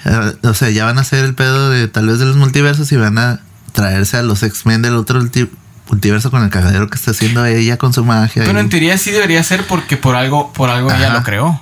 o 0.43 0.53
sea, 0.53 0.69
ya 0.69 0.85
van 0.85 0.97
a 0.97 1.01
hacer 1.01 1.23
el 1.25 1.33
pedo 1.33 1.69
de 1.69 1.87
tal 1.87 2.07
vez 2.07 2.19
de 2.19 2.25
los 2.25 2.35
multiversos 2.35 2.91
y 2.91 2.95
van 2.95 3.17
a 3.17 3.39
traerse 3.73 4.17
a 4.17 4.23
los 4.23 4.43
X-Men 4.43 4.81
del 4.83 4.95
otro 4.95 5.19
multi- 5.19 5.49
multiverso 5.89 6.29
con 6.31 6.43
el 6.43 6.49
cagadero 6.49 6.89
que 6.89 6.95
está 6.97 7.11
haciendo 7.11 7.45
ella 7.45 7.77
con 7.77 7.93
su 7.93 8.03
magia. 8.05 8.43
Pero 8.45 8.59
y- 8.59 8.61
en 8.61 8.69
teoría 8.69 8.97
sí 8.97 9.11
debería 9.11 9.43
ser 9.43 9.65
porque 9.65 9.97
por 9.97 10.15
algo, 10.15 10.53
por 10.53 10.69
algo 10.69 10.89
ella 10.91 11.07
Ajá. 11.07 11.17
lo 11.17 11.23
creó. 11.23 11.61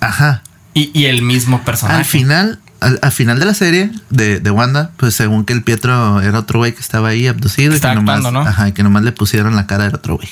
Ajá. 0.00 0.42
Y, 0.74 0.90
y 0.98 1.06
el 1.06 1.22
mismo 1.22 1.62
personaje. 1.64 1.98
Al 1.98 2.04
final, 2.06 2.60
al, 2.80 2.98
al 3.02 3.12
final 3.12 3.38
de 3.38 3.44
la 3.46 3.54
serie 3.54 3.90
de, 4.10 4.40
de 4.40 4.50
Wanda, 4.50 4.90
pues 4.96 5.14
según 5.14 5.44
que 5.44 5.52
el 5.52 5.62
Pietro 5.62 6.20
era 6.20 6.38
otro 6.38 6.58
güey 6.60 6.72
que 6.74 6.80
estaba 6.80 7.08
ahí 7.08 7.26
abducido 7.26 7.72
y 7.74 7.80
que 7.80 7.94
nomás, 7.96 8.16
que 8.74 8.82
nomás 8.82 9.02
le 9.02 9.12
pusieron 9.12 9.56
la 9.56 9.66
cara 9.66 9.84
del 9.84 9.94
otro 9.94 10.16
güey. 10.16 10.28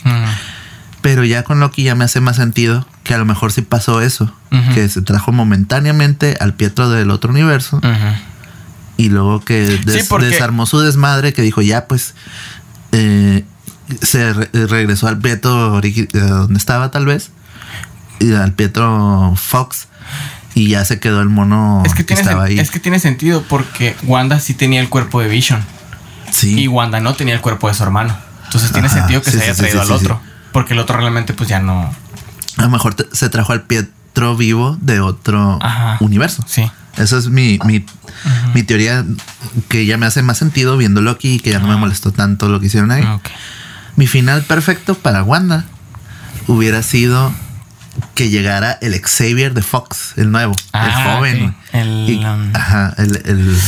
Pero 1.03 1.25
ya 1.25 1.45
con 1.45 1.61
Loki 1.61 1.83
ya 1.85 1.95
me 1.95 2.05
hace 2.05 2.21
más 2.21 2.37
sentido 2.37 2.87
que 3.05 3.15
a 3.15 3.19
lo 3.19 3.25
mejor 3.25 3.53
sí 3.53 3.63
pasó 3.63 4.01
eso, 4.01 4.33
que 4.75 4.89
se 4.89 5.03
trajo 5.03 5.31
momentáneamente 5.33 6.37
al 6.41 6.55
Pietro 6.55 6.89
del 6.91 7.11
otro 7.11 7.31
universo 7.31 7.79
y 8.97 9.09
luego 9.11 9.45
que 9.45 9.67
des- 9.85 10.09
porque- 10.09 10.27
desarmó 10.33 10.67
su 10.67 10.81
desmadre, 10.81 11.33
que 11.33 11.43
dijo 11.43 11.63
ya 11.63 11.87
pues 11.87 12.15
eh, 12.93 13.45
se 14.03 14.33
re- 14.33 14.51
regresó 14.67 15.07
al 15.09 15.19
Pietro 15.19 15.79
eh, 15.83 16.07
donde 16.13 16.59
estaba 16.59 16.91
tal 16.91 17.07
vez, 17.07 17.31
y 18.19 18.33
al 18.33 18.53
Pietro 18.55 19.35
Fox 19.37 19.87
y 20.57 20.71
ya 20.71 20.85
se 20.87 20.99
quedó 20.99 21.21
el 21.21 21.29
mono 21.29 21.83
Es 21.85 21.95
que, 21.95 22.03
estaba 22.15 22.45
ahí. 22.45 22.59
es 22.59 22.71
que 22.71 22.81
tiene 22.81 22.99
sentido 22.99 23.45
porque 23.47 23.95
Wanda 24.05 24.41
sí 24.41 24.55
tenía 24.55 24.81
el 24.81 24.89
cuerpo 24.89 25.21
de 25.21 25.29
Vision 25.29 25.63
sí. 26.31 26.59
y 26.59 26.67
Wanda 26.67 26.99
no 26.99 27.13
tenía 27.15 27.35
el 27.35 27.43
cuerpo 27.43 27.69
de 27.69 27.75
su 27.75 27.83
hermano. 27.83 28.17
Entonces 28.47 28.73
tiene 28.73 28.87
Ajá, 28.89 28.97
sentido 29.01 29.21
que 29.23 29.31
sí, 29.31 29.37
se 29.37 29.45
haya 29.45 29.55
sí, 29.55 29.61
traído 29.61 29.83
al 29.83 29.93
otro. 29.93 30.19
Porque 30.53 30.73
el 30.73 30.79
otro 30.81 30.97
realmente 30.97 31.35
pues 31.35 31.49
ya 31.51 31.61
no... 31.61 31.95
A 32.57 32.63
lo 32.63 32.71
mejor 32.71 32.95
te- 32.95 33.07
se 33.15 33.29
trajo 33.29 33.53
al 33.53 33.63
Pietro 33.65 34.35
vivo 34.35 34.79
de 34.81 35.01
otro 35.01 35.59
Ajá. 35.61 35.99
universo. 36.01 36.43
Sí. 36.49 36.71
Esa 36.97 37.19
es 37.19 37.29
mi, 37.29 37.59
mi, 37.67 37.85
mi 38.55 38.63
teoría 38.63 39.05
que 39.69 39.85
ya 39.85 39.99
me 39.99 40.07
hace 40.07 40.23
más 40.23 40.39
sentido 40.39 40.79
viendo 40.79 41.03
Loki 41.03 41.35
y 41.35 41.39
que 41.41 41.51
ya 41.51 41.59
no 41.59 41.69
me 41.69 41.77
molestó 41.77 42.13
tanto 42.13 42.49
lo 42.49 42.61
que 42.61 42.67
hicieron 42.69 42.91
ahí. 42.93 43.05
Mi 43.97 44.07
final 44.07 44.41
perfecto 44.45 44.95
para 44.95 45.23
Wanda 45.23 45.67
hubiera 46.47 46.83
sido 46.83 47.31
que 48.15 48.29
llegara 48.31 48.73
el 48.81 49.01
Xavier 49.01 49.55
de 49.55 49.63
Fox, 49.63 50.13
el 50.17 50.31
nuevo, 50.31 50.53
el 50.55 50.81
Ah, 50.81 51.15
joven. 51.17 51.45
ok. 51.49 51.55
El, 51.75 52.11
Y- 52.11 52.25
um, 52.25 52.51
ajá, 52.55 52.95
el, 52.99 53.17
el, 53.25 53.59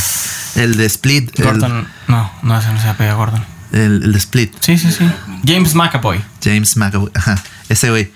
el 0.56 0.76
de 0.76 0.86
Split. 0.86 1.38
el- 1.38 1.44
Gordon... 1.44 1.88
No, 2.08 2.30
no, 2.42 2.58
ese 2.58 2.72
no 2.72 2.80
se 2.80 2.88
apega 2.88 3.14
Gordon. 3.14 3.44
El, 3.72 4.02
el 4.04 4.12
de 4.12 4.18
Split. 4.18 4.54
Sí, 4.60 4.78
sí, 4.78 4.90
sí. 4.92 5.10
James 5.46 5.74
McAvoy. 5.74 6.22
James 6.42 6.76
McAvoy. 6.76 7.10
Ajá, 7.14 7.36
ese 7.68 7.90
güey. 7.90 8.12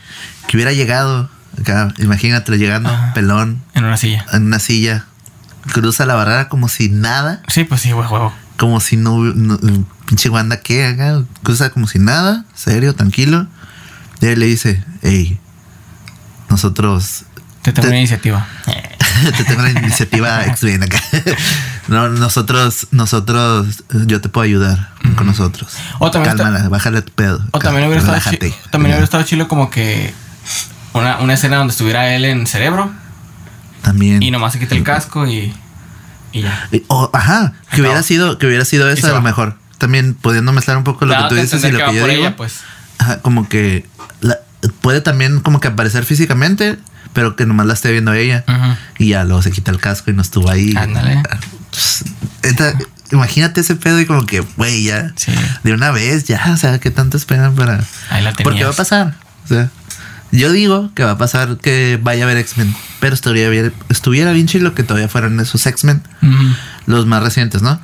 Que 0.49 0.57
hubiera 0.57 0.73
llegado 0.73 1.31
acá, 1.61 1.93
imagínatelo 1.99 2.57
llegando, 2.57 2.89
Ajá. 2.91 3.13
pelón, 3.15 3.63
En 3.75 3.85
una 3.85 3.97
silla. 3.97 4.25
en 4.33 4.47
una 4.47 4.59
silla, 4.59 5.05
cruza 5.73 6.07
la 6.07 6.15
barrera 6.15 6.49
como 6.49 6.69
si 6.69 6.89
nada, 6.89 7.43
Sí, 7.49 7.65
pues 7.65 7.83
sí, 7.83 7.93
güey, 7.93 8.09
juego. 8.09 8.33
como 8.57 8.81
si 8.81 8.97
no, 8.97 9.19
no- 9.19 9.59
pinche 10.07 10.29
Wanda 10.31 10.61
que 10.61 10.85
haga, 10.87 11.23
cruza 11.43 11.71
como 11.71 11.87
si 11.87 11.99
nada, 11.99 12.45
serio, 12.55 12.95
tranquilo. 12.95 13.47
Y 14.21 14.27
él 14.27 14.41
le 14.41 14.47
dice, 14.47 14.83
hey, 15.03 15.39
nosotros 16.53 17.25
Te 17.63 17.73
tengo 17.73 17.83
Te- 17.87 17.89
una 17.89 17.99
iniciativa. 17.99 18.47
te 19.37 19.45
tengo 19.45 19.63
la 19.63 19.71
iniciativa 19.71 20.45
X-Men 20.47 20.83
acá. 20.85 21.01
no, 21.89 22.09
nosotros, 22.09 22.89
nosotros, 22.91 23.85
yo 24.07 24.21
te 24.21 24.29
puedo 24.29 24.45
ayudar. 24.45 24.91
con 25.17 25.27
nosotros. 25.27 25.71
O 25.99 26.11
también 26.11 26.33
está- 26.33 26.45
Cálmala, 26.45 26.69
bájale 26.69 27.03
tu 27.03 27.13
pedo. 27.13 27.41
O 27.53 27.59
también 27.59 27.87
hubiera 27.87 28.01
estado 28.03 28.21
chido. 28.37 28.55
También 28.71 28.93
hubiera 28.93 29.05
estado 29.05 29.23
chido 29.25 29.49
como 29.49 29.71
que 29.71 30.13
una, 30.93 31.19
una 31.21 31.35
escena 31.35 31.57
donde 31.57 31.73
estuviera 31.73 32.15
él 32.15 32.25
en 32.25 32.47
cerebro 32.47 32.93
También. 33.83 34.23
y 34.23 34.31
nomás 34.31 34.53
se 34.53 34.59
quita 34.59 34.75
el 34.75 34.83
casco 34.83 35.27
y, 35.27 35.55
y 36.33 36.43
ya. 36.43 36.69
Y- 36.73 36.83
o- 36.89 37.11
ajá, 37.13 37.55
que 37.71 37.79
No. 37.79 37.85
hubiera 37.89 38.03
sido, 38.03 38.39
que 38.39 38.47
hubiera 38.47 38.65
sido 38.65 38.89
eso 38.91 39.07
a 39.07 39.11
lo 39.13 39.23
mejor. 39.23 39.57
También 39.79 40.15
pudiendo 40.15 40.53
mezclar 40.53 40.77
un 40.77 40.85
poco 40.85 41.07
lo 41.07 41.17
que 41.17 41.25
tú 41.29 41.35
dices 41.37 41.63
y 41.65 41.71
lo 41.73 41.79
que 41.79 41.85
yo 41.97 42.07
digo. 42.07 42.21
ella, 42.23 42.37
pues. 42.37 42.61
Ajá, 42.99 43.21
como 43.21 43.49
que 43.49 43.87
la- 44.21 44.39
puede 44.81 45.01
también 45.01 45.41
como 45.41 45.61
que 45.61 45.69
aparecer 45.69 46.05
físicamente, 46.05 46.79
pero 47.13 47.37
que 47.37 47.47
nomás 47.47 47.67
la 47.67 47.75
esté 47.75 47.93
viendo 47.93 48.13
ella. 48.13 48.45
Y 48.99 49.09
ya 49.09 49.25
luego 49.25 49.43
se 49.43 49.51
quita 49.51 49.71
el 49.71 49.79
casco 49.79 50.11
y 50.11 50.15
no 50.15 50.23
estuvo 50.23 50.51
ahí. 50.51 50.75
Ándale. 50.77 51.23
Pues, 51.71 52.05
esta- 52.43 52.75
imagínate 53.11 53.61
ese 53.61 53.77
pedo 53.77 54.01
y 54.01 54.07
como 54.07 54.27
que, 54.27 54.41
güey, 54.57 54.85
ya. 54.85 55.13
Sí. 55.17 55.33
De 55.65 55.73
una 55.73 55.91
vez, 55.91 56.25
ya. 56.25 56.51
O 56.53 56.57
sea, 56.57 56.79
¿qué 56.81 56.91
tanto 56.91 57.17
esperan 57.17 57.55
para...? 57.55 57.83
Ahí 58.11 58.23
la 58.23 58.33
Porque 58.35 58.65
va 58.65 58.71
a 58.71 58.75
pasar. 58.75 59.15
O 59.45 59.49
sea, 59.49 59.69
yo 60.31 60.51
digo 60.51 60.91
que 60.95 61.05
va 61.05 61.13
a 61.13 61.19
pasar 61.19 61.59
que 61.59 61.99
vaya 62.03 62.23
a 62.23 62.27
haber 62.27 62.39
X-Men. 62.39 62.75
Pero 63.01 63.15
estuviera 63.15 63.51
bien, 63.51 63.73
estuviera 63.91 64.33
bien 64.33 64.47
chido 64.47 64.75
que 64.75 64.83
todavía 64.83 65.09
fueran 65.09 65.39
esos 65.41 65.67
X-Men. 65.67 66.03
Los 66.87 67.07
más 67.07 67.23
recientes, 67.23 67.61
¿no? 67.63 67.81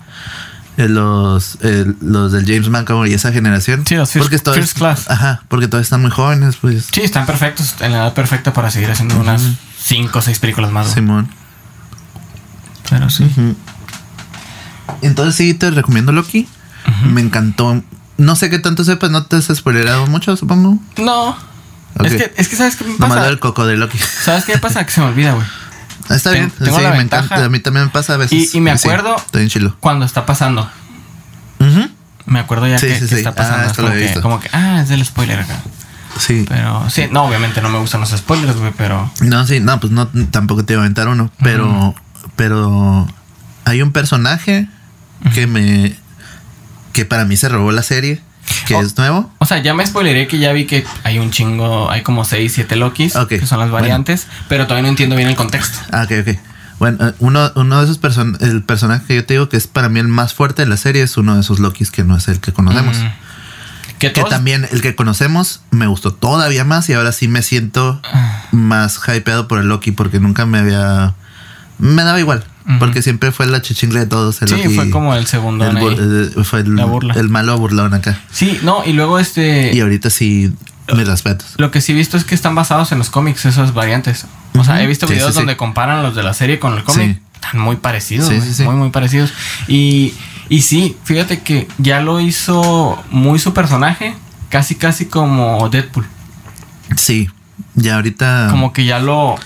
Eh, 0.78 0.88
Los, 0.88 1.58
eh, 1.62 1.84
los 2.00 2.30
del 2.32 2.46
James 2.46 2.68
Mancomer 2.70 3.10
y 3.10 3.14
esa 3.14 3.32
generación. 3.32 3.84
Sí, 3.86 3.96
los 3.96 4.08
First- 4.14 4.18
porque 4.22 4.38
todos, 4.38 4.56
First 4.58 4.78
Class. 4.78 5.10
Ajá, 5.10 5.42
porque 5.48 5.66
todos 5.68 5.82
están 5.82 6.00
muy 6.02 6.10
jóvenes, 6.12 6.56
pues. 6.60 6.86
Sí, 6.92 7.00
están 7.02 7.26
perfectos, 7.26 7.74
en 7.80 7.90
la 7.92 7.98
edad 7.98 8.14
perfecta 8.14 8.52
para 8.52 8.70
seguir 8.70 8.88
haciendo 8.90 9.16
unas 9.18 9.42
cinco 9.82 10.20
o 10.20 10.22
seis 10.22 10.38
películas 10.38 10.70
más. 10.70 10.92
Simón. 10.92 11.28
Pero 12.88 13.10
sí. 13.10 13.28
Entonces 15.02 15.34
sí, 15.34 15.52
te 15.54 15.70
recomiendo 15.70 16.12
Loki. 16.12 16.48
Me 17.04 17.20
encantó. 17.20 17.82
No 18.16 18.34
sé 18.36 18.48
qué 18.50 18.58
tanto 18.58 18.82
sepas, 18.84 19.10
no 19.10 19.26
te 19.26 19.36
has 19.36 19.44
spoilerado 19.46 20.06
mucho, 20.06 20.36
supongo. 20.36 20.78
No. 20.96 21.36
Es, 22.04 22.14
que, 22.14 22.32
es 22.36 22.48
que, 22.48 22.56
¿sabes 22.56 22.76
qué 22.76 22.84
me 22.84 22.94
pasa? 22.94 23.24
del 23.24 23.38
coco 23.40 23.66
de 23.66 23.76
Loki. 23.76 23.98
¿Sabes 23.98 24.44
qué 24.44 24.56
pasa? 24.58 24.84
Que 24.86 24.92
se 24.92 25.00
me 25.00 25.06
olvida, 25.08 25.32
güey. 25.34 25.46
Ah, 26.08 26.14
Está 26.16 26.30
bien. 26.32 26.50
tengo 26.50 26.76
sí, 26.78 26.82
la 26.82 26.90
me 26.92 26.98
ventaja. 26.98 27.24
encanta. 27.24 27.44
A 27.44 27.48
mí 27.48 27.60
también 27.60 27.86
me 27.86 27.90
pasa 27.90 28.14
a 28.14 28.16
veces. 28.16 28.54
Y- 28.54 28.58
y 28.58 28.60
me 28.60 28.76
Sí, 28.78 28.88
acuerdo- 28.88 29.16
está 29.16 29.38
bien 29.38 29.50
chilo. 29.50 29.76
Cuando 29.80 30.04
está 30.06 30.24
pasando. 30.26 30.68
Me 32.26 32.40
acuerdo 32.40 32.66
ya 32.66 32.78
Sí, 32.78 32.86
que, 32.88 32.94
sí, 32.94 33.00
que 33.00 33.08
sí. 33.08 33.14
está 33.16 33.30
Ah, 33.30 33.34
pasando. 33.34 33.62
Es 33.64 33.70
esto 33.70 33.82
como, 33.82 33.94
que, 33.94 34.20
como 34.20 34.40
que, 34.40 34.48
ah, 34.52 34.80
es 34.82 34.88
del 34.90 35.02
spoiler 35.04 35.40
acá. 35.40 35.60
Sí. 36.18 36.44
Pero 36.48 36.88
sí, 36.90 37.04
no, 37.10 37.24
obviamente 37.24 37.62
no 37.62 37.70
me 37.70 37.78
gustan 37.78 38.00
los 38.02 38.10
spoilers, 38.10 38.56
güey, 38.58 38.72
pero. 38.76 39.10
No, 39.20 39.46
sí, 39.46 39.60
no, 39.60 39.80
pues 39.80 39.92
no, 39.92 40.08
tampoco 40.30 40.64
te 40.64 40.74
iba 40.74 40.82
a 40.82 40.84
aventar 40.84 41.08
uno. 41.08 41.30
Pero, 41.42 41.94
pero 42.36 43.06
hay 43.64 43.80
un 43.82 43.92
personaje 43.92 44.68
que 45.34 45.46
me. 45.46 45.96
que 46.92 47.04
para 47.04 47.24
mí 47.24 47.36
se 47.36 47.48
robó 47.48 47.70
la 47.72 47.82
serie, 47.82 48.20
que 48.66 48.78
es 48.78 48.96
nuevo. 48.96 49.30
O 49.38 49.46
sea, 49.46 49.58
ya 49.58 49.74
me 49.74 49.86
spoileré 49.86 50.26
que 50.26 50.38
ya 50.38 50.52
vi 50.52 50.66
que 50.66 50.84
hay 51.04 51.18
un 51.18 51.30
chingo, 51.30 51.90
hay 51.90 52.02
como 52.02 52.24
6, 52.24 52.52
7 52.52 52.76
Lokis, 52.76 53.16
Ok, 53.16 53.28
que 53.28 53.46
son 53.46 53.58
las 53.58 53.70
bueno. 53.70 53.84
variantes, 53.84 54.26
pero 54.48 54.64
todavía 54.64 54.82
no 54.82 54.88
entiendo 54.88 55.16
bien 55.16 55.28
el 55.28 55.36
contexto. 55.36 55.78
Ah, 55.92 56.04
ok, 56.04 56.12
ok. 56.26 56.38
Bueno, 56.78 57.08
eh, 57.08 57.14
uno, 57.18 57.50
uno 57.56 57.78
de 57.78 57.84
esos 57.84 57.98
personajes, 57.98 58.48
el 58.48 58.62
personaje 58.62 59.04
que 59.06 59.14
yo 59.16 59.24
te 59.24 59.34
digo 59.34 59.48
que 59.48 59.56
es 59.56 59.66
para 59.66 59.88
mí 59.88 60.00
el 60.00 60.08
más 60.08 60.34
fuerte 60.34 60.62
de 60.62 60.68
la 60.68 60.76
serie 60.76 61.02
es 61.02 61.16
uno 61.16 61.34
de 61.34 61.40
esos 61.40 61.58
Lokis 61.58 61.90
que 61.90 62.04
no 62.04 62.16
es 62.16 62.28
el 62.28 62.40
que 62.40 62.52
conocemos. 62.52 62.96
Mm. 62.96 63.28
Que 63.98 64.10
también 64.10 64.68
el 64.70 64.80
que 64.80 64.94
conocemos 64.94 65.62
me 65.70 65.88
gustó 65.88 66.14
todavía 66.14 66.64
más 66.64 66.88
y 66.88 66.92
ahora 66.92 67.10
sí 67.10 67.26
me 67.26 67.42
siento 67.42 68.00
más 68.52 69.00
hypeado 69.08 69.48
por 69.48 69.58
el 69.58 69.66
Loki 69.66 69.90
porque 69.90 70.20
nunca 70.20 70.46
me 70.46 70.58
había... 70.58 71.14
Me 71.78 72.04
daba 72.04 72.20
igual, 72.20 72.44
Porque 72.78 73.00
siempre 73.02 73.32
fue 73.32 73.46
la 73.46 73.62
chichingle 73.62 74.00
de 74.00 74.06
todos. 74.06 74.42
El 74.42 74.48
Sí, 74.48 74.74
fue 74.74 74.90
como 74.90 75.14
el 75.14 75.26
segundo. 75.26 75.66
el, 75.66 76.32
eh, 76.38 76.44
fue 76.44 76.60
el, 76.60 76.76
La 76.76 76.84
burla. 76.84 77.14
el 77.14 77.28
malo 77.30 77.56
burlón 77.58 77.94
acá. 77.94 78.20
Sí, 78.30 78.58
no, 78.62 78.84
y 78.84 78.92
luego 78.92 79.18
este. 79.18 79.74
Y 79.74 79.80
ahorita 79.80 80.10
sí, 80.10 80.52
mis 80.94 81.06
respetos. 81.08 81.54
Lo 81.56 81.70
que 81.70 81.80
sí 81.80 81.92
he 81.92 81.94
visto 81.94 82.16
es 82.18 82.24
que 82.24 82.34
están 82.34 82.54
basados 82.54 82.92
en 82.92 82.98
los 82.98 83.08
cómics, 83.08 83.46
esas 83.46 83.72
variantes. 83.72 84.26
O 84.54 84.64
sea, 84.64 84.82
he 84.82 84.86
visto 84.86 85.06
Sí, 85.06 85.14
videos 85.14 85.28
sí, 85.28 85.32
sí. 85.34 85.38
donde 85.40 85.56
comparan 85.56 86.02
los 86.02 86.14
de 86.14 86.22
la 86.22 86.34
serie 86.34 86.58
con 86.58 86.74
el 86.76 86.84
cómic. 86.84 87.20
Están 87.34 87.60
muy 87.60 87.76
parecidos, 87.76 88.28
Sí, 88.28 88.34
güey, 88.36 88.46
sí, 88.48 88.54
sí. 88.54 88.62
muy, 88.64 88.74
muy 88.74 88.90
parecidos. 88.90 89.32
Y, 89.66 90.12
y 90.50 90.60
sí, 90.62 90.96
fíjate 91.04 91.40
que 91.40 91.68
ya 91.78 92.00
lo 92.00 92.20
hizo 92.20 93.02
muy 93.10 93.38
su 93.38 93.54
personaje, 93.54 94.14
casi, 94.50 94.74
casi 94.74 95.06
como 95.06 95.68
Deadpool. 95.70 96.06
Sí, 96.96 97.30
ya 97.74 97.94
ahorita... 97.94 98.48
Como 98.50 98.72
que 98.72 98.84
ya 98.84 98.98
lo. 98.98 99.36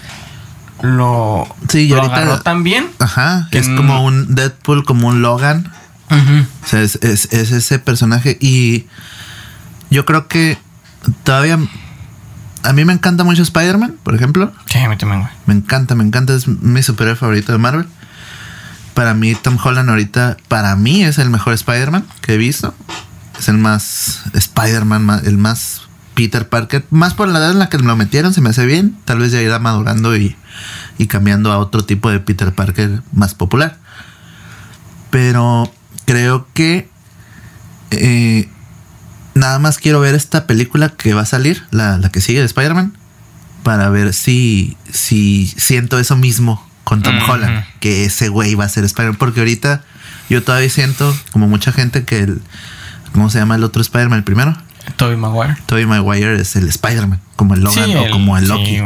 Lo. 0.82 1.46
Sí, 1.68 1.80
y 1.80 1.88
lo 1.88 2.02
ahorita- 2.02 2.16
agarró 2.16 2.62
bien. 2.62 2.90
Ajá, 2.98 3.48
que 3.50 3.58
es 3.58 3.68
como 3.68 4.04
un 4.04 4.34
Deadpool, 4.34 4.84
como 4.84 5.08
un 5.08 5.22
Logan. 5.22 5.72
Ujú. 6.10 6.46
O 6.64 6.66
sea, 6.68 6.82
es, 6.82 6.96
es- 7.02 7.32
es 7.32 7.52
ese 7.52 7.78
personaje 7.78 8.36
y 8.40 8.86
yo 9.90 10.04
creo 10.04 10.28
que 10.28 10.58
todavía... 11.24 11.58
A 12.64 12.72
mí 12.72 12.84
me 12.84 12.92
encanta 12.92 13.24
mucho 13.24 13.42
Spider-Man, 13.42 13.96
por 14.04 14.14
ejemplo. 14.14 14.52
Sí, 14.66 14.78
a 14.78 14.88
mí 14.88 14.96
también, 14.96 15.22
güey. 15.22 15.32
Me 15.46 15.54
encanta, 15.54 15.94
me 15.96 16.04
encanta. 16.04 16.32
Es 16.34 16.46
mi 16.46 16.80
superhéroe 16.82 17.16
favorito 17.16 17.50
de 17.50 17.58
Marvel. 17.58 17.86
Para 18.94 19.14
mí, 19.14 19.34
Tom 19.34 19.58
Holland 19.62 19.88
ahorita, 19.90 20.36
para 20.48 20.76
mí 20.76 21.02
es 21.02 21.18
el 21.18 21.28
mejor 21.30 21.54
Spider-Man 21.54 22.04
que 22.20 22.34
he 22.34 22.36
visto. 22.36 22.72
Es 23.38 23.48
el 23.48 23.58
más 23.58 24.22
Spider-Man, 24.32 25.04
ma- 25.04 25.20
el 25.24 25.38
más 25.38 25.81
Peter 26.14 26.48
Parker. 26.48 26.84
Más 26.90 27.14
por 27.14 27.28
la 27.28 27.38
edad 27.38 27.52
en 27.52 27.58
la 27.58 27.68
que 27.68 27.78
me 27.78 27.84
lo 27.84 27.96
metieron, 27.96 28.34
se 28.34 28.40
me 28.40 28.50
hace 28.50 28.66
bien. 28.66 28.96
Tal 29.04 29.18
vez 29.18 29.32
ya 29.32 29.40
irá 29.40 29.58
madurando 29.58 30.16
y, 30.16 30.36
y 30.98 31.06
cambiando 31.06 31.52
a 31.52 31.58
otro 31.58 31.84
tipo 31.84 32.10
de 32.10 32.20
Peter 32.20 32.52
Parker 32.52 33.02
más 33.12 33.34
popular. 33.34 33.78
Pero 35.10 35.72
creo 36.04 36.46
que 36.54 36.88
eh, 37.90 38.48
nada 39.34 39.58
más 39.58 39.78
quiero 39.78 40.00
ver 40.00 40.14
esta 40.14 40.46
película 40.46 40.90
que 40.90 41.14
va 41.14 41.22
a 41.22 41.26
salir, 41.26 41.62
la, 41.70 41.98
la 41.98 42.10
que 42.10 42.20
sigue 42.20 42.40
de 42.40 42.46
Spider-Man, 42.46 42.96
para 43.62 43.88
ver 43.90 44.14
si, 44.14 44.76
si 44.90 45.46
siento 45.46 45.98
eso 45.98 46.16
mismo 46.16 46.66
con 46.84 47.02
Tom. 47.02 47.18
Holland, 47.28 47.64
que 47.80 48.04
ese 48.04 48.28
güey 48.28 48.54
va 48.54 48.64
a 48.64 48.68
ser 48.68 48.84
Spider-Man, 48.84 49.18
porque 49.18 49.40
ahorita 49.40 49.84
yo 50.28 50.42
todavía 50.42 50.70
siento, 50.70 51.14
como 51.30 51.46
mucha 51.46 51.72
gente, 51.72 52.04
que 52.04 52.20
el, 52.20 52.42
¿cómo 53.12 53.30
se 53.30 53.38
llama 53.38 53.54
el 53.54 53.64
otro 53.64 53.82
Spider-Man, 53.82 54.18
el 54.18 54.24
primero? 54.24 54.56
Tobey 54.96 55.16
Maguire. 55.16 55.56
Tobey 55.66 55.86
Maguire 55.86 56.40
es 56.40 56.56
el 56.56 56.68
Spider-Man, 56.68 57.20
como 57.36 57.54
el 57.54 57.60
Logan 57.62 57.84
Sí, 57.84 57.94
o 57.96 58.10
como 58.10 58.36
el 58.38 58.48
Loki. 58.48 58.66
sí, 58.78 58.82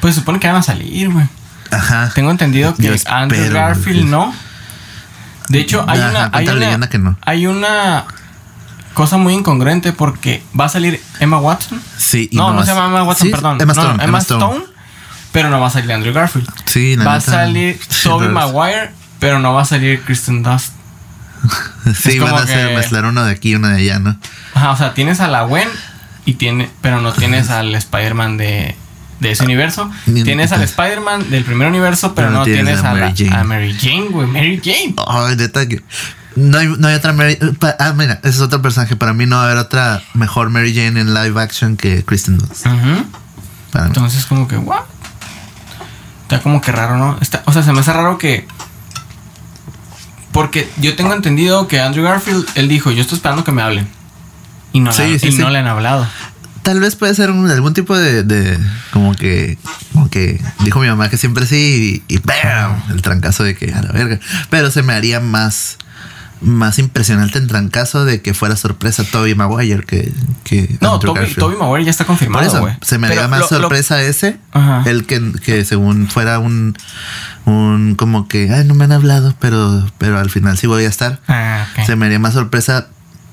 pues 0.00 0.14
se 0.14 0.20
supone 0.20 0.38
que 0.40 0.46
van 0.48 0.56
a 0.56 0.62
salir, 0.62 1.10
güey. 1.10 1.26
Ajá. 1.70 2.10
Tengo 2.14 2.30
entendido 2.30 2.74
que 2.74 3.00
Andrew 3.06 3.52
Garfield 3.52 4.06
no. 4.08 4.34
De 5.48 5.60
hecho, 5.60 5.84
hay 5.88 5.98
Ajá, 6.00 6.10
una, 6.10 6.30
hay, 6.32 6.44
una, 6.48 6.54
leyenda 6.58 6.88
que 6.88 6.98
no. 6.98 7.16
hay 7.24 7.46
una 7.46 8.04
cosa 8.94 9.16
muy 9.16 9.32
incongruente 9.34 9.92
porque 9.92 10.42
va 10.58 10.66
a 10.66 10.68
salir 10.68 11.00
Emma 11.20 11.38
Watson. 11.38 11.80
Sí, 11.96 12.28
y 12.32 12.36
no, 12.36 12.50
no, 12.50 12.56
va 12.56 12.66
se 12.66 12.72
llama 12.74 12.86
Emma 12.86 13.02
Watson, 13.04 13.26
Sí, 13.26 13.32
perdón. 13.32 13.58
Emma 13.60 13.72
No, 13.74 13.80
Stone, 13.82 14.04
Emma 14.04 14.18
Stone. 14.18 14.64
Pero 15.32 15.50
no 15.50 15.60
va 15.60 15.68
a 15.68 15.70
salir 15.70 15.92
Andrew 15.92 16.12
Garfield. 16.12 16.48
Sí, 16.66 16.96
va 16.96 17.14
a 17.16 17.20
salir 17.20 17.78
los- 18.04 18.30
Maguire, 18.32 18.90
pero 19.20 19.38
no 19.38 19.52
va 19.54 19.62
a 19.62 19.64
salir 19.64 20.02
Kristen 20.02 20.42
Dust. 20.42 20.72
Sí, 21.94 22.18
van 22.18 22.34
a 22.34 22.38
hacer 22.42 22.68
que- 22.68 22.74
mezclar 22.76 23.04
uno 23.06 23.24
de 23.24 23.32
aquí 23.32 23.50
y 23.50 23.54
uno 23.54 23.68
de 23.68 23.76
allá, 23.76 23.98
¿no? 23.98 24.16
Ajá, 24.54 24.70
o 24.72 24.76
sea, 24.76 24.94
tienes 24.94 25.20
a 25.20 25.28
la 25.28 25.42
Gwen 25.42 25.68
y 26.24 26.34
tiene, 26.34 26.70
pero 26.82 27.00
no 27.00 27.12
tienes 27.12 27.48
al 27.50 27.74
Spider-Man 27.74 28.36
de, 28.36 28.76
de 29.20 29.30
ese 29.30 29.44
universo. 29.44 29.90
Ni- 30.06 30.22
Tienes 30.24 30.52
al 30.52 30.62
Spider-Man 30.62 31.30
del 31.30 31.44
primer 31.44 31.68
universo, 31.68 32.14
pero, 32.14 32.30
no 32.30 32.44
tienes, 32.44 32.82
a, 32.84 32.92
la- 32.94 33.12
Jane. 33.16 33.34
a 33.36 33.44
Mary 33.44 33.76
Jane, 33.80 34.08
güey. 34.10 34.26
Mary 34.26 34.60
Jane. 34.62 34.94
Ay, 35.06 35.36
neta 35.36 35.66
que. 35.66 35.82
No 36.36 36.56
hay, 36.58 36.68
no 36.78 36.86
hay 36.86 36.94
otra 36.94 37.12
Mary. 37.14 37.36
Ah, 37.80 37.92
mira, 37.96 38.20
ese 38.22 38.28
es 38.36 38.40
otro 38.40 38.62
personaje. 38.62 38.94
Para 38.94 39.12
mí 39.12 39.26
no 39.26 39.36
va 39.36 39.42
a 39.42 39.44
haber 39.46 39.56
otra 39.58 40.02
mejor 40.14 40.50
Mary 40.50 40.72
Jane 40.74 41.00
en 41.00 41.12
live 41.14 41.40
action 41.40 41.76
que 41.76 42.04
Kristen 42.04 42.38
Dunst. 42.38 42.64
Para 42.64 43.84
mí. 43.84 43.88
Entonces, 43.88 44.24
como 44.26 44.46
que, 44.46 44.56
¿what? 44.56 44.82
Está 46.22 46.40
como 46.42 46.60
que 46.60 46.70
raro, 46.70 46.96
¿no? 46.98 47.16
Está, 47.20 47.42
o 47.46 47.52
sea, 47.52 47.62
se 47.62 47.72
me 47.72 47.80
hace 47.80 47.92
raro 47.92 48.18
que. 48.18 48.46
Porque 50.38 50.68
yo 50.76 50.94
tengo 50.94 51.12
entendido 51.14 51.66
que 51.66 51.80
Andrew 51.80 52.04
Garfield, 52.04 52.46
él 52.54 52.68
dijo, 52.68 52.92
yo 52.92 53.00
estoy 53.02 53.16
esperando 53.16 53.42
que 53.42 53.50
me 53.50 53.60
hablen. 53.60 53.88
Y 54.72 54.78
no, 54.78 54.92
Sí, 54.92 55.02
le, 55.02 55.18
sí, 55.18 55.26
y 55.28 55.32
sí. 55.32 55.38
no 55.38 55.50
le 55.50 55.58
han 55.58 55.66
hablado. 55.66 56.06
Tal 56.62 56.78
vez 56.78 56.94
puede 56.94 57.12
ser 57.16 57.32
un- 57.32 57.50
algún 57.50 57.74
tipo 57.74 57.96
de, 57.96 58.22
de- 58.22 58.56
Como 58.92 59.16
que. 59.16 59.58
Como 59.92 60.08
que 60.08 60.40
dijo 60.60 60.78
mi 60.78 60.86
mamá 60.86 61.10
que 61.10 61.16
siempre 61.16 61.44
sí. 61.44 62.04
Y, 62.08 62.14
y 62.14 62.18
¡bam! 62.18 62.80
El 62.90 63.02
trancazo 63.02 63.42
de 63.42 63.56
que 63.56 63.72
a 63.74 63.82
la 63.82 63.90
verga. 63.90 64.20
Pero 64.48 64.70
se 64.70 64.84
me 64.84 64.92
haría 64.92 65.18
más. 65.18 65.76
Más 66.40 66.78
impresionante 66.78 67.38
el 67.38 67.48
trancazo 67.48 68.04
de 68.04 68.22
que 68.22 68.32
fuera 68.32 68.54
sorpresa 68.54 69.02
Toby 69.04 69.34
Maguire 69.34 69.82
que. 69.84 70.12
que 70.44 70.78
No, 70.80 71.00
Toby, 71.00 71.56
Maguire 71.56 71.84
ya 71.84 71.90
está 71.90 72.04
Por 72.04 72.12
confirmado, 72.14 72.46
eso, 72.46 72.76
se 72.82 72.98
me 72.98 73.08
Pero 73.08 73.20
haría 73.22 73.28
más 73.28 73.40
lo- 73.40 73.44
lo- 73.58 73.62
sorpresa 73.62 74.00
ese. 74.02 74.38
Ajá. 74.52 74.82
El 74.86 75.04
que, 75.06 75.32
que 75.44 75.64
según 75.64 76.06
fuera 76.08 76.38
un, 76.38 76.76
un 77.44 77.94
como 77.96 78.28
que, 78.28 78.52
ay, 78.52 78.64
no 78.66 78.74
me 78.74 78.84
han 78.84 78.92
hablado, 78.92 79.34
pero, 79.40 79.84
pero 79.98 80.18
al 80.18 80.30
final 80.30 80.56
sí 80.58 80.66
voy 80.68 80.84
a 80.84 80.88
estar. 80.88 81.20
Ah. 81.26 81.66
Se 81.86 81.96
me 81.96 82.06
haría 82.06 82.18
más 82.20 82.34
sorpresa 82.34 82.86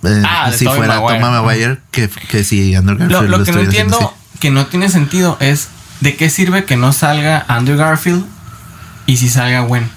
eh, 0.04 0.24
Ah, 0.26 0.52
si 0.52 0.66
fuera 0.66 1.00
Maguire. 1.00 1.20
Toma 1.20 1.42
Maguire 1.42 1.80
que, 1.92 2.10
que 2.10 2.44
si 2.44 2.74
Andrew 2.76 2.98
Lo, 2.98 3.06
Garfield 3.08 3.30
lo 3.30 3.44
que 3.44 3.52
no 3.52 3.60
entiendo, 3.60 4.14
que 4.40 4.50
no 4.52 4.66
tiene 4.66 4.90
sentido, 4.90 5.38
es 5.40 5.68
de 6.02 6.16
qué 6.16 6.30
sirve 6.32 6.66
que 6.66 6.76
no 6.76 6.92
salga 6.92 7.46
Andrew 7.48 7.78
Garfield 7.78 8.26
y 9.06 9.18
si 9.18 9.30
salga 9.30 9.60
Gwen. 9.62 9.90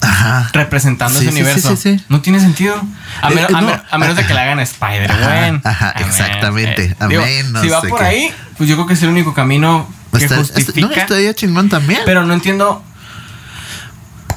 Ajá. 0.00 0.48
Representando 0.52 1.18
Sí, 1.18 1.26
ese 1.26 1.34
sí, 1.34 1.40
universo. 1.42 1.76
sí, 1.76 1.96
sí. 1.98 2.04
No 2.08 2.20
tiene 2.20 2.38
sentido. 2.40 2.80
A, 3.20 3.30
Eh, 3.30 3.34
menos, 3.34 3.80
a 3.90 3.98
menos 3.98 4.16
de 4.16 4.26
que 4.26 4.34
le 4.34 4.40
hagan 4.40 4.60
Spider-Man. 4.60 5.62
Ajá, 5.64 5.90
ajá, 5.90 6.00
exactamente. 6.06 6.96
A 7.00 7.06
Digo, 7.08 7.22
menos 7.22 7.62
Si 7.62 7.68
va 7.68 7.80
por 7.82 7.98
que- 7.98 8.04
ahí, 8.04 8.32
pues 8.56 8.68
yo 8.68 8.76
creo 8.76 8.86
que 8.86 8.94
es 8.94 9.02
el 9.02 9.08
único 9.08 9.34
camino 9.34 9.88
que 10.16 10.24
Está- 10.24 10.36
justifica. 10.36 10.86
no, 10.86 10.92
estaría 10.94 11.34
chingón 11.34 11.68
también. 11.68 12.00
Pero 12.04 12.24
no 12.24 12.32
entiendo 12.34 12.82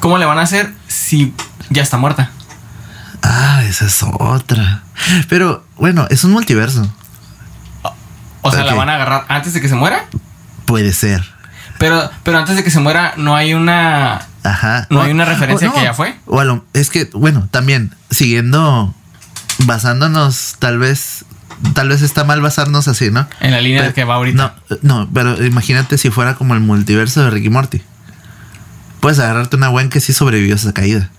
cómo 0.00 0.18
le 0.18 0.24
van 0.24 0.38
a 0.38 0.42
hacer 0.42 0.72
si 0.88 1.34
ya 1.70 1.82
está 1.82 1.96
muerta. 1.96 2.30
Ah, 3.22 3.62
esa 3.64 3.86
es 3.86 4.02
otra. 4.02 4.82
Pero 5.28 5.64
bueno, 5.76 6.06
es 6.10 6.24
un 6.24 6.32
multiverso. 6.32 6.92
O 8.44 8.50
sea, 8.50 8.64
la 8.64 8.74
van 8.74 8.88
a 8.88 8.96
agarrar 8.96 9.24
antes 9.28 9.54
de 9.54 9.60
que 9.60 9.68
se 9.68 9.76
muera. 9.76 10.06
Puede 10.66 10.92
ser. 10.92 11.22
Pero, 11.78 12.10
pero 12.24 12.38
antes 12.38 12.56
de 12.56 12.64
que 12.64 12.70
se 12.72 12.80
muera, 12.80 13.14
no 13.16 13.36
hay 13.36 13.54
una. 13.54 14.22
Ajá. 14.44 14.86
¿No 14.90 15.00
O- 15.00 15.02
hay 15.02 15.12
una 15.12 15.24
referencia 15.24 15.70
o 15.70 15.74
que 15.74 15.82
ya 15.82 15.94
fue? 15.94 16.16
O 16.26 16.42
lo- 16.44 16.64
es 16.72 16.90
que, 16.90 17.04
bueno, 17.14 17.48
también, 17.50 17.94
siguiendo, 18.10 18.94
basándonos, 19.66 20.56
tal 20.58 20.78
vez, 20.78 21.24
tal 21.74 21.88
vez 21.88 22.02
está 22.02 22.24
mal 22.24 22.40
basarnos 22.40 22.88
así, 22.88 23.10
¿no? 23.10 23.28
En 23.40 23.52
la 23.52 23.60
línea 23.60 23.82
Pero- 23.82 23.94
que 23.94 24.04
va 24.04 24.14
ahorita. 24.16 24.36
No, 24.36 24.78
no, 24.82 25.10
pero 25.12 25.42
imagínate 25.44 25.96
si 25.98 26.10
fuera 26.10 26.34
como 26.34 26.54
el 26.54 26.60
multiverso 26.60 27.22
de 27.22 27.30
Ricky 27.30 27.50
Morty. 27.50 27.82
Puedes 29.00 29.18
agarrarte 29.18 29.56
una 29.56 29.68
Gwen 29.68 29.88
que 29.90 30.00
sí 30.00 30.12
sobrevivió 30.12 30.54
a 30.54 30.56
esa 30.56 30.72
caída. 30.72 31.10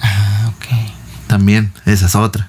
Ah, 0.00 0.50
ok. 0.56 0.66
También, 1.26 1.72
esa 1.86 2.06
es 2.06 2.14
otra. 2.14 2.48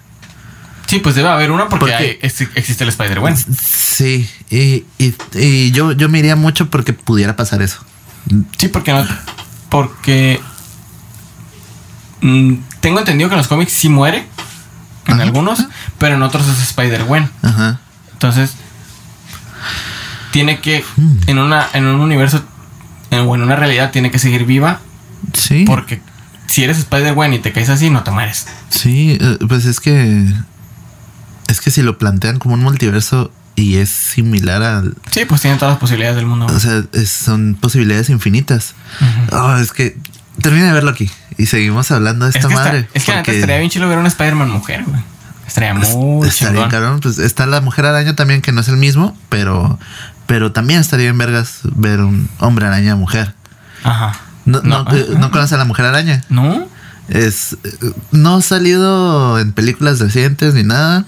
Sí, 0.88 1.00
pues 1.00 1.16
debe 1.16 1.28
haber 1.28 1.52
una 1.52 1.68
porque 1.68 1.80
Porque- 1.88 1.96
hay- 1.96 2.20
es- 2.22 2.40
existe 2.56 2.84
el 2.86 2.90
Spider-Man. 2.90 3.36
Sí, 3.62 4.30
y, 4.50 4.86
y- 4.98 5.16
y 5.34 5.72
yo, 5.72 5.92
yo 5.92 6.08
me 6.08 6.20
iría 6.20 6.36
mucho 6.38 6.70
porque 6.70 6.94
pudiera 6.94 7.36
pasar 7.36 7.62
eso. 7.62 7.80
Sí, 8.58 8.68
porque 8.70 8.94
no. 8.94 9.06
Porque. 9.70 10.40
mm, 12.22 12.54
tengo 12.80 13.00
entendido 13.00 13.30
que 13.30 13.36
en 13.36 13.40
los 13.40 13.48
cómics 13.48 13.74
sí 13.74 13.90
muere. 13.90 14.28
En 15.08 15.14
Ajá. 15.16 15.24
algunos. 15.24 15.66
Pero 15.98 16.16
en 16.16 16.24
otros 16.24 16.48
es 16.48 16.60
Spider-Man. 16.62 17.32
Ajá. 17.42 17.80
Entonces. 18.14 18.54
Tiene 20.32 20.60
que. 20.60 20.84
Hmm. 20.96 21.18
En 21.28 21.40
una. 21.40 21.68
En 21.74 21.86
un 21.86 22.00
universo. 22.02 22.44
en- 23.12 23.20
o 23.28 23.36
en 23.36 23.42
una 23.42 23.56
realidad 23.56 23.92
tiene 23.92 24.12
que 24.12 24.20
seguir 24.20 24.46
viva. 24.46 24.80
Sí. 25.34 25.64
Porque 25.66 26.02
si 26.48 26.64
eres 26.64 26.78
Spider-Man 26.80 27.34
y 27.34 27.40
te 27.40 27.54
caes 27.54 27.70
así, 27.70 27.90
no 27.90 28.04
te 28.04 28.12
mueres. 28.12 28.48
Sí, 28.70 29.18
eh, 29.20 29.38
pues 29.48 29.66
es 29.66 29.80
que. 29.80 30.26
Es 31.48 31.62
que 31.62 31.72
si 31.72 31.82
lo 31.82 31.98
plantean 31.98 32.40
como 32.40 32.56
un 32.56 32.62
multiverso 32.64 33.32
y 33.58 33.78
es 33.78 33.90
similar 33.90 34.62
al. 34.64 34.96
Sí, 35.12 35.26
pues 35.26 35.42
tienen 35.42 35.60
todas 35.60 35.74
las 35.74 35.80
posibilidades 35.80 36.16
del 36.16 36.28
mundo. 36.28 36.46
O 36.46 36.60
sea, 36.60 36.84
es- 36.94 37.10
son 37.10 37.58
posibilidades 37.60 38.10
infinitas. 38.10 38.74
Oh, 39.34 39.56
es 39.58 39.74
que. 39.74 39.98
Termina 40.42 40.68
de 40.68 40.74
verlo 40.74 40.92
aquí. 40.92 41.10
Y 41.40 41.48
seguimos 41.48 41.92
hablando 41.92 42.26
de 42.26 42.30
es 42.30 42.36
esta 42.38 42.48
está- 42.48 42.60
madre. 42.64 42.88
es 42.94 43.04
que 43.04 43.12
porque 43.14 43.32
estaría 43.36 43.58
bien 43.58 43.70
chido 43.72 43.90
ver 43.90 43.98
una 43.98 44.08
Spider-Man 44.08 44.52
mujer, 44.52 44.84
güey. 44.86 45.02
Estaría 45.48 45.74
muy 45.74 46.28
Estaría 46.28 46.68
cabrón. 46.70 47.00
Pues 47.00 47.18
está 47.20 47.46
la 47.48 47.60
mujer 47.62 47.86
araña 47.86 48.16
también, 48.16 48.42
que 48.42 48.52
no 48.52 48.62
es 48.62 48.68
el 48.70 48.78
mismo, 48.78 49.18
pero. 49.30 49.80
Pero 50.28 50.52
también 50.52 50.80
estaría 50.82 51.10
en 51.10 51.18
vergas 51.18 51.60
ver 51.64 52.02
un 52.02 52.30
hombre 52.40 52.68
araña 52.68 52.96
mujer. 52.96 53.34
Ajá. 53.84 54.14
No, 54.46 54.62
no, 54.62 54.84
No, 54.84 54.96
eh, 54.96 55.06
ajá. 55.10 55.20
¿no 55.20 55.32
conoces 55.32 55.54
a 55.54 55.58
la 55.58 55.66
mujer 55.66 55.86
araña? 55.86 56.24
¿No? 56.30 56.68
Es. 57.10 57.54
eh, 57.64 57.92
No 58.12 58.36
ha 58.36 58.42
salido 58.42 59.40
en 59.40 59.54
películas 59.54 60.00
recientes 60.00 60.54
ni 60.54 60.64
nada. 60.64 61.06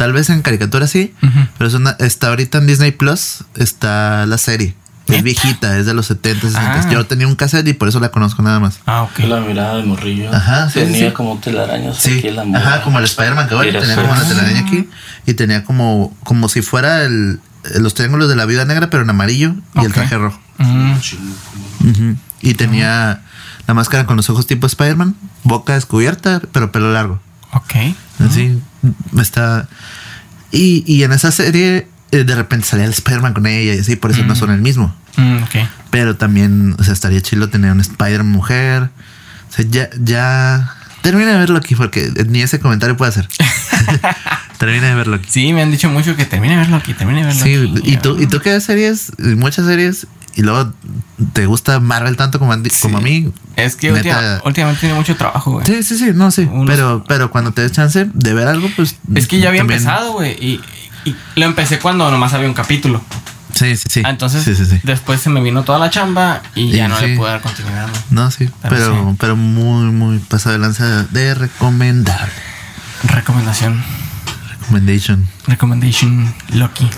Tal 0.00 0.14
vez 0.14 0.30
en 0.30 0.40
caricaturas 0.40 0.88
sí. 0.90 1.12
Pero 1.58 1.68
es 1.68 1.74
una, 1.74 1.90
está 1.98 2.28
ahorita 2.28 2.56
en 2.56 2.66
Disney 2.66 2.90
Plus. 2.90 3.44
Está 3.54 4.24
la 4.24 4.38
serie. 4.38 4.74
Es 5.08 5.22
viejita, 5.22 5.76
es 5.76 5.84
de 5.84 5.92
los 5.92 6.06
70, 6.06 6.40
60. 6.40 6.72
Ah. 6.80 6.88
Yo 6.90 7.04
tenía 7.04 7.26
un 7.26 7.34
cassette 7.36 7.68
y 7.68 7.74
por 7.74 7.86
eso 7.86 8.00
la 8.00 8.08
conozco 8.10 8.40
nada 8.42 8.60
más. 8.60 8.80
Ah, 8.86 9.02
ok. 9.02 9.18
La 9.28 9.40
mirada 9.40 9.76
de 9.76 9.82
morrillo. 9.82 10.34
Ajá, 10.34 10.70
sí, 10.70 10.78
Tenía 10.80 11.08
sí. 11.08 11.12
como 11.12 11.38
telarañas 11.38 11.98
Sí, 11.98 12.16
aquí 12.18 12.28
en 12.28 12.36
la 12.36 12.44
mano. 12.46 12.64
ajá, 12.64 12.82
como 12.82 12.98
el 12.98 13.04
Spider-Man 13.04 13.46
que 13.46 13.56
Mira, 13.56 13.80
tenía 13.80 13.96
como 13.96 14.14
la 14.14 14.26
telaraña 14.26 14.60
aquí 14.60 14.88
y 15.26 15.34
tenía 15.34 15.64
como, 15.64 16.16
como 16.24 16.48
si 16.48 16.62
fuera 16.62 17.04
el, 17.04 17.40
los 17.78 17.92
triángulos 17.92 18.30
de 18.30 18.36
la 18.36 18.46
vida 18.46 18.64
negra, 18.64 18.88
pero 18.88 19.02
en 19.02 19.10
amarillo 19.10 19.54
y 19.74 19.84
el 19.84 19.92
traje 19.92 20.16
rojo. 20.16 20.40
Mm. 20.56 22.12
Y 22.40 22.54
tenía 22.54 23.20
la 23.66 23.74
máscara 23.74 24.06
con 24.06 24.16
los 24.16 24.30
ojos 24.30 24.46
tipo 24.46 24.66
Spider-Man, 24.66 25.14
boca 25.44 25.74
descubierta, 25.74 26.40
pero 26.52 26.72
pelo 26.72 26.90
largo. 26.90 27.20
ok. 27.52 27.74
Así 28.20 28.58
está. 29.20 29.68
Y, 30.52 30.82
y 30.86 31.02
en 31.04 31.12
esa 31.12 31.30
serie, 31.30 31.86
eh, 32.10 32.24
de 32.24 32.34
repente 32.34 32.66
salía 32.66 32.84
el 32.86 32.92
Spider-Man 32.92 33.34
con 33.34 33.46
ella 33.46 33.74
y 33.74 33.78
así, 33.78 33.96
por 33.96 34.10
eso 34.10 34.24
no 34.24 34.34
son 34.34 34.50
el 34.50 34.60
mismo. 34.60 34.94
Mm, 35.16 35.42
ok. 35.42 35.54
Pero 35.90 36.16
también, 36.16 36.74
o 36.78 36.84
sea, 36.84 36.92
estaría 36.92 37.20
chido 37.20 37.48
tener 37.48 37.70
un 37.72 37.80
Spider 37.80 38.24
mujer. 38.24 38.90
O 39.48 39.52
sea, 39.52 39.64
ya, 39.68 39.88
ya. 40.02 40.74
Termina 41.02 41.32
de 41.32 41.38
verlo 41.38 41.58
aquí 41.58 41.74
porque 41.74 42.12
ni 42.28 42.42
ese 42.42 42.60
comentario 42.60 42.96
puede 42.96 43.08
hacer. 43.10 43.28
Termina 44.58 44.88
de 44.88 44.94
verlo 44.94 45.16
aquí. 45.16 45.26
Sí, 45.30 45.52
me 45.54 45.62
han 45.62 45.70
dicho 45.70 45.88
mucho 45.88 46.14
que 46.16 46.26
termine 46.26 46.54
de 46.54 46.60
verlo 46.60 46.76
aquí, 46.76 46.92
termine 46.92 47.20
de 47.20 47.26
verlo 47.28 47.42
Sí, 47.42 47.54
aquí. 47.80 47.92
y 47.92 47.96
tú, 47.96 48.20
y 48.20 48.26
tú 48.26 48.40
ves 48.44 48.62
series, 48.64 49.10
muchas 49.18 49.64
series, 49.64 50.06
y 50.36 50.42
luego 50.42 50.72
te 51.32 51.46
gusta 51.46 51.80
Marvel 51.80 52.16
tanto 52.16 52.38
como, 52.38 52.52
a- 52.52 52.58
como 52.82 52.98
a 52.98 53.00
mí. 53.00 53.32
Es 53.56 53.76
que 53.76 53.90
neta- 53.92 53.98
última- 54.18 54.42
últimamente 54.44 54.80
tiene 54.80 54.94
mucho 54.94 55.16
trabajo, 55.16 55.52
güey. 55.52 55.66
Sí, 55.66 55.82
sí, 55.82 55.96
sí, 55.98 56.10
no, 56.14 56.30
sí. 56.30 56.42
Unos- 56.50 56.74
Pero, 56.74 57.04
pero 57.06 57.30
cuando 57.30 57.52
te 57.52 57.62
des 57.62 57.72
chance 57.72 58.08
de 58.12 58.34
ver 58.34 58.48
algo, 58.48 58.68
pues. 58.76 58.96
Es 59.14 59.26
que 59.26 59.38
ya 59.38 59.48
había 59.48 59.60
también- 59.60 59.80
empezado, 59.80 60.12
güey. 60.12 60.32
Y, 60.32 60.60
y 61.04 61.16
lo 61.36 61.46
empecé 61.46 61.78
cuando 61.78 62.10
nomás 62.10 62.32
había 62.34 62.48
un 62.48 62.54
capítulo. 62.54 63.02
Sí, 63.54 63.76
sí, 63.76 63.88
sí. 63.90 64.02
Ah, 64.06 64.10
Entonces, 64.10 64.44
Sí, 64.44 64.54
sí, 64.54 64.64
sí. 64.64 64.80
después 64.84 65.20
se 65.20 65.28
me 65.28 65.42
vino 65.42 65.64
toda 65.64 65.78
la 65.78 65.90
chamba 65.90 66.40
y 66.54 66.70
ya 66.70 66.88
no 66.88 66.96
sí. 66.98 67.08
le 67.08 67.16
pude 67.16 67.28
dar 67.30 67.40
continuidad. 67.42 67.88
No, 68.10 68.30
sí. 68.30 68.48
Pero 68.62 68.76
Pero, 68.76 69.16
pero, 69.18 69.34
sí. 69.34 69.40
muy, 69.40 69.90
muy 69.92 70.18
pasado 70.20 70.52
de 70.54 70.58
lanza 70.60 71.02
de 71.10 71.34
recomendar. 71.34 72.30
Recomendación. 73.02 73.82
Recommendation. 74.60 75.26
Recommendation 75.46 76.32
Lucky. 76.52 76.88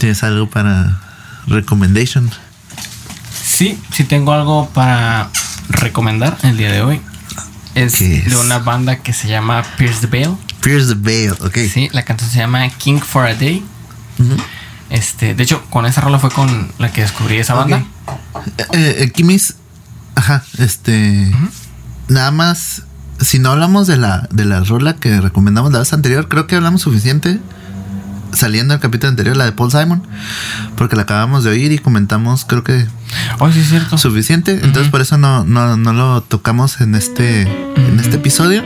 ¿Tienes 0.00 0.22
algo 0.22 0.48
para 0.48 0.98
recommendation? 1.46 2.30
Sí, 3.44 3.78
sí 3.92 4.04
tengo 4.04 4.32
algo 4.32 4.70
para 4.70 5.28
recomendar 5.68 6.38
el 6.42 6.56
día 6.56 6.72
de 6.72 6.80
hoy. 6.80 7.02
Es, 7.74 7.98
de 7.98 8.34
una 8.42 8.60
banda 8.60 8.96
que 8.96 9.12
se 9.12 9.28
llama 9.28 9.62
Pierce 9.76 10.00
the 10.00 10.06
Veil. 10.06 10.36
Pierce 10.62 10.88
the 10.88 10.94
Veil, 10.98 11.32
ok. 11.32 11.54
Sí, 11.70 11.90
la 11.92 12.06
canción 12.06 12.30
se 12.30 12.38
llama 12.38 12.66
King 12.70 12.98
for 13.00 13.26
a 13.26 13.34
Day. 13.34 13.62
Este, 14.88 15.34
de 15.34 15.42
hecho, 15.42 15.62
con 15.68 15.84
esa 15.84 16.00
rola 16.00 16.18
fue 16.18 16.30
con 16.30 16.72
la 16.78 16.90
que 16.90 17.02
descubrí 17.02 17.36
esa 17.36 17.52
banda. 17.52 17.84
Eh, 18.72 18.96
eh, 19.00 19.12
Kimis, 19.12 19.56
ajá, 20.14 20.42
este. 20.56 21.30
Nada 22.08 22.30
más, 22.30 22.84
si 23.20 23.38
no 23.38 23.50
hablamos 23.50 23.86
de 23.86 23.98
la, 23.98 24.26
de 24.30 24.46
la 24.46 24.60
rola 24.60 24.96
que 24.96 25.20
recomendamos 25.20 25.72
la 25.72 25.80
vez 25.80 25.92
anterior, 25.92 26.26
creo 26.28 26.46
que 26.46 26.56
hablamos 26.56 26.80
suficiente 26.80 27.38
saliendo 28.32 28.72
del 28.74 28.80
capítulo 28.80 29.08
anterior, 29.10 29.36
la 29.36 29.44
de 29.44 29.52
Paul 29.52 29.70
Simon, 29.70 30.02
porque 30.76 30.96
la 30.96 31.02
acabamos 31.02 31.44
de 31.44 31.50
oír 31.50 31.72
y 31.72 31.78
comentamos, 31.78 32.44
creo 32.44 32.62
que 32.64 32.86
Oh, 33.38 33.50
sí, 33.50 33.60
es 33.60 33.68
cierto. 33.68 33.98
suficiente. 33.98 34.52
Entonces, 34.62 34.90
por 34.90 35.00
eso 35.00 35.18
no, 35.18 35.44
no, 35.44 35.76
no 35.76 35.92
lo 35.92 36.20
tocamos 36.22 36.80
en 36.80 36.94
este, 36.94 37.42
en 37.42 37.98
este 38.00 38.16
episodio. 38.16 38.62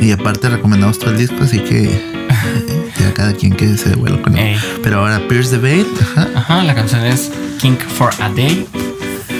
Y 0.00 0.12
aparte, 0.12 0.48
recomendamos 0.48 0.98
todo 0.98 1.10
el 1.10 1.18
disco, 1.18 1.36
así 1.42 1.58
que 1.58 2.12
ya 3.00 3.12
cada 3.14 3.32
quien 3.32 3.52
que 3.54 3.76
se 3.76 3.96
vuelva 3.96 4.22
con 4.22 4.36
él. 4.38 4.56
Pero 4.82 4.98
ahora, 5.00 5.26
Pierce 5.28 5.50
the 5.50 5.58
Veil, 5.58 5.86
ajá, 6.00 6.28
Ajá, 6.36 6.62
la 6.64 6.74
canción 6.74 7.04
es 7.04 7.30
King 7.60 7.76
for 7.96 8.10
a 8.20 8.28
Day. 8.30 8.66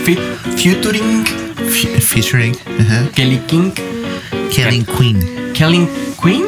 Fit, 0.05 0.19
featuring 0.57 1.25
fe- 1.71 2.01
featuring 2.01 2.57
ajá, 2.81 3.05
Kelly 3.15 3.41
King. 3.47 3.71
Killing 4.51 4.85
Queen. 4.85 5.53
Kelly 5.55 5.87
Queen. 6.21 6.45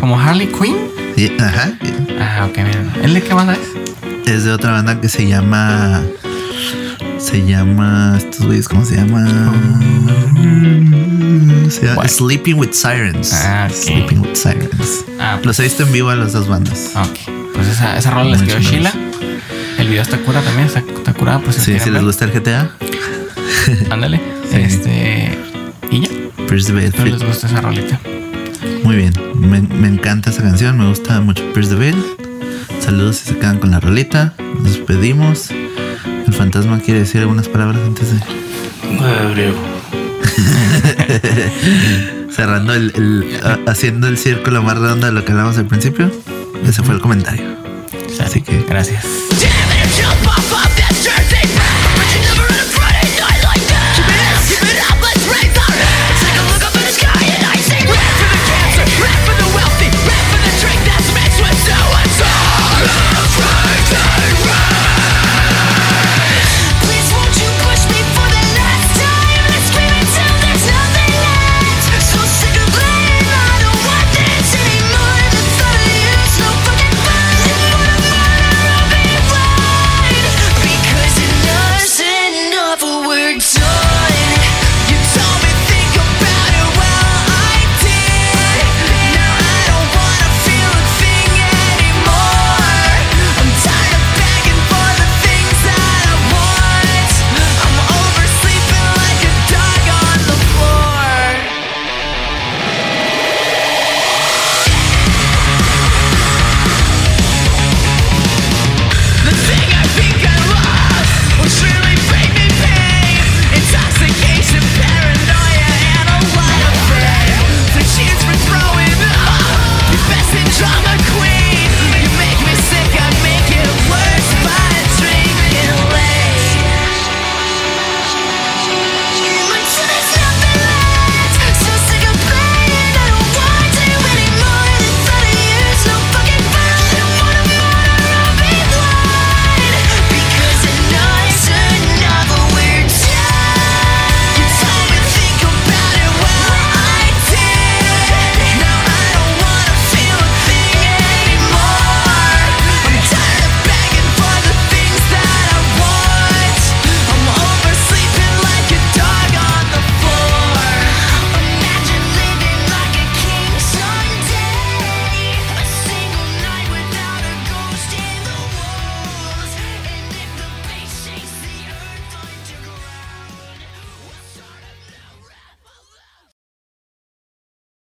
Como 0.00 0.18
Harley 0.18 0.46
Quinn. 0.48 0.76
Y- 1.16 1.32
ajá, 1.40 1.72
Ah, 2.20 2.46
ok, 2.48 2.56
miren. 2.58 2.90
¿El 3.02 3.14
de 3.14 3.22
qué 3.22 3.34
banda 3.34 3.54
es? 3.54 4.28
es 4.30 4.44
de 4.44 4.52
otra 4.52 4.72
banda 4.72 5.00
que 5.00 5.08
se 5.08 5.26
llama. 5.26 6.02
Se 7.18 7.44
llama. 7.44 8.14
Estos 8.18 8.46
güeyes, 8.46 8.68
¿cómo 8.68 8.84
se 8.84 8.96
llama? 8.96 9.26
Se 11.70 11.86
llama. 11.86 12.08
Sleeping 12.08 12.54
with 12.58 12.72
Sirens. 12.72 13.32
Ah, 13.32 13.66
ok. 13.70 13.74
Sleeping 13.76 14.18
with 14.20 14.34
Sirens. 14.34 15.04
Ah, 15.18 15.38
Los 15.42 15.58
he 15.58 15.64
visto 15.64 15.82
en 15.84 15.92
vivo 15.92 16.10
a 16.10 16.16
las 16.16 16.32
dos 16.32 16.48
bandas. 16.48 16.92
Ok, 16.94 17.18
pues 17.54 17.68
esa, 17.68 17.96
esa 17.98 18.10
rola 18.10 18.30
la 18.30 18.36
escribió 18.36 18.60
Sheila. 18.60 18.92
El 19.78 19.88
video 19.88 20.02
está 20.02 20.18
cura 20.18 20.40
también, 20.42 20.66
está, 20.66 20.80
está 20.80 21.14
curada, 21.14 21.38
pues 21.40 21.56
Sí, 21.56 21.78
si 21.78 21.90
les 21.90 22.02
gusta 22.02 22.24
el 22.24 22.32
GTA. 22.32 22.70
Ándale. 23.90 24.20
Sí. 24.48 24.56
Este. 24.56 25.38
Y 25.90 26.00
ya, 26.00 26.08
espero 26.08 27.04
les 27.10 27.22
gusta 27.22 27.46
esa 27.48 27.60
rolita. 27.60 28.00
Muy 28.84 28.96
bien, 28.96 29.12
me, 29.34 29.88
encanta 29.88 30.30
esa 30.30 30.42
canción, 30.42 30.78
me 30.78 30.88
gusta 30.88 31.20
mucho 31.20 31.44
Pierce 31.52 31.70
the 31.70 31.76
Veil. 31.76 31.96
Saludos 32.80 33.16
si 33.16 33.26
se 33.26 33.38
quedan 33.38 33.58
con 33.58 33.70
la 33.70 33.80
rolita. 33.80 34.34
Nos 34.54 34.64
despedimos. 34.64 35.50
El 35.50 36.34
fantasma 36.34 36.80
quiere 36.80 37.00
decir 37.00 37.20
algunas 37.20 37.48
palabras 37.48 37.82
antes 37.86 38.12
de. 38.12 38.18
Cerrando 42.30 42.74
el, 42.74 43.40
haciendo 43.66 44.08
el 44.08 44.18
círculo 44.18 44.62
más 44.62 44.78
redondo 44.78 45.06
de 45.06 45.12
lo 45.12 45.24
que 45.24 45.32
hablamos 45.32 45.56
al 45.58 45.66
principio. 45.66 46.10
Ese 46.66 46.82
fue 46.82 46.94
el 46.94 47.00
comentario. 47.00 47.44
Así 48.20 48.42
que. 48.42 48.64
Gracias. 48.68 49.04